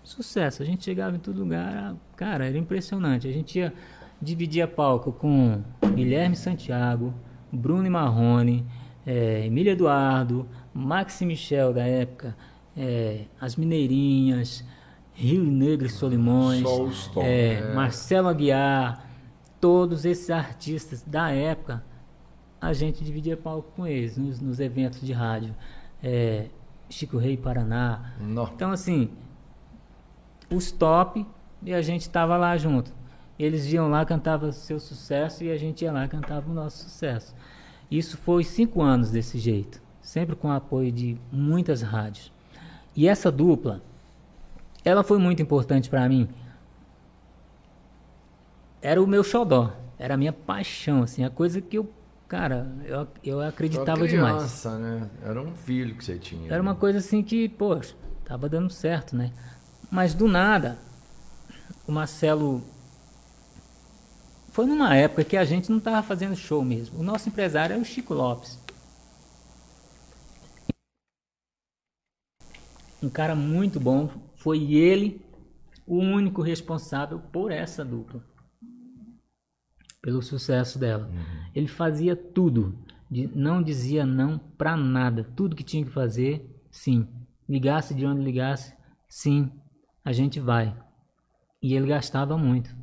[0.04, 3.28] Sucesso, a gente chegava em todo lugar, cara, era impressionante.
[3.28, 3.74] A gente ia
[4.22, 5.62] dividir palco com
[5.94, 7.14] Guilherme Santiago,
[7.52, 8.66] Bruno e Marrone,
[9.06, 12.36] eh, Emília Eduardo, Max e Michel da época,
[12.76, 14.66] eh, As Mineirinhas,
[15.14, 17.26] Rio Negro e Solimões, Só os top.
[17.26, 19.08] eh, Marcelo Aguiar,
[19.62, 21.84] todos esses artistas da época,
[22.60, 25.56] a gente dividia palco com eles nos, nos eventos de rádio.
[26.02, 26.48] É,
[26.90, 28.14] Chico Rei Paraná.
[28.20, 28.48] Nó.
[28.56, 29.10] Então, assim,
[30.50, 31.26] os top
[31.64, 32.92] e a gente estava lá junto.
[33.38, 36.84] Eles iam lá, cantavam seu sucesso e a gente ia lá e cantava o nosso
[36.84, 37.36] sucesso.
[37.90, 42.32] Isso foi cinco anos desse jeito, sempre com o apoio de muitas rádios.
[42.96, 43.82] E essa dupla,
[44.84, 46.28] ela foi muito importante para mim.
[48.82, 51.90] Era o meu xodó, era a minha paixão, assim, a coisa que eu,
[52.28, 54.36] cara, eu, eu acreditava Só demais.
[54.36, 55.10] criança, né?
[55.24, 56.52] Era um filho que você tinha.
[56.52, 56.80] Era uma né?
[56.80, 57.96] coisa assim que, poxa,
[58.26, 59.32] tava dando certo, né?
[59.92, 60.78] Mas do nada,
[61.88, 62.62] o Marcelo.
[64.50, 67.00] Foi numa época que a gente não tava fazendo show mesmo.
[67.00, 68.60] O nosso empresário era o Chico Lopes.
[73.02, 74.10] Um cara muito bom.
[74.36, 75.22] Foi ele
[75.86, 78.24] o único responsável por essa dupla.
[80.02, 81.08] Pelo sucesso dela.
[81.08, 81.52] Uhum.
[81.56, 82.78] Ele fazia tudo.
[83.10, 85.24] Não dizia não pra nada.
[85.36, 87.08] Tudo que tinha que fazer, sim.
[87.48, 88.76] Ligasse de onde ligasse,
[89.08, 89.52] sim.
[90.04, 90.76] A gente vai.
[91.68, 92.74] E ele gastava muito.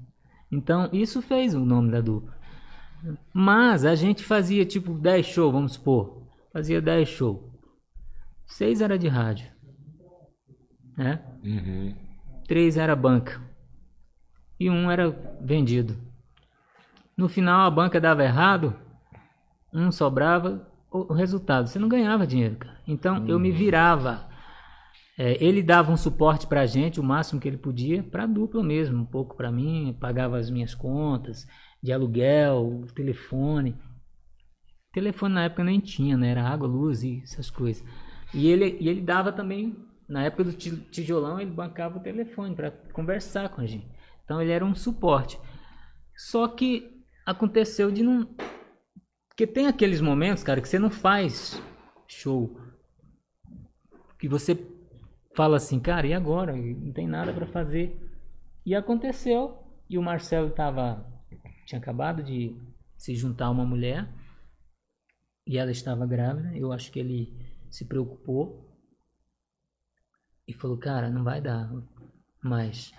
[0.53, 2.37] Então, isso fez o nome da dupla.
[3.33, 6.29] Mas a gente fazia tipo 10 shows, vamos supor.
[6.53, 7.41] Fazia 10 shows.
[8.45, 9.51] 6 era de rádio.
[10.99, 11.19] Né?
[11.43, 11.95] Uhum.
[12.47, 13.41] 3 era banca.
[14.61, 15.09] E um era
[15.41, 15.97] vendido.
[17.17, 18.77] No final a banca dava errado,
[19.73, 22.79] um sobrava, o resultado, você não ganhava dinheiro, cara.
[22.87, 23.29] Então uhum.
[23.29, 23.57] eu me uhum.
[23.57, 24.29] virava.
[25.17, 29.03] É, ele dava um suporte pra gente, o máximo que ele podia, pra dupla mesmo,
[29.03, 31.47] um pouco pra mim, pagava as minhas contas,
[31.83, 33.77] de aluguel, telefone.
[34.93, 36.31] Telefone na época nem tinha, né?
[36.31, 37.85] Era água, luz e essas coisas.
[38.33, 39.77] E ele, e ele dava também,
[40.09, 43.89] na época do tijolão, ele bancava o telefone para conversar com a gente.
[44.25, 45.39] Então ele era um suporte.
[46.17, 46.91] Só que
[47.25, 48.29] aconteceu de não.
[49.29, 51.61] Porque tem aqueles momentos, cara, que você não faz
[52.07, 52.57] show.
[54.19, 54.55] Que você
[55.35, 56.55] fala assim, cara, e agora?
[56.57, 57.99] Não tem nada para fazer.
[58.65, 59.59] E aconteceu.
[59.89, 61.07] E o Marcelo tava
[61.67, 62.57] tinha acabado de
[62.97, 64.09] se juntar a uma mulher
[65.47, 66.57] e ela estava grávida.
[66.57, 67.33] Eu acho que ele
[67.71, 68.71] se preocupou
[70.47, 71.71] e falou: Cara, não vai dar
[72.43, 72.93] mais.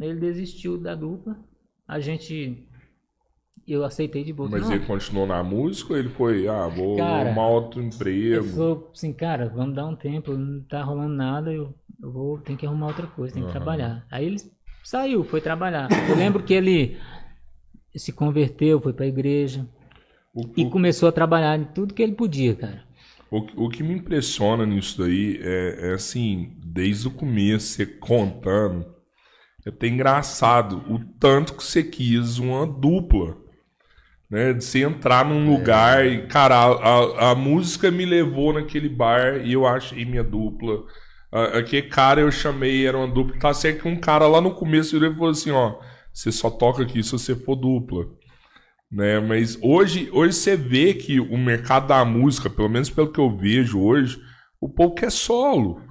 [0.00, 1.36] Ele desistiu da dupla.
[1.86, 2.67] A gente.
[3.68, 4.48] Eu aceitei de boa.
[4.48, 4.72] Mas não.
[4.72, 8.44] ele continuou na música ou ele foi, ah, vou cara, arrumar outro emprego?
[8.44, 12.38] Ele falou assim, cara, vamos dar um tempo, não tá rolando nada, eu, eu vou,
[12.38, 13.52] tem que arrumar outra coisa, tem que uhum.
[13.54, 14.06] trabalhar.
[14.10, 14.38] Aí ele
[14.82, 15.88] saiu, foi trabalhar.
[16.08, 16.96] Eu lembro que ele
[17.94, 19.66] se converteu, foi para a igreja
[20.34, 22.84] o, e o, começou a trabalhar em tudo que ele podia, cara.
[23.30, 28.86] O, o que me impressiona nisso daí é, é assim, desde o começo, você contando,
[29.66, 33.36] é até engraçado o tanto que você quis uma dupla.
[34.30, 35.56] Né, de você entrar num é.
[35.56, 40.84] lugar e, cara, a, a, música me levou naquele bar e eu achei minha dupla.
[41.32, 43.38] Aquele cara eu chamei, era uma dupla.
[43.38, 45.78] Tá certo que um cara lá no começo ele falou assim: ó,
[46.12, 48.06] você só toca aqui se você for dupla.
[48.90, 49.20] Né?
[49.20, 53.34] Mas hoje, hoje você vê que o mercado da música, pelo menos pelo que eu
[53.34, 54.18] vejo hoje,
[54.60, 55.87] o povo quer solo.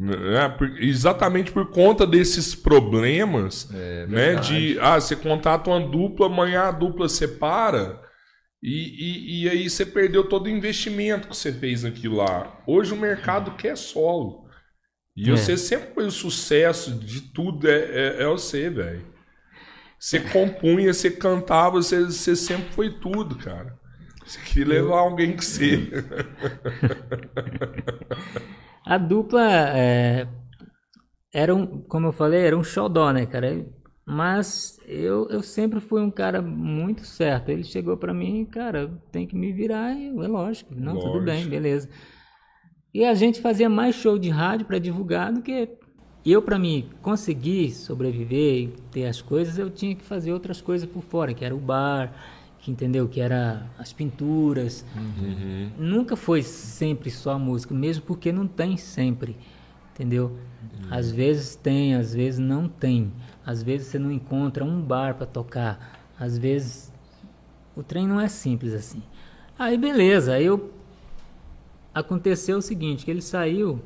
[0.00, 0.56] Né?
[0.78, 4.36] exatamente por conta desses problemas, é, né?
[4.36, 8.00] De ah, você contrata uma dupla, amanhã a dupla separa.
[8.62, 12.62] E, e, e, aí você perdeu todo o investimento que você fez aqui lá.
[12.64, 14.46] Hoje o mercado quer solo.
[15.16, 15.36] E é.
[15.36, 19.04] você sempre foi o sucesso de tudo, é, é, é você, velho.
[19.98, 23.76] Você compunha, você cantava, você, você sempre foi tudo, cara.
[24.24, 25.90] Você queria levar alguém que você.
[28.88, 29.42] A dupla
[29.76, 30.26] é,
[31.30, 33.66] era um, como eu falei, era um xodó, né, cara?
[34.06, 37.50] Mas eu, eu sempre fui um cara muito certo.
[37.50, 40.74] Ele chegou para mim, cara, tem que me virar, eu, é lógico.
[40.74, 41.12] Não, lógico.
[41.12, 41.90] tudo bem, beleza.
[42.94, 45.68] E a gente fazia mais show de rádio para divulgar do que
[46.24, 50.88] eu, para mim conseguir sobreviver e ter as coisas, eu tinha que fazer outras coisas
[50.88, 52.14] por fora, que era o bar,
[52.68, 53.08] que entendeu?
[53.08, 54.84] Que era as pinturas.
[54.94, 55.70] Uhum.
[55.78, 59.36] Nunca foi sempre só a música, mesmo porque não tem sempre,
[59.94, 60.26] entendeu?
[60.26, 60.88] Uhum.
[60.90, 63.10] Às vezes tem, às vezes não tem.
[63.44, 65.98] Às vezes você não encontra um bar para tocar.
[66.20, 66.92] Às vezes
[67.74, 69.02] o trem não é simples assim.
[69.58, 70.70] Aí beleza, aí eu
[71.94, 73.80] aconteceu o seguinte, que ele saiu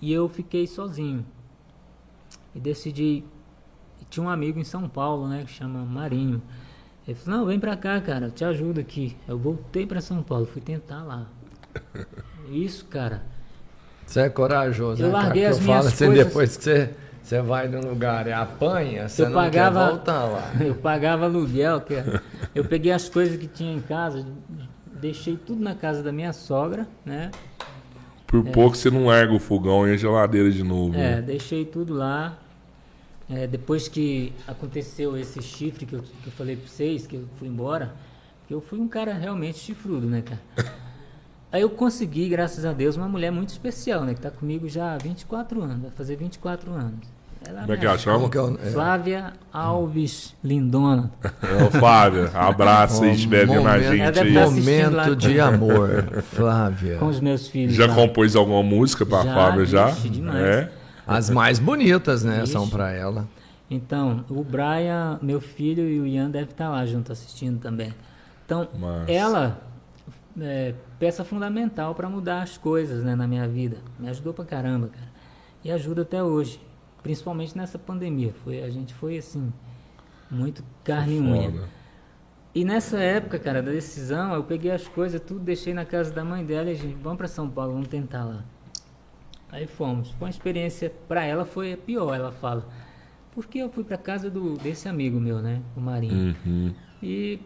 [0.00, 1.24] e eu fiquei sozinho.
[2.54, 3.24] E decidi.
[4.10, 5.42] Tinha um amigo em São Paulo, né?
[5.42, 6.42] Que chama Marinho.
[7.06, 9.16] Ele falou: Não, vem pra cá, cara, eu te ajudo aqui.
[9.26, 11.26] Eu voltei pra São Paulo, fui tentar lá.
[12.50, 13.22] Isso, cara.
[14.06, 15.54] Você é corajoso, eu né, larguei cara?
[15.54, 16.26] as eu minhas falo assim, coisas...
[16.26, 16.90] depois que você,
[17.22, 20.52] você vai no lugar e apanha, você eu não pagava, quer voltar lá.
[20.60, 21.94] Eu pagava aluguel, que
[22.54, 24.26] eu peguei as coisas que tinha em casa,
[25.00, 27.30] deixei tudo na casa da minha sogra, né?
[28.26, 28.50] Por é.
[28.50, 30.94] pouco você não larga o fogão e a geladeira de novo.
[30.94, 31.22] É, né?
[31.22, 32.38] deixei tudo lá.
[33.30, 37.24] É, depois que aconteceu esse chifre que eu, que eu falei pra vocês, que eu
[37.38, 37.94] fui embora,
[38.50, 40.40] eu fui um cara realmente chifrudo, né, cara?
[41.50, 44.14] Aí eu consegui, graças a Deus, uma mulher muito especial, né?
[44.14, 47.12] Que tá comigo já há 24 anos, vai fazer 24 anos.
[47.44, 48.30] Como é que ela chama?
[48.64, 51.10] É, Flávia Alves Lindona.
[51.66, 54.32] Ô, Flávia, abraço aí, estiver vendo a gente aí.
[54.32, 56.98] Momento de amor, Flávia.
[56.98, 57.74] Com os meus filhos.
[57.74, 57.94] Já lá.
[57.94, 59.90] compôs alguma música pra já, Flávia já?
[59.90, 60.44] demais.
[60.44, 60.72] É?
[61.16, 63.28] As mais bonitas, né, são pra ela.
[63.70, 67.94] Então, o Brian, meu filho, e o Ian devem estar lá junto assistindo também.
[68.44, 69.08] Então, Mas...
[69.08, 69.62] ela
[70.38, 73.78] é peça fundamental para mudar as coisas né, na minha vida.
[73.98, 75.10] Me ajudou pra caramba, cara.
[75.64, 76.60] E ajuda até hoje.
[77.02, 78.32] principalmente nessa pandemia.
[78.44, 79.52] Foi, a gente foi assim,
[80.30, 81.52] muito carne e unha.
[82.54, 86.24] E nessa época, cara, da decisão, eu peguei as coisas, tudo, deixei na casa da
[86.24, 88.44] mãe dela e a gente, vamos pra São Paulo, vamos tentar lá.
[89.52, 90.10] Aí fomos.
[90.12, 92.66] Foi uma experiência, pra ela foi a pior, ela fala.
[93.32, 95.60] Porque eu fui pra casa do, desse amigo meu, né?
[95.76, 96.34] O Marinho.
[96.44, 96.74] Uhum.
[97.02, 97.38] E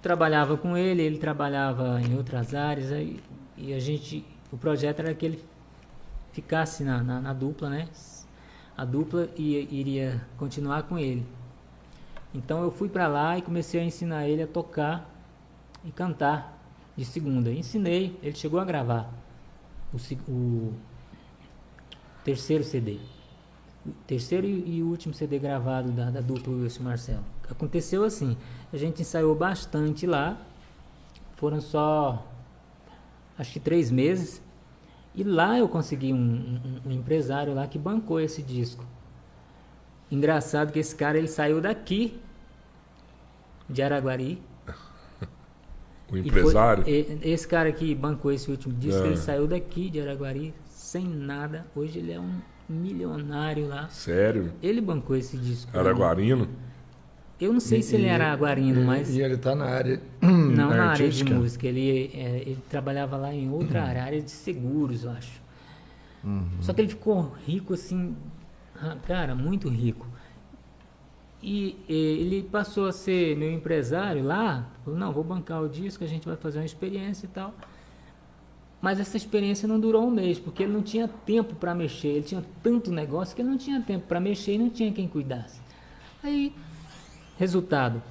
[0.00, 3.20] trabalhava com ele, ele trabalhava em outras áreas, aí,
[3.56, 5.44] e a gente, o projeto era que ele
[6.32, 7.88] ficasse na, na, na dupla, né?
[8.76, 11.26] A dupla ia, iria continuar com ele.
[12.32, 15.10] Então eu fui para lá e comecei a ensinar ele a tocar
[15.84, 16.60] e cantar
[16.96, 17.50] de segunda.
[17.50, 19.23] Ensinei, ele chegou a gravar
[19.94, 20.74] o, o
[22.24, 22.98] terceiro CD.
[24.06, 27.24] Terceiro e, e último CD gravado da, da dupla Wilson Marcelo.
[27.50, 28.36] Aconteceu assim,
[28.72, 30.38] a gente ensaiou bastante lá,
[31.36, 32.26] foram só
[33.38, 34.40] acho que três meses,
[35.14, 38.84] e lá eu consegui um, um- um empresário lá que bancou esse disco.
[40.10, 42.18] Engraçado que esse cara ele saiu daqui
[43.68, 44.40] de Araguari.
[46.10, 46.84] O e foi- empresário?
[46.86, 49.06] e- esse cara que bancou esse último disco, Ah.
[49.06, 51.66] ele saiu daqui de Araguari sem nada.
[51.74, 52.32] Hoje ele é um
[52.68, 53.88] milionário lá.
[53.88, 54.52] Sério?
[54.62, 55.76] Ele bancou esse disco.
[55.76, 56.48] Araguarino?
[57.40, 60.00] Eu não sei se ele E- era araguarino, e- mas E ele tá na área
[60.22, 61.66] não na área de música.
[61.66, 65.42] Ele, é, ele trabalhava lá em outra área, área de seguros, eu acho.
[66.60, 68.16] Só que ele ficou rico assim,
[69.06, 70.06] cara, muito rico.
[71.46, 74.66] E, eh, ele passou a ser meu empresário lá.
[74.82, 77.52] Falou, não, vou bancar o disco, a gente vai fazer uma experiência e tal.
[78.80, 82.08] Mas essa experiência não durou um mês, porque ele não tinha tempo para mexer.
[82.08, 85.06] Ele tinha tanto negócio que ele não tinha tempo para mexer e não tinha quem
[85.06, 85.60] cuidasse.
[86.22, 86.50] Aí,
[87.38, 88.02] resultado.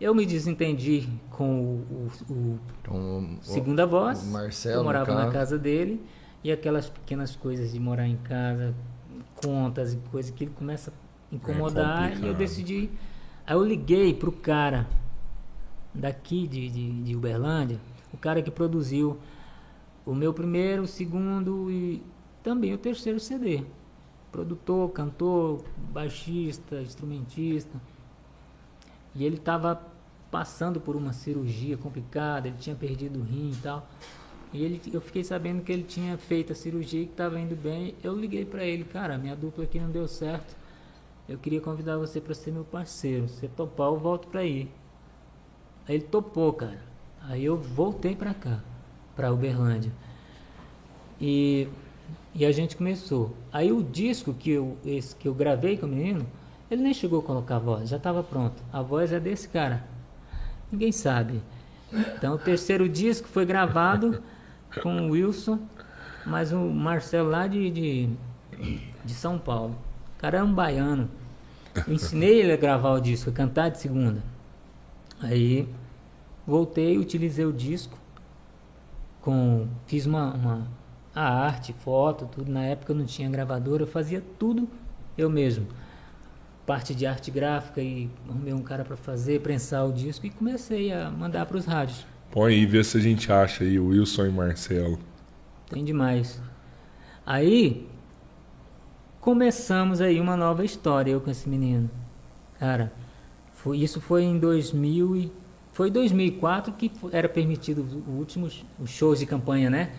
[0.00, 4.22] Eu me desentendi com o- o- o Então, segunda voz.
[4.22, 6.00] o Marcelo, eu morava na casa dele
[6.42, 8.74] e aquelas pequenas coisas de morar em casa,
[9.42, 12.18] contas e coisas que ele começa a incomodar.
[12.18, 12.90] e eu decidi.
[13.46, 14.86] Aí eu liguei pro cara
[15.94, 17.80] daqui de, de, de Uberlândia,
[18.12, 19.18] o cara que produziu
[20.04, 22.02] o meu primeiro, o segundo e
[22.42, 23.62] também o terceiro CD.
[24.30, 27.80] Produtor, cantor, baixista, instrumentista.
[29.14, 29.82] E ele estava
[30.30, 33.88] passando por uma cirurgia complicada, ele tinha perdido o rim e tal.
[34.52, 37.54] E ele, eu fiquei sabendo que ele tinha feito a cirurgia e que estava indo
[37.54, 37.94] bem.
[38.02, 40.56] Eu liguei para ele, cara, minha dupla aqui não deu certo.
[41.28, 43.28] Eu queria convidar você para ser meu parceiro.
[43.28, 44.70] Se você topar, eu volto para aí.
[45.86, 46.80] Aí ele topou, cara.
[47.22, 48.60] Aí eu voltei para cá,
[49.14, 49.92] para Uberlândia.
[51.20, 51.68] E,
[52.34, 53.34] e a gente começou.
[53.52, 56.26] Aí o disco que eu, esse, que eu gravei com o menino,
[56.70, 58.62] ele nem chegou a colocar a voz, já estava pronto.
[58.72, 59.84] A voz é desse cara.
[60.72, 61.42] Ninguém sabe.
[61.92, 64.22] Então o terceiro disco foi gravado
[64.82, 65.58] com o Wilson,
[66.24, 68.10] mas o Marcelo lá de, de,
[69.04, 69.76] de São Paulo.
[70.16, 71.08] O cara é um baiano.
[71.86, 74.22] Eu ensinei ele a gravar o disco, a cantar de segunda.
[75.20, 75.68] Aí
[76.46, 77.98] voltei, utilizei o disco,
[79.20, 80.68] com, fiz uma, uma
[81.14, 82.50] a arte, foto, tudo.
[82.50, 84.68] Na época eu não tinha gravadora, eu fazia tudo
[85.18, 85.66] eu mesmo.
[86.64, 90.92] Parte de arte gráfica e arrumei um cara para fazer, prensar o disco e comecei
[90.92, 92.06] a mandar para os rádios.
[92.30, 94.98] Põe aí, vê se a gente acha aí, o Wilson e Marcelo.
[95.68, 96.40] Tem demais.
[97.26, 97.88] Aí
[99.28, 101.90] começamos aí uma nova história eu com esse menino.
[102.58, 102.90] Cara,
[103.56, 105.32] foi, isso foi em 2000 e
[105.74, 108.48] foi em 2004 que era permitido o último
[108.80, 109.90] os shows de campanha, né?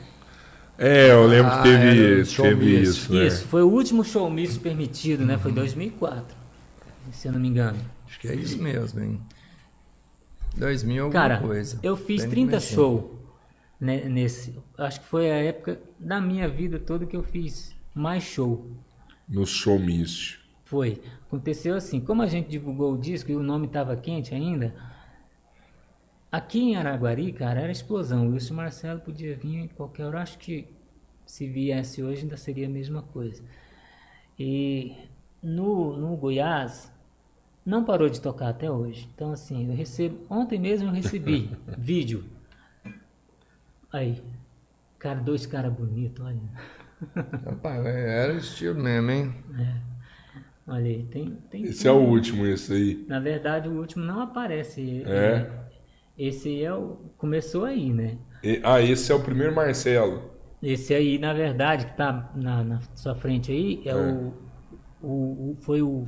[0.80, 3.28] É, eu lembro Ah, que teve, o show teve isso, né?
[3.28, 5.38] Isso, foi o último show misto permitido, né?
[5.38, 6.36] Foi em 2004,
[7.12, 7.78] se eu não me engano.
[8.08, 9.22] Acho que é isso mesmo, hein?
[10.58, 11.78] 2000 alguma Cara, coisa.
[11.84, 12.76] eu fiz Tem 30 dimension.
[12.76, 13.04] shows
[13.80, 14.56] né, nesse.
[14.76, 18.66] Acho que foi a época da minha vida toda que eu fiz mais show.
[19.30, 20.40] No showmício.
[20.66, 21.02] Foi.
[21.28, 24.74] Aconteceu assim, como a gente divulgou o disco e o nome estava quente ainda,
[26.32, 28.28] aqui em Araguari, cara, era explosão.
[28.28, 30.22] O Wilson Marcelo podia vir em qualquer hora.
[30.22, 30.68] Acho que
[31.26, 33.44] se viesse hoje ainda seria a mesma coisa.
[34.38, 34.96] E
[35.44, 36.92] no, no Goiás,
[37.66, 39.08] não parou de tocar até hoje.
[39.14, 40.26] Então, assim, eu recebo.
[40.30, 42.26] Ontem mesmo eu recebi vídeo.
[43.92, 44.22] Aí.
[44.98, 46.40] Cara, dois caras bonitos, olha.
[47.46, 49.34] Rapaz, era estilo mesmo, hein?
[50.68, 51.38] Olha aí, tem.
[51.50, 53.06] tem Esse é o último, esse aí.
[53.08, 55.04] Na verdade, o último não aparece.
[55.06, 55.50] É?
[56.18, 56.98] Esse aí é o.
[57.18, 58.18] Começou aí, né?
[58.44, 60.30] E- ah, esse é o primeiro Marcelo.
[60.62, 63.96] Esse aí, na verdade, que tá na, na sua frente aí, é, É.
[63.96, 64.34] O,
[65.02, 65.08] o,
[65.52, 66.06] o- Foi o,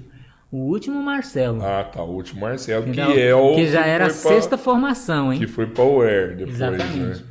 [0.52, 1.64] o último Marcelo.
[1.64, 3.18] Ah, tá, o último Marcelo, que Entendeu?
[3.18, 5.40] é o que já era a foi pra- sexta formação, hein?
[5.40, 7.24] Que foi pra UER depois, Exatamente.
[7.24, 7.28] né?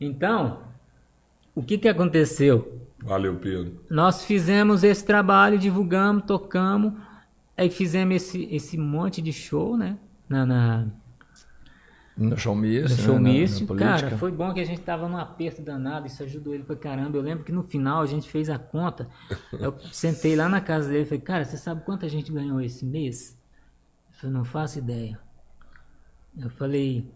[0.00, 0.62] Então,
[1.54, 2.80] o que que aconteceu?
[3.02, 3.84] Valeu, Pedro.
[3.90, 6.92] Nós fizemos esse trabalho, divulgamos, tocamos,
[7.56, 9.98] aí fizemos esse, esse monte de show, né?
[10.28, 10.86] Na, na,
[12.16, 12.88] No showmício.
[12.88, 13.66] no né, showmício.
[13.66, 14.00] política.
[14.00, 17.18] Cara, foi bom que a gente tava num aperto danado, isso ajudou ele pra caramba.
[17.18, 19.08] Eu lembro que no final a gente fez a conta.
[19.52, 22.60] Eu sentei lá na casa dele e falei, cara, você sabe quanto a gente ganhou
[22.60, 23.36] esse mês?
[24.10, 25.18] Ele falou, não faço ideia.
[26.38, 27.10] Eu falei,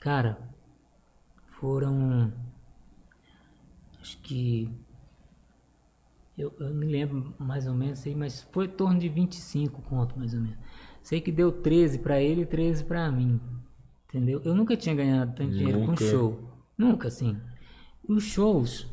[0.00, 0.38] cara,
[1.58, 2.32] foram.
[4.02, 4.68] Acho que.
[6.36, 10.18] Eu, eu me lembro mais ou menos, sei, mas foi em torno de 25 conto,
[10.18, 10.58] mais ou menos.
[11.02, 13.40] Sei que deu 13 pra ele e 13 pra mim.
[14.08, 14.42] Entendeu?
[14.44, 16.04] Eu nunca tinha ganhado tanto dinheiro com Nunca.
[16.04, 16.40] show.
[16.76, 17.38] Nunca, assim.
[18.06, 18.88] Os shows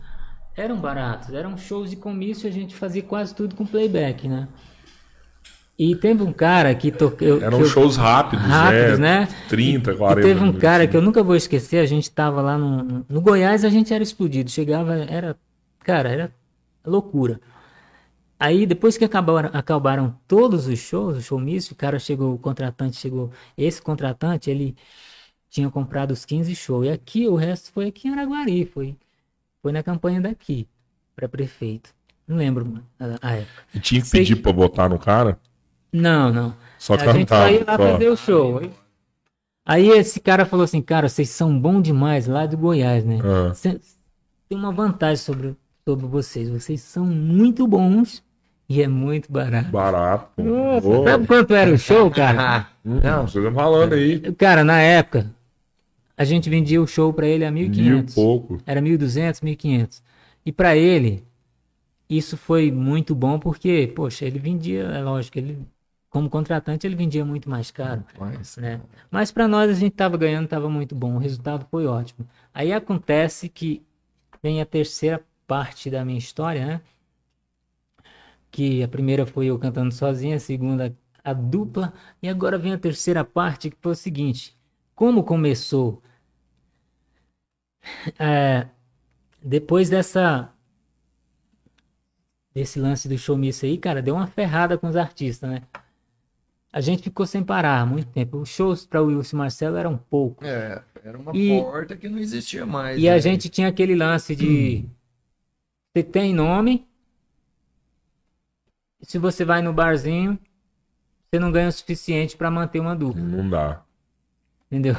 [0.56, 4.48] eram baratos, eram shows de comício, a gente fazia quase tudo com playback, né?
[5.80, 7.42] E teve um cara que tocou.
[7.42, 9.22] Eram shows rápidos, rápidos, né?
[9.22, 9.28] né?
[9.48, 12.58] 30, E 40 teve um cara que eu nunca vou esquecer, a gente tava lá
[12.58, 15.38] no, no Goiás, a gente era explodido, chegava, era,
[15.80, 16.32] cara, era
[16.86, 17.40] loucura.
[18.40, 22.96] Aí depois que acabaram, acabaram todos os shows, o showmício, o cara chegou, o contratante
[22.98, 24.76] chegou, esse contratante, ele
[25.50, 28.96] tinha comprado os 15 shows, e aqui o resto foi aqui em Araguari, foi,
[29.62, 30.68] foi na campanha daqui,
[31.16, 31.94] para prefeito.
[32.28, 33.64] Não lembro a, a época.
[33.74, 35.40] E tinha que Sei pedir que- pra botar no cara?
[35.92, 36.54] Não, não.
[36.78, 37.92] Só a gente cantava, só ia lá só.
[37.92, 38.58] fazer o show.
[38.60, 38.72] Aí-
[39.66, 43.20] Aí esse cara falou assim, cara, vocês são bons demais lá do Goiás, né?
[43.24, 43.54] Ah.
[44.48, 45.56] Tem uma vantagem sobre,
[45.88, 46.50] sobre vocês.
[46.50, 48.24] Vocês são muito bons
[48.68, 49.70] e é muito barato.
[49.70, 50.42] Barato.
[50.42, 51.12] Nossa, Boa.
[51.12, 52.68] sabe quanto era o show, cara?
[52.84, 54.20] Não, Você tá falando aí.
[54.34, 55.30] Cara, na época,
[56.18, 58.16] a gente vendia o show pra ele a Mil e 1.500.
[58.16, 58.58] pouco.
[58.66, 60.02] Era 1.200, 1.500.
[60.44, 61.24] E pra ele,
[62.10, 65.60] isso foi muito bom porque, poxa, ele vendia, é lógico, ele
[66.10, 68.82] como contratante ele vendia muito mais caro, mas, né?
[69.12, 72.28] Mas pra nós a gente tava ganhando, tava muito bom, o resultado foi ótimo.
[72.54, 73.84] Aí acontece que
[74.42, 76.82] vem a terceira parte da minha história, né?
[78.52, 82.78] Que a primeira foi eu cantando sozinha, a segunda a dupla, e agora vem a
[82.78, 84.56] terceira parte que foi o seguinte:
[84.96, 86.02] como começou
[88.18, 88.68] é,
[89.42, 90.52] depois dessa
[92.54, 95.62] desse lance do showmício aí, cara, deu uma ferrada com os artistas, né?
[96.72, 98.38] A gente ficou sem parar há muito tempo.
[98.38, 100.48] Os shows para o Wilson e Marcelo eram poucos.
[100.48, 103.00] é, era uma E- porta que não existia mais.
[103.00, 103.20] E a né?
[103.20, 104.86] gente tinha aquele lance de
[105.96, 106.88] você tem nome,
[109.02, 110.38] se você vai no barzinho,
[111.32, 113.22] você não ganha o suficiente para manter uma dupla.
[113.22, 113.82] Não dá.
[114.68, 114.96] Entendeu?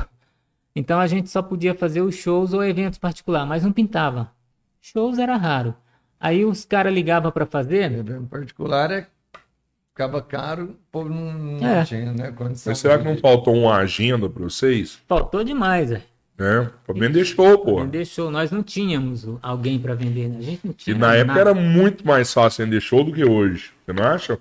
[0.74, 4.32] Então a gente só podia fazer os shows ou eventos particulares, mas não pintava.
[4.80, 5.74] Shows era raro.
[6.18, 7.92] Aí os caras ligavam pra fazer.
[7.92, 9.06] Evento particular é
[10.00, 11.84] ficava caro, o povo não, não É.
[11.84, 12.32] tinha, né?
[12.32, 14.98] Condição Mas será que não de- faltou uma agenda pra vocês?
[15.06, 15.90] Faltou demais.
[15.90, 16.00] Né?
[16.86, 17.80] Pra vender show, pô.
[18.06, 18.30] Show.
[18.30, 20.38] Nós não tínhamos alguém pra vender, né?
[20.38, 20.96] A gente não E tinha.
[20.96, 21.40] na época nada.
[21.50, 23.72] era muito mais fácil vender show do que hoje.
[23.84, 24.38] Você não acha?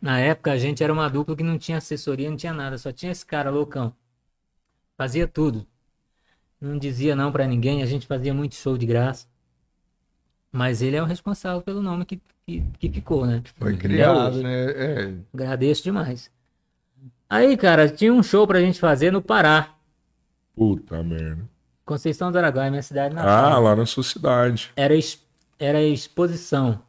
[0.00, 2.92] Na época a gente era uma dupla que não tinha assessoria, não tinha nada, só
[2.92, 3.92] tinha esse cara loucão.
[4.96, 5.66] Fazia tudo.
[6.60, 9.26] Não dizia não pra ninguém, a gente fazia muito show de graça.
[10.52, 13.42] Mas ele é o responsável pelo nome que, que, que ficou, né?
[13.56, 14.64] Foi Até criado, né?
[14.70, 16.30] É, Agradeço demais.
[17.28, 19.74] Aí, cara, tinha um show pra gente fazer no Pará.
[20.54, 21.48] Puta merda.
[21.84, 23.62] Conceição do Araguaia, minha cidade Ah, natal.
[23.62, 24.70] lá na sua cidade.
[24.76, 24.94] Era,
[25.58, 26.80] era exposição.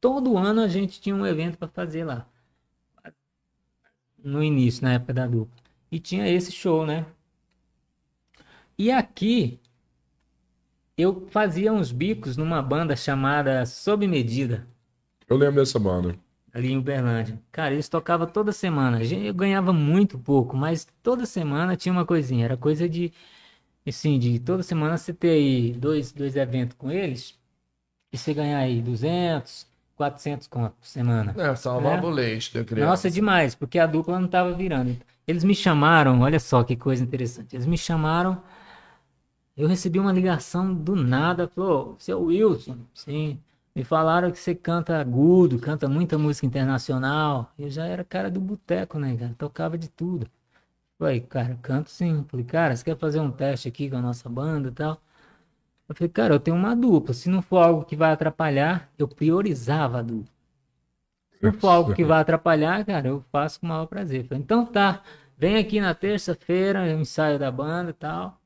[0.00, 2.26] Todo ano a gente tinha um evento pra fazer lá.
[4.22, 5.56] No início, na época da dupla.
[5.90, 7.06] E tinha esse show, né?
[8.76, 9.58] E aqui
[10.96, 14.66] eu fazia uns bicos numa banda chamada Sob Medida.
[15.28, 16.16] Eu lembro dessa banda.
[16.52, 17.40] ali em Uberlândia.
[17.52, 19.02] Cara, eles tocavam toda semana.
[19.02, 22.44] Eu ganhava muito pouco, mas toda semana tinha uma coisinha.
[22.46, 23.12] Era coisa de,
[23.86, 27.38] assim, de toda semana você ter aí dois, dois eventos com eles
[28.12, 29.66] e você ganhar aí 200,
[29.96, 31.34] 400 conto por semana.
[31.38, 32.08] é, salvava É.
[32.08, 32.90] o leite da criança.
[32.90, 34.96] Nossa, demais, porque a dupla não tava virando.
[35.26, 37.54] Eles me chamaram, olha só que coisa interessante.
[37.54, 38.42] Eles me chamaram,
[39.56, 43.38] eu recebi uma ligação do nada, falou, seu Wilson, sim.
[43.78, 47.52] Me falaram que você canta agudo, canta muita música internacional.
[47.56, 49.34] Eu já era cara do boteco, né, cara?
[49.38, 50.28] Tocava de tudo.
[50.98, 52.24] Falei, cara, canto sim.
[52.28, 55.00] Falei, cara, você quer fazer um teste aqui com a nossa banda e tal?
[55.88, 57.14] Eu falei, cara, eu tenho uma dupla.
[57.14, 60.32] Se não for algo que vai atrapalhar, eu priorizava a dupla.
[61.40, 64.26] Se não for algo que vai atrapalhar, cara, eu faço com o maior prazer.
[64.26, 65.02] Falei, então tá,
[65.36, 68.40] vem aqui na terça-feira, o ensaio da banda e tal.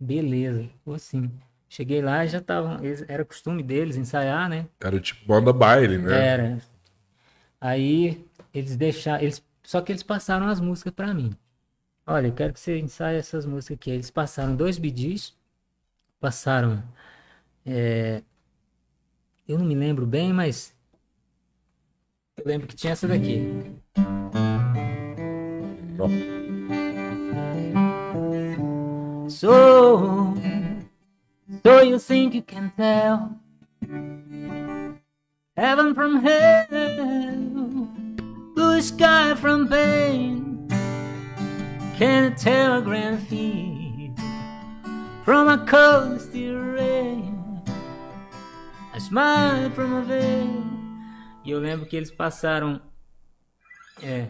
[0.00, 1.30] Beleza, ficou assim.
[1.68, 2.78] Cheguei lá e já estavam.
[3.08, 4.66] Era costume deles ensaiar, né?
[4.80, 6.26] Era tipo banda baile, né?
[6.26, 6.58] Era.
[7.60, 9.22] Aí eles deixaram.
[9.22, 11.30] Eles, só que eles passaram as músicas pra mim.
[12.06, 13.90] Olha, eu quero que você ensaie essas músicas aqui.
[13.90, 15.34] Eles passaram dois bidis,
[16.20, 16.82] passaram.
[17.64, 18.22] é,
[19.48, 20.74] eu não me lembro bem, mas.
[22.36, 23.40] Eu lembro que tinha essa daqui.
[29.28, 30.35] So,
[31.66, 33.40] so you think you can tell
[35.56, 37.88] heaven from hell,
[38.54, 40.68] blue sky from pain?
[41.98, 44.14] Can tell a grand feed
[45.24, 47.60] from a cold steel rain?
[48.94, 50.62] A smile from a veil.
[51.44, 52.80] E eu lembro que eles passaram.
[54.04, 54.28] É.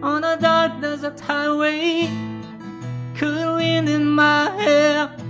[0.00, 2.08] On a dark desert highway,
[3.18, 5.25] cool wind in my hair,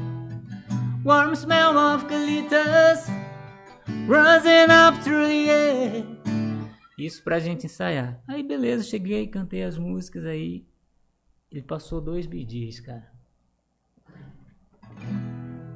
[1.06, 3.08] warm smell of colitas
[4.08, 6.04] rising up through the air.
[6.98, 8.20] Isso pra gente ensaiar.
[8.26, 10.66] Aí beleza, cheguei, cantei as músicas aí.
[11.48, 13.08] Ele passou dois bidis, cara.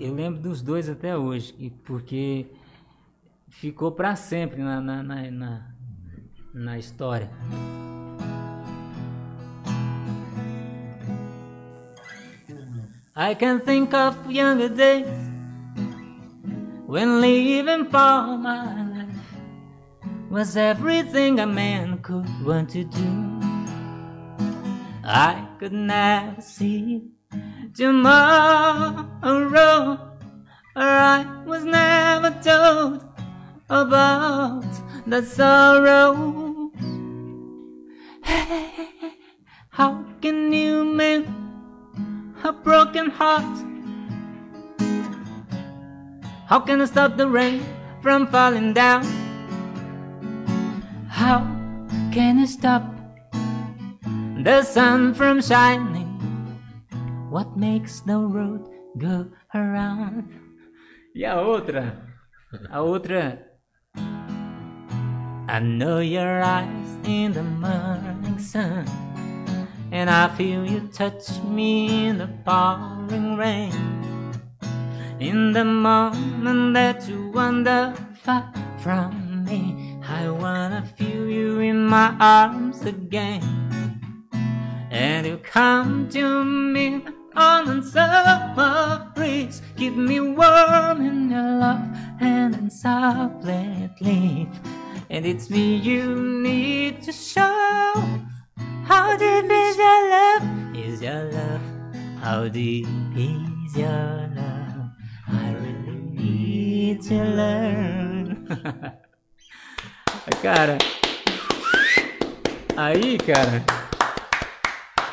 [0.01, 2.47] Eu lembro dos dois até hoje, porque
[3.49, 5.75] ficou pra sempre na, na, na, na,
[6.53, 7.31] na história.
[13.21, 15.07] I can think of younger days
[16.87, 19.27] when living for my life
[20.31, 23.41] was everything a man could want to do.
[25.05, 27.11] I could never see
[27.75, 29.05] tomorrow,
[30.75, 33.05] or I was never told
[33.69, 34.65] about
[35.07, 36.73] the sorrow.
[39.69, 41.50] How can you mend
[42.45, 43.45] a broken heart?
[46.47, 47.63] How can I stop the rain
[48.03, 49.05] from falling down?
[51.09, 51.47] How
[52.13, 52.83] can I stop
[54.43, 56.09] the sun from shining?
[57.31, 58.67] What makes the road
[58.99, 60.27] go around?
[61.15, 61.95] E a outra?
[62.73, 63.39] A outra.
[65.49, 68.87] I know your eyes in the morning sun,
[69.93, 74.33] and I feel you touch me in the pouring rain.
[75.19, 82.17] In the moment that you wander far from me, I wanna feel you in my
[82.21, 83.43] arms again.
[84.91, 87.05] And you come to me
[87.35, 91.89] on the summer breeze, keep me warm in your love
[92.21, 94.49] and then softly leave.
[95.11, 98.21] And it's me you need to show.
[98.89, 100.43] How deep is your love?
[100.75, 101.61] Is your love?
[102.23, 104.91] How deep is your love?
[105.29, 108.47] I really need to learn.
[110.43, 110.79] cara,
[112.77, 113.65] aí, cara,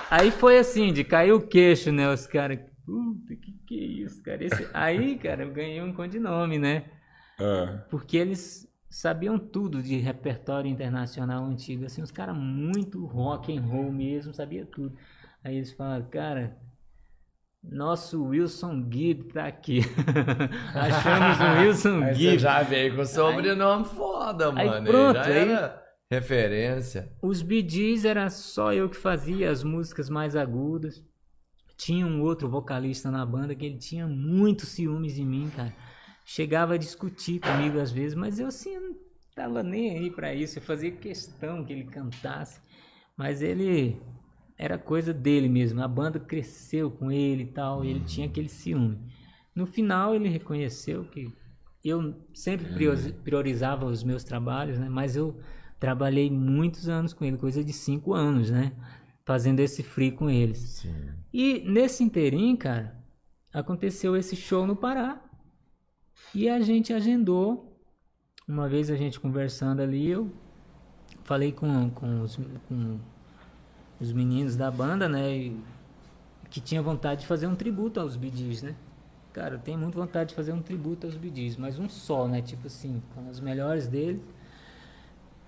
[0.09, 2.11] aí foi assim, de cair o queixo, né?
[2.11, 4.43] Os caras, puta, que que é isso, cara?
[4.43, 4.67] Esse...
[4.73, 6.85] Aí, cara, eu ganhei um codinome, né?
[7.39, 7.65] É.
[7.89, 13.91] Porque eles sabiam tudo de repertório internacional antigo, assim, os caras muito rock and roll
[13.91, 14.95] mesmo, sabia tudo.
[15.43, 16.57] Aí eles falaram, cara,
[17.63, 19.81] nosso Wilson Gibb tá aqui.
[20.73, 22.39] Achamos o Wilson Aí você Gibb.
[22.39, 24.87] já veio com sobrenome foda, Aí mano.
[24.89, 27.11] pronto, já aí- era referência.
[27.21, 31.03] Os Gees era só eu que fazia as músicas mais agudas.
[31.75, 35.73] Tinha um outro vocalista na banda que ele tinha muito ciúmes de mim, cara.
[36.29, 38.97] Chegava a discutir comigo às vezes, mas eu assim, não
[39.33, 40.57] tava nem aí pra isso.
[40.59, 42.59] Eu fazia questão que ele cantasse.
[43.15, 43.97] Mas ele
[44.57, 45.81] era coisa dele mesmo.
[45.81, 48.99] A banda cresceu com ele e tal, e ele tinha aquele ciúme.
[49.55, 51.33] No final ele reconheceu que
[51.81, 54.89] eu sempre priori- priorizava os meus trabalhos, né?
[54.89, 55.39] Mas eu
[55.79, 58.73] trabalhei muitos anos com ele, coisa de cinco anos, né?
[59.25, 60.57] Fazendo esse free com eles.
[60.57, 61.09] Sim.
[61.31, 63.01] E nesse interim, cara,
[63.53, 65.23] aconteceu esse show no Pará.
[66.37, 67.75] E a gente agendou.
[68.47, 70.31] Uma vez a gente conversando ali, eu
[71.23, 72.35] falei com, com, os,
[72.67, 72.99] com
[73.99, 75.35] os meninos da banda, né?
[75.35, 75.59] e-
[76.51, 78.75] que tinha vontade de fazer um tributo aos Gees, né?
[79.33, 82.39] Cara, eu tenho muita vontade de fazer um tributo aos Gees, mas um só, né?
[82.39, 84.21] Tipo assim, com as melhores deles.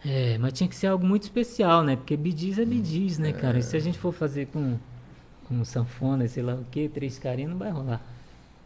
[0.04, 1.98] É, mas tinha que ser algo muito especial, né?
[1.98, 3.60] Porque Gees é Gees, né, cara?
[3.60, 4.80] E se a gente for fazer com,
[5.48, 8.02] com sanfona, sei lá o que, três carinhas, não vai rolar.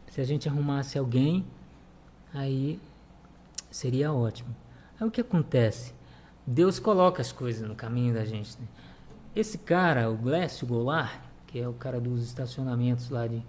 [0.08, 1.46] Se a gente arrumasse alguém,
[2.34, 2.80] aí
[3.70, 4.56] seria ótimo.
[5.00, 5.94] Aí o que acontece?
[6.46, 8.60] Deus coloca as coisas no caminho da gente.
[8.60, 8.68] Né?
[9.36, 13.44] Esse cara, o Glécio Goulart, que é o cara dos estacionamentos lá de,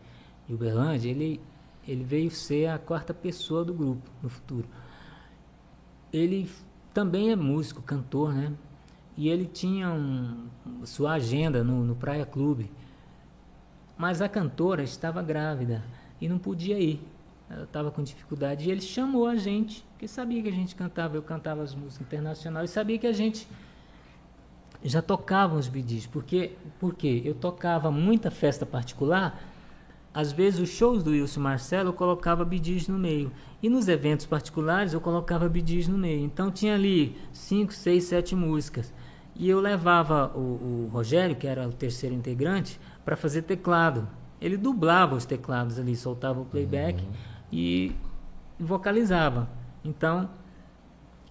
[0.46, 1.40] de Uberlândia, ele,
[1.86, 4.66] ele veio ser a quarta pessoa do grupo no futuro.
[6.12, 6.50] Ele
[6.92, 8.52] também é músico, cantor, né?
[9.16, 10.48] e ele tinha um,
[10.84, 12.70] sua agenda no, no Praia Clube.
[13.96, 15.84] Mas a cantora estava grávida
[16.20, 17.00] e não podia ir.
[17.48, 18.68] Ela estava com dificuldade.
[18.68, 22.06] E ele chamou a gente, porque sabia que a gente cantava, eu cantava as músicas
[22.06, 23.47] internacionais, e sabia que a gente
[24.82, 26.06] já tocava os bidis.
[26.06, 29.40] Porque, porque eu tocava muita festa particular,
[30.12, 33.32] às vezes os shows do Wilson Marcelo eu colocava bidis no meio.
[33.62, 36.24] E nos eventos particulares eu colocava bidis no meio.
[36.24, 38.92] Então tinha ali cinco, seis, sete músicas.
[39.34, 44.08] E eu levava o, o Rogério, que era o terceiro integrante, para fazer teclado.
[44.40, 47.10] Ele dublava os teclados ali, soltava o playback uhum.
[47.55, 47.92] E
[48.58, 49.49] vocalizava.
[49.84, 50.28] Então,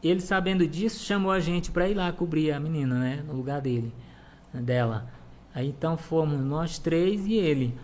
[0.01, 3.59] ele sabendo disso, chamou a gente para ir lá cobrir a menina, né, no lugar
[3.59, 3.93] dele,
[4.53, 5.07] dela.
[5.53, 7.77] Aí então fomos nós três e ele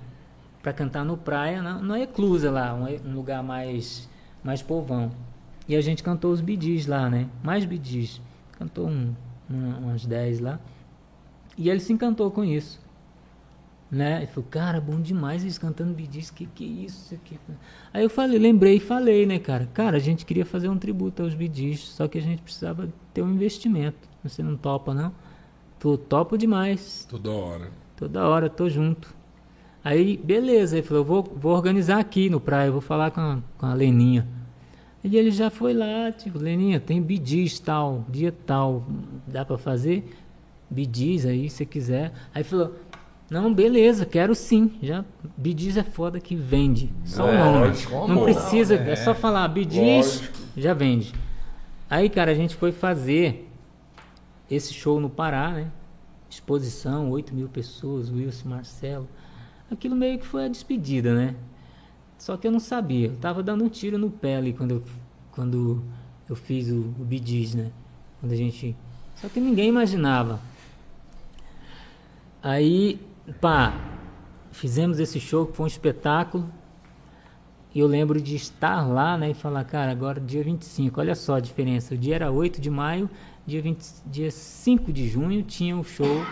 [0.63, 4.09] para cantar no praia, não é eclusa lá, um, um, lugar mais
[4.43, 5.11] mais povão.
[5.67, 7.29] E a gente cantou os bidis lá, né?
[7.43, 8.21] Mais bidis.
[8.53, 9.13] Cantou um,
[9.49, 10.59] um, umas 10 lá.
[11.57, 12.81] E ele se encantou com isso.
[13.91, 14.17] Né?
[14.17, 17.17] Ele falou, cara, bom demais eles cantando bidis, que que é isso?
[17.25, 17.39] Que...
[17.91, 19.67] Aí eu falei, lembrei e falei, né, cara?
[19.73, 23.23] Cara, a gente queria fazer um tributo aos bidis, só que a gente precisava ter
[23.23, 24.07] um investimento.
[24.23, 25.11] Você não topa, não?
[25.79, 27.07] Tô topo demais.
[27.09, 27.71] Toda hora.
[27.95, 29.15] Toda hora, tô junto.
[29.83, 33.65] Aí, beleza, ele falou, vou, vou organizar aqui no praia, vou falar com a, com
[33.65, 34.27] a Leninha.
[35.03, 38.85] E ele já foi lá, tipo, Leninha, tem bidis tal, dia tal,
[39.25, 40.13] dá para fazer?
[40.69, 42.11] Bidis aí, se quiser.
[42.35, 42.75] Aí falou,
[43.29, 44.73] não, beleza, quero sim.
[44.81, 45.05] Já
[45.37, 46.91] Bidis é foda que vende.
[47.05, 47.67] Só o nome.
[47.67, 48.91] Lógico, não precisa, não, é.
[48.91, 48.95] é.
[48.95, 50.23] só falar Bidis,
[50.57, 51.13] já vende.
[51.87, 53.47] Aí, cara, a gente foi fazer
[54.49, 55.71] esse show no Pará, né?
[56.29, 59.07] Exposição, 8 mil pessoas, Wilson Marcelo.
[59.71, 61.35] Aquilo meio que foi a despedida, né?
[62.17, 63.07] Só que eu não sabia.
[63.07, 64.83] Eu tava dando um tiro no pé ali quando eu,
[65.31, 65.83] quando
[66.27, 67.71] eu fiz o, o Bidis, né?
[68.19, 68.75] Quando a gente.
[69.15, 70.39] Só que ninguém imaginava.
[72.41, 72.99] Aí
[73.39, 73.73] pá,
[74.51, 76.49] fizemos esse show que foi um espetáculo.
[77.73, 81.35] E eu lembro de estar lá, né, e falar, cara, agora dia 25, olha só
[81.35, 81.93] a diferença.
[81.93, 83.07] O dia era 8 de maio,
[83.45, 86.25] dia, 20, dia 5 de junho tinha o show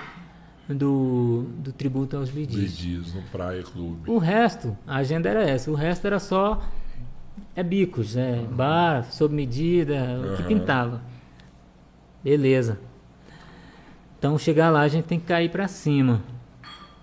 [0.67, 2.31] do, do tributo aos.
[2.31, 4.09] Bidis, no Praia Clube.
[4.09, 5.69] O resto, a agenda era essa.
[5.69, 6.61] O resto era só
[7.55, 8.55] é bicos, é uhum.
[8.55, 10.33] bar, sob medida, uhum.
[10.33, 11.01] o que pintava.
[12.23, 12.79] Beleza.
[14.17, 16.23] Então chegar lá a gente tem que cair para cima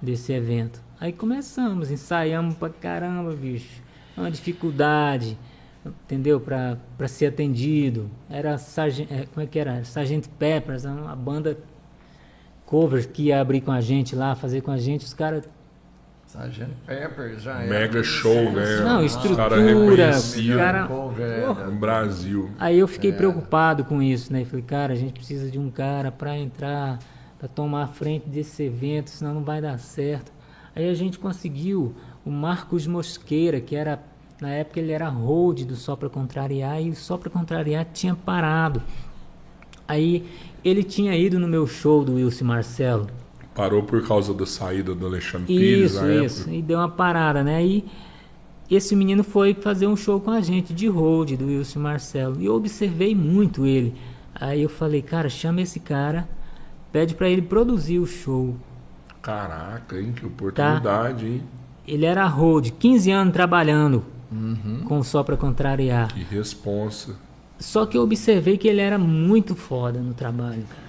[0.04, 0.82] desse evento.
[1.00, 3.82] Aí começamos, ensaiamos pra caramba, bicho.
[4.16, 5.36] Uma dificuldade,
[5.84, 6.38] entendeu?
[6.38, 8.08] Pra, pra ser atendido.
[8.30, 9.84] Era Sargent, é, como é que era?
[9.84, 11.58] Sargent Peppers, uma banda
[12.64, 15.04] cover que ia abrir com a gente lá, fazer com a gente.
[15.04, 15.48] Os caras
[16.34, 17.70] Sargent Peppers já era.
[17.70, 18.80] Mega show, né?
[18.82, 19.56] Não, estrutura, cara,
[20.56, 22.50] cara no Brasil.
[22.58, 23.14] Aí eu fiquei é.
[23.14, 24.44] preocupado com isso, né?
[24.44, 26.98] Falei, cara, a gente precisa de um cara para entrar
[27.44, 30.32] para tomar a frente desse evento, senão não vai dar certo.
[30.74, 34.02] Aí a gente conseguiu o Marcos Mosqueira, que era
[34.40, 38.14] na época ele era hold do Só para Contrariar e o Só para Contrariar tinha
[38.14, 38.82] parado.
[39.86, 40.24] Aí
[40.64, 43.08] ele tinha ido no meu show do Wilson Marcelo.
[43.54, 46.50] Parou por causa da saída do Alexandre isso, Pires Isso, isso.
[46.50, 47.56] E deu uma parada, né?
[47.56, 47.84] Aí
[48.70, 52.40] esse menino foi fazer um show com a gente de hold do Wilson Marcelo.
[52.40, 53.94] E eu observei muito ele.
[54.34, 56.26] Aí eu falei, cara, chama esse cara
[56.94, 58.54] pede para ele produzir o show.
[59.20, 60.12] Caraca, hein?
[60.14, 61.28] Que oportunidade, tá?
[61.28, 61.42] hein?
[61.88, 64.84] Ele era road, 15 anos trabalhando uhum.
[64.86, 66.14] com Só Pra Contrariar.
[66.14, 67.16] Que responsa.
[67.58, 70.84] Só que eu observei que ele era muito foda no trabalho, cara.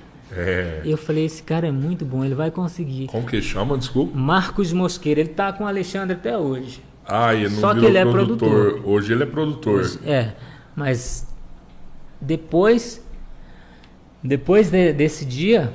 [0.48, 0.82] É.
[0.86, 3.08] Eu falei, esse cara é muito bom, ele vai conseguir.
[3.08, 4.16] Como que chama, desculpa?
[4.16, 6.84] Marcos Mosqueira, ele tá com o Alexandre até hoje.
[7.04, 8.80] Ah, e não Só que ele é produtor.
[8.86, 9.80] Hoje ele é produtor.
[9.82, 10.34] Hoje, é,
[10.76, 11.28] mas
[12.22, 13.04] depois
[14.26, 15.72] depois de, desse dia,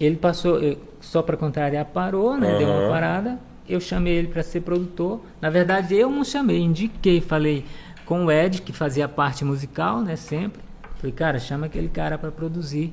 [0.00, 0.60] ele passou,
[1.00, 2.52] só para contrariar, parou, né?
[2.52, 2.58] Uhum.
[2.58, 3.38] Deu uma parada.
[3.68, 5.20] Eu chamei ele para ser produtor.
[5.40, 7.64] Na verdade, eu não chamei, indiquei, falei
[8.06, 10.16] com o Ed, que fazia a parte musical, né?
[10.16, 10.62] Sempre.
[10.96, 12.92] Falei, cara, chama aquele cara para produzir.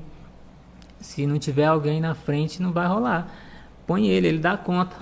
[1.00, 3.32] Se não tiver alguém na frente, não vai rolar.
[3.88, 4.96] Põe ele, ele dá conta.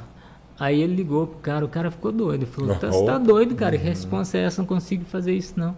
[0.59, 2.43] Aí ele ligou pro cara, o cara ficou doido.
[2.43, 3.77] Ele falou, tá, você tá doido, cara?
[3.77, 4.61] Que resposta é essa?
[4.61, 5.75] Não consigo fazer isso, não.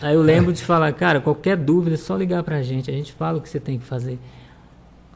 [0.00, 2.90] Aí eu lembro de falar, cara, qualquer dúvida é só ligar pra gente.
[2.90, 4.18] A gente fala o que você tem que fazer.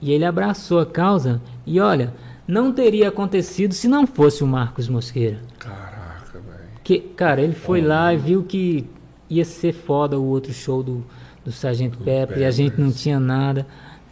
[0.01, 2.13] E ele abraçou a causa e olha,
[2.47, 5.41] não teria acontecido se não fosse o Marcos Mosqueira.
[5.59, 6.69] Caraca, velho.
[6.85, 8.87] Que, cara, ele foi lá e viu que
[9.29, 11.05] ia ser foda o outro show do,
[11.45, 13.67] do Sargento Pepper e a gente não tinha nada.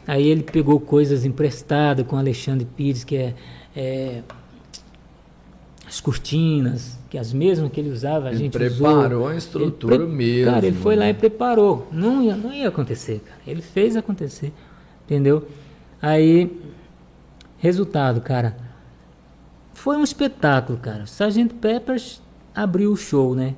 [0.06, 3.34] Aí ele pegou coisas emprestadas com Alexandre Pires, que é,
[3.76, 4.22] é
[5.86, 9.28] as cortinas, que as mesmas que ele usava, a ele gente preparou usou.
[9.28, 10.52] a estrutura mesmo.
[10.52, 11.86] Cara, ele foi lá e preparou.
[11.92, 13.40] Não ia, não ia acontecer, cara.
[13.46, 14.52] Ele fez acontecer.
[15.04, 15.46] Entendeu?
[16.04, 16.60] Aí,
[17.56, 18.54] resultado, cara.
[19.72, 21.06] Foi um espetáculo, cara.
[21.06, 22.20] Sargento Peppers
[22.54, 23.54] abriu o show, né?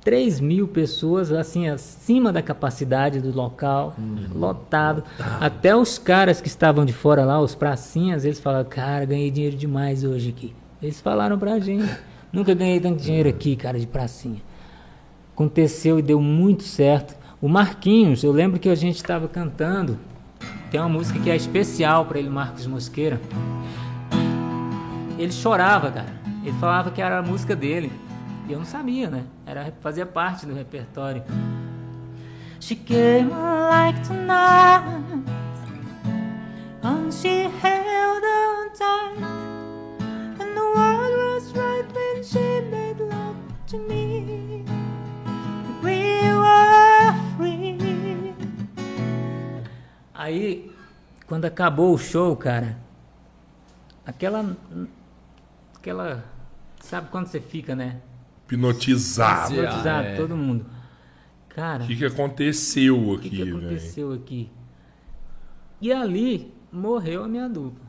[0.00, 3.94] 3 mil pessoas, assim, acima da capacidade do local,
[4.34, 5.04] lotado.
[5.06, 5.38] lotado.
[5.40, 9.56] Até os caras que estavam de fora lá, os pracinhas, eles falaram, cara, ganhei dinheiro
[9.56, 10.52] demais hoje aqui.
[10.82, 11.88] Eles falaram pra gente.
[12.32, 14.42] Nunca ganhei tanto dinheiro aqui, cara, de pracinha.
[15.32, 17.16] Aconteceu e deu muito certo.
[17.40, 19.96] O Marquinhos, eu lembro que a gente estava cantando.
[20.70, 23.20] Tem uma música que é especial para ele, Marcos Mosqueira.
[25.18, 26.12] Ele chorava, cara.
[26.42, 27.92] Ele falava que era a música dele.
[28.48, 29.24] E eu não sabia, né?
[29.46, 31.22] Era, fazia parte do repertório.
[32.62, 34.84] She came like tonight
[36.84, 39.16] And she held on tight
[40.38, 44.64] And the world was right when she made love to me
[45.82, 47.81] We were free
[50.22, 50.70] Aí,
[51.26, 52.78] quando acabou o show, cara
[54.06, 54.56] Aquela
[55.74, 56.24] Aquela
[56.80, 58.00] Sabe quando você fica, né?
[58.44, 59.52] Hipnotizado.
[59.52, 60.16] Hipnotizado, é.
[60.16, 60.64] todo mundo.
[61.48, 61.82] Cara.
[61.82, 64.20] O que, que aconteceu aqui, O que, que aconteceu véio?
[64.20, 64.50] aqui?
[65.80, 67.84] E ali morreu a minha dupla.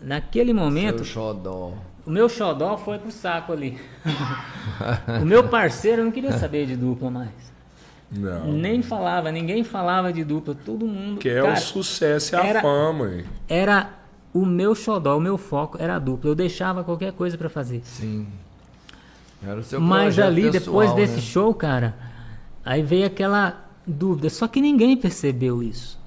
[0.00, 1.04] Naquele momento.
[1.04, 1.74] Seu xodó.
[2.06, 3.78] O meu xodó foi pro saco ali.
[5.20, 7.49] o meu parceiro não queria saber de dupla mais.
[8.10, 8.52] Não.
[8.52, 11.18] Nem falava, ninguém falava de dupla, todo mundo.
[11.20, 13.08] Que é cara, o sucesso e a era, fama.
[13.14, 13.24] Hein?
[13.48, 13.90] Era
[14.34, 16.30] o meu xodó, o meu foco era a dupla.
[16.30, 17.82] Eu deixava qualquer coisa para fazer.
[17.84, 18.26] Sim.
[19.46, 21.20] Era o seu Mas ali, pessoal, depois desse né?
[21.22, 21.94] show, cara,
[22.64, 24.28] aí veio aquela dúvida.
[24.28, 25.98] Só que ninguém percebeu isso.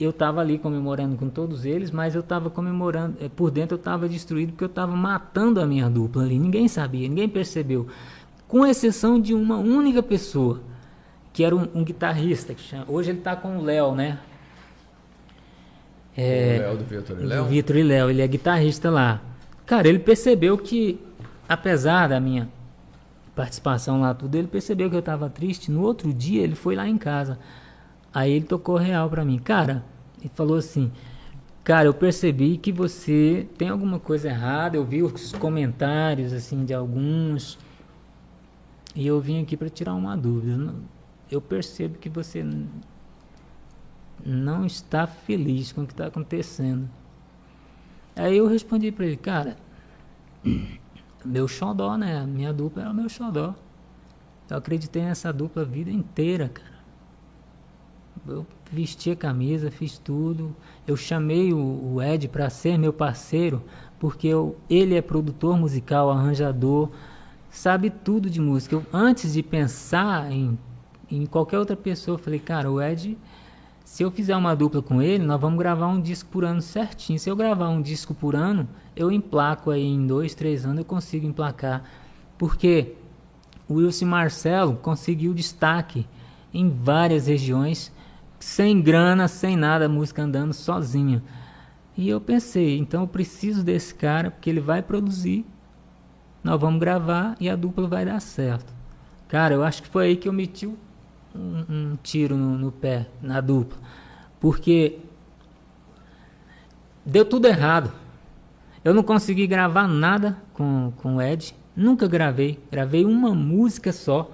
[0.00, 3.16] Eu tava ali comemorando com todos eles, mas eu tava comemorando.
[3.20, 6.40] eh, Por dentro eu tava destruído porque eu tava matando a minha dupla ali.
[6.40, 7.86] Ninguém sabia, ninguém percebeu.
[8.48, 10.60] Com exceção de uma única pessoa,
[11.32, 12.54] que era um, um guitarrista.
[12.54, 14.18] Que chama, hoje ele tá com o Léo, né?
[16.16, 17.44] É, o Léo do Vitor e Léo?
[17.44, 19.22] Do Vitor e Léo, ele é guitarrista lá.
[19.64, 21.00] Cara, ele percebeu que,
[21.48, 22.48] apesar da minha
[23.34, 25.70] participação lá, tudo, ele percebeu que eu tava triste.
[25.70, 27.38] No outro dia, ele foi lá em casa.
[28.12, 29.38] Aí ele tocou real pra mim.
[29.38, 29.82] Cara,
[30.20, 30.92] ele falou assim:
[31.64, 34.76] Cara, eu percebi que você tem alguma coisa errada.
[34.76, 37.58] Eu vi os comentários, assim, de alguns.
[38.94, 40.74] E eu vim aqui para tirar uma dúvida.
[41.32, 42.44] Eu percebo que você
[44.22, 46.90] não está feliz com o que está acontecendo.
[48.14, 49.56] Aí eu respondi para ele, cara,
[51.24, 52.26] meu xodó, né?
[52.26, 53.54] Minha dupla era o meu xodó.
[54.50, 56.82] Eu acreditei nessa dupla a vida inteira, cara.
[58.28, 60.54] Eu vesti a camisa, fiz tudo.
[60.86, 63.64] Eu chamei o, o Ed para ser meu parceiro,
[63.98, 66.90] porque eu, ele é produtor musical, arranjador,
[67.50, 68.74] sabe tudo de música.
[68.74, 70.58] Eu, antes de pensar em,
[71.16, 73.16] em qualquer outra pessoa, eu falei, cara, o Ed
[73.92, 77.18] se eu fizer uma dupla com ele, nós vamos gravar um disco por ano certinho.
[77.18, 78.66] Se eu gravar um disco por ano,
[78.96, 81.84] eu emplaco aí em dois, três anos, eu consigo emplacar.
[82.38, 82.94] Porque
[83.68, 86.06] o Wilson Marcelo conseguiu destaque
[86.54, 87.92] em várias regiões,
[88.38, 91.22] sem grana, sem nada, música andando sozinha.
[91.94, 95.44] E eu pensei, então eu preciso desse cara, porque ele vai produzir,
[96.42, 98.72] nós vamos gravar e a dupla vai dar certo.
[99.28, 100.78] Cara, eu acho que foi aí que eu meti o
[101.34, 103.78] um, um tiro no, no, pé, na dupla.
[104.40, 104.98] Porque
[107.04, 107.92] deu tudo errado.
[108.84, 111.54] Eu não consegui gravar nada com, com o Ed.
[111.74, 112.58] Nunca gravei.
[112.70, 114.30] Gravei uma música só.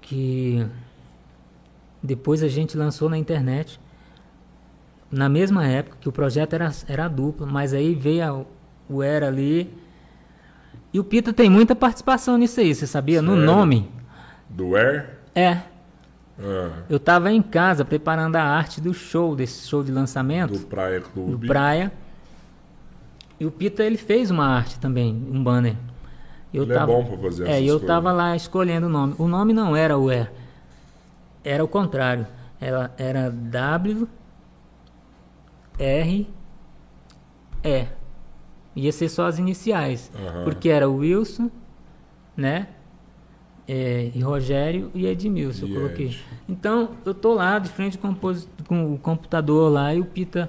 [0.00, 0.66] Que
[2.02, 3.78] depois a gente lançou na internet.
[5.10, 7.46] Na mesma época que o projeto era, era dupla.
[7.46, 8.44] Mas aí veio a,
[8.88, 9.72] o Era ali.
[10.92, 13.20] E o Pita tem muita participação nisso aí, você sabia?
[13.20, 13.36] Sério?
[13.36, 13.90] No nome.
[14.48, 15.18] Do Air?
[15.34, 15.60] É.
[16.38, 20.66] Ah, Eu tava em casa preparando a arte do show, desse show de lançamento, do
[20.66, 21.46] Praia do Clube.
[21.46, 21.92] Praia.
[23.40, 25.76] E o Pita ele fez uma arte também, um banner.
[26.52, 27.86] Eu Ele é bom pra fazer É, e eu coisas.
[27.86, 29.14] tava lá escolhendo o nome.
[29.18, 30.26] O nome não era o E.
[31.44, 32.26] Era o contrário.
[32.60, 34.08] Era, era W
[35.78, 36.28] R
[37.62, 37.86] E.
[38.74, 40.10] Ia ser só as iniciais.
[40.14, 40.44] Aham.
[40.44, 41.50] Porque era Wilson,
[42.36, 42.68] né?
[43.68, 46.06] É, e Rogério e Edmilson, E eu coloquei.
[46.06, 46.24] Ed.
[46.48, 48.16] Então, eu tô lá de frente com o,
[48.66, 50.48] com o computador lá e o Pita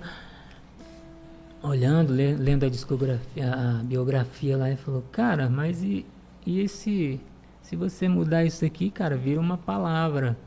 [1.63, 6.05] olhando, le- lendo a discografia, a biografia lá e falou, cara, mas e,
[6.45, 7.19] e esse.
[7.61, 10.37] Se você mudar isso aqui, cara, vira uma palavra.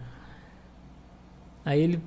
[1.64, 2.00] Aí ele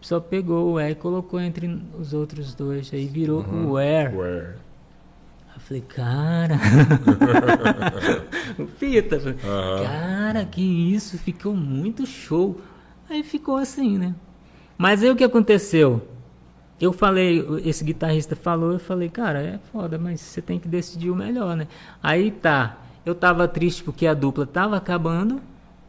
[0.00, 1.66] só pegou o E e colocou entre
[1.98, 2.90] os outros dois.
[2.94, 4.16] Aí virou o Where.
[4.16, 4.56] O Air.
[4.56, 4.63] Eu
[5.64, 6.56] falei, cara.
[8.58, 9.84] o Pita, falei, Aham.
[9.84, 12.60] cara, que isso, ficou muito show.
[13.08, 14.14] Aí ficou assim, né?
[14.78, 16.06] Mas aí o que aconteceu?
[16.80, 21.10] Eu falei, esse guitarrista falou, eu falei, cara, é foda, mas você tem que decidir
[21.10, 21.68] o melhor, né?
[22.02, 25.40] Aí tá, eu tava triste porque a dupla tava acabando,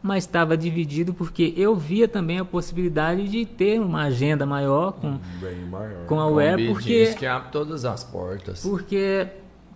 [0.02, 5.18] mas estava dividido porque eu via também a possibilidade de ter uma agenda maior com,
[5.68, 6.06] maior.
[6.06, 8.62] com a web, porque que abre todas as portas.
[8.62, 9.26] porque,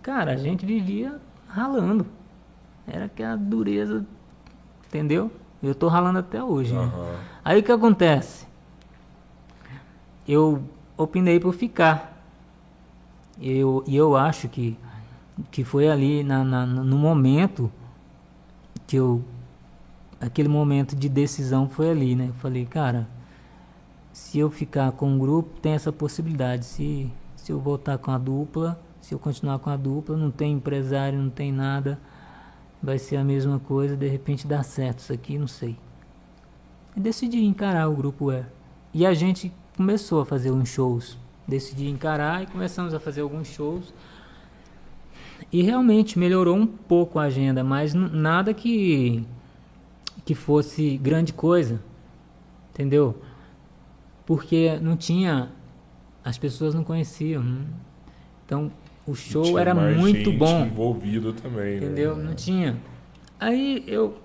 [0.01, 2.05] cara, a gente vivia ralando.
[2.87, 4.05] Era aquela dureza,
[4.87, 5.31] entendeu?
[5.61, 6.73] Eu tô ralando até hoje.
[6.73, 6.79] né?
[6.81, 7.15] Aham.
[7.45, 8.45] Aí o que acontece?
[10.27, 10.63] Eu
[10.97, 12.09] opinei por ficar.
[13.41, 14.77] Eu, e eu acho que,
[15.49, 17.71] que foi ali na, na- no momento
[18.87, 19.23] que eu.
[20.19, 22.27] Aquele momento de decisão foi ali, né?
[22.29, 23.07] Eu falei, cara,
[24.13, 26.63] se eu ficar com o grupo, tem essa possibilidade.
[26.65, 28.79] Se, se eu voltar com a dupla,
[29.11, 31.99] se eu continuar com a dupla, não tem empresário, não tem nada,
[32.81, 35.77] vai ser a mesma coisa, de repente dá certo isso aqui, não sei.
[36.95, 38.45] E decidi encarar o grupo Air.
[38.93, 41.17] E a gente começou a fazer uns shows.
[41.45, 43.93] Decidi encarar e começamos a fazer alguns shows.
[45.51, 49.27] E realmente melhorou um pouco a agenda, mas nada que
[50.23, 51.83] que fosse grande coisa.
[52.69, 53.21] Entendeu?
[54.25, 55.51] Porque não tinha
[56.23, 57.43] as pessoas não conheciam.
[57.43, 57.65] né?
[58.45, 58.71] Então,
[59.05, 60.65] o show era muito bom.
[60.65, 61.85] envolvido também, né?
[61.85, 62.15] Entendeu?
[62.15, 62.77] Não tinha.
[63.39, 64.17] Aí eu,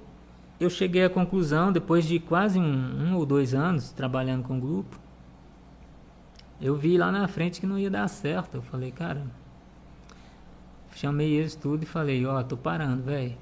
[0.61, 4.61] eu cheguei à conclusão, depois de quase um, um ou dois anos trabalhando com o
[4.61, 5.01] grupo,
[6.61, 8.57] eu vi lá na frente que não ia dar certo.
[8.57, 9.27] Eu falei, cara,
[10.95, 13.35] chamei eles tudo e falei, ó, tô parando, velho.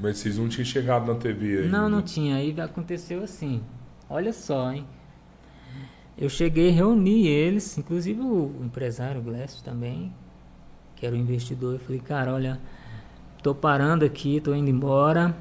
[0.00, 1.68] Mas vocês não tinham chegado na TV ainda.
[1.68, 2.36] Não, não tinha.
[2.36, 3.62] Aí aconteceu assim.
[4.08, 4.86] Olha só, hein?
[6.18, 10.12] Eu cheguei, reuni eles, inclusive o empresário Glécio também,
[10.96, 11.74] que era o investidor.
[11.74, 12.58] Eu falei, cara, olha,
[13.42, 15.34] tô parando aqui, tô indo embora.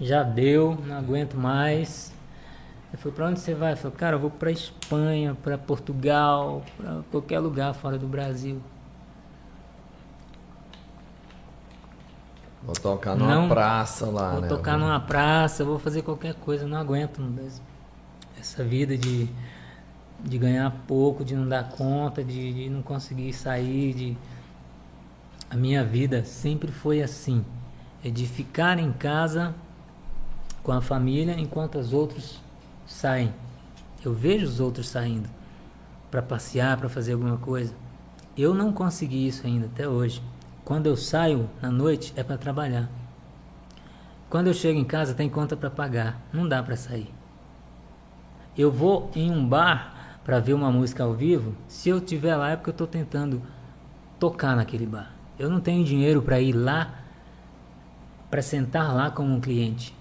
[0.00, 2.12] Já deu, não aguento mais.
[2.92, 3.72] Ele falou, pra onde você vai?
[3.72, 8.60] Eu falei, cara, eu vou pra Espanha, pra Portugal, pra qualquer lugar fora do Brasil.
[12.62, 13.48] Vou tocar numa Não.
[13.48, 14.48] praça lá, Vou né?
[14.48, 17.22] tocar numa praça, vou fazer qualquer coisa, não aguento
[18.38, 19.28] essa vida de,
[20.20, 24.16] de ganhar pouco, de não dar conta, de, de não conseguir sair, de
[25.50, 27.44] a minha vida sempre foi assim,
[28.04, 29.52] é de ficar em casa
[30.62, 32.40] com a família enquanto os outros
[32.86, 33.34] saem.
[34.04, 35.28] Eu vejo os outros saindo
[36.08, 37.74] para passear, para fazer alguma coisa.
[38.38, 40.22] Eu não consegui isso ainda até hoje.
[40.64, 42.88] Quando eu saio na noite é para trabalhar.
[44.28, 47.12] Quando eu chego em casa tem conta para pagar, não dá para sair.
[48.56, 52.50] Eu vou em um bar para ver uma música ao vivo, se eu tiver lá
[52.50, 53.42] é porque eu estou tentando
[54.20, 55.19] tocar naquele bar.
[55.40, 57.00] Eu não tenho dinheiro para ir lá
[58.30, 59.96] para sentar lá como um cliente.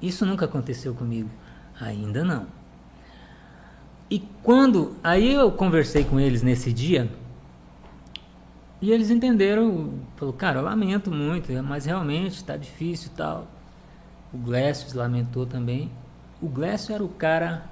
[0.00, 1.28] Isso nunca aconteceu comigo,
[1.78, 2.46] ainda não.
[4.10, 7.12] E quando aí eu conversei com eles nesse dia,
[8.80, 13.46] e eles entenderam, falou, cara, eu lamento muito, mas realmente está difícil e tal.
[14.32, 15.92] O Glécio lamentou também.
[16.40, 17.66] O Glécio era o cara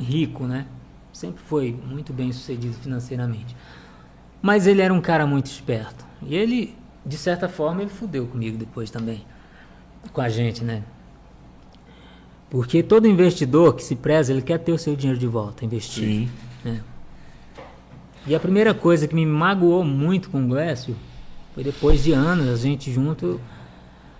[0.00, 0.66] rico, né?
[1.12, 3.54] Sempre foi muito bem sucedido financeiramente.
[4.40, 6.05] Mas ele era um cara muito esperto.
[6.22, 9.24] E ele, de certa forma, ele fudeu comigo depois também.
[10.12, 10.82] Com a gente, né?
[12.48, 16.04] Porque todo investidor que se preza, ele quer ter o seu dinheiro de volta, investir.
[16.04, 16.28] Sim.
[16.64, 16.80] né?
[18.26, 20.96] E a primeira coisa que me magoou muito com o Glécio
[21.54, 23.40] foi depois de anos a gente junto,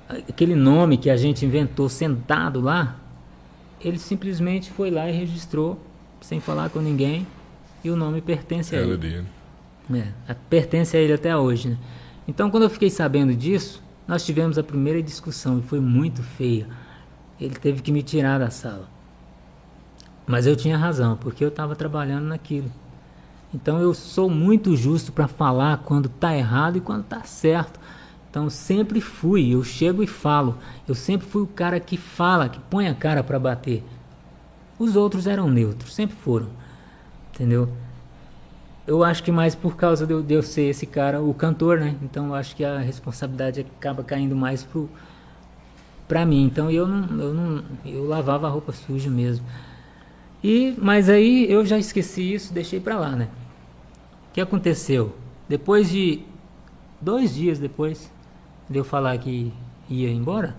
[0.08, 2.96] aquele nome que a gente inventou sentado lá,
[3.80, 5.78] ele simplesmente foi lá e registrou,
[6.20, 7.26] sem falar com ninguém,
[7.82, 9.24] e o nome pertence a ele.
[9.92, 11.78] É, a- pertence a ele até hoje, né?
[12.26, 16.66] Então, quando eu fiquei sabendo disso, nós tivemos a primeira discussão e foi muito feia.
[17.40, 18.88] Ele teve que me tirar da sala.
[20.26, 22.70] Mas eu tinha razão, porque eu estava trabalhando naquilo.
[23.54, 27.78] Então, eu sou muito justo para falar quando está errado e quando está certo.
[28.30, 30.58] Então, sempre fui, eu chego e falo.
[30.86, 33.84] Eu sempre fui o cara que fala, que põe a cara para bater.
[34.78, 36.48] Os outros eram neutros, sempre foram.
[37.34, 37.68] Entendeu?
[38.86, 41.96] Eu acho que mais por causa de eu, ser esse cara, o cantor, né?
[42.02, 44.88] Então eu acho que a responsabilidade acaba caindo mais pro,
[46.06, 46.44] pra mim.
[46.44, 47.64] Então eu não, eu não.
[47.84, 49.44] Eu lavava a roupa suja mesmo.
[50.42, 53.28] E, mas aí eu já esqueci isso, deixei pra lá, né?
[54.30, 55.16] O que aconteceu?
[55.48, 56.22] Depois de.
[57.00, 58.10] Dois dias depois
[58.70, 59.52] de eu falar que
[59.88, 60.56] ia embora,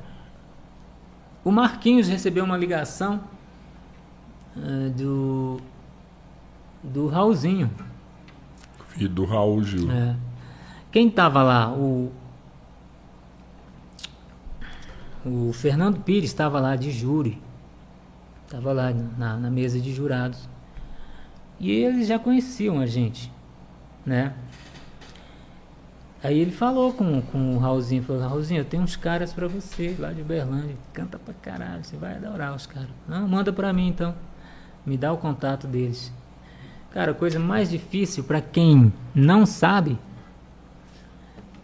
[1.43, 3.21] o Marquinhos recebeu uma ligação
[4.55, 5.61] ah, do.
[6.83, 7.71] Do Raulzinho.
[8.97, 9.91] Filho do Raul Gil.
[9.91, 10.15] É.
[10.91, 11.71] Quem tava lá?
[11.71, 12.11] O.
[15.25, 17.41] O Fernando Pires estava lá de júri.
[18.49, 20.47] Tava lá na, na mesa de jurados.
[21.59, 23.31] E eles já conheciam a gente,
[24.05, 24.33] né?
[26.23, 29.95] Aí ele falou com, com o Raulzinho, falou, Raulzinho, eu tenho uns caras pra você
[29.99, 32.89] lá de Uberlândia, canta pra caralho, você vai adorar os caras.
[33.07, 34.15] Não, manda pra mim então,
[34.85, 36.11] me dá o contato deles.
[36.97, 39.99] Cara, a coisa mais difícil pra quem não sabe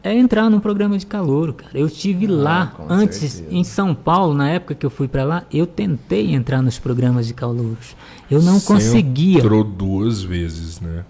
[0.03, 1.75] é entrar num programa de calouro, cara.
[1.75, 3.47] Eu tive Ah, lá antes certeza.
[3.49, 7.25] em São Paulo, na época que eu fui pra lá, eu tentei entrar nos programas
[7.25, 7.95] de calouros.
[8.29, 9.39] Eu não Você conseguia.
[9.39, 11.03] Entrou duas vezes, né?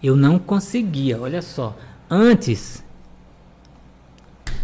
[0.00, 1.76] Eu não conseguia, olha só.
[2.08, 2.84] Antes,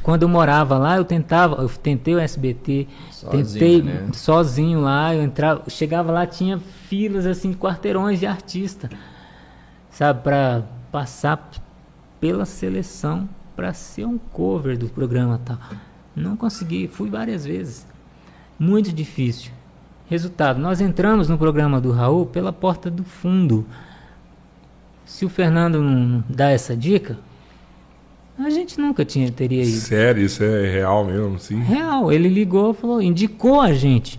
[0.03, 4.09] quando eu morava lá, eu tentava, eu tentei o SBT, Sozinho, tentei né?
[4.13, 8.91] sozinho lá, eu entrava, chegava lá, tinha filas assim, quarteirões de artista,
[9.91, 11.51] sabe, para passar
[12.21, 15.59] pela seleção para ser um cover do programa tal.
[16.15, 17.87] Não consegui, fui várias vezes.
[18.59, 19.53] Muito difícil.
[20.07, 23.67] Resultado, nós entramos no programa do Raul pela porta do fundo.
[25.05, 27.19] Se o Fernando não dá essa dica,
[28.39, 29.70] a gente nunca tinha, teria ido.
[29.70, 31.61] Sério, isso é real mesmo, sim?
[31.61, 34.19] Real, ele ligou, falou, indicou a gente.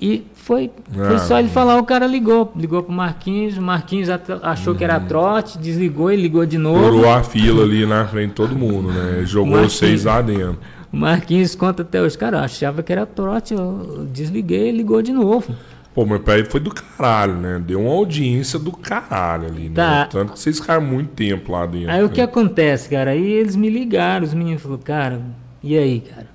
[0.00, 4.08] E foi, foi Ah, só ele falar, o cara ligou, ligou pro Marquinhos, o Marquinhos
[4.42, 6.84] achou que era trote, desligou e ligou de novo.
[6.84, 9.22] Furou a fila ali na frente de todo mundo, né?
[9.26, 10.58] Jogou vocês lá dentro.
[10.92, 15.12] O Marquinhos conta até hoje, cara, achava que era trote, eu desliguei e ligou de
[15.12, 15.54] novo.
[15.94, 17.62] Pô, mas ele foi do caralho, né?
[17.64, 19.74] Deu uma audiência do caralho ali, né?
[19.74, 20.06] Tá.
[20.06, 21.90] Tanto que vocês ficaram muito tempo lá dentro.
[21.90, 23.12] Aí o que acontece, cara?
[23.12, 25.22] Aí eles me ligaram, os meninos falaram, cara,
[25.62, 26.26] e aí, cara?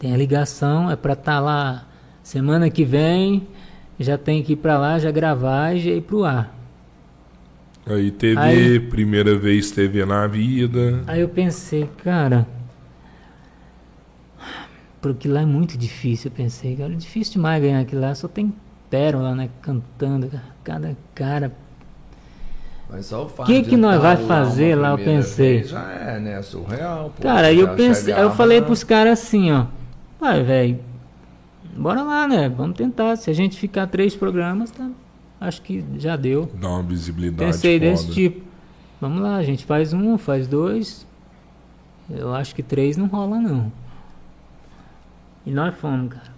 [0.00, 1.86] Tem a ligação, é pra estar lá
[2.24, 3.46] semana que vem,
[4.00, 6.52] já tem que ir pra lá, já gravar e já ir pro ar.
[7.86, 11.02] Aí TV, Aí- primeira vez TV na vida.
[11.06, 12.46] Aí eu pensei, cara,
[15.00, 18.28] porque lá é muito difícil, eu pensei, cara, é difícil demais ganhar aquilo lá, só
[18.28, 18.52] tem
[18.88, 20.30] pérola, né, cantando,
[20.62, 21.52] cada cara.
[22.88, 25.58] Mas só o fato Que que nós vai fazer lá, eu pensei.
[25.58, 26.42] vez Já é, né?
[26.42, 27.12] Surreal.
[27.14, 27.22] pô.
[27.22, 29.66] Cara, aí eu pensei, aí eu falei pros caras assim, ó,
[30.18, 30.78] vai, velho,
[31.76, 34.90] bora lá, né, vamos tentar, se a gente ficar três programas, tá,
[35.40, 36.50] acho que já deu.
[36.60, 37.90] Dá uma visibilidade Pensei foda.
[37.90, 38.50] desse tipo.
[39.00, 41.06] Vamos lá, a gente faz um, faz dois.
[42.10, 43.72] Eu acho que três não rola não.
[45.44, 46.30] E nós fomos, cara.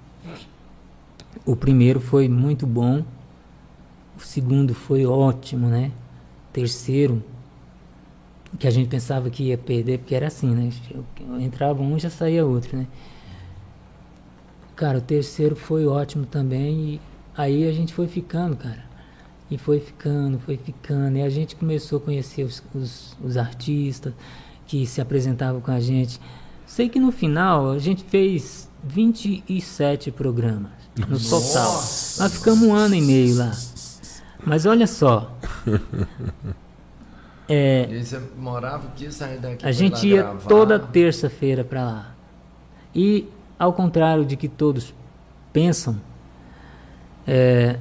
[1.45, 3.05] O primeiro foi muito bom.
[4.17, 5.91] O segundo foi ótimo, né?
[6.53, 7.23] Terceiro,
[8.59, 10.71] que a gente pensava que ia perder, porque era assim, né?
[11.41, 12.87] Entrava um já saía outro, né?
[14.77, 16.95] Cara, o terceiro foi ótimo também.
[16.95, 17.01] E
[17.37, 18.85] aí a gente foi ficando, cara.
[19.51, 21.19] E foi ficando, foi ficando.
[21.19, 24.15] E a gente começou a conhecer os, os, os artistas
[24.67, 26.21] que se apresentavam com a gente.
[26.67, 31.73] Sei que no final a gente fez 27 programas no total.
[31.75, 33.53] Nós ficamos um ano e meio lá.
[34.45, 35.33] Mas olha só.
[37.49, 39.67] É, E você morava aqui, saía daqui.
[39.67, 40.49] a gente ia gravar.
[40.49, 42.15] toda terça-feira para lá.
[42.95, 43.29] E,
[43.59, 44.95] ao contrário de que todos
[45.53, 45.97] pensam,
[47.27, 47.79] é,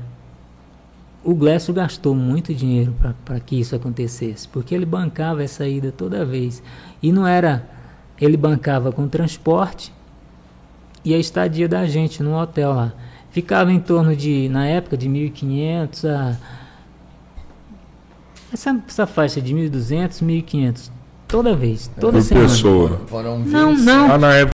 [1.23, 6.25] o Glécio gastou muito dinheiro para que isso acontecesse, porque ele bancava essa ida toda
[6.25, 6.61] vez.
[7.01, 7.69] E não era.
[8.19, 9.93] Ele bancava com transporte
[11.03, 12.93] e a estadia da gente no hotel lá.
[13.31, 16.37] Ficava em torno de, na época, de 1.500 a.
[18.53, 20.91] Essa, essa faixa de 1.200, 1.500.
[21.27, 22.47] Toda vez, toda Por semana.
[22.49, 23.01] pessoa.
[23.07, 23.51] Foram 20.
[23.53, 24.11] Não, não.
[24.11, 24.49] Ah, na época